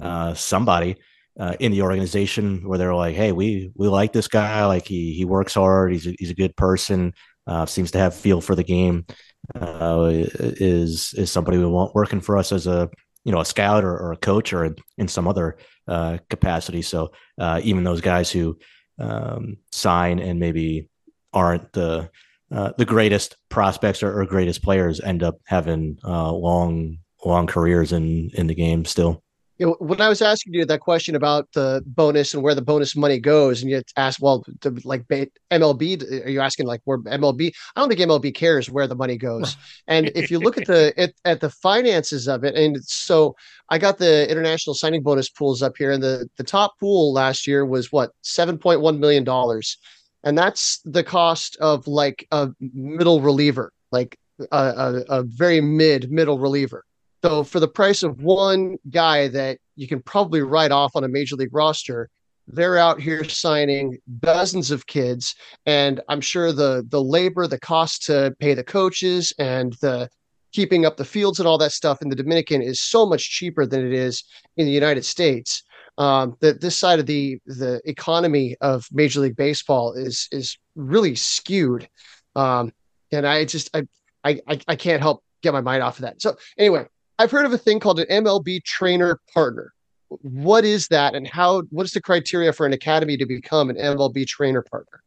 uh, 0.00 0.34
somebody 0.34 0.96
uh, 1.38 1.54
in 1.60 1.72
the 1.72 1.82
organization 1.82 2.68
where 2.68 2.78
they're 2.78 2.94
like, 2.94 3.16
"Hey, 3.16 3.32
we 3.32 3.72
we 3.74 3.88
like 3.88 4.12
this 4.12 4.28
guy. 4.28 4.66
Like 4.66 4.86
he 4.86 5.14
he 5.14 5.24
works 5.24 5.54
hard. 5.54 5.92
He's 5.92 6.06
a, 6.06 6.14
he's 6.18 6.30
a 6.30 6.34
good 6.34 6.56
person. 6.56 7.14
Uh, 7.46 7.66
seems 7.66 7.90
to 7.92 7.98
have 7.98 8.14
feel 8.14 8.40
for 8.40 8.54
the 8.54 8.64
game. 8.64 9.06
Uh, 9.54 10.08
is 10.10 11.12
is 11.14 11.30
somebody 11.30 11.58
we 11.58 11.66
want 11.66 11.94
working 11.94 12.20
for 12.20 12.36
us 12.38 12.52
as 12.52 12.66
a 12.66 12.88
you 13.24 13.32
know 13.32 13.40
a 13.40 13.44
scout 13.44 13.84
or, 13.84 13.96
or 13.96 14.12
a 14.12 14.16
coach 14.16 14.52
or 14.52 14.74
in, 14.98 15.08
some 15.08 15.26
other 15.26 15.56
uh, 15.88 16.18
capacity. 16.30 16.82
So 16.82 17.12
uh, 17.38 17.60
even 17.62 17.84
those 17.84 18.00
guys 18.00 18.30
who 18.30 18.58
um, 18.98 19.56
sign 19.72 20.18
and 20.18 20.38
maybe 20.38 20.88
aren't 21.32 21.72
the 21.72 22.10
uh, 22.52 22.72
the 22.78 22.84
greatest 22.84 23.36
prospects 23.48 24.02
or, 24.02 24.20
or, 24.20 24.24
greatest 24.26 24.62
players 24.62 25.00
end 25.00 25.22
up 25.22 25.38
having 25.46 25.98
uh, 26.04 26.30
long 26.30 26.98
long 27.24 27.46
careers 27.46 27.92
in 27.92 28.30
in 28.34 28.46
the 28.46 28.54
game 28.54 28.84
still. 28.84 29.23
You 29.58 29.66
know, 29.66 29.76
when 29.78 30.00
I 30.00 30.08
was 30.08 30.20
asking 30.20 30.54
you 30.54 30.64
that 30.64 30.80
question 30.80 31.14
about 31.14 31.50
the 31.52 31.82
bonus 31.86 32.34
and 32.34 32.42
where 32.42 32.56
the 32.56 32.62
bonus 32.62 32.96
money 32.96 33.20
goes, 33.20 33.62
and 33.62 33.70
you 33.70 33.82
asked, 33.96 34.20
well, 34.20 34.44
the, 34.62 34.80
like 34.84 35.06
MLB, 35.06 36.24
are 36.26 36.28
you 36.28 36.40
asking 36.40 36.66
like 36.66 36.80
where 36.84 36.98
MLB? 36.98 37.52
I 37.76 37.80
don't 37.80 37.88
think 37.88 38.00
MLB 38.00 38.34
cares 38.34 38.68
where 38.68 38.88
the 38.88 38.96
money 38.96 39.16
goes. 39.16 39.56
And 39.86 40.10
if 40.14 40.30
you 40.30 40.38
look 40.40 40.58
at 40.58 40.66
the 40.66 40.92
at, 40.96 41.12
at 41.24 41.40
the 41.40 41.50
finances 41.50 42.26
of 42.26 42.42
it, 42.42 42.56
and 42.56 42.82
so 42.84 43.36
I 43.68 43.78
got 43.78 43.98
the 43.98 44.28
international 44.30 44.74
signing 44.74 45.02
bonus 45.02 45.28
pools 45.28 45.62
up 45.62 45.76
here, 45.76 45.92
and 45.92 46.02
the 46.02 46.28
the 46.36 46.44
top 46.44 46.78
pool 46.80 47.12
last 47.12 47.46
year 47.46 47.64
was 47.64 47.92
what 47.92 48.10
seven 48.22 48.58
point 48.58 48.80
one 48.80 48.98
million 48.98 49.22
dollars, 49.22 49.78
and 50.24 50.36
that's 50.36 50.80
the 50.84 51.04
cost 51.04 51.56
of 51.58 51.86
like 51.86 52.26
a 52.32 52.50
middle 52.60 53.20
reliever, 53.20 53.72
like 53.92 54.18
a, 54.50 54.56
a, 54.56 55.18
a 55.20 55.22
very 55.22 55.60
mid 55.60 56.10
middle 56.10 56.38
reliever. 56.40 56.84
So 57.24 57.42
for 57.42 57.58
the 57.58 57.68
price 57.68 58.02
of 58.02 58.20
one 58.20 58.76
guy 58.90 59.28
that 59.28 59.56
you 59.76 59.88
can 59.88 60.02
probably 60.02 60.42
write 60.42 60.72
off 60.72 60.94
on 60.94 61.04
a 61.04 61.08
major 61.08 61.36
league 61.36 61.54
roster, 61.54 62.10
they're 62.46 62.76
out 62.76 63.00
here 63.00 63.24
signing 63.24 63.96
dozens 64.20 64.70
of 64.70 64.86
kids, 64.86 65.34
and 65.64 66.02
I'm 66.10 66.20
sure 66.20 66.52
the 66.52 66.84
the 66.86 67.02
labor, 67.02 67.46
the 67.46 67.58
cost 67.58 68.02
to 68.06 68.36
pay 68.40 68.52
the 68.52 68.62
coaches, 68.62 69.32
and 69.38 69.72
the 69.80 70.10
keeping 70.52 70.84
up 70.84 70.98
the 70.98 71.04
fields 71.06 71.38
and 71.38 71.48
all 71.48 71.56
that 71.56 71.72
stuff 71.72 72.02
in 72.02 72.10
the 72.10 72.14
Dominican 72.14 72.60
is 72.60 72.82
so 72.82 73.06
much 73.06 73.30
cheaper 73.30 73.64
than 73.64 73.86
it 73.86 73.94
is 73.94 74.22
in 74.58 74.66
the 74.66 74.72
United 74.72 75.06
States. 75.06 75.62
Um, 75.96 76.36
that 76.40 76.60
this 76.60 76.76
side 76.76 76.98
of 76.98 77.06
the 77.06 77.38
the 77.46 77.80
economy 77.86 78.54
of 78.60 78.86
Major 78.92 79.20
League 79.20 79.36
Baseball 79.36 79.94
is 79.94 80.28
is 80.30 80.58
really 80.74 81.14
skewed, 81.14 81.88
um, 82.36 82.70
and 83.12 83.26
I 83.26 83.46
just 83.46 83.74
I, 83.74 83.86
I 84.22 84.60
I 84.68 84.76
can't 84.76 85.00
help 85.00 85.24
get 85.42 85.54
my 85.54 85.62
mind 85.62 85.82
off 85.82 85.96
of 85.96 86.02
that. 86.02 86.20
So 86.20 86.36
anyway, 86.58 86.86
I've 87.18 87.30
heard 87.30 87.46
of 87.46 87.52
a 87.52 87.58
thing 87.58 87.80
called 87.80 88.00
an 88.00 88.24
MLB 88.24 88.64
trainer 88.64 89.20
partner. 89.32 89.72
What 90.08 90.64
is 90.64 90.88
that, 90.88 91.14
and 91.14 91.26
how? 91.26 91.62
What 91.70 91.84
is 91.84 91.92
the 91.92 92.00
criteria 92.00 92.52
for 92.52 92.66
an 92.66 92.72
academy 92.72 93.16
to 93.16 93.26
become 93.26 93.70
an 93.70 93.76
MLB 93.76 94.26
trainer 94.26 94.62
partner? 94.62 95.02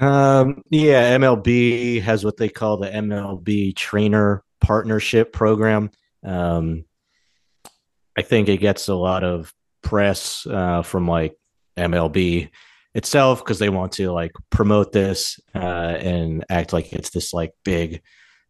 Um, 0.00 0.62
yeah, 0.70 1.16
MLB 1.16 2.02
has 2.02 2.24
what 2.24 2.36
they 2.36 2.48
call 2.48 2.78
the 2.78 2.90
MLB 2.90 3.76
trainer 3.76 4.42
partnership 4.60 5.32
program. 5.32 5.90
Um, 6.24 6.84
I 8.16 8.22
think 8.22 8.48
it 8.48 8.58
gets 8.58 8.88
a 8.88 8.94
lot 8.94 9.24
of 9.24 9.52
press 9.82 10.46
uh, 10.46 10.82
from 10.82 11.06
like 11.06 11.36
MLB 11.76 12.50
itself 12.94 13.40
because 13.40 13.58
they 13.58 13.68
want 13.68 13.92
to 13.92 14.12
like 14.12 14.32
promote 14.50 14.92
this 14.92 15.38
uh, 15.54 15.58
and 15.58 16.44
act 16.48 16.72
like 16.72 16.92
it's 16.92 17.10
this 17.10 17.32
like 17.32 17.52
big 17.64 18.02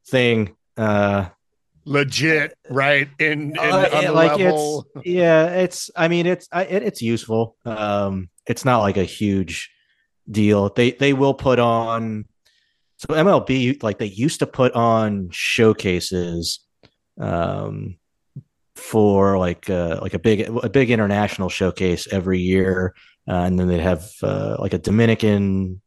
thing. 0.06 0.55
Uh, 0.77 1.27
legit, 1.85 2.56
right? 2.70 3.09
In, 3.19 3.51
in 3.51 3.59
uh, 3.59 4.11
like 4.12 4.39
level. 4.39 4.86
it's 4.97 5.06
yeah, 5.06 5.47
it's 5.47 5.90
I 5.97 6.09
mean 6.09 6.27
it's 6.27 6.48
I, 6.52 6.65
it, 6.65 6.82
it's 6.82 7.02
useful. 7.02 7.56
Um, 7.65 8.31
it's 8.47 8.65
not 8.65 8.81
like 8.81 8.97
a 8.97 9.05
huge 9.05 9.70
deal. 10.31 10.70
They 10.70 10.93
they 10.93 11.12
will 11.12 11.35
put 11.35 11.59
on 11.59 12.27
so 12.97 13.09
MLB 13.09 13.82
like 13.82 13.98
they 13.98 14.06
used 14.06 14.39
to 14.40 14.47
put 14.47 14.73
on 14.73 15.28
showcases 15.31 16.61
um 17.19 17.97
for 18.77 19.39
like 19.39 19.70
uh, 19.70 19.98
like 20.02 20.15
a 20.15 20.19
big 20.19 20.40
a 20.40 20.69
big 20.69 20.90
international 20.90 21.48
showcase 21.48 22.09
every 22.11 22.40
year 22.40 22.94
uh, 23.28 23.32
and 23.32 23.59
then 23.59 23.69
they'd 23.69 23.81
have 23.81 24.11
uh, 24.23 24.56
like 24.59 24.74
a 24.74 24.78
Dominican 24.78 25.81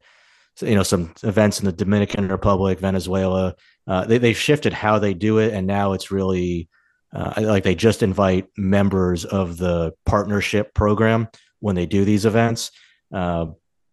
you 0.61 0.75
know 0.75 0.83
some 0.83 1.13
events 1.23 1.59
in 1.59 1.65
the 1.65 1.71
Dominican 1.71 2.29
Republic, 2.29 2.79
Venezuela, 2.79 3.55
uh, 3.87 4.05
they 4.05 4.17
they've 4.17 4.37
shifted 4.37 4.73
how 4.73 4.99
they 4.99 5.13
do 5.13 5.39
it, 5.39 5.53
and 5.53 5.65
now 5.65 5.93
it's 5.93 6.11
really 6.11 6.69
uh, 7.13 7.33
like 7.37 7.63
they 7.63 7.75
just 7.75 8.03
invite 8.03 8.47
members 8.57 9.25
of 9.25 9.57
the 9.57 9.93
partnership 10.05 10.73
program 10.73 11.27
when 11.59 11.75
they 11.75 11.85
do 11.85 12.05
these 12.05 12.25
events, 12.25 12.71
uh, 13.13 13.45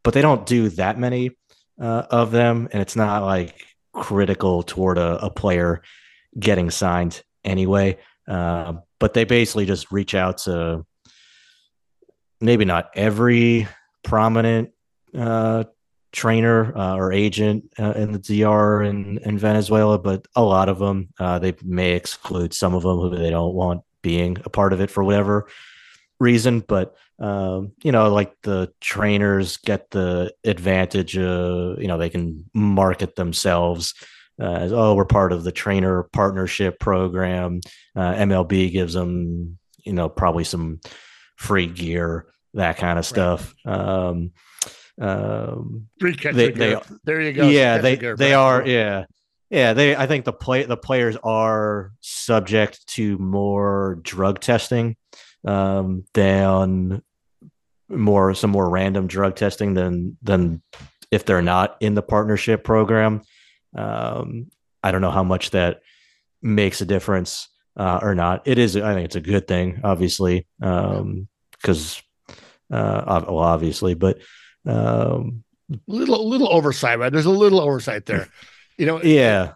but 0.02 0.14
they 0.14 0.22
don't 0.22 0.46
do 0.46 0.68
that 0.70 0.98
many 0.98 1.30
uh, 1.80 2.04
of 2.10 2.30
them, 2.30 2.68
and 2.72 2.82
it's 2.82 2.96
not 2.96 3.22
like 3.22 3.62
critical 3.92 4.62
toward 4.62 4.98
a, 4.98 5.24
a 5.24 5.30
player 5.30 5.82
getting 6.38 6.70
signed 6.70 7.22
anyway. 7.44 7.98
Uh, 8.26 8.74
but 8.98 9.14
they 9.14 9.24
basically 9.24 9.66
just 9.66 9.92
reach 9.92 10.14
out 10.14 10.38
to 10.38 10.84
maybe 12.40 12.64
not 12.64 12.90
every 12.94 13.68
prominent 14.02 14.70
uh, 15.16 15.64
trainer 16.14 16.76
uh, 16.76 16.96
or 16.96 17.12
agent 17.12 17.70
uh, 17.78 17.92
in 17.92 18.12
the 18.12 18.18
DR 18.18 18.82
in, 18.82 19.18
in 19.18 19.36
Venezuela, 19.36 19.98
but 19.98 20.26
a 20.34 20.42
lot 20.42 20.68
of 20.68 20.78
them, 20.78 21.08
uh, 21.18 21.38
they 21.38 21.54
may 21.62 21.92
exclude 21.92 22.54
some 22.54 22.74
of 22.74 22.82
them 22.82 22.98
who 22.98 23.16
they 23.16 23.30
don't 23.30 23.54
want 23.54 23.82
being 24.00 24.38
a 24.44 24.50
part 24.50 24.72
of 24.72 24.80
it 24.80 24.90
for 24.90 25.02
whatever 25.02 25.48
reason. 26.20 26.60
But, 26.60 26.94
um, 27.18 27.72
you 27.82 27.92
know, 27.92 28.12
like 28.12 28.34
the 28.42 28.72
trainers 28.80 29.56
get 29.58 29.90
the 29.90 30.32
advantage, 30.44 31.18
of, 31.18 31.80
you 31.82 31.88
know, 31.88 31.98
they 31.98 32.10
can 32.10 32.44
market 32.54 33.16
themselves 33.16 33.94
uh, 34.40 34.44
as, 34.44 34.72
oh, 34.72 34.94
we're 34.94 35.04
part 35.04 35.32
of 35.32 35.44
the 35.44 35.52
trainer 35.52 36.04
partnership 36.04 36.78
program. 36.78 37.60
Uh, 37.96 38.14
MLB 38.14 38.70
gives 38.72 38.94
them, 38.94 39.58
you 39.84 39.92
know, 39.92 40.08
probably 40.08 40.44
some 40.44 40.80
free 41.36 41.66
gear, 41.66 42.26
that 42.54 42.76
kind 42.76 42.98
of 42.98 43.06
stuff. 43.06 43.54
Right. 43.64 43.74
Um, 43.74 44.30
um, 45.00 45.88
Free 45.98 46.14
catch 46.14 46.34
they, 46.34 46.50
they, 46.50 46.76
there 47.04 47.20
you 47.20 47.32
go. 47.32 47.48
Yeah, 47.48 47.78
they 47.78 47.96
they 47.96 48.34
are. 48.34 48.66
Yeah, 48.66 49.06
yeah. 49.50 49.72
They 49.72 49.96
I 49.96 50.06
think 50.06 50.24
the 50.24 50.32
play 50.32 50.64
the 50.64 50.76
players 50.76 51.16
are 51.22 51.92
subject 52.00 52.86
to 52.88 53.18
more 53.18 53.98
drug 54.02 54.40
testing 54.40 54.96
um, 55.44 56.04
than 56.14 57.02
more 57.88 58.34
some 58.34 58.50
more 58.50 58.68
random 58.68 59.06
drug 59.06 59.36
testing 59.36 59.74
than 59.74 60.16
than 60.22 60.62
if 61.10 61.24
they're 61.24 61.42
not 61.42 61.76
in 61.80 61.94
the 61.94 62.02
partnership 62.02 62.64
program. 62.64 63.22
Um, 63.76 64.50
I 64.82 64.92
don't 64.92 65.00
know 65.00 65.10
how 65.10 65.24
much 65.24 65.50
that 65.50 65.80
makes 66.40 66.80
a 66.80 66.86
difference 66.86 67.48
uh, 67.76 67.98
or 68.00 68.14
not. 68.14 68.46
It 68.46 68.58
is. 68.58 68.76
I 68.76 68.94
think 68.94 69.06
it's 69.06 69.16
a 69.16 69.20
good 69.20 69.48
thing, 69.48 69.80
obviously, 69.82 70.46
Um 70.62 71.28
because 71.50 72.02
um, 72.70 72.78
uh, 72.78 73.24
well, 73.26 73.38
obviously, 73.38 73.94
but 73.94 74.18
um, 74.66 75.44
little 75.86 76.28
little 76.28 76.52
oversight, 76.52 76.98
right? 76.98 77.12
There's 77.12 77.26
a 77.26 77.30
little 77.30 77.60
oversight 77.60 78.06
there. 78.06 78.28
You 78.76 78.86
know, 78.86 79.00
yeah. 79.00 79.52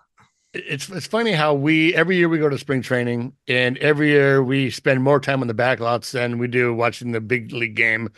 It's 0.54 0.88
it's 0.88 1.08
funny 1.08 1.32
how 1.32 1.52
we 1.52 1.92
every 1.96 2.16
year 2.16 2.28
we 2.28 2.38
go 2.38 2.48
to 2.48 2.56
spring 2.56 2.82
training 2.82 3.32
and 3.48 3.76
every 3.78 4.10
year 4.10 4.44
we 4.44 4.70
spend 4.70 5.02
more 5.02 5.18
time 5.18 5.40
on 5.40 5.48
the 5.48 5.54
backlots 5.54 6.12
than 6.12 6.38
we 6.38 6.46
do 6.46 6.72
watching 6.72 7.10
the 7.10 7.20
big 7.20 7.50
league 7.50 7.74
game, 7.74 8.10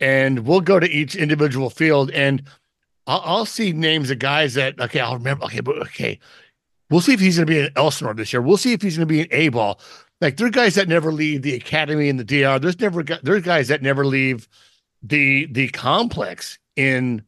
and 0.00 0.46
we'll 0.46 0.62
go 0.62 0.80
to 0.80 0.88
each 0.88 1.14
individual 1.14 1.68
field 1.68 2.10
and 2.10 2.42
I'll, 3.06 3.22
I'll 3.24 3.46
see 3.46 3.72
names 3.72 4.10
of 4.10 4.18
guys 4.18 4.54
that 4.54 4.80
okay 4.80 5.00
I'll 5.00 5.18
remember 5.18 5.44
okay 5.44 5.60
but 5.60 5.78
okay 5.78 6.18
we'll 6.90 7.00
see 7.00 7.12
if 7.12 7.20
he's 7.20 7.36
going 7.36 7.46
to 7.46 7.52
be 7.52 7.60
an 7.60 7.72
Elsinore 7.76 8.14
this 8.14 8.32
year 8.32 8.42
we'll 8.42 8.56
see 8.56 8.72
if 8.72 8.82
he's 8.82 8.96
going 8.96 9.08
to 9.08 9.12
be 9.12 9.20
an 9.20 9.28
A 9.30 9.48
ball 9.48 9.80
like 10.20 10.36
there 10.36 10.46
are 10.46 10.50
guys 10.50 10.74
that 10.74 10.88
never 10.88 11.12
leave 11.12 11.42
the 11.42 11.54
academy 11.54 12.08
and 12.08 12.18
the 12.18 12.24
DR 12.24 12.58
there's 12.58 12.80
never 12.80 13.02
there's 13.02 13.42
guys 13.42 13.68
that 13.68 13.82
never 13.82 14.04
leave 14.04 14.48
the 15.08 15.46
the 15.46 15.68
complex 15.68 16.58
in 16.76 17.22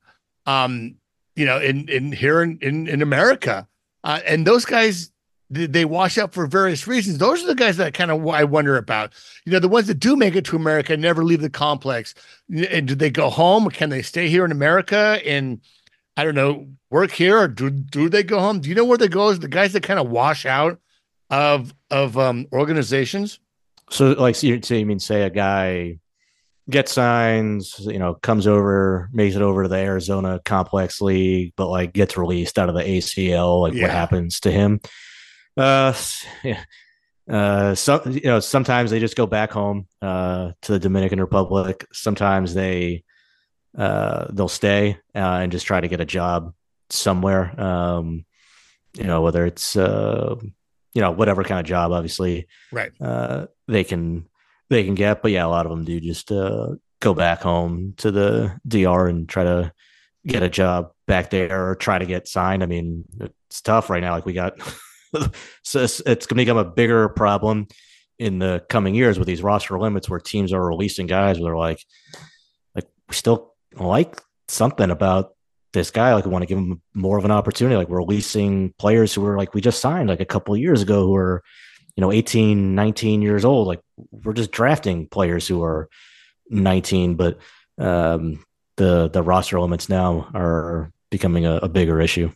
um 0.46 0.94
you 1.36 1.44
know 1.44 1.60
in 1.60 1.88
in 1.88 2.12
here 2.12 2.42
in 2.42 2.58
in, 2.60 2.86
in 2.88 3.02
America 3.02 3.66
uh, 4.04 4.20
and 4.26 4.46
those 4.46 4.64
guys 4.64 5.10
they 5.50 5.84
wash 5.86 6.18
out 6.18 6.34
for 6.34 6.46
various 6.46 6.86
reasons. 6.86 7.16
Those 7.16 7.42
are 7.42 7.46
the 7.46 7.54
guys 7.54 7.78
that 7.78 7.94
kind 7.94 8.10
of 8.10 8.26
I 8.28 8.44
wonder 8.44 8.76
about. 8.76 9.14
You 9.46 9.52
know, 9.52 9.58
the 9.58 9.68
ones 9.68 9.86
that 9.86 9.98
do 9.98 10.14
make 10.14 10.36
it 10.36 10.44
to 10.46 10.56
America 10.56 10.94
never 10.96 11.24
leave 11.24 11.40
the 11.40 11.48
complex. 11.48 12.14
And 12.50 12.86
do 12.86 12.94
they 12.94 13.08
go 13.08 13.30
home? 13.30 13.70
Can 13.70 13.88
they 13.88 14.02
stay 14.02 14.28
here 14.28 14.44
in 14.44 14.52
America 14.52 15.20
and 15.24 15.60
I 16.18 16.24
don't 16.24 16.34
know 16.34 16.68
work 16.90 17.12
here, 17.12 17.38
or 17.38 17.48
do 17.48 17.70
do 17.70 18.08
they 18.08 18.24
go 18.24 18.40
home? 18.40 18.60
Do 18.60 18.68
you 18.68 18.74
know 18.74 18.84
where 18.84 18.98
they 18.98 19.08
go? 19.08 19.28
Is 19.28 19.38
the 19.38 19.48
guys 19.48 19.72
that 19.72 19.84
kind 19.84 20.00
of 20.00 20.10
wash 20.10 20.44
out 20.44 20.80
of 21.30 21.72
of 21.90 22.18
um, 22.18 22.46
organizations? 22.52 23.38
So, 23.90 24.12
like, 24.12 24.34
so 24.34 24.60
so 24.60 24.74
you 24.74 24.84
mean 24.84 24.98
say 24.98 25.22
a 25.22 25.30
guy 25.30 25.98
gets 26.70 26.92
signs, 26.92 27.78
you 27.80 27.98
know, 27.98 28.14
comes 28.14 28.46
over, 28.46 29.08
makes 29.12 29.36
it 29.36 29.42
over 29.42 29.62
to 29.62 29.68
the 29.68 29.76
Arizona 29.76 30.40
Complex 30.44 31.00
League, 31.00 31.54
but 31.56 31.68
like 31.68 31.92
gets 31.92 32.16
released 32.16 32.58
out 32.58 32.68
of 32.68 32.74
the 32.74 32.82
ACL. 32.82 33.62
Like, 33.62 33.74
yeah. 33.74 33.82
what 33.82 33.90
happens 33.90 34.40
to 34.40 34.50
him? 34.50 34.80
Uh, 35.56 35.94
yeah. 36.44 36.64
Uh, 37.28 37.74
some 37.74 38.00
you 38.06 38.22
know, 38.22 38.40
sometimes 38.40 38.90
they 38.90 39.00
just 39.00 39.16
go 39.16 39.26
back 39.26 39.50
home 39.50 39.86
uh, 40.00 40.52
to 40.62 40.72
the 40.72 40.78
Dominican 40.78 41.20
Republic. 41.20 41.86
Sometimes 41.92 42.54
they 42.54 43.04
uh, 43.76 44.26
they'll 44.30 44.48
stay 44.48 44.98
uh, 45.14 45.18
and 45.42 45.52
just 45.52 45.66
try 45.66 45.80
to 45.80 45.88
get 45.88 46.00
a 46.00 46.06
job 46.06 46.54
somewhere. 46.88 47.60
Um, 47.60 48.24
you 48.94 49.04
know, 49.04 49.20
whether 49.20 49.44
it's 49.44 49.76
uh, 49.76 50.36
you 50.94 51.02
know 51.02 51.10
whatever 51.10 51.44
kind 51.44 51.60
of 51.60 51.66
job, 51.66 51.92
obviously, 51.92 52.48
right? 52.72 52.92
Uh, 52.98 53.46
they 53.66 53.84
can 53.84 54.26
they 54.70 54.84
can 54.84 54.94
get. 54.94 55.22
But 55.22 55.32
yeah, 55.32 55.46
a 55.46 55.48
lot 55.48 55.66
of 55.66 55.70
them 55.70 55.84
do 55.84 56.00
just 56.00 56.30
uh, 56.30 56.74
go 57.00 57.14
back 57.14 57.42
home 57.42 57.94
to 57.98 58.10
the 58.10 58.58
DR 58.66 59.08
and 59.08 59.28
try 59.28 59.44
to 59.44 59.72
get 60.26 60.42
a 60.42 60.48
job 60.48 60.92
back 61.06 61.30
there 61.30 61.70
or 61.70 61.74
try 61.74 61.98
to 61.98 62.06
get 62.06 62.28
signed. 62.28 62.62
I 62.62 62.66
mean, 62.66 63.04
it's 63.48 63.62
tough 63.62 63.90
right 63.90 64.02
now. 64.02 64.12
Like 64.12 64.26
we 64.26 64.32
got, 64.32 64.58
so 65.62 65.82
it's, 65.82 66.00
it's 66.00 66.26
going 66.26 66.36
to 66.38 66.44
become 66.44 66.58
a 66.58 66.64
bigger 66.64 67.08
problem 67.08 67.66
in 68.18 68.38
the 68.38 68.64
coming 68.68 68.94
years 68.94 69.18
with 69.18 69.28
these 69.28 69.42
roster 69.42 69.78
limits 69.78 70.08
where 70.08 70.20
teams 70.20 70.52
are 70.52 70.66
releasing 70.66 71.06
guys 71.06 71.38
where 71.38 71.50
they're 71.50 71.56
like, 71.56 71.82
like 72.74 72.86
we 73.08 73.14
still 73.14 73.54
like 73.74 74.20
something 74.48 74.90
about 74.90 75.34
this 75.72 75.90
guy. 75.90 76.14
Like 76.14 76.24
we 76.24 76.32
want 76.32 76.42
to 76.42 76.46
give 76.46 76.58
him 76.58 76.82
more 76.94 77.16
of 77.16 77.24
an 77.24 77.30
opportunity. 77.30 77.76
Like 77.76 77.88
we're 77.88 77.98
releasing 77.98 78.72
players 78.78 79.14
who 79.14 79.20
were 79.20 79.38
like 79.38 79.54
we 79.54 79.60
just 79.60 79.80
signed 79.80 80.08
like 80.08 80.20
a 80.20 80.26
couple 80.26 80.56
years 80.56 80.82
ago 80.82 81.06
who 81.06 81.14
are, 81.14 81.42
you 81.98 82.00
know, 82.00 82.12
18, 82.12 82.76
19 82.76 83.22
years 83.22 83.44
old. 83.44 83.66
Like 83.66 83.80
we're 84.12 84.32
just 84.32 84.52
drafting 84.52 85.08
players 85.08 85.48
who 85.48 85.64
are 85.64 85.88
19, 86.48 87.16
but 87.16 87.40
um, 87.76 88.44
the 88.76 89.08
the 89.08 89.20
roster 89.20 89.60
limits 89.60 89.88
now 89.88 90.28
are 90.32 90.92
becoming 91.10 91.44
a, 91.44 91.56
a 91.56 91.68
bigger 91.68 92.00
issue. 92.00 92.30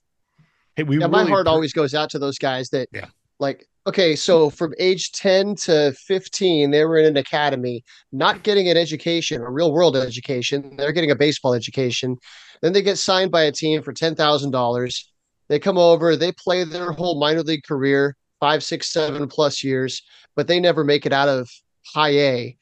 Hey, 0.75 0.83
we 0.83 0.99
yeah, 0.99 1.07
really 1.07 1.13
my 1.13 1.31
heart 1.31 1.47
pre- 1.47 1.53
always 1.53 1.73
goes 1.73 1.95
out 1.95 2.11
to 2.11 2.19
those 2.19 2.39
guys 2.39 2.71
that 2.71 2.89
yeah. 2.93 3.07
like 3.39 3.69
okay, 3.87 4.17
so 4.17 4.51
from 4.51 4.75
age 4.81 5.13
10 5.13 5.55
to 5.55 5.93
15, 5.93 6.73
they 6.73 6.85
were 6.85 6.99
in 6.99 7.05
an 7.05 7.17
academy, 7.17 7.85
not 8.11 8.43
getting 8.43 8.69
an 8.69 8.77
education, 8.77 9.43
a 9.43 9.49
real 9.51 9.73
world 9.73 9.97
education. 9.97 10.75
They're 10.77 10.91
getting 10.91 11.13
a 11.13 11.17
baseball 11.17 11.55
education. 11.55 12.17
Then 12.63 12.73
they 12.73 12.83
get 12.83 12.99
signed 12.99 13.31
by 13.31 13.43
a 13.43 13.53
team 13.53 13.81
for 13.83 13.93
$10,000. 13.93 15.05
They 15.49 15.59
come 15.61 15.79
over, 15.79 16.17
they 16.17 16.33
play 16.33 16.65
their 16.65 16.91
whole 16.91 17.21
minor 17.21 17.43
league 17.43 17.65
career, 17.65 18.17
five, 18.43 18.65
six, 18.65 18.93
seven 18.93 19.29
plus 19.29 19.63
years, 19.63 20.03
but 20.35 20.49
they 20.49 20.59
never 20.59 20.83
make 20.83 21.07
it 21.07 21.13
out 21.13 21.29
of 21.29 21.49
high 21.87 22.19
A. 22.19 22.57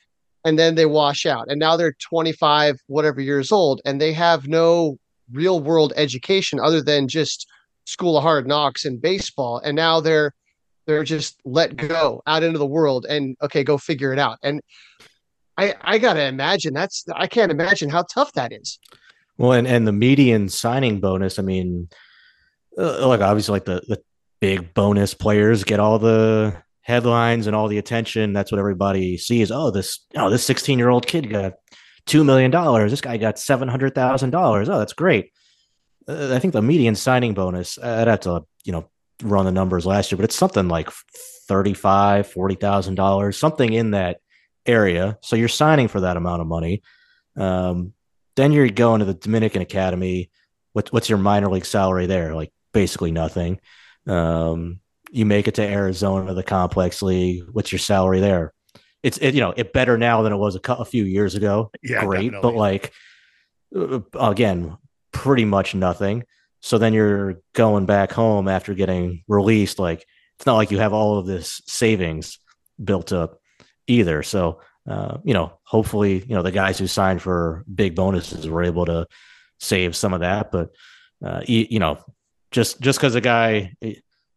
And 0.44 0.59
then 0.59 0.74
they 0.74 0.85
wash 0.85 1.24
out. 1.24 1.47
And 1.48 1.59
now 1.59 1.74
they're 1.78 1.97
25, 2.02 2.77
whatever 2.86 3.23
years 3.23 3.51
old, 3.51 3.81
and 3.86 3.98
they 3.98 4.12
have 4.12 4.47
no 4.47 4.98
real 5.32 5.61
world 5.61 5.94
education 5.97 6.61
other 6.61 6.82
than 6.82 7.09
just 7.09 7.47
school 7.86 8.19
of 8.19 8.23
hard 8.23 8.47
knocks 8.47 8.85
and 8.85 9.01
baseball. 9.01 9.59
And 9.65 9.74
now 9.74 10.01
they're 10.01 10.35
they're 10.86 11.05
just 11.05 11.40
let 11.47 11.77
go 11.77 12.20
out 12.27 12.43
into 12.43 12.59
the 12.59 12.66
world 12.66 13.07
and 13.09 13.35
okay, 13.40 13.65
go 13.65 13.78
figure 13.78 14.12
it 14.12 14.19
out. 14.19 14.39
And 14.43 14.61
I 15.57 15.74
I 15.81 15.97
gotta 15.97 16.24
imagine 16.24 16.74
that's 16.74 17.07
I 17.15 17.27
can't 17.27 17.51
imagine 17.51 17.89
how 17.89 18.02
tough 18.02 18.32
that 18.35 18.52
is. 18.52 18.78
Well, 19.39 19.52
and 19.52 19.66
and 19.66 19.86
the 19.86 19.93
median 19.93 20.51
signing 20.51 21.01
bonus. 21.01 21.39
I 21.39 21.43
mean, 21.43 21.89
uh, 22.77 23.07
like 23.09 23.23
obviously, 23.23 23.52
like 23.52 23.65
the 23.65 23.82
the 23.89 24.02
big 24.40 24.74
bonus 24.74 25.14
players 25.14 25.64
get 25.64 25.80
all 25.80 25.98
the 25.98 26.56
headlines 26.82 27.46
and 27.46 27.54
all 27.54 27.68
the 27.68 27.78
attention. 27.78 28.32
That's 28.32 28.50
what 28.50 28.58
everybody 28.58 29.16
sees. 29.16 29.50
Oh, 29.50 29.70
this 29.70 30.06
oh 30.16 30.30
this 30.30 30.44
sixteen 30.44 30.78
year 30.78 30.88
old 30.88 31.06
kid 31.06 31.30
got 31.30 31.54
two 32.06 32.24
million 32.24 32.50
dollars. 32.50 32.90
This 32.90 33.00
guy 33.00 33.16
got 33.16 33.38
seven 33.38 33.68
hundred 33.68 33.94
thousand 33.94 34.30
dollars. 34.30 34.68
Oh, 34.68 34.78
that's 34.78 34.94
great. 34.94 35.32
Uh, 36.08 36.34
I 36.34 36.38
think 36.38 36.52
the 36.52 36.62
median 36.62 36.94
signing 36.94 37.34
bonus. 37.34 37.78
I'd 37.78 38.08
have 38.08 38.20
to 38.20 38.44
you 38.64 38.72
know 38.72 38.88
run 39.22 39.44
the 39.44 39.52
numbers 39.52 39.86
last 39.86 40.10
year, 40.10 40.16
but 40.16 40.24
it's 40.24 40.36
something 40.36 40.68
like 40.68 40.90
thirty-five, 41.48 42.26
forty 42.26 42.54
thousand 42.54 42.94
dollars, 42.94 43.38
something 43.38 43.72
in 43.72 43.92
that 43.92 44.20
area. 44.66 45.18
So 45.22 45.36
you're 45.36 45.48
signing 45.48 45.88
for 45.88 46.00
that 46.00 46.16
amount 46.16 46.40
of 46.40 46.46
money. 46.46 46.82
Um, 47.36 47.92
then 48.36 48.52
you're 48.52 48.68
going 48.68 49.00
to 49.00 49.04
the 49.04 49.14
Dominican 49.14 49.62
Academy. 49.62 50.30
What, 50.72 50.92
what's 50.92 51.08
your 51.08 51.18
minor 51.18 51.48
league 51.48 51.66
salary 51.66 52.06
there? 52.06 52.34
Like 52.34 52.52
basically 52.72 53.10
nothing. 53.10 53.60
Um, 54.06 54.81
you 55.10 55.27
make 55.27 55.48
it 55.48 55.56
to 55.56 55.62
Arizona, 55.62 56.35
the 56.35 56.43
complex 56.43 57.02
league. 57.02 57.44
What's 57.52 57.72
your 57.72 57.78
salary 57.78 58.20
there? 58.20 58.52
It's 59.02 59.18
it, 59.18 59.35
you 59.35 59.40
know 59.40 59.55
it 59.56 59.72
better 59.72 59.97
now 59.97 60.22
than 60.22 60.32
it 60.32 60.36
was 60.36 60.56
a, 60.56 60.72
a 60.72 60.85
few 60.85 61.05
years 61.05 61.35
ago. 61.35 61.70
Yeah, 61.82 62.05
great, 62.05 62.32
definitely. 62.32 62.40
but 62.43 62.55
like 62.55 62.93
uh, 63.74 64.01
again, 64.18 64.77
pretty 65.12 65.44
much 65.44 65.74
nothing. 65.74 66.24
So 66.60 66.77
then 66.77 66.93
you're 66.93 67.40
going 67.55 67.86
back 67.86 68.12
home 68.12 68.47
after 68.47 68.74
getting 68.74 69.24
released. 69.27 69.78
Like 69.78 70.05
it's 70.36 70.47
not 70.47 70.56
like 70.56 70.70
you 70.70 70.78
have 70.78 70.93
all 70.93 71.18
of 71.18 71.27
this 71.27 71.62
savings 71.66 72.39
built 72.82 73.12
up 73.12 73.40
either. 73.86 74.22
So 74.22 74.60
uh, 74.89 75.18
you 75.24 75.35
know, 75.35 75.52
hopefully, 75.62 76.24
you 76.27 76.35
know, 76.35 76.43
the 76.43 76.51
guys 76.51 76.78
who 76.78 76.86
signed 76.86 77.22
for 77.22 77.64
big 77.72 77.94
bonuses 77.94 78.48
were 78.48 78.62
able 78.62 78.86
to 78.86 79.06
save 79.59 79.94
some 79.94 80.12
of 80.12 80.20
that. 80.20 80.51
But 80.51 80.70
uh, 81.24 81.43
you, 81.47 81.66
you 81.70 81.78
know, 81.78 81.98
just 82.51 82.81
just 82.81 82.98
because 82.98 83.14
a 83.14 83.20
guy 83.20 83.72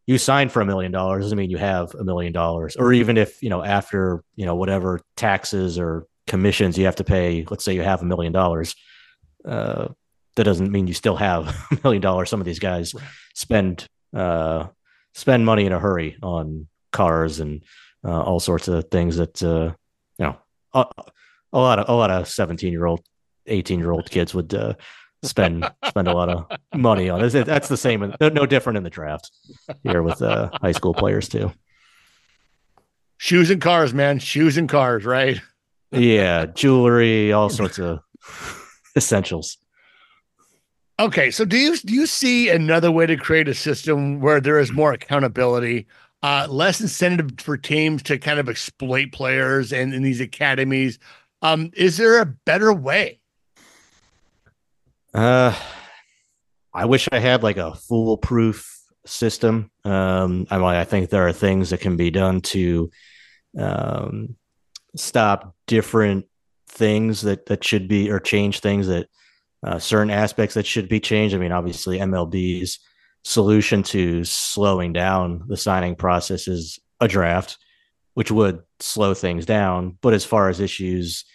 you 0.05 0.17
signed 0.17 0.51
for 0.51 0.61
a 0.61 0.65
million 0.65 0.91
dollars 0.91 1.23
doesn't 1.23 1.37
mean 1.37 1.49
you 1.49 1.57
have 1.57 1.95
a 1.95 2.03
million 2.03 2.33
dollars. 2.33 2.75
Or 2.75 2.93
even 2.93 3.17
if 3.17 3.41
you 3.41 3.49
know 3.49 3.63
after 3.63 4.23
you 4.35 4.45
know 4.45 4.55
whatever 4.55 5.01
taxes 5.15 5.79
or 5.79 6.05
commissions 6.27 6.77
you 6.77 6.85
have 6.85 6.97
to 6.97 7.03
pay, 7.03 7.45
let's 7.49 7.63
say 7.63 7.73
you 7.73 7.83
have 7.83 8.01
a 8.01 8.05
million 8.05 8.33
dollars. 8.33 8.75
Uh, 9.45 9.89
that 10.35 10.45
doesn't 10.45 10.71
mean 10.71 10.87
you 10.87 10.93
still 10.93 11.15
have 11.15 11.47
a 11.71 11.77
million 11.83 12.01
dollars. 12.01 12.29
Some 12.29 12.41
of 12.41 12.45
these 12.45 12.59
guys 12.59 12.93
spend 13.33 13.87
uh, 14.15 14.67
spend 15.13 15.45
money 15.45 15.65
in 15.65 15.71
a 15.71 15.79
hurry 15.79 16.17
on 16.21 16.67
cars 16.91 17.39
and 17.39 17.63
uh, 18.05 18.21
all 18.21 18.39
sorts 18.39 18.67
of 18.67 18.89
things 18.89 19.17
that 19.17 19.41
uh, 19.41 19.73
you 20.17 20.25
know 20.25 20.37
a, 20.73 20.85
a, 21.53 21.59
lot 21.59 21.79
of 21.79 21.89
a 21.89 21.93
lot 21.93 22.11
of 22.11 22.27
seventeen 22.27 22.71
year 22.71 22.85
old, 22.85 23.01
eighteen 23.47 23.79
year 23.79 23.91
old 23.91 24.09
kids 24.09 24.33
would 24.33 24.53
uh, 24.53 24.73
spend 25.23 25.69
spend 25.87 26.07
a 26.07 26.13
lot 26.13 26.29
of 26.29 26.45
money 26.75 27.09
on. 27.09 27.23
It. 27.23 27.45
That's 27.45 27.67
the 27.67 27.77
same, 27.77 28.13
no 28.19 28.45
different 28.45 28.77
in 28.77 28.83
the 28.83 28.89
draft 28.89 29.31
here 29.83 30.03
with 30.03 30.21
uh, 30.21 30.49
high 30.61 30.71
school 30.71 30.93
players 30.93 31.27
too. 31.27 31.51
Shoes 33.17 33.49
and 33.49 33.61
cars, 33.61 33.93
man. 33.93 34.19
Shoes 34.19 34.57
and 34.57 34.67
cars, 34.67 35.05
right? 35.05 35.39
Yeah, 35.91 36.47
jewelry, 36.47 37.31
all 37.31 37.49
sorts 37.49 37.79
of 37.79 37.99
essentials. 38.95 39.57
Okay, 40.99 41.31
so 41.31 41.45
do 41.45 41.57
you 41.57 41.77
do 41.77 41.93
you 41.93 42.05
see 42.05 42.49
another 42.49 42.91
way 42.91 43.05
to 43.05 43.17
create 43.17 43.47
a 43.47 43.53
system 43.53 44.19
where 44.19 44.39
there 44.39 44.59
is 44.59 44.71
more 44.71 44.93
accountability, 44.93 45.87
uh, 46.21 46.47
less 46.49 46.81
incentive 46.81 47.31
for 47.39 47.57
teams 47.57 48.03
to 48.03 48.17
kind 48.17 48.39
of 48.39 48.49
exploit 48.49 49.11
players 49.11 49.73
and 49.73 49.93
in 49.93 50.03
these 50.03 50.21
academies? 50.21 50.99
Um, 51.41 51.71
is 51.75 51.97
there 51.97 52.21
a 52.21 52.25
better 52.25 52.73
way? 52.73 53.19
Uh, 55.13 55.55
I 56.73 56.85
wish 56.85 57.07
I 57.11 57.19
had 57.19 57.43
like 57.43 57.57
a 57.57 57.75
foolproof 57.75 58.69
system. 59.05 59.69
Um, 59.83 60.47
I 60.49 60.57
mean, 60.57 60.65
I 60.65 60.85
think 60.85 61.09
there 61.09 61.27
are 61.27 61.33
things 61.33 61.69
that 61.69 61.81
can 61.81 61.97
be 61.97 62.09
done 62.09 62.41
to 62.41 62.89
um, 63.57 64.35
stop 64.95 65.55
different 65.67 66.25
things 66.67 67.21
that 67.21 67.45
that 67.45 67.63
should 67.63 67.87
be 67.87 68.09
or 68.09 68.19
change 68.19 68.59
things 68.59 68.87
that 68.87 69.07
uh, 69.63 69.79
certain 69.79 70.09
aspects 70.09 70.55
that 70.55 70.65
should 70.65 70.89
be 70.89 70.99
changed. 70.99 71.35
I 71.35 71.37
mean, 71.37 71.51
obviously, 71.51 71.99
MLB's 71.99 72.79
solution 73.23 73.83
to 73.83 74.23
slowing 74.23 74.93
down 74.93 75.43
the 75.47 75.57
signing 75.57 75.95
process 75.95 76.47
is 76.47 76.79
a 76.99 77.07
draft, 77.07 77.57
which 78.15 78.31
would 78.31 78.63
slow 78.79 79.13
things 79.13 79.45
down. 79.45 79.97
But 80.01 80.13
as 80.13 80.25
far 80.25 80.49
as 80.49 80.59
issues 80.59 81.25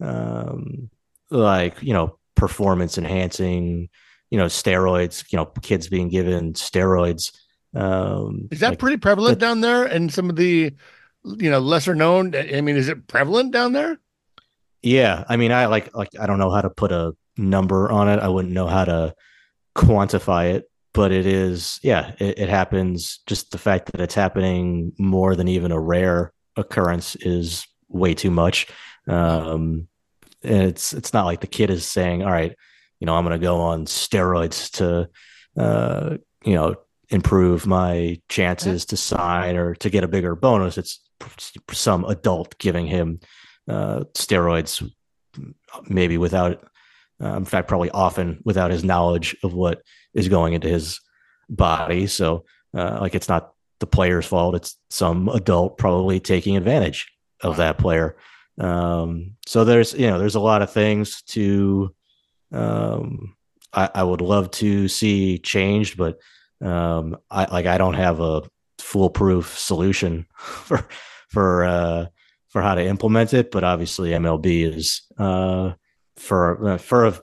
um, 0.00 0.88
like, 1.30 1.82
you 1.82 1.92
know, 1.92 2.18
performance 2.34 2.98
enhancing, 2.98 3.88
you 4.30 4.38
know, 4.38 4.46
steroids, 4.46 5.24
you 5.32 5.36
know, 5.36 5.46
kids 5.62 5.88
being 5.88 6.08
given 6.08 6.52
steroids. 6.54 7.32
Um, 7.74 8.48
is 8.50 8.60
that 8.60 8.70
like, 8.70 8.78
pretty 8.78 8.96
prevalent 8.96 9.38
down 9.38 9.60
there 9.60 9.84
and 9.84 10.12
some 10.12 10.30
of 10.30 10.36
the, 10.36 10.72
you 11.24 11.50
know, 11.50 11.58
lesser 11.58 11.94
known? 11.94 12.34
I 12.34 12.60
mean, 12.60 12.76
is 12.76 12.88
it 12.88 13.06
prevalent 13.06 13.52
down 13.52 13.72
there? 13.72 13.98
Yeah. 14.82 15.24
I 15.28 15.36
mean, 15.36 15.52
I 15.52 15.66
like, 15.66 15.94
like, 15.94 16.10
I 16.20 16.26
don't 16.26 16.38
know 16.38 16.50
how 16.50 16.60
to 16.60 16.70
put 16.70 16.92
a 16.92 17.14
number 17.36 17.90
on 17.90 18.08
it. 18.08 18.20
I 18.20 18.28
wouldn't 18.28 18.54
know 18.54 18.66
how 18.66 18.84
to 18.84 19.14
quantify 19.74 20.54
it, 20.54 20.70
but 20.92 21.10
it 21.10 21.26
is, 21.26 21.80
yeah, 21.82 22.12
it, 22.18 22.38
it 22.38 22.48
happens. 22.48 23.20
Just 23.26 23.50
the 23.50 23.58
fact 23.58 23.92
that 23.92 24.00
it's 24.00 24.14
happening 24.14 24.92
more 24.98 25.34
than 25.34 25.48
even 25.48 25.72
a 25.72 25.80
rare 25.80 26.32
occurrence 26.56 27.16
is 27.16 27.66
way 27.88 28.14
too 28.14 28.30
much. 28.30 28.68
Um, 29.08 29.88
and 30.44 30.62
it's 30.62 30.92
it's 30.92 31.12
not 31.12 31.26
like 31.26 31.40
the 31.40 31.46
kid 31.46 31.70
is 31.70 31.86
saying, 31.86 32.22
"All 32.22 32.30
right, 32.30 32.54
you 33.00 33.06
know, 33.06 33.14
I'm 33.14 33.24
going 33.24 33.38
to 33.38 33.44
go 33.44 33.60
on 33.60 33.86
steroids 33.86 34.70
to, 34.72 35.08
uh, 35.60 36.16
you 36.44 36.54
know, 36.54 36.76
improve 37.08 37.66
my 37.66 38.20
chances 38.28 38.86
to 38.86 38.96
sign 38.96 39.56
or 39.56 39.74
to 39.76 39.90
get 39.90 40.04
a 40.04 40.08
bigger 40.08 40.34
bonus." 40.34 40.78
It's 40.78 41.00
some 41.72 42.04
adult 42.04 42.58
giving 42.58 42.86
him 42.86 43.20
uh, 43.68 44.04
steroids, 44.14 44.88
maybe 45.88 46.18
without 46.18 46.64
uh, 47.22 47.36
in 47.36 47.44
fact, 47.44 47.68
probably 47.68 47.90
often 47.90 48.40
without 48.44 48.70
his 48.70 48.84
knowledge 48.84 49.36
of 49.42 49.54
what 49.54 49.82
is 50.14 50.28
going 50.28 50.54
into 50.54 50.68
his 50.68 51.00
body. 51.48 52.06
So, 52.06 52.44
uh, 52.76 52.98
like, 53.00 53.14
it's 53.14 53.28
not 53.28 53.52
the 53.80 53.86
player's 53.86 54.26
fault; 54.26 54.54
it's 54.54 54.76
some 54.90 55.28
adult 55.28 55.78
probably 55.78 56.20
taking 56.20 56.56
advantage 56.56 57.10
of 57.40 57.56
that 57.56 57.78
player. 57.78 58.16
Um, 58.58 59.36
so 59.46 59.64
there's 59.64 59.94
you 59.94 60.06
know 60.06 60.18
there's 60.18 60.36
a 60.36 60.40
lot 60.40 60.62
of 60.62 60.72
things 60.72 61.22
to 61.28 61.94
um, 62.52 63.34
I, 63.72 63.90
I 63.94 64.02
would 64.02 64.20
love 64.20 64.50
to 64.52 64.88
see 64.88 65.38
changed, 65.38 65.96
but 65.96 66.18
um, 66.60 67.16
I 67.30 67.46
like 67.50 67.66
I 67.66 67.78
don't 67.78 67.94
have 67.94 68.20
a 68.20 68.42
foolproof 68.78 69.58
solution 69.58 70.26
for 70.38 70.88
for 71.28 71.64
uh, 71.64 72.06
for 72.48 72.62
how 72.62 72.74
to 72.74 72.84
implement 72.84 73.34
it. 73.34 73.50
But 73.50 73.64
obviously, 73.64 74.10
MLB 74.10 74.76
is 74.76 75.02
uh, 75.18 75.72
for 76.16 76.68
uh, 76.68 76.78
for 76.78 77.18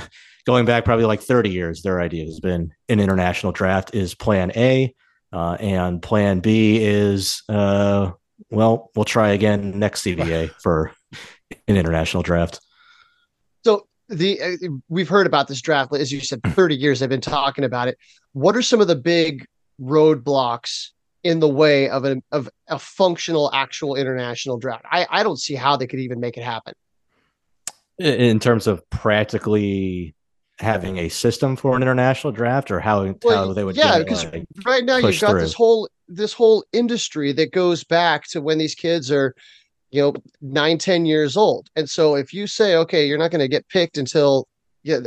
going 0.46 0.64
back 0.64 0.84
probably 0.84 1.04
like 1.04 1.20
30 1.20 1.50
years 1.50 1.82
their 1.82 2.00
idea 2.00 2.24
has 2.24 2.40
been 2.40 2.72
an 2.88 3.00
international 3.00 3.52
draft 3.52 3.94
is 3.94 4.14
plan 4.14 4.52
a 4.56 4.94
uh, 5.32 5.56
and 5.58 6.00
plan 6.00 6.40
b 6.40 6.78
is 6.82 7.42
uh, 7.48 8.12
well, 8.50 8.90
we'll 8.94 9.04
try 9.04 9.30
again 9.30 9.78
next 9.78 10.02
CBA 10.04 10.50
for 10.60 10.92
an 11.68 11.76
international 11.76 12.22
draft. 12.22 12.60
So 13.64 13.86
the 14.08 14.40
uh, 14.40 14.68
we've 14.88 15.08
heard 15.08 15.26
about 15.26 15.48
this 15.48 15.60
draft 15.60 15.94
as 15.94 16.12
you 16.12 16.20
said 16.20 16.40
30 16.42 16.76
years 16.80 17.00
they've 17.00 17.08
been 17.08 17.20
talking 17.20 17.64
about 17.64 17.88
it 17.88 17.98
what 18.32 18.56
are 18.56 18.62
some 18.62 18.80
of 18.80 18.86
the 18.86 18.96
big 18.96 19.44
roadblocks 19.80 20.90
in 21.24 21.40
the 21.40 21.48
way 21.48 21.88
of 21.88 22.04
a 22.04 22.16
of 22.30 22.48
a 22.68 22.78
functional 22.78 23.50
actual 23.52 23.96
international 23.96 24.58
draft 24.58 24.84
i 24.90 25.06
i 25.10 25.22
don't 25.22 25.38
see 25.38 25.54
how 25.54 25.76
they 25.76 25.86
could 25.86 25.98
even 25.98 26.20
make 26.20 26.36
it 26.36 26.44
happen 26.44 26.72
in 27.98 28.38
terms 28.38 28.66
of 28.66 28.88
practically 28.90 30.14
having 30.58 30.98
a 30.98 31.08
system 31.08 31.56
for 31.56 31.76
an 31.76 31.82
international 31.82 32.32
draft 32.32 32.70
or 32.70 32.80
how, 32.80 33.02
well, 33.24 33.46
how 33.46 33.52
they 33.52 33.64
would 33.64 33.76
yeah 33.76 33.98
because 33.98 34.24
like, 34.26 34.46
right 34.64 34.84
now 34.84 34.96
you've 34.96 35.20
got 35.20 35.30
through. 35.30 35.40
this 35.40 35.52
whole 35.52 35.88
this 36.08 36.32
whole 36.32 36.64
industry 36.72 37.32
that 37.32 37.52
goes 37.52 37.84
back 37.84 38.24
to 38.28 38.40
when 38.40 38.58
these 38.58 38.74
kids 38.74 39.10
are 39.10 39.34
you 39.90 40.02
know 40.02 40.14
nine 40.40 40.78
ten 40.78 41.06
years 41.06 41.36
old. 41.36 41.68
And 41.76 41.88
so 41.88 42.14
if 42.16 42.32
you 42.32 42.46
say 42.46 42.76
okay 42.76 43.06
you're 43.06 43.18
not 43.18 43.30
going 43.30 43.40
to 43.40 43.48
get 43.48 43.68
picked 43.68 43.98
until 43.98 44.48
yeah 44.82 44.98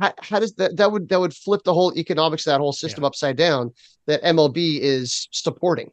how, 0.00 0.12
how, 0.20 0.40
does 0.40 0.54
that 0.54 0.76
that 0.76 0.90
would 0.92 1.08
that 1.08 1.20
would 1.20 1.34
flip 1.34 1.62
the 1.64 1.74
whole 1.74 1.96
economics 1.96 2.44
that 2.44 2.60
whole 2.60 2.72
system 2.72 3.02
yeah. 3.02 3.08
upside 3.08 3.36
down 3.36 3.72
that 4.06 4.22
mlb 4.22 4.56
is 4.56 5.28
supporting. 5.30 5.90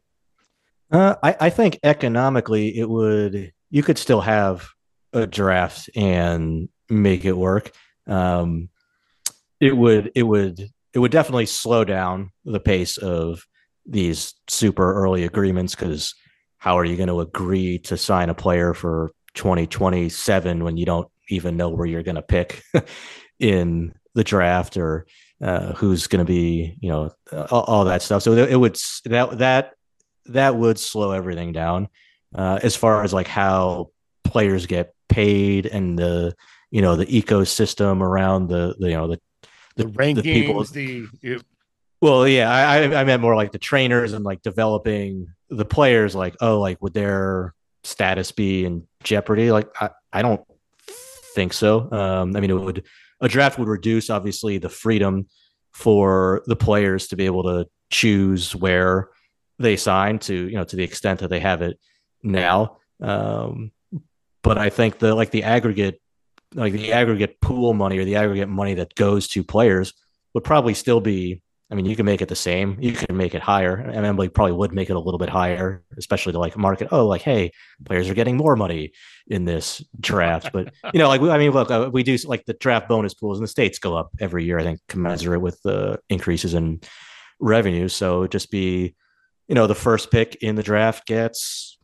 Uh, 0.90 1.14
I, 1.22 1.36
I 1.40 1.50
think 1.50 1.78
economically 1.84 2.76
it 2.76 2.88
would 2.88 3.52
you 3.70 3.82
could 3.82 3.98
still 3.98 4.20
have 4.20 4.68
a 5.12 5.26
draft 5.26 5.88
and 5.94 6.68
make 6.88 7.24
it 7.24 7.36
work. 7.36 7.70
Um, 8.06 8.68
it 9.60 9.76
would 9.76 10.10
it 10.14 10.24
would 10.24 10.70
it 10.92 10.98
would 10.98 11.12
definitely 11.12 11.46
slow 11.46 11.84
down 11.84 12.30
the 12.44 12.60
pace 12.60 12.96
of 12.96 13.46
these 13.86 14.34
super 14.48 14.94
early 14.94 15.24
agreements 15.24 15.74
because 15.74 16.14
how 16.58 16.78
are 16.78 16.84
you 16.84 16.96
going 16.96 17.08
to 17.08 17.20
agree 17.20 17.78
to 17.78 17.96
sign 17.96 18.28
a 18.28 18.34
player 18.34 18.74
for 18.74 19.10
2027 19.34 20.64
when 20.64 20.76
you 20.76 20.84
don't 20.84 21.08
even 21.28 21.56
know 21.56 21.68
where 21.68 21.86
you're 21.86 22.02
going 22.02 22.16
to 22.16 22.22
pick 22.22 22.62
in 23.38 23.94
the 24.14 24.24
draft 24.24 24.76
or 24.76 25.06
uh, 25.42 25.72
who's 25.74 26.06
going 26.06 26.24
to 26.24 26.30
be 26.30 26.76
you 26.80 26.90
know 26.90 27.10
all, 27.50 27.62
all, 27.62 27.84
that 27.84 28.02
stuff 28.02 28.22
so 28.22 28.32
it 28.34 28.56
would 28.56 28.76
that 29.06 29.38
that 29.38 29.72
that 30.26 30.54
would 30.54 30.78
slow 30.78 31.12
everything 31.12 31.52
down 31.52 31.88
uh, 32.34 32.58
as 32.62 32.76
far 32.76 33.02
as 33.02 33.12
like 33.12 33.28
how 33.28 33.90
players 34.24 34.66
get 34.66 34.94
paid 35.08 35.66
and 35.66 35.98
the 35.98 36.34
you 36.70 36.82
know 36.82 36.96
the 36.96 37.06
ecosystem 37.06 38.00
around 38.02 38.48
the, 38.48 38.74
the 38.78 38.90
you 38.90 38.96
know 38.96 39.08
the 39.08 39.20
the, 39.76 39.84
rankings, 39.84 40.16
the 40.16 40.22
people. 40.22 40.64
The 40.64 41.40
well, 42.00 42.26
yeah, 42.26 42.50
I 42.50 43.00
I 43.00 43.04
meant 43.04 43.22
more 43.22 43.36
like 43.36 43.52
the 43.52 43.58
trainers 43.58 44.12
and 44.12 44.24
like 44.24 44.42
developing 44.42 45.28
the 45.48 45.64
players. 45.64 46.14
Like, 46.14 46.36
oh, 46.40 46.58
like 46.58 46.80
would 46.82 46.94
their 46.94 47.54
status 47.84 48.32
be 48.32 48.64
in 48.64 48.86
jeopardy? 49.02 49.50
Like, 49.52 49.68
I 49.80 49.90
I 50.12 50.22
don't 50.22 50.40
think 51.34 51.52
so. 51.52 51.90
Um, 51.92 52.36
I 52.36 52.40
mean, 52.40 52.50
it 52.50 52.54
would 52.54 52.84
a 53.20 53.28
draft 53.28 53.58
would 53.58 53.68
reduce 53.68 54.10
obviously 54.10 54.58
the 54.58 54.68
freedom 54.68 55.26
for 55.72 56.42
the 56.46 56.56
players 56.56 57.08
to 57.08 57.16
be 57.16 57.26
able 57.26 57.44
to 57.44 57.66
choose 57.90 58.54
where 58.56 59.10
they 59.58 59.76
sign 59.76 60.18
to 60.18 60.34
you 60.34 60.56
know 60.56 60.64
to 60.64 60.76
the 60.76 60.84
extent 60.84 61.20
that 61.20 61.28
they 61.28 61.40
have 61.40 61.62
it 61.62 61.78
now. 62.22 62.78
Um, 63.00 63.72
but 64.42 64.58
I 64.58 64.70
think 64.70 64.98
the 64.98 65.14
like 65.14 65.30
the 65.30 65.44
aggregate 65.44 66.00
like 66.54 66.72
the 66.72 66.92
aggregate 66.92 67.40
pool 67.40 67.74
money 67.74 67.98
or 67.98 68.04
the 68.04 68.16
aggregate 68.16 68.48
money 68.48 68.74
that 68.74 68.94
goes 68.94 69.28
to 69.28 69.44
players 69.44 69.92
would 70.34 70.44
probably 70.44 70.74
still 70.74 71.00
be 71.00 71.42
I 71.70 71.76
mean, 71.76 71.84
you 71.84 71.94
can 71.94 72.04
make 72.04 72.20
it 72.20 72.28
the 72.28 72.34
same. 72.34 72.76
You 72.80 72.92
can 72.92 73.16
make 73.16 73.34
it 73.34 73.42
higher. 73.42 73.76
And 73.76 74.04
MLB 74.04 74.34
probably 74.34 74.52
would 74.52 74.72
make 74.72 74.90
it 74.90 74.96
a 74.96 75.00
little 75.00 75.18
bit 75.18 75.28
higher, 75.28 75.84
especially 75.96 76.32
to 76.32 76.38
like 76.40 76.56
market. 76.56 76.88
Oh, 76.90 77.06
like, 77.06 77.22
hey, 77.22 77.52
players 77.84 78.10
are 78.10 78.14
getting 78.14 78.36
more 78.36 78.56
money 78.56 78.92
in 79.28 79.44
this 79.44 79.82
draft. 80.00 80.50
But 80.52 80.74
you 80.92 80.98
know, 80.98 81.06
like, 81.06 81.20
I 81.20 81.38
mean, 81.38 81.52
look, 81.52 81.70
uh, 81.70 81.88
we 81.92 82.02
do 82.02 82.16
like 82.24 82.44
the 82.44 82.54
draft 82.54 82.88
bonus 82.88 83.14
pools 83.14 83.38
in 83.38 83.42
the 83.42 83.48
states 83.48 83.78
go 83.78 83.96
up 83.96 84.10
every 84.18 84.44
year. 84.44 84.58
I 84.58 84.64
think 84.64 84.80
commensurate 84.88 85.40
with 85.40 85.62
the 85.62 86.00
increases 86.08 86.54
in 86.54 86.80
revenue. 87.38 87.86
So 87.86 88.26
just 88.26 88.50
be, 88.50 88.96
you 89.46 89.54
know, 89.54 89.68
the 89.68 89.74
first 89.76 90.10
pick 90.10 90.36
in 90.36 90.56
the 90.56 90.64
draft 90.64 91.06
gets, 91.06 91.78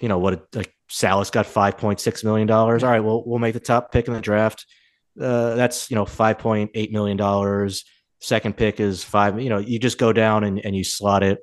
you 0.00 0.08
know, 0.08 0.18
what 0.18 0.46
like 0.54 0.74
Salas 0.88 1.30
got 1.30 1.44
five 1.44 1.76
point 1.76 2.00
six 2.00 2.24
million 2.24 2.46
dollars. 2.46 2.82
All 2.82 2.90
right, 2.90 3.00
well, 3.00 3.22
we'll 3.26 3.38
make 3.38 3.54
the 3.54 3.60
top 3.60 3.92
pick 3.92 4.08
in 4.08 4.14
the 4.14 4.20
draft. 4.22 4.64
Uh, 5.20 5.54
that's 5.54 5.90
you 5.90 5.94
know 5.94 6.06
five 6.06 6.38
point 6.38 6.70
eight 6.74 6.92
million 6.92 7.18
dollars. 7.18 7.84
Second 8.22 8.56
pick 8.56 8.78
is 8.78 9.02
five. 9.02 9.40
You 9.40 9.48
know, 9.48 9.58
you 9.58 9.78
just 9.80 9.98
go 9.98 10.12
down 10.12 10.44
and, 10.44 10.64
and 10.64 10.76
you 10.76 10.84
slot 10.84 11.24
it 11.24 11.40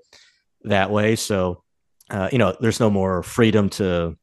that 0.64 0.89
way. 0.89 1.18
So, 1.18 1.64
uh, 2.10 2.30
you 2.31 2.38
know, 2.38 2.56
there's 2.60 2.80
no 2.80 2.89
more 2.89 3.22
freedom 3.22 3.69
to 3.72 4.18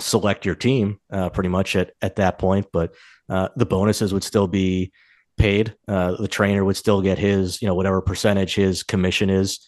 select 0.00 0.46
your 0.46 0.54
team 0.54 1.00
uh, 1.12 1.28
pretty 1.28 1.50
much 1.50 1.76
at 1.76 1.92
at 2.00 2.16
that 2.16 2.38
point. 2.38 2.66
But 2.72 2.94
uh, 3.28 3.48
the 3.56 3.66
bonuses 3.66 4.14
would 4.14 4.24
still 4.24 4.48
be 4.48 4.90
paid. 5.36 5.76
Uh, 5.86 6.12
the 6.16 6.28
trainer 6.28 6.64
would 6.64 6.76
still 6.76 7.02
get 7.02 7.18
his, 7.18 7.60
you 7.60 7.68
know, 7.68 7.74
whatever 7.74 8.00
percentage 8.00 8.54
his 8.54 8.82
commission 8.82 9.28
is 9.28 9.60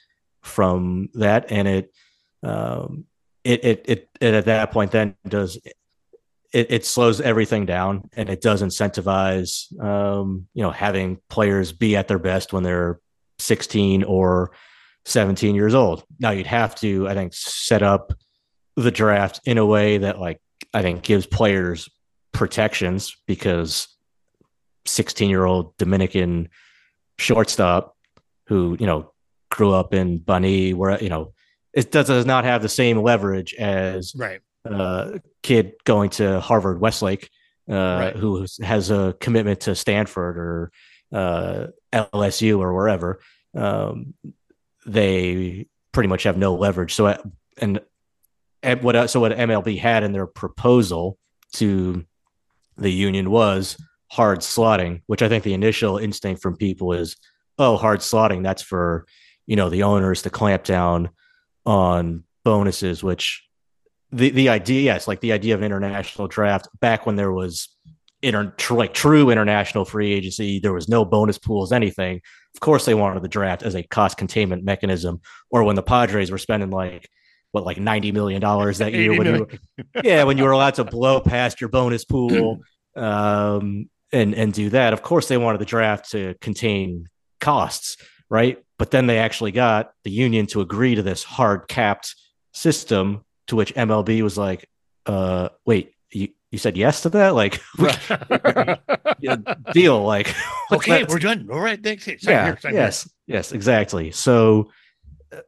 from 0.42 1.10
that, 1.14 1.52
and 1.52 1.68
it 1.68 1.92
um, 2.42 3.04
it, 3.44 3.64
it, 3.64 3.84
it, 3.86 4.08
it 4.20 4.34
at 4.34 4.46
that 4.46 4.70
point 4.70 4.92
then 4.92 5.14
does 5.28 5.58
it, 6.52 6.70
it 6.70 6.84
slows 6.84 7.20
everything 7.20 7.66
down 7.66 8.08
and 8.14 8.28
it 8.28 8.40
does 8.40 8.62
incentivize 8.62 9.78
um, 9.82 10.46
you 10.54 10.62
know 10.62 10.70
having 10.70 11.18
players 11.28 11.72
be 11.72 11.96
at 11.96 12.08
their 12.08 12.18
best 12.18 12.52
when 12.52 12.62
they're 12.62 13.00
16 13.38 14.04
or 14.04 14.52
17 15.06 15.54
years 15.54 15.74
old. 15.74 16.04
Now 16.18 16.30
you'd 16.30 16.46
have 16.46 16.74
to 16.76 17.08
i 17.08 17.14
think 17.14 17.32
set 17.34 17.82
up 17.82 18.12
the 18.76 18.90
draft 18.90 19.40
in 19.44 19.58
a 19.58 19.66
way 19.66 19.98
that 19.98 20.18
like 20.18 20.40
i 20.72 20.82
think 20.82 21.02
gives 21.02 21.26
players 21.26 21.88
protections 22.32 23.16
because 23.26 23.88
16 24.86 25.28
year 25.28 25.44
old 25.44 25.76
dominican 25.76 26.48
shortstop 27.18 27.96
who 28.46 28.76
you 28.80 28.86
know 28.86 29.12
grew 29.50 29.72
up 29.72 29.92
in 29.92 30.18
bunny 30.18 30.72
where 30.72 31.02
you 31.02 31.08
know 31.08 31.32
it 31.72 31.92
does, 31.92 32.06
does 32.06 32.26
not 32.26 32.44
have 32.44 32.62
the 32.62 32.68
same 32.68 32.98
leverage 33.02 33.54
as 33.54 34.14
right 34.16 34.40
uh, 34.68 35.18
kid 35.42 35.74
going 35.84 36.10
to 36.10 36.40
Harvard 36.40 36.80
Westlake 36.80 37.30
uh, 37.70 37.74
right. 37.74 38.16
who 38.16 38.46
has 38.62 38.90
a 38.90 39.14
commitment 39.20 39.60
to 39.60 39.74
Stanford 39.74 40.36
or 40.36 40.72
uh, 41.12 41.66
LSU 41.92 42.58
or 42.58 42.74
wherever. 42.74 43.20
Um, 43.54 44.14
they 44.86 45.66
pretty 45.92 46.08
much 46.08 46.24
have 46.24 46.36
no 46.36 46.54
leverage. 46.54 46.94
So 46.94 47.16
and 47.58 47.80
and 48.62 48.82
what 48.82 49.08
so 49.08 49.20
what 49.20 49.32
MLB 49.32 49.78
had 49.78 50.02
in 50.02 50.12
their 50.12 50.26
proposal 50.26 51.18
to 51.54 52.04
the 52.76 52.90
union 52.90 53.30
was 53.30 53.76
hard 54.10 54.40
slotting, 54.40 55.02
which 55.06 55.22
I 55.22 55.28
think 55.28 55.44
the 55.44 55.54
initial 55.54 55.98
instinct 55.98 56.42
from 56.42 56.56
people 56.56 56.92
is, 56.92 57.16
oh, 57.58 57.76
hard 57.76 58.00
slotting. 58.00 58.42
That's 58.42 58.62
for 58.62 59.06
you 59.46 59.56
know 59.56 59.70
the 59.70 59.84
owners 59.84 60.22
to 60.22 60.30
clamp 60.30 60.64
down 60.64 61.10
on 61.64 62.24
bonuses, 62.44 63.02
which 63.02 63.44
the 64.12 64.30
the 64.30 64.48
idea, 64.48 64.82
yes, 64.82 65.06
like 65.06 65.20
the 65.20 65.32
idea 65.32 65.54
of 65.54 65.62
international 65.62 66.28
draft 66.28 66.68
back 66.80 67.06
when 67.06 67.16
there 67.16 67.32
was 67.32 67.68
inter, 68.22 68.52
tr- 68.56 68.74
like 68.74 68.94
true 68.94 69.30
international 69.30 69.84
free 69.84 70.12
agency, 70.12 70.58
there 70.58 70.72
was 70.72 70.88
no 70.88 71.04
bonus 71.04 71.38
pools, 71.38 71.72
anything. 71.72 72.20
Of 72.54 72.60
course, 72.60 72.84
they 72.84 72.94
wanted 72.94 73.22
the 73.22 73.28
draft 73.28 73.62
as 73.62 73.74
a 73.74 73.82
cost 73.82 74.16
containment 74.16 74.64
mechanism. 74.64 75.20
Or 75.50 75.62
when 75.62 75.76
the 75.76 75.82
Padres 75.82 76.30
were 76.30 76.38
spending 76.38 76.70
like 76.70 77.08
what 77.52 77.64
like 77.64 77.78
ninety 77.78 78.12
million 78.12 78.40
dollars 78.40 78.78
that 78.78 78.92
year, 78.92 79.16
when 79.16 79.26
you, 79.26 79.46
yeah, 80.02 80.24
when 80.24 80.38
you 80.38 80.44
were 80.44 80.50
allowed 80.50 80.74
to 80.74 80.84
blow 80.84 81.20
past 81.20 81.60
your 81.60 81.70
bonus 81.70 82.04
pool, 82.04 82.60
um, 82.96 83.88
and 84.12 84.34
and 84.34 84.52
do 84.52 84.70
that. 84.70 84.92
Of 84.92 85.02
course, 85.02 85.28
they 85.28 85.36
wanted 85.36 85.60
the 85.60 85.64
draft 85.66 86.10
to 86.10 86.34
contain 86.40 87.06
costs, 87.40 87.96
right? 88.28 88.58
But 88.78 88.90
then 88.90 89.06
they 89.06 89.18
actually 89.18 89.52
got 89.52 89.92
the 90.04 90.10
union 90.10 90.46
to 90.46 90.60
agree 90.60 90.94
to 90.94 91.02
this 91.02 91.22
hard 91.22 91.68
capped 91.68 92.14
system 92.52 93.24
to 93.50 93.56
which 93.56 93.74
MLB 93.74 94.22
was 94.22 94.36
like, 94.36 94.68
uh, 95.06 95.50
wait, 95.64 95.92
you, 96.12 96.28
you 96.50 96.58
said 96.58 96.76
yes 96.76 97.02
to 97.02 97.10
that? 97.10 97.34
Like, 97.34 97.60
deal. 99.72 100.02
Like, 100.02 100.34
okay, 100.72 101.04
we're 101.04 101.18
done. 101.18 101.48
All 101.52 101.60
right. 101.60 101.82
Thanks. 101.82 102.04
Sign 102.04 102.16
yeah. 102.22 102.56
Here, 102.60 102.72
yes. 102.72 103.04
Here. 103.26 103.36
Yes. 103.36 103.52
Exactly. 103.52 104.10
So, 104.10 104.70
uh, 105.32 105.40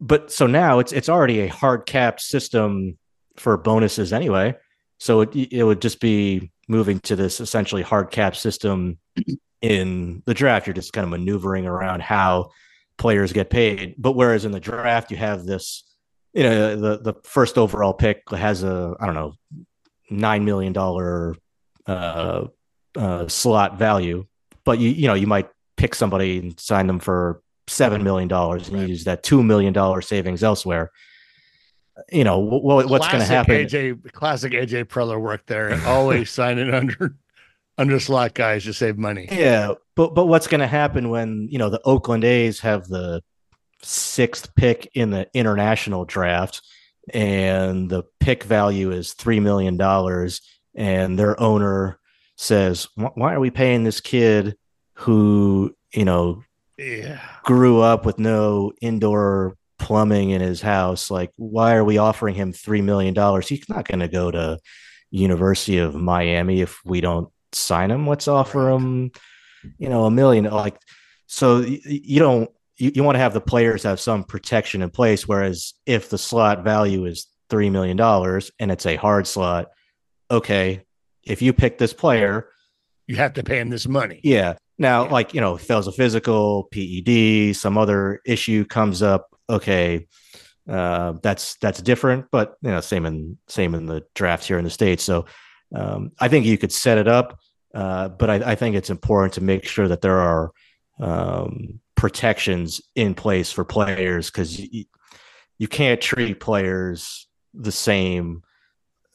but 0.00 0.30
so 0.30 0.46
now 0.46 0.78
it's 0.78 0.92
it's 0.92 1.08
already 1.08 1.40
a 1.40 1.48
hard 1.48 1.86
capped 1.86 2.20
system 2.20 2.98
for 3.36 3.56
bonuses 3.56 4.12
anyway. 4.12 4.54
So 4.98 5.22
it 5.22 5.34
it 5.34 5.64
would 5.64 5.80
just 5.80 6.00
be 6.00 6.52
moving 6.68 7.00
to 7.00 7.16
this 7.16 7.40
essentially 7.40 7.82
hard 7.82 8.10
cap 8.10 8.36
system 8.36 8.98
in 9.64 10.22
the 10.26 10.34
draft, 10.34 10.66
you're 10.66 10.74
just 10.74 10.92
kind 10.92 11.04
of 11.04 11.10
maneuvering 11.10 11.66
around 11.66 12.02
how 12.02 12.50
players 12.98 13.32
get 13.32 13.48
paid. 13.48 13.94
But 13.96 14.12
whereas 14.12 14.44
in 14.44 14.52
the 14.52 14.60
draft, 14.60 15.10
you 15.10 15.16
have 15.16 15.44
this, 15.44 15.84
you 16.34 16.42
know, 16.42 16.76
the 16.76 16.98
the 16.98 17.14
first 17.22 17.56
overall 17.56 17.94
pick 17.94 18.28
has 18.30 18.62
a 18.64 18.96
I 18.98 19.06
don't 19.06 19.14
know 19.14 19.34
nine 20.10 20.44
million 20.44 20.72
dollar 20.72 21.36
uh, 21.86 22.46
uh, 22.96 23.28
slot 23.28 23.78
value, 23.78 24.26
but 24.64 24.78
you 24.78 24.90
you 24.90 25.06
know 25.06 25.14
you 25.14 25.28
might 25.28 25.48
pick 25.76 25.94
somebody 25.94 26.38
and 26.38 26.58
sign 26.58 26.88
them 26.88 26.98
for 26.98 27.40
seven 27.68 28.02
million 28.02 28.28
dollars 28.28 28.68
and 28.68 28.78
right. 28.78 28.88
use 28.88 29.04
that 29.04 29.22
two 29.22 29.42
million 29.42 29.72
dollar 29.72 30.02
savings 30.02 30.42
elsewhere. 30.42 30.90
you 32.10 32.24
know 32.24 32.40
what, 32.40 32.88
what's 32.88 33.06
going 33.06 33.20
to 33.20 33.24
happen. 33.24 33.54
AJ, 33.54 34.12
classic 34.12 34.52
AJ 34.52 34.86
Preller 34.86 35.20
work 35.20 35.46
there. 35.46 35.80
Always 35.86 36.30
signing 36.32 36.74
under 36.74 37.16
under 37.78 38.00
slot 38.00 38.34
guys 38.34 38.64
to 38.64 38.72
save 38.72 38.98
money. 38.98 39.28
Yeah, 39.30 39.74
but 39.94 40.16
but 40.16 40.26
what's 40.26 40.48
going 40.48 40.60
to 40.62 40.66
happen 40.66 41.10
when 41.10 41.46
you 41.48 41.58
know 41.58 41.70
the 41.70 41.80
Oakland 41.84 42.24
A's 42.24 42.58
have 42.60 42.88
the 42.88 43.22
sixth 43.84 44.54
pick 44.54 44.90
in 44.94 45.10
the 45.10 45.28
international 45.34 46.04
draft, 46.04 46.62
and 47.12 47.90
the 47.90 48.04
pick 48.20 48.44
value 48.44 48.90
is 48.90 49.12
three 49.12 49.40
million 49.40 49.76
dollars, 49.76 50.40
and 50.74 51.18
their 51.18 51.40
owner 51.40 51.98
says, 52.36 52.88
"Why 52.96 53.34
are 53.34 53.40
we 53.40 53.50
paying 53.50 53.84
this 53.84 54.00
kid 54.00 54.56
who 54.94 55.74
you 55.92 56.04
know 56.04 56.42
yeah. 56.78 57.20
grew 57.44 57.80
up 57.80 58.04
with 58.04 58.18
no 58.18 58.72
indoor 58.80 59.56
plumbing 59.78 60.30
in 60.30 60.40
his 60.40 60.60
house? 60.60 61.10
Like, 61.10 61.32
why 61.36 61.74
are 61.74 61.84
we 61.84 61.98
offering 61.98 62.34
him 62.34 62.52
three 62.52 62.82
million 62.82 63.14
dollars? 63.14 63.48
He's 63.48 63.68
not 63.68 63.86
going 63.86 64.00
to 64.00 64.08
go 64.08 64.30
to 64.30 64.58
University 65.10 65.78
of 65.78 65.94
Miami 65.94 66.60
if 66.60 66.80
we 66.84 67.00
don't 67.00 67.28
sign 67.52 67.90
him. 67.90 68.06
Let's 68.06 68.28
offer 68.28 68.70
him, 68.70 69.12
you 69.78 69.88
know, 69.88 70.06
a 70.06 70.10
million. 70.10 70.44
Like, 70.44 70.78
so 71.26 71.60
you 71.60 72.18
don't 72.18 72.50
you, 72.76 72.92
you 72.94 73.04
want 73.04 73.16
to 73.16 73.20
have 73.20 73.34
the 73.34 73.40
players 73.40 73.82
have 73.84 74.00
some 74.00 74.24
protection 74.24 74.82
in 74.82 74.90
place. 74.90 75.26
Whereas 75.26 75.74
if 75.86 76.10
the 76.10 76.18
slot 76.18 76.64
value 76.64 77.04
is 77.04 77.26
three 77.50 77.70
million 77.70 77.96
dollars 77.96 78.50
and 78.58 78.70
it's 78.70 78.86
a 78.86 78.96
hard 78.96 79.26
slot, 79.26 79.68
okay, 80.30 80.82
if 81.22 81.42
you 81.42 81.52
pick 81.52 81.78
this 81.78 81.92
player, 81.92 82.48
you 83.06 83.16
have 83.16 83.34
to 83.34 83.42
pay 83.42 83.58
him 83.58 83.70
this 83.70 83.86
money. 83.86 84.20
Yeah. 84.22 84.54
Now, 84.78 85.04
yeah. 85.04 85.12
like 85.12 85.34
you 85.34 85.40
know, 85.40 85.56
fails 85.56 85.86
a 85.86 85.92
physical, 85.92 86.64
PED, 86.72 87.56
some 87.56 87.78
other 87.78 88.20
issue 88.26 88.64
comes 88.64 89.02
up. 89.02 89.28
Okay, 89.48 90.06
uh, 90.68 91.14
that's 91.22 91.56
that's 91.56 91.80
different, 91.80 92.26
but 92.32 92.56
you 92.62 92.70
know, 92.70 92.80
same 92.80 93.06
in 93.06 93.38
same 93.48 93.74
in 93.74 93.86
the 93.86 94.04
drafts 94.14 94.48
here 94.48 94.58
in 94.58 94.64
the 94.64 94.70
states. 94.70 95.04
So 95.04 95.26
um, 95.74 96.12
I 96.18 96.28
think 96.28 96.46
you 96.46 96.58
could 96.58 96.72
set 96.72 96.98
it 96.98 97.06
up, 97.06 97.38
uh, 97.74 98.08
but 98.08 98.30
I, 98.30 98.52
I, 98.52 98.54
think 98.54 98.76
it's 98.76 98.90
important 98.90 99.34
to 99.34 99.40
make 99.42 99.64
sure 99.64 99.88
that 99.88 100.00
there 100.02 100.20
are 100.20 100.52
um, 101.00 101.80
protections 102.04 102.82
in 102.94 103.14
place 103.14 103.50
for 103.50 103.64
players 103.64 104.30
because 104.30 104.60
you, 104.60 104.84
you 105.56 105.66
can't 105.66 106.02
treat 106.02 106.38
players 106.38 107.26
the 107.54 107.72
same 107.72 108.42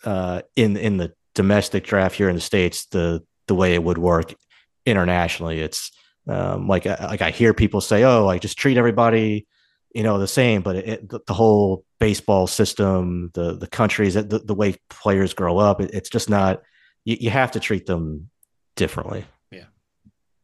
uh, 0.05 0.41
in 0.55 0.75
in 0.75 0.97
the 0.97 1.13
domestic 1.35 1.83
draft 1.83 2.15
here 2.15 2.29
in 2.29 2.33
the 2.33 2.41
states 2.41 2.87
the 2.87 3.21
the 3.45 3.53
way 3.53 3.75
it 3.75 3.83
would 3.83 3.99
work 3.99 4.33
internationally. 4.87 5.59
It's 5.59 5.91
um, 6.27 6.67
like 6.67 6.85
like 6.85 7.21
I 7.21 7.29
hear 7.29 7.53
people 7.53 7.79
say, 7.79 8.03
"Oh, 8.03 8.27
I 8.27 8.39
just 8.39 8.57
treat 8.57 8.77
everybody." 8.77 9.45
you 9.95 10.03
know 10.03 10.19
the 10.19 10.27
same 10.27 10.61
but 10.61 10.75
it, 10.75 11.09
the, 11.09 11.33
whole 11.33 11.83
baseball 11.99 12.45
system 12.45 13.31
the 13.33 13.57
the 13.57 13.65
countries 13.65 14.13
the, 14.13 14.23
the 14.23 14.53
way 14.53 14.75
players 14.87 15.33
grow 15.33 15.57
up 15.57 15.81
it, 15.81 15.89
it's 15.95 16.11
just 16.11 16.29
not 16.29 16.61
you, 17.05 17.17
you 17.19 17.31
have 17.31 17.49
to 17.49 17.59
treat 17.59 17.87
them 17.87 18.29
differently 18.75 19.25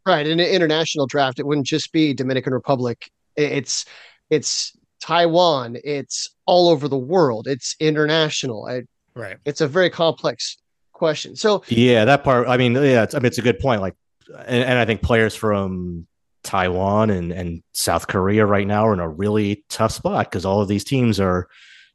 right 0.06 0.27
in 0.27 0.40
an 0.40 0.48
international 0.48 1.07
draft 1.07 1.40
it 1.40 1.45
wouldn't 1.45 1.68
just 1.68 1.91
be 1.91 2.14
dominican 2.14 2.53
republic. 2.53 3.10
It's 3.36 3.86
it's 4.30 4.76
taiwan 5.02 5.77
it's 5.84 6.30
all 6.45 6.69
over 6.69 6.88
the 6.88 6.98
world 6.98 7.48
it's 7.48 7.76
international. 7.80 8.65
I, 8.65 8.84
right. 9.15 9.38
it's 9.45 9.61
a 9.61 9.68
very 9.68 9.90
complex 9.90 10.57
question. 10.94 11.36
So 11.36 11.64
yeah 11.68 12.06
that 12.06 12.23
part 12.23 12.48
i 12.48 12.57
mean 12.57 12.73
yeah 12.76 13.03
it's, 13.03 13.14
i 13.14 13.19
mean 13.19 13.26
it's 13.26 13.38
a 13.38 13.44
good 13.44 13.60
point 13.60 13.82
like 13.82 13.95
and, 14.30 14.64
and 14.64 14.80
i 14.80 14.86
think 14.86 15.02
players 15.02 15.36
from 15.36 16.07
Taiwan 16.45 17.10
and, 17.10 17.32
and 17.32 17.64
South 17.73 18.07
Korea 18.07 18.45
right 18.45 18.65
now 18.65 18.88
are 18.88 18.94
in 18.94 18.99
a 18.99 19.10
really 19.10 19.65
tough 19.68 19.91
spot 19.91 20.30
because 20.30 20.45
all 20.45 20.61
of 20.61 20.68
these 20.68 20.84
teams 20.84 21.19
are, 21.19 21.49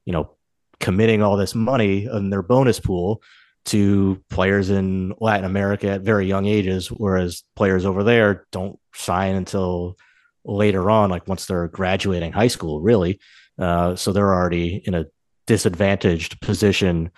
you 0.05 0.13
know, 0.13 0.37
committing 0.81 1.23
all 1.23 1.37
this 1.37 1.55
money 1.55 2.07
in 2.07 2.31
their 2.31 2.43
bonus 2.43 2.81
pool 2.81 3.23
to 3.67 4.23
players 4.31 4.71
in 4.71 5.15
Latin 5.21 5.45
America 5.45 5.89
at 5.89 6.01
very 6.01 6.27
young 6.27 6.47
ages, 6.47 6.89
whereas 6.89 7.45
players 7.57 7.85
over 7.85 8.03
there 8.03 8.47
don't 8.53 8.79
sign 8.95 9.35
until 9.35 9.97
later 10.45 10.91
on, 10.91 11.11
like 11.11 11.29
once 11.29 11.47
they're 11.47 11.69
graduating 11.69 12.33
high 12.33 12.49
school, 12.49 12.81
really. 12.81 13.21
Uh, 13.59 13.95
so 13.95 14.13
they're 14.13 14.35
already 14.35 14.83
in 14.85 14.95
a 14.95 15.07
disadvantaged 15.47 16.41
position 16.41 17.11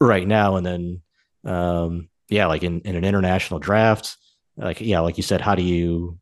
right 0.00 0.26
now. 0.26 0.56
And 0.56 0.66
then, 0.66 1.02
um, 1.44 2.08
yeah, 2.28 2.46
like 2.46 2.62
in, 2.62 2.80
in 2.82 2.94
an 2.94 3.04
international 3.04 3.58
draft, 3.58 4.16
like, 4.56 4.80
yeah, 4.80 5.00
like 5.00 5.16
you 5.16 5.22
said, 5.22 5.40
how 5.40 5.54
do 5.54 5.62
you 5.62 6.18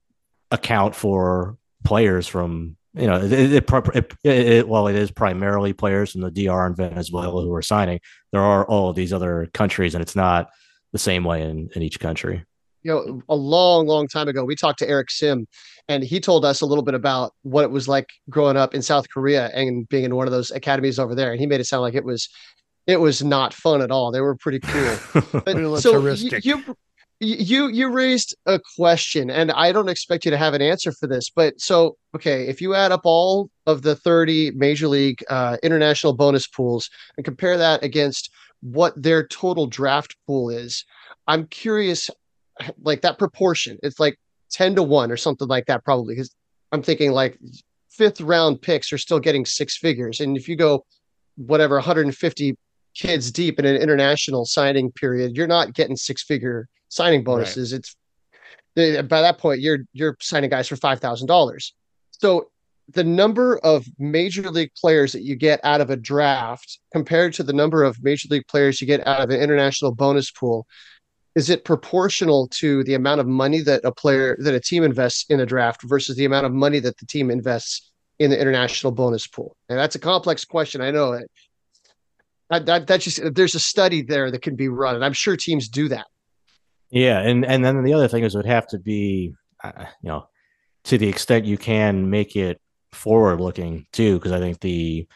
account 0.51 0.94
for 0.94 1.56
players 1.84 2.26
from 2.28 2.76
you 2.97 3.06
know 3.06 3.16
it, 3.16 3.32
it, 3.32 3.70
it, 3.94 4.14
it, 4.24 4.68
while 4.68 4.86
it 4.86 4.97
is 4.97 5.10
primarily 5.10 5.73
players 5.73 6.12
from 6.12 6.23
the 6.23 6.31
DR 6.31 6.66
and 6.66 6.77
Venezuela 6.77 7.43
who 7.43 7.52
are 7.52 7.62
signing, 7.62 8.01
there 8.32 8.40
are 8.40 8.66
all 8.66 8.90
of 8.90 8.97
these 8.97 9.12
other 9.12 9.48
countries, 9.52 9.94
and 9.94 10.02
it's 10.02 10.16
not 10.16 10.51
the 10.93 10.98
same 10.98 11.24
way 11.24 11.43
in, 11.43 11.68
in 11.74 11.82
each 11.82 12.01
country. 12.01 12.44
You 12.82 12.93
know, 12.93 13.23
a 13.28 13.35
long, 13.35 13.86
long 13.86 14.06
time 14.06 14.28
ago, 14.28 14.44
we 14.44 14.55
talked 14.55 14.78
to 14.78 14.89
Eric 14.89 15.10
Sim, 15.10 15.47
and 15.89 16.05
he 16.05 16.20
told 16.20 16.44
us 16.44 16.60
a 16.60 16.66
little 16.66 16.85
bit 16.85 16.94
about 16.94 17.32
what 17.43 17.64
it 17.64 17.70
was 17.70 17.89
like 17.89 18.09
growing 18.31 18.56
up 18.56 18.74
in 18.74 18.82
South 18.82 19.09
Korea 19.09 19.51
and 19.55 19.89
being 19.89 20.05
in 20.05 20.14
one 20.14 20.27
of 20.27 20.32
those 20.32 20.51
academies 20.52 20.98
over 20.98 21.14
there. 21.14 21.32
And 21.32 21.40
he 21.40 21.47
made 21.47 21.60
it 21.60 21.64
sound 21.64 21.82
like 21.82 21.94
it 21.94 22.05
was 22.05 22.28
it 22.86 23.01
was 23.01 23.23
not 23.23 23.52
fun 23.52 23.82
at 23.82 23.90
all. 23.90 24.12
They 24.12 24.20
were 24.20 24.36
pretty 24.36 24.60
cool. 24.60 24.97
But, 25.44 25.81
so 25.81 26.06
you, 26.06 26.39
you, 26.43 26.77
you 27.20 27.68
you 27.68 27.88
raised 27.88 28.36
a 28.44 28.60
question 28.76 29.30
and 29.30 29.51
i 29.52 29.72
don't 29.72 29.88
expect 29.88 30.24
you 30.24 30.30
to 30.30 30.36
have 30.36 30.52
an 30.52 30.60
answer 30.60 30.93
for 30.93 31.06
this 31.06 31.30
but 31.30 31.59
so 31.59 31.97
okay 32.14 32.47
if 32.47 32.60
you 32.60 32.74
add 32.74 32.93
up 32.93 33.01
all 33.05 33.48
of 33.66 33.82
the 33.82 33.97
30 33.97 34.51
major 34.52 34.86
league 34.86 35.24
uh, 35.30 35.56
international 35.62 36.12
bonus 36.12 36.47
pools 36.47 36.90
and 37.16 37.24
compare 37.24 37.56
that 37.56 37.82
against 37.82 38.30
what 38.60 39.01
their 39.01 39.26
total 39.26 39.66
draft 39.66 40.14
pool 40.26 40.51
is 40.51 40.84
i'm 41.26 41.47
curious 41.47 42.10
like 42.82 43.01
that 43.01 43.18
proportion 43.18 43.78
it's 43.82 43.98
like 43.98 44.18
10 44.51 44.74
to 44.76 44.82
1 44.82 45.10
or 45.10 45.16
something 45.16 45.48
like 45.48 45.66
that 45.66 45.84
probably 45.84 46.14
because 46.14 46.34
i'm 46.72 46.82
thinking 46.82 47.12
like 47.12 47.38
fifth 47.88 48.20
round 48.20 48.60
picks 48.60 48.93
are 48.93 48.98
still 48.98 49.20
getting 49.20 49.47
six 49.47 49.78
figures 49.78 50.20
and 50.20 50.36
if 50.36 50.48
you 50.48 50.56
go 50.56 50.84
whatever 51.36 51.76
150 51.76 52.56
kids 52.97 53.31
deep 53.31 53.59
in 53.59 53.66
an 53.66 53.77
international 53.77 54.47
signing 54.47 54.90
period 54.93 55.36
you're 55.36 55.47
not 55.47 55.74
getting 55.74 55.97
six 55.97 56.23
figure 56.23 56.68
signing 56.89 57.24
bonuses. 57.24 57.73
Right. 57.73 57.78
It's 57.78 59.09
by 59.09 59.23
that 59.23 59.39
point 59.39 59.60
you're 59.60 59.81
you're 59.93 60.16
signing 60.20 60.51
guys 60.51 60.68
for 60.68 60.77
five 60.77 61.01
thousand 61.01 61.28
dollars. 61.28 61.74
So 62.10 62.51
the 62.93 63.05
number 63.05 63.59
of 63.59 63.86
major 63.98 64.51
league 64.51 64.70
players 64.81 65.12
that 65.12 65.23
you 65.23 65.35
get 65.35 65.60
out 65.64 65.81
of 65.81 65.90
a 65.90 65.97
draft 65.97 66.78
compared 66.93 67.32
to 67.35 67.43
the 67.43 67.52
number 67.52 67.82
of 67.82 68.02
major 68.02 68.28
league 68.31 68.47
players 68.47 68.81
you 68.81 68.86
get 68.86 69.05
out 69.06 69.20
of 69.20 69.31
an 69.31 69.40
international 69.40 69.93
bonus 69.93 70.31
pool 70.31 70.66
is 71.35 71.51
it 71.51 71.64
proportional 71.64 72.48
to 72.48 72.85
the 72.85 72.94
amount 72.94 73.20
of 73.20 73.27
money 73.27 73.60
that 73.60 73.85
a 73.85 73.93
player 73.93 74.36
that 74.39 74.55
a 74.55 74.60
team 74.60 74.85
invests 74.85 75.27
in 75.28 75.40
a 75.40 75.47
draft 75.47 75.82
versus 75.82 76.16
the 76.16 76.24
amount 76.24 76.47
of 76.47 76.52
money 76.52 76.78
that 76.78 76.97
the 76.98 77.06
team 77.06 77.31
invests 77.31 77.90
in 78.20 78.31
the 78.31 78.40
international 78.40 78.93
bonus 78.93 79.27
pool 79.27 79.56
and 79.68 79.78
that's 79.78 79.97
a 79.97 79.98
complex 79.98 80.44
question 80.44 80.81
i 80.81 80.90
know 80.90 81.18
that, 82.51 82.66
that 82.66 82.86
that's 82.86 83.05
just 83.05 83.20
there's 83.35 83.55
a 83.55 83.60
study 83.60 84.02
there 84.02 84.31
that 84.31 84.43
can 84.43 84.56
be 84.56 84.68
run 84.68 84.94
and 84.94 85.05
i'm 85.05 85.12
sure 85.12 85.36
teams 85.36 85.68
do 85.68 85.89
that 85.89 86.06
yeah, 86.90 87.20
and 87.20 87.44
and 87.44 87.64
then 87.64 87.82
the 87.82 87.94
other 87.94 88.09
thing 88.09 88.23
is 88.24 88.35
it 88.35 88.39
would 88.39 88.47
have 88.47 88.66
to 88.68 88.78
be, 88.78 89.35
uh, 89.62 89.86
you 90.02 90.09
know, 90.09 90.28
to 90.85 90.98
the 90.98 91.09
extent 91.09 91.44
you 91.44 91.59
can 91.59 92.10
make 92.10 92.36
it 92.36 92.60
forward 92.93 93.40
looking 93.40 93.86
too, 93.93 94.14
because 94.14 94.32
I 94.32 94.39
think 94.39 94.60
the, 94.60 95.06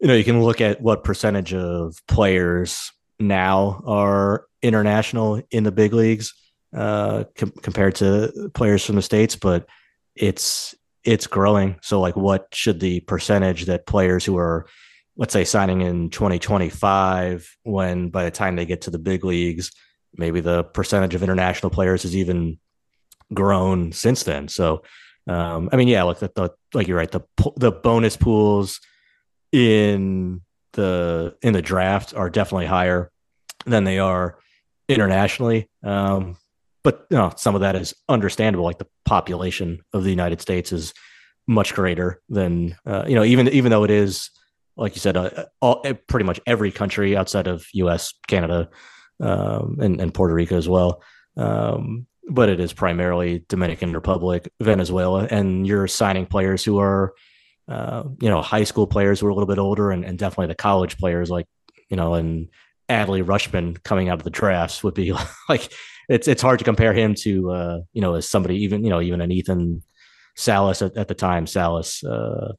you 0.00 0.08
know, 0.08 0.14
you 0.14 0.24
can 0.24 0.42
look 0.42 0.60
at 0.60 0.80
what 0.80 1.04
percentage 1.04 1.52
of 1.52 1.96
players 2.06 2.92
now 3.18 3.82
are 3.86 4.46
international 4.62 5.42
in 5.50 5.64
the 5.64 5.72
big 5.72 5.92
leagues 5.92 6.32
uh, 6.76 7.24
com- 7.36 7.52
compared 7.62 7.96
to 7.96 8.50
players 8.54 8.84
from 8.84 8.96
the 8.96 9.02
states, 9.02 9.36
but 9.36 9.66
it's 10.14 10.74
it's 11.02 11.26
growing. 11.26 11.76
So, 11.82 12.00
like, 12.00 12.16
what 12.16 12.46
should 12.54 12.78
the 12.78 13.00
percentage 13.00 13.66
that 13.66 13.86
players 13.86 14.24
who 14.24 14.38
are, 14.38 14.66
let's 15.16 15.32
say, 15.32 15.44
signing 15.44 15.80
in 15.80 16.10
2025, 16.10 17.56
when 17.62 18.10
by 18.10 18.24
the 18.24 18.30
time 18.30 18.56
they 18.56 18.66
get 18.66 18.82
to 18.82 18.90
the 18.90 18.98
big 18.98 19.24
leagues 19.24 19.70
maybe 20.16 20.40
the 20.40 20.64
percentage 20.64 21.14
of 21.14 21.22
international 21.22 21.70
players 21.70 22.02
has 22.02 22.16
even 22.16 22.58
grown 23.32 23.92
since 23.92 24.22
then. 24.22 24.48
So, 24.48 24.82
um, 25.26 25.68
I 25.72 25.76
mean, 25.76 25.88
yeah, 25.88 26.02
like 26.02 26.18
the, 26.18 26.30
the 26.34 26.50
like 26.72 26.86
you're 26.86 26.98
right. 26.98 27.10
The 27.10 27.22
the 27.56 27.72
bonus 27.72 28.16
pools 28.16 28.80
in 29.52 30.42
the 30.72 31.36
in 31.42 31.52
the 31.52 31.62
draft 31.62 32.14
are 32.14 32.28
definitely 32.28 32.66
higher 32.66 33.10
than 33.66 33.84
they 33.84 33.98
are 33.98 34.38
internationally. 34.88 35.68
Um, 35.82 36.36
but 36.82 37.06
you 37.10 37.16
know, 37.16 37.32
some 37.36 37.54
of 37.54 37.62
that 37.62 37.76
is 37.76 37.94
understandable. 38.08 38.64
Like 38.64 38.78
the 38.78 38.88
population 39.06 39.80
of 39.94 40.04
the 40.04 40.10
United 40.10 40.40
States 40.42 40.72
is 40.72 40.92
much 41.46 41.74
greater 41.74 42.20
than 42.28 42.76
uh, 42.84 43.04
you 43.06 43.14
know, 43.14 43.24
even 43.24 43.48
even 43.48 43.70
though 43.70 43.84
it 43.84 43.90
is 43.90 44.28
like 44.76 44.94
you 44.94 45.00
said, 45.00 45.16
uh, 45.16 45.46
all, 45.60 45.82
pretty 46.08 46.24
much 46.24 46.40
every 46.46 46.70
country 46.70 47.16
outside 47.16 47.46
of 47.46 47.66
U.S., 47.74 48.14
Canada, 48.26 48.68
um, 49.20 49.78
and, 49.80 50.00
and 50.00 50.12
Puerto 50.12 50.34
Rico 50.34 50.56
as 50.56 50.68
well. 50.68 51.02
Um, 51.36 52.06
but 52.28 52.48
it 52.48 52.58
is 52.58 52.72
primarily 52.72 53.44
Dominican 53.48 53.92
Republic, 53.92 54.50
Venezuela, 54.60 55.26
and 55.30 55.66
you're 55.66 55.86
signing 55.86 56.26
players 56.26 56.64
who 56.64 56.78
are, 56.78 57.12
uh, 57.68 58.04
you 58.20 58.30
know, 58.30 58.40
high 58.42 58.64
school 58.64 58.86
players 58.86 59.20
who 59.20 59.26
are 59.26 59.30
a 59.30 59.34
little 59.34 59.46
bit 59.46 59.58
older, 59.58 59.90
and, 59.90 60.04
and 60.04 60.18
definitely 60.18 60.46
the 60.46 60.54
college 60.54 60.96
players 60.98 61.30
like 61.30 61.46
you 61.94 61.96
know, 61.96 62.14
and 62.14 62.48
Adley 62.88 63.24
Rutschman 63.24 63.82
coming 63.82 64.08
out 64.08 64.18
of 64.18 64.24
the 64.24 64.30
drafts 64.30 64.82
would 64.82 64.94
be 64.94 65.12
like 65.48 65.72
it's 66.08 66.28
it's 66.28 66.42
hard 66.42 66.58
to 66.58 66.64
compare 66.64 66.92
him 66.92 67.14
to 67.14 67.50
uh, 67.50 67.78
you 67.92 68.00
know 68.00 68.14
as 68.14 68.28
somebody 68.28 68.56
even 68.64 68.84
you 68.84 68.90
know 68.90 69.00
even 69.00 69.20
an 69.20 69.32
Ethan 69.32 69.82
Salas 70.36 70.82
at, 70.82 70.96
at 70.96 71.08
the 71.08 71.14
time 71.14 71.46
Salas 71.46 72.02
uh, 72.02 72.52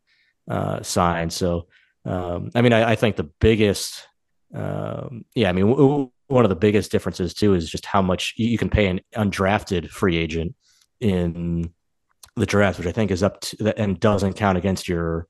uh, 0.50 0.82
signed. 0.82 1.34
So 1.34 1.68
um, 2.06 2.52
I 2.56 2.62
mean 2.62 2.74
I, 2.74 2.92
I, 2.92 2.96
think 2.96 3.16
the 3.16 3.30
biggest 3.40 4.08
um, 4.54 5.26
yeah 5.36 5.50
I 5.50 5.52
mean 5.52 5.70
w- 5.70 6.12
one 6.28 6.46
of 6.46 6.50
the 6.50 6.56
biggest 6.56 6.92
differences 6.92 7.34
too 7.34 7.54
is 7.54 7.70
just 7.70 7.86
how 7.86 8.02
much 8.02 8.34
you 8.38 8.58
can 8.58 8.70
pay 8.70 8.88
an 8.88 9.02
undrafted 9.16 9.90
free 9.90 10.18
agent 10.18 10.56
in 11.00 11.74
the 12.36 12.46
draft, 12.46 12.80
which 12.80 12.88
I 12.88 12.92
think 12.92 13.12
is 13.12 13.24
up 13.24 13.42
to 13.42 13.74
and 13.80 14.00
doesn't 14.00 14.34
count 14.34 14.58
against 14.58 14.88
your 14.88 15.28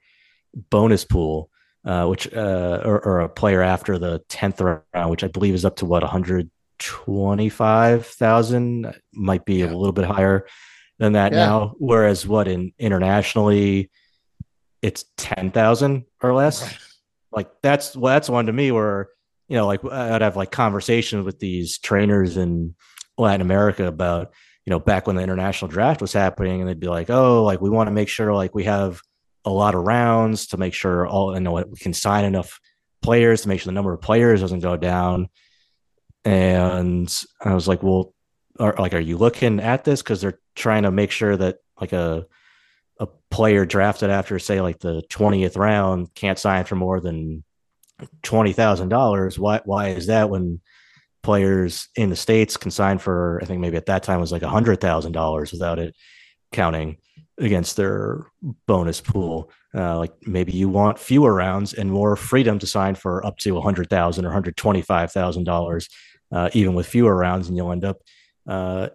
bonus 0.70 1.04
pool 1.04 1.50
uh, 1.86 2.08
which 2.08 2.32
uh, 2.34 2.82
or, 2.84 3.00
or, 3.06 3.20
a 3.22 3.30
player 3.30 3.62
after 3.62 4.00
the 4.00 4.20
tenth 4.28 4.60
round, 4.60 5.10
which 5.10 5.24
I 5.24 5.28
believe 5.28 5.54
is 5.54 5.66
up 5.66 5.76
to 5.78 5.86
what 5.86 6.02
one 6.02 6.12
hundred 6.12 6.50
twenty 6.80 7.48
five 7.48 8.08
thousand, 8.08 8.92
might 9.14 9.46
be 9.46 9.58
yeah. 9.58 9.68
a 9.68 9.76
little 9.76 9.94
bit 9.94 10.06
higher 10.06 10.48
than 10.98 11.14
that 11.14 11.32
yeah. 11.32 11.46
now. 11.46 11.76
Whereas 11.78 12.28
what 12.28 12.48
in 12.48 12.74
internationally, 12.80 13.92
it's 14.86 15.06
ten 15.18 15.50
thousand 15.50 16.06
or 16.22 16.34
less. 16.34 16.62
Right. 16.62 16.78
Like 17.32 17.50
that's 17.64 17.96
well, 17.96 18.14
that's 18.14 18.30
one 18.30 18.46
to 18.46 18.54
me 18.54 18.72
where 18.72 19.10
you 19.48 19.58
know, 19.58 19.66
like 19.66 19.84
I'd 19.84 20.22
have 20.22 20.36
like 20.36 20.52
conversations 20.52 21.26
with 21.26 21.40
these 21.40 21.80
trainers 21.80 22.38
in 22.38 22.76
Latin 23.18 23.42
America 23.42 23.88
about 23.88 24.32
you 24.64 24.70
know 24.70 24.80
back 24.80 25.08
when 25.08 25.16
the 25.16 25.24
international 25.24 25.70
draft 25.70 26.02
was 26.02 26.14
happening, 26.14 26.62
and 26.62 26.70
they'd 26.70 26.80
be 26.80 26.88
like, 26.88 27.10
oh, 27.10 27.44
like 27.44 27.62
we 27.62 27.70
want 27.70 27.88
to 27.88 27.94
make 27.94 28.10
sure 28.10 28.34
like 28.34 28.54
we 28.54 28.66
have 28.66 29.02
a 29.44 29.50
lot 29.50 29.74
of 29.74 29.82
rounds 29.82 30.48
to 30.48 30.58
make 30.58 30.76
sure 30.76 31.08
all 31.08 31.34
you 31.34 31.40
know 31.40 31.54
we 31.54 31.80
can 31.80 31.94
sign 31.94 32.24
enough 32.24 32.60
players 33.02 33.42
to 33.42 33.48
make 33.48 33.60
sure 33.60 33.72
the 33.72 33.76
number 33.76 33.94
of 33.94 34.02
players 34.02 34.42
doesn't 34.42 34.60
go 34.60 34.78
down. 34.78 35.30
And 36.24 37.12
I 37.44 37.54
was 37.54 37.68
like, 37.68 37.84
well, 37.84 38.14
are, 38.60 38.76
like, 38.80 38.96
are 38.96 39.00
you 39.00 39.18
looking 39.18 39.60
at 39.60 39.84
this 39.84 40.02
because 40.02 40.22
they're 40.22 40.40
trying 40.56 40.84
to 40.84 40.92
make 40.92 41.12
sure 41.12 41.38
that 41.38 41.58
like 41.80 41.94
a 41.94 42.26
a 43.00 43.08
player 43.30 43.66
drafted 43.66 44.10
after 44.10 44.40
say 44.40 44.62
like 44.62 44.80
the 44.80 45.02
twentieth 45.10 45.58
round 45.58 46.14
can't 46.16 46.40
sign 46.40 46.66
for 46.66 46.76
more 46.76 47.00
than 47.00 47.44
twenty 48.24 48.54
thousand 48.54 48.90
dollars? 48.90 49.38
Why 49.40 49.62
why 49.66 49.90
is 49.90 50.08
that 50.08 50.30
when 50.30 50.62
players 51.24 51.90
in 51.96 52.10
the 52.10 52.16
states 52.16 52.56
can 52.56 52.72
sign 52.72 53.00
for 53.00 53.40
I 53.42 53.46
think 53.46 53.60
maybe 53.60 53.78
at 53.78 53.88
that 53.88 54.04
time 54.04 54.20
was 54.20 54.32
like 54.32 54.44
a 54.44 54.50
hundred 54.50 54.80
thousand 54.80 55.14
dollars 55.14 55.52
without 55.52 55.80
it 55.80 55.96
counting 56.52 56.98
against 57.40 57.76
their 57.76 58.28
bonus 58.68 59.02
pool. 59.02 59.52
Uh, 59.74 59.98
like 59.98 60.14
maybe 60.26 60.54
you 60.54 60.70
want 60.70 60.98
fewer 60.98 61.34
rounds 61.34 61.74
and 61.74 61.92
more 61.92 62.16
freedom 62.16 62.58
to 62.60 62.68
sign 62.68 62.96
for 62.96 63.26
up 63.26 63.38
to 63.40 63.58
a 63.58 63.62
hundred 63.62 63.90
thousand 63.90 64.26
or 64.26 64.32
hundred 64.32 64.56
twenty-five 64.56 65.12
thousand 65.12 65.48
uh, 65.48 65.52
dollars, 65.52 65.90
even 66.54 66.74
with 66.74 66.88
fewer 66.88 67.16
rounds, 67.16 67.48
and 67.48 67.58
you'll 67.58 67.72
end 67.72 67.84
up 67.84 67.98
uh, 68.48 68.88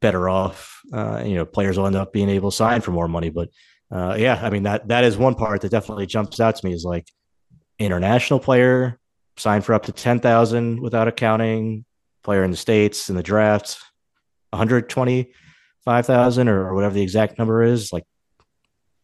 better 0.00 0.28
off. 0.28 0.75
Uh, 0.92 1.22
you 1.24 1.34
know, 1.34 1.44
players 1.44 1.78
will 1.78 1.86
end 1.86 1.96
up 1.96 2.12
being 2.12 2.28
able 2.28 2.50
to 2.50 2.56
sign 2.56 2.80
for 2.80 2.92
more 2.92 3.08
money. 3.08 3.30
But 3.30 3.48
uh, 3.90 4.16
yeah, 4.18 4.40
I 4.42 4.50
mean 4.50 4.64
that 4.64 4.88
that 4.88 5.04
is 5.04 5.16
one 5.16 5.34
part 5.34 5.60
that 5.62 5.70
definitely 5.70 6.06
jumps 6.06 6.40
out 6.40 6.56
to 6.56 6.66
me 6.66 6.72
is 6.72 6.84
like 6.84 7.08
international 7.78 8.40
player 8.40 8.98
sign 9.36 9.62
for 9.62 9.74
up 9.74 9.84
to 9.86 9.92
ten 9.92 10.20
thousand 10.20 10.80
without 10.80 11.08
accounting. 11.08 11.84
Player 12.22 12.42
in 12.42 12.50
the 12.50 12.56
states 12.56 13.08
in 13.08 13.14
the 13.14 13.22
draft, 13.22 13.78
one 14.50 14.58
hundred 14.58 14.88
twenty 14.88 15.32
five 15.84 16.06
thousand 16.06 16.48
or 16.48 16.74
whatever 16.74 16.94
the 16.94 17.02
exact 17.02 17.38
number 17.38 17.62
is, 17.62 17.92
like 17.92 18.04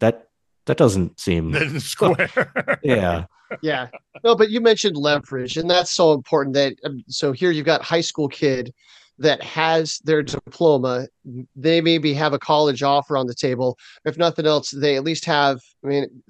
that 0.01 0.29
that 0.67 0.77
doesn't 0.77 1.21
seem 1.21 1.79
square. 1.81 2.79
yeah. 2.83 3.27
Yeah. 3.61 3.89
No, 4.25 4.35
but 4.35 4.51
you 4.51 4.61
mentioned 4.61 4.97
leverage, 4.97 5.57
and 5.57 5.69
that's 5.69 5.91
so 5.91 6.15
important 6.15 6.55
that 6.55 6.75
um, 6.85 7.05
so 7.09 7.33
here 7.33 7.51
you've 7.51 7.67
got 7.67 7.83
high 7.83 8.01
school 8.01 8.29
kid 8.29 8.73
that 9.19 9.43
has 9.43 10.01
their 10.05 10.23
diploma. 10.23 11.07
They 11.55 11.81
maybe 11.81 12.15
have 12.15 12.33
a 12.33 12.39
college 12.39 12.83
offer 12.83 13.17
on 13.17 13.27
the 13.27 13.35
table. 13.35 13.79
If 14.05 14.17
nothing 14.17 14.47
else, 14.47 14.71
they 14.71 14.97
at 14.97 15.05
least 15.05 15.25
have, 15.27 15.61
I 15.85 15.89
mean, 15.89 16.23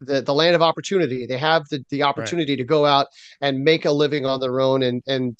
the, 0.00 0.20
the, 0.20 0.34
land 0.34 0.54
of 0.54 0.62
opportunity. 0.62 1.26
They 1.26 1.38
have 1.38 1.62
the, 1.70 1.84
the 1.90 2.02
opportunity 2.02 2.52
right. 2.52 2.58
to 2.58 2.64
go 2.64 2.84
out 2.84 3.06
and 3.40 3.64
make 3.64 3.84
a 3.84 3.90
living 3.90 4.26
on 4.26 4.40
their 4.40 4.60
own 4.60 4.82
and 4.82 5.02
and 5.06 5.38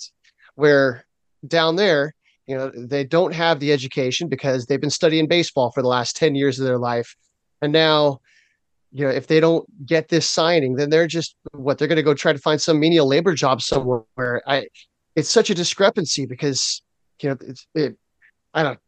where 0.54 1.04
down 1.46 1.76
there 1.76 2.14
you 2.46 2.56
know 2.56 2.70
they 2.74 3.04
don't 3.04 3.34
have 3.34 3.60
the 3.60 3.72
education 3.72 4.28
because 4.28 4.66
they've 4.66 4.80
been 4.80 4.90
studying 4.90 5.28
baseball 5.28 5.70
for 5.70 5.82
the 5.82 5.88
last 5.88 6.16
10 6.16 6.34
years 6.34 6.58
of 6.58 6.66
their 6.66 6.78
life 6.78 7.14
and 7.62 7.72
now 7.72 8.20
you 8.92 9.04
know 9.04 9.10
if 9.10 9.26
they 9.26 9.40
don't 9.40 9.66
get 9.86 10.08
this 10.08 10.28
signing 10.28 10.74
then 10.74 10.90
they're 10.90 11.06
just 11.06 11.36
what 11.52 11.78
they're 11.78 11.88
going 11.88 11.96
to 11.96 12.02
go 12.02 12.14
try 12.14 12.32
to 12.32 12.38
find 12.38 12.60
some 12.60 12.80
menial 12.80 13.06
labor 13.06 13.34
job 13.34 13.60
somewhere 13.60 14.02
where 14.14 14.42
i 14.48 14.66
it's 15.16 15.30
such 15.30 15.51
a 15.51 15.55
discrepancy 15.55 16.26
because 16.26 16.82
you 17.20 17.30
know 17.30 17.36
it's 17.40 17.66
it 17.74 17.97
i 18.55 18.62
don't 18.62 18.78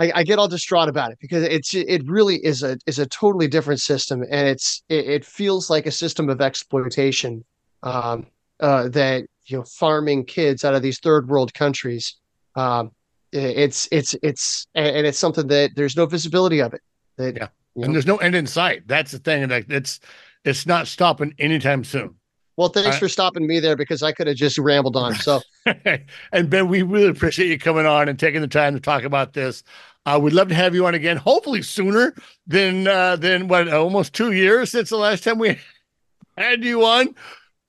I, 0.00 0.12
I 0.14 0.22
get 0.22 0.38
all 0.38 0.46
distraught 0.46 0.88
about 0.88 1.10
it 1.10 1.18
because 1.20 1.42
it's 1.42 1.74
it 1.74 2.02
really 2.06 2.36
is 2.36 2.62
a 2.62 2.78
is 2.86 2.98
a 2.98 3.06
totally 3.06 3.48
different 3.48 3.80
system 3.80 4.22
and 4.22 4.48
it's 4.48 4.82
it, 4.88 5.06
it 5.08 5.24
feels 5.24 5.70
like 5.70 5.86
a 5.86 5.90
system 5.90 6.28
of 6.28 6.40
exploitation 6.40 7.44
um, 7.82 8.26
uh, 8.60 8.88
that 8.88 9.24
you 9.46 9.58
know 9.58 9.64
farming 9.64 10.24
kids 10.24 10.64
out 10.64 10.74
of 10.74 10.82
these 10.82 11.00
third 11.00 11.28
world 11.28 11.52
countries 11.52 12.16
um, 12.54 12.92
it's 13.32 13.88
it's 13.92 14.14
it's 14.22 14.66
and 14.74 15.06
it's 15.06 15.18
something 15.18 15.46
that 15.48 15.72
there's 15.76 15.96
no 15.96 16.06
visibility 16.06 16.60
of 16.60 16.72
it. 16.74 16.80
That, 17.16 17.36
yeah, 17.36 17.48
you 17.74 17.82
know, 17.82 17.86
and 17.86 17.94
there's 17.94 18.06
no 18.06 18.16
end 18.16 18.34
in 18.34 18.46
sight. 18.46 18.86
That's 18.86 19.12
the 19.12 19.18
thing, 19.18 19.42
and 19.42 19.52
like 19.52 19.66
it's 19.68 20.00
it's 20.44 20.66
not 20.66 20.86
stopping 20.86 21.34
anytime 21.38 21.84
soon. 21.84 22.14
Well, 22.58 22.68
thanks 22.68 22.98
for 22.98 23.08
stopping 23.08 23.46
me 23.46 23.60
there 23.60 23.76
because 23.76 24.02
I 24.02 24.10
could 24.10 24.26
have 24.26 24.34
just 24.34 24.58
rambled 24.58 24.96
on. 24.96 25.14
So, 25.14 25.40
and 26.32 26.50
Ben, 26.50 26.66
we 26.66 26.82
really 26.82 27.06
appreciate 27.06 27.46
you 27.46 27.56
coming 27.56 27.86
on 27.86 28.08
and 28.08 28.18
taking 28.18 28.40
the 28.40 28.48
time 28.48 28.74
to 28.74 28.80
talk 28.80 29.04
about 29.04 29.32
this. 29.32 29.62
Uh, 30.04 30.18
we'd 30.20 30.32
love 30.32 30.48
to 30.48 30.56
have 30.56 30.74
you 30.74 30.84
on 30.84 30.96
again, 30.96 31.18
hopefully 31.18 31.62
sooner 31.62 32.16
than 32.48 32.88
uh, 32.88 33.14
than 33.14 33.46
what 33.46 33.72
almost 33.72 34.12
two 34.12 34.32
years 34.32 34.72
since 34.72 34.90
the 34.90 34.96
last 34.96 35.22
time 35.22 35.38
we 35.38 35.56
had 36.36 36.64
you 36.64 36.84
on. 36.84 37.14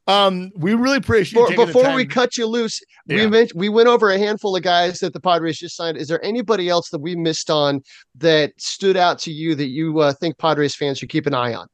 Um, 0.08 0.50
we 0.56 0.74
really 0.74 0.98
appreciate 0.98 1.56
For, 1.56 1.68
before 1.68 1.94
we 1.94 2.04
cut 2.04 2.36
you 2.36 2.48
loose. 2.48 2.82
Yeah. 3.06 3.18
We 3.18 3.28
mentioned 3.28 3.60
we 3.60 3.70
went 3.70 3.90
over 3.90 4.10
a 4.10 4.18
handful 4.18 4.56
of 4.56 4.64
guys 4.64 5.02
that 5.02 5.14
the 5.14 5.20
Padres 5.20 5.60
just 5.60 5.76
signed. 5.76 5.98
Is 5.98 6.08
there 6.08 6.26
anybody 6.26 6.68
else 6.68 6.90
that 6.90 7.00
we 7.00 7.16
missed 7.16 7.52
on 7.52 7.84
that 8.16 8.54
stood 8.58 8.98
out 8.98 9.20
to 9.20 9.32
you 9.32 9.54
that 9.54 9.68
you 9.68 10.00
uh, 10.00 10.14
think 10.14 10.40
Padres 10.40 10.76
fans 10.76 10.98
should 10.98 11.10
keep 11.10 11.28
an 11.28 11.36
eye 11.36 11.54
on 11.54 11.68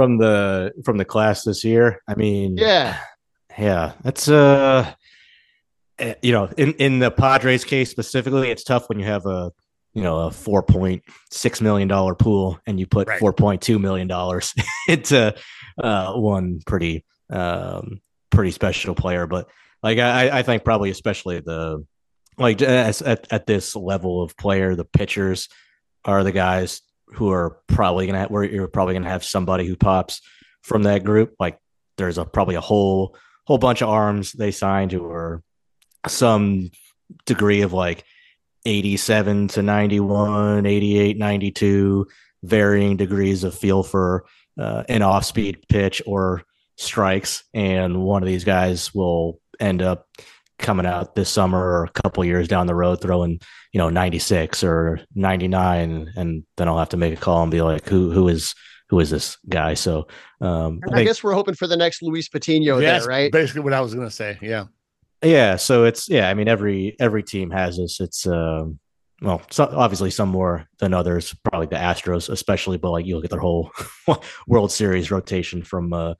from 0.00 0.16
the 0.16 0.72
from 0.82 0.96
the 0.96 1.04
class 1.04 1.42
this 1.42 1.62
year? 1.62 2.00
I 2.08 2.14
mean, 2.14 2.56
yeah, 2.56 2.98
yeah, 3.58 3.92
that's 4.02 4.30
uh, 4.30 4.90
eh, 5.98 6.14
you 6.22 6.32
know, 6.32 6.48
in 6.56 6.72
in 6.74 7.00
the 7.00 7.10
Padres 7.10 7.64
case 7.64 7.90
specifically, 7.90 8.50
it's 8.50 8.64
tough 8.64 8.88
when 8.88 8.98
you 8.98 9.04
have 9.04 9.26
a 9.26 9.52
you 9.92 10.02
know 10.02 10.20
a 10.20 10.30
four 10.30 10.62
point 10.62 11.02
six 11.30 11.60
million 11.60 11.86
dollar 11.86 12.14
pool 12.14 12.58
and 12.66 12.80
you 12.80 12.86
put 12.86 13.08
right. 13.08 13.20
four 13.20 13.34
point 13.34 13.60
two 13.60 13.78
million 13.78 14.08
dollars 14.08 14.54
into 14.88 15.34
uh, 15.76 16.14
one 16.14 16.60
pretty 16.66 17.04
um, 17.28 18.00
pretty 18.30 18.52
special 18.52 18.94
player. 18.94 19.26
But 19.26 19.50
like 19.82 19.98
I, 19.98 20.38
I 20.38 20.42
think 20.44 20.64
probably 20.64 20.88
especially 20.88 21.40
the 21.40 21.84
like 22.38 22.62
at, 22.62 23.02
at 23.30 23.46
this 23.46 23.76
level 23.76 24.22
of 24.22 24.34
player, 24.38 24.74
the 24.74 24.86
pitchers 24.86 25.50
are 26.06 26.24
the 26.24 26.32
guys 26.32 26.80
who 27.12 27.30
are 27.30 27.58
probably 27.66 28.06
gonna 28.06 28.26
where 28.26 28.44
you're 28.44 28.68
probably 28.68 28.94
gonna 28.94 29.08
have 29.08 29.24
somebody 29.24 29.66
who 29.66 29.76
pops 29.76 30.20
from 30.62 30.84
that 30.84 31.04
group. 31.04 31.34
Like 31.38 31.58
there's 31.96 32.18
a 32.18 32.24
probably 32.24 32.54
a 32.54 32.60
whole 32.60 33.16
whole 33.46 33.58
bunch 33.58 33.82
of 33.82 33.88
arms 33.88 34.32
they 34.32 34.50
signed 34.50 34.92
who 34.92 35.06
are 35.06 35.42
some 36.06 36.70
degree 37.26 37.62
of 37.62 37.72
like 37.72 38.04
87 38.66 39.48
to 39.48 39.62
91, 39.62 40.66
88, 40.66 41.18
92, 41.18 42.06
varying 42.42 42.96
degrees 42.96 43.44
of 43.44 43.54
feel 43.54 43.82
for 43.82 44.24
uh, 44.58 44.84
an 44.88 45.02
off 45.02 45.24
speed 45.24 45.64
pitch 45.68 46.02
or 46.06 46.42
strikes, 46.76 47.44
and 47.54 48.02
one 48.02 48.22
of 48.22 48.28
these 48.28 48.44
guys 48.44 48.94
will 48.94 49.40
end 49.58 49.82
up 49.82 50.06
coming 50.58 50.86
out 50.86 51.14
this 51.14 51.30
summer 51.30 51.58
or 51.58 51.84
a 51.84 51.90
couple 51.90 52.24
years 52.24 52.48
down 52.48 52.66
the 52.66 52.74
road 52.74 53.00
throwing 53.00 53.40
you 53.72 53.78
know 53.78 53.88
96 53.88 54.64
or 54.64 55.00
99 55.14 56.12
and 56.16 56.44
then 56.56 56.68
i'll 56.68 56.78
have 56.78 56.88
to 56.90 56.96
make 56.96 57.14
a 57.14 57.20
call 57.20 57.42
and 57.42 57.50
be 57.50 57.62
like 57.62 57.86
who 57.88 58.10
who 58.10 58.28
is 58.28 58.54
who 58.88 58.98
is 58.98 59.08
this 59.08 59.36
guy? 59.48 59.74
So 59.74 60.08
um 60.40 60.80
i, 60.92 61.00
I 61.00 61.04
guess 61.04 61.22
we're 61.22 61.34
hoping 61.34 61.54
for 61.54 61.68
the 61.68 61.76
next 61.76 62.02
luis 62.02 62.28
patino 62.28 62.78
yeah, 62.78 62.98
there 62.98 63.06
right? 63.06 63.30
basically 63.30 63.60
what 63.60 63.72
i 63.72 63.80
was 63.80 63.94
gonna 63.94 64.10
say 64.10 64.36
yeah. 64.42 64.64
Yeah 65.22 65.56
so 65.56 65.84
it's 65.84 66.08
yeah 66.08 66.28
i 66.28 66.34
mean 66.34 66.48
every 66.48 66.96
every 66.98 67.22
team 67.22 67.50
has 67.50 67.76
this. 67.76 68.00
It's 68.00 68.26
um 68.26 68.80
well, 69.22 69.42
so 69.50 69.64
obviously 69.64 70.10
some 70.10 70.30
more 70.30 70.66
than 70.78 70.94
others, 70.94 71.34
probably 71.44 71.66
the 71.66 71.76
Astros, 71.76 72.30
especially, 72.30 72.78
but 72.78 72.90
like 72.90 73.04
you 73.04 73.16
look 73.16 73.24
at 73.24 73.30
their 73.30 73.40
whole 73.40 73.70
World 74.46 74.72
Series 74.72 75.10
rotation 75.10 75.62
from 75.62 75.92
a 75.92 76.16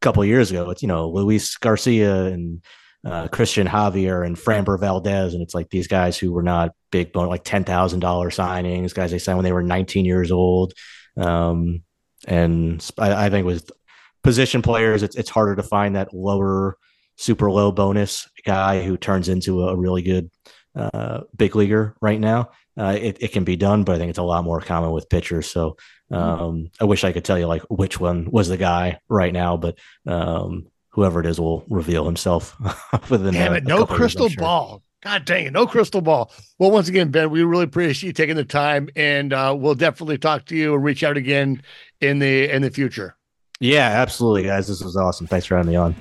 couple 0.00 0.24
years 0.24 0.50
ago. 0.50 0.70
It's 0.70 0.82
you 0.82 0.88
know 0.88 1.08
Luis 1.08 1.56
Garcia 1.56 2.26
and 2.26 2.62
uh, 3.04 3.28
Cristian 3.28 3.68
Javier 3.68 4.24
and 4.26 4.36
Framber 4.36 4.78
Valdez, 4.78 5.34
and 5.34 5.42
it's 5.42 5.54
like 5.54 5.70
these 5.70 5.88
guys 5.88 6.16
who 6.16 6.32
were 6.32 6.42
not 6.42 6.72
big 6.90 7.12
bone, 7.12 7.28
like 7.28 7.44
ten 7.44 7.64
thousand 7.64 8.00
dollar 8.00 8.30
signings, 8.30 8.94
guys 8.94 9.10
they 9.10 9.18
signed 9.18 9.38
when 9.38 9.44
they 9.44 9.52
were 9.52 9.62
nineteen 9.62 10.04
years 10.04 10.32
old. 10.32 10.72
Um, 11.16 11.82
and 12.26 12.84
I, 12.98 13.26
I 13.26 13.30
think 13.30 13.46
with 13.46 13.70
position 14.22 14.62
players, 14.62 15.02
it's 15.02 15.16
it's 15.16 15.30
harder 15.30 15.56
to 15.56 15.62
find 15.62 15.96
that 15.96 16.14
lower, 16.14 16.78
super 17.16 17.50
low 17.50 17.72
bonus 17.72 18.28
guy 18.46 18.82
who 18.82 18.96
turns 18.96 19.28
into 19.28 19.64
a 19.64 19.76
really 19.76 20.02
good 20.02 20.30
uh, 20.74 21.20
big 21.36 21.54
leaguer 21.56 21.96
right 22.00 22.18
now. 22.18 22.50
Uh, 22.76 22.96
it, 23.00 23.18
it 23.20 23.32
can 23.32 23.44
be 23.44 23.54
done, 23.54 23.84
but 23.84 23.94
I 23.94 23.98
think 23.98 24.10
it's 24.10 24.18
a 24.18 24.22
lot 24.22 24.42
more 24.44 24.60
common 24.60 24.90
with 24.90 25.08
pitchers. 25.08 25.48
So 25.48 25.76
mm-hmm. 26.10 26.16
um, 26.16 26.70
I 26.80 26.84
wish 26.84 27.04
I 27.04 27.12
could 27.12 27.24
tell 27.24 27.38
you 27.38 27.46
like 27.46 27.62
which 27.70 28.00
one 28.00 28.28
was 28.30 28.48
the 28.48 28.56
guy 28.56 28.98
right 29.08 29.32
now, 29.32 29.56
but 29.56 29.78
um, 30.06 30.66
whoever 30.94 31.18
it 31.18 31.26
is 31.26 31.40
will 31.40 31.64
reveal 31.68 32.04
himself 32.04 32.56
within. 33.10 33.34
Damn 33.34 33.54
it! 33.54 33.64
no 33.64 33.84
crystal 33.84 34.28
years, 34.28 34.36
ball. 34.36 34.82
God 35.02 35.24
dang 35.26 35.46
it, 35.46 35.52
no 35.52 35.66
crystal 35.66 36.00
ball. 36.00 36.32
Well, 36.58 36.70
once 36.70 36.88
again, 36.88 37.10
Ben, 37.10 37.28
we 37.30 37.42
really 37.42 37.64
appreciate 37.64 38.06
you 38.06 38.12
taking 38.12 38.36
the 38.36 38.44
time, 38.44 38.88
and 38.96 39.32
uh, 39.32 39.54
we'll 39.58 39.74
definitely 39.74 40.16
talk 40.16 40.46
to 40.46 40.56
you 40.56 40.72
and 40.74 40.82
reach 40.82 41.02
out 41.02 41.16
again 41.16 41.62
in 42.00 42.20
the 42.20 42.48
in 42.48 42.62
the 42.62 42.70
future. 42.70 43.16
Yeah, 43.60 43.88
absolutely, 43.88 44.44
guys. 44.44 44.68
This 44.68 44.82
was 44.82 44.96
awesome. 44.96 45.26
Thanks 45.26 45.46
for 45.46 45.56
having 45.56 45.72
me 45.72 45.76
on. 45.76 45.94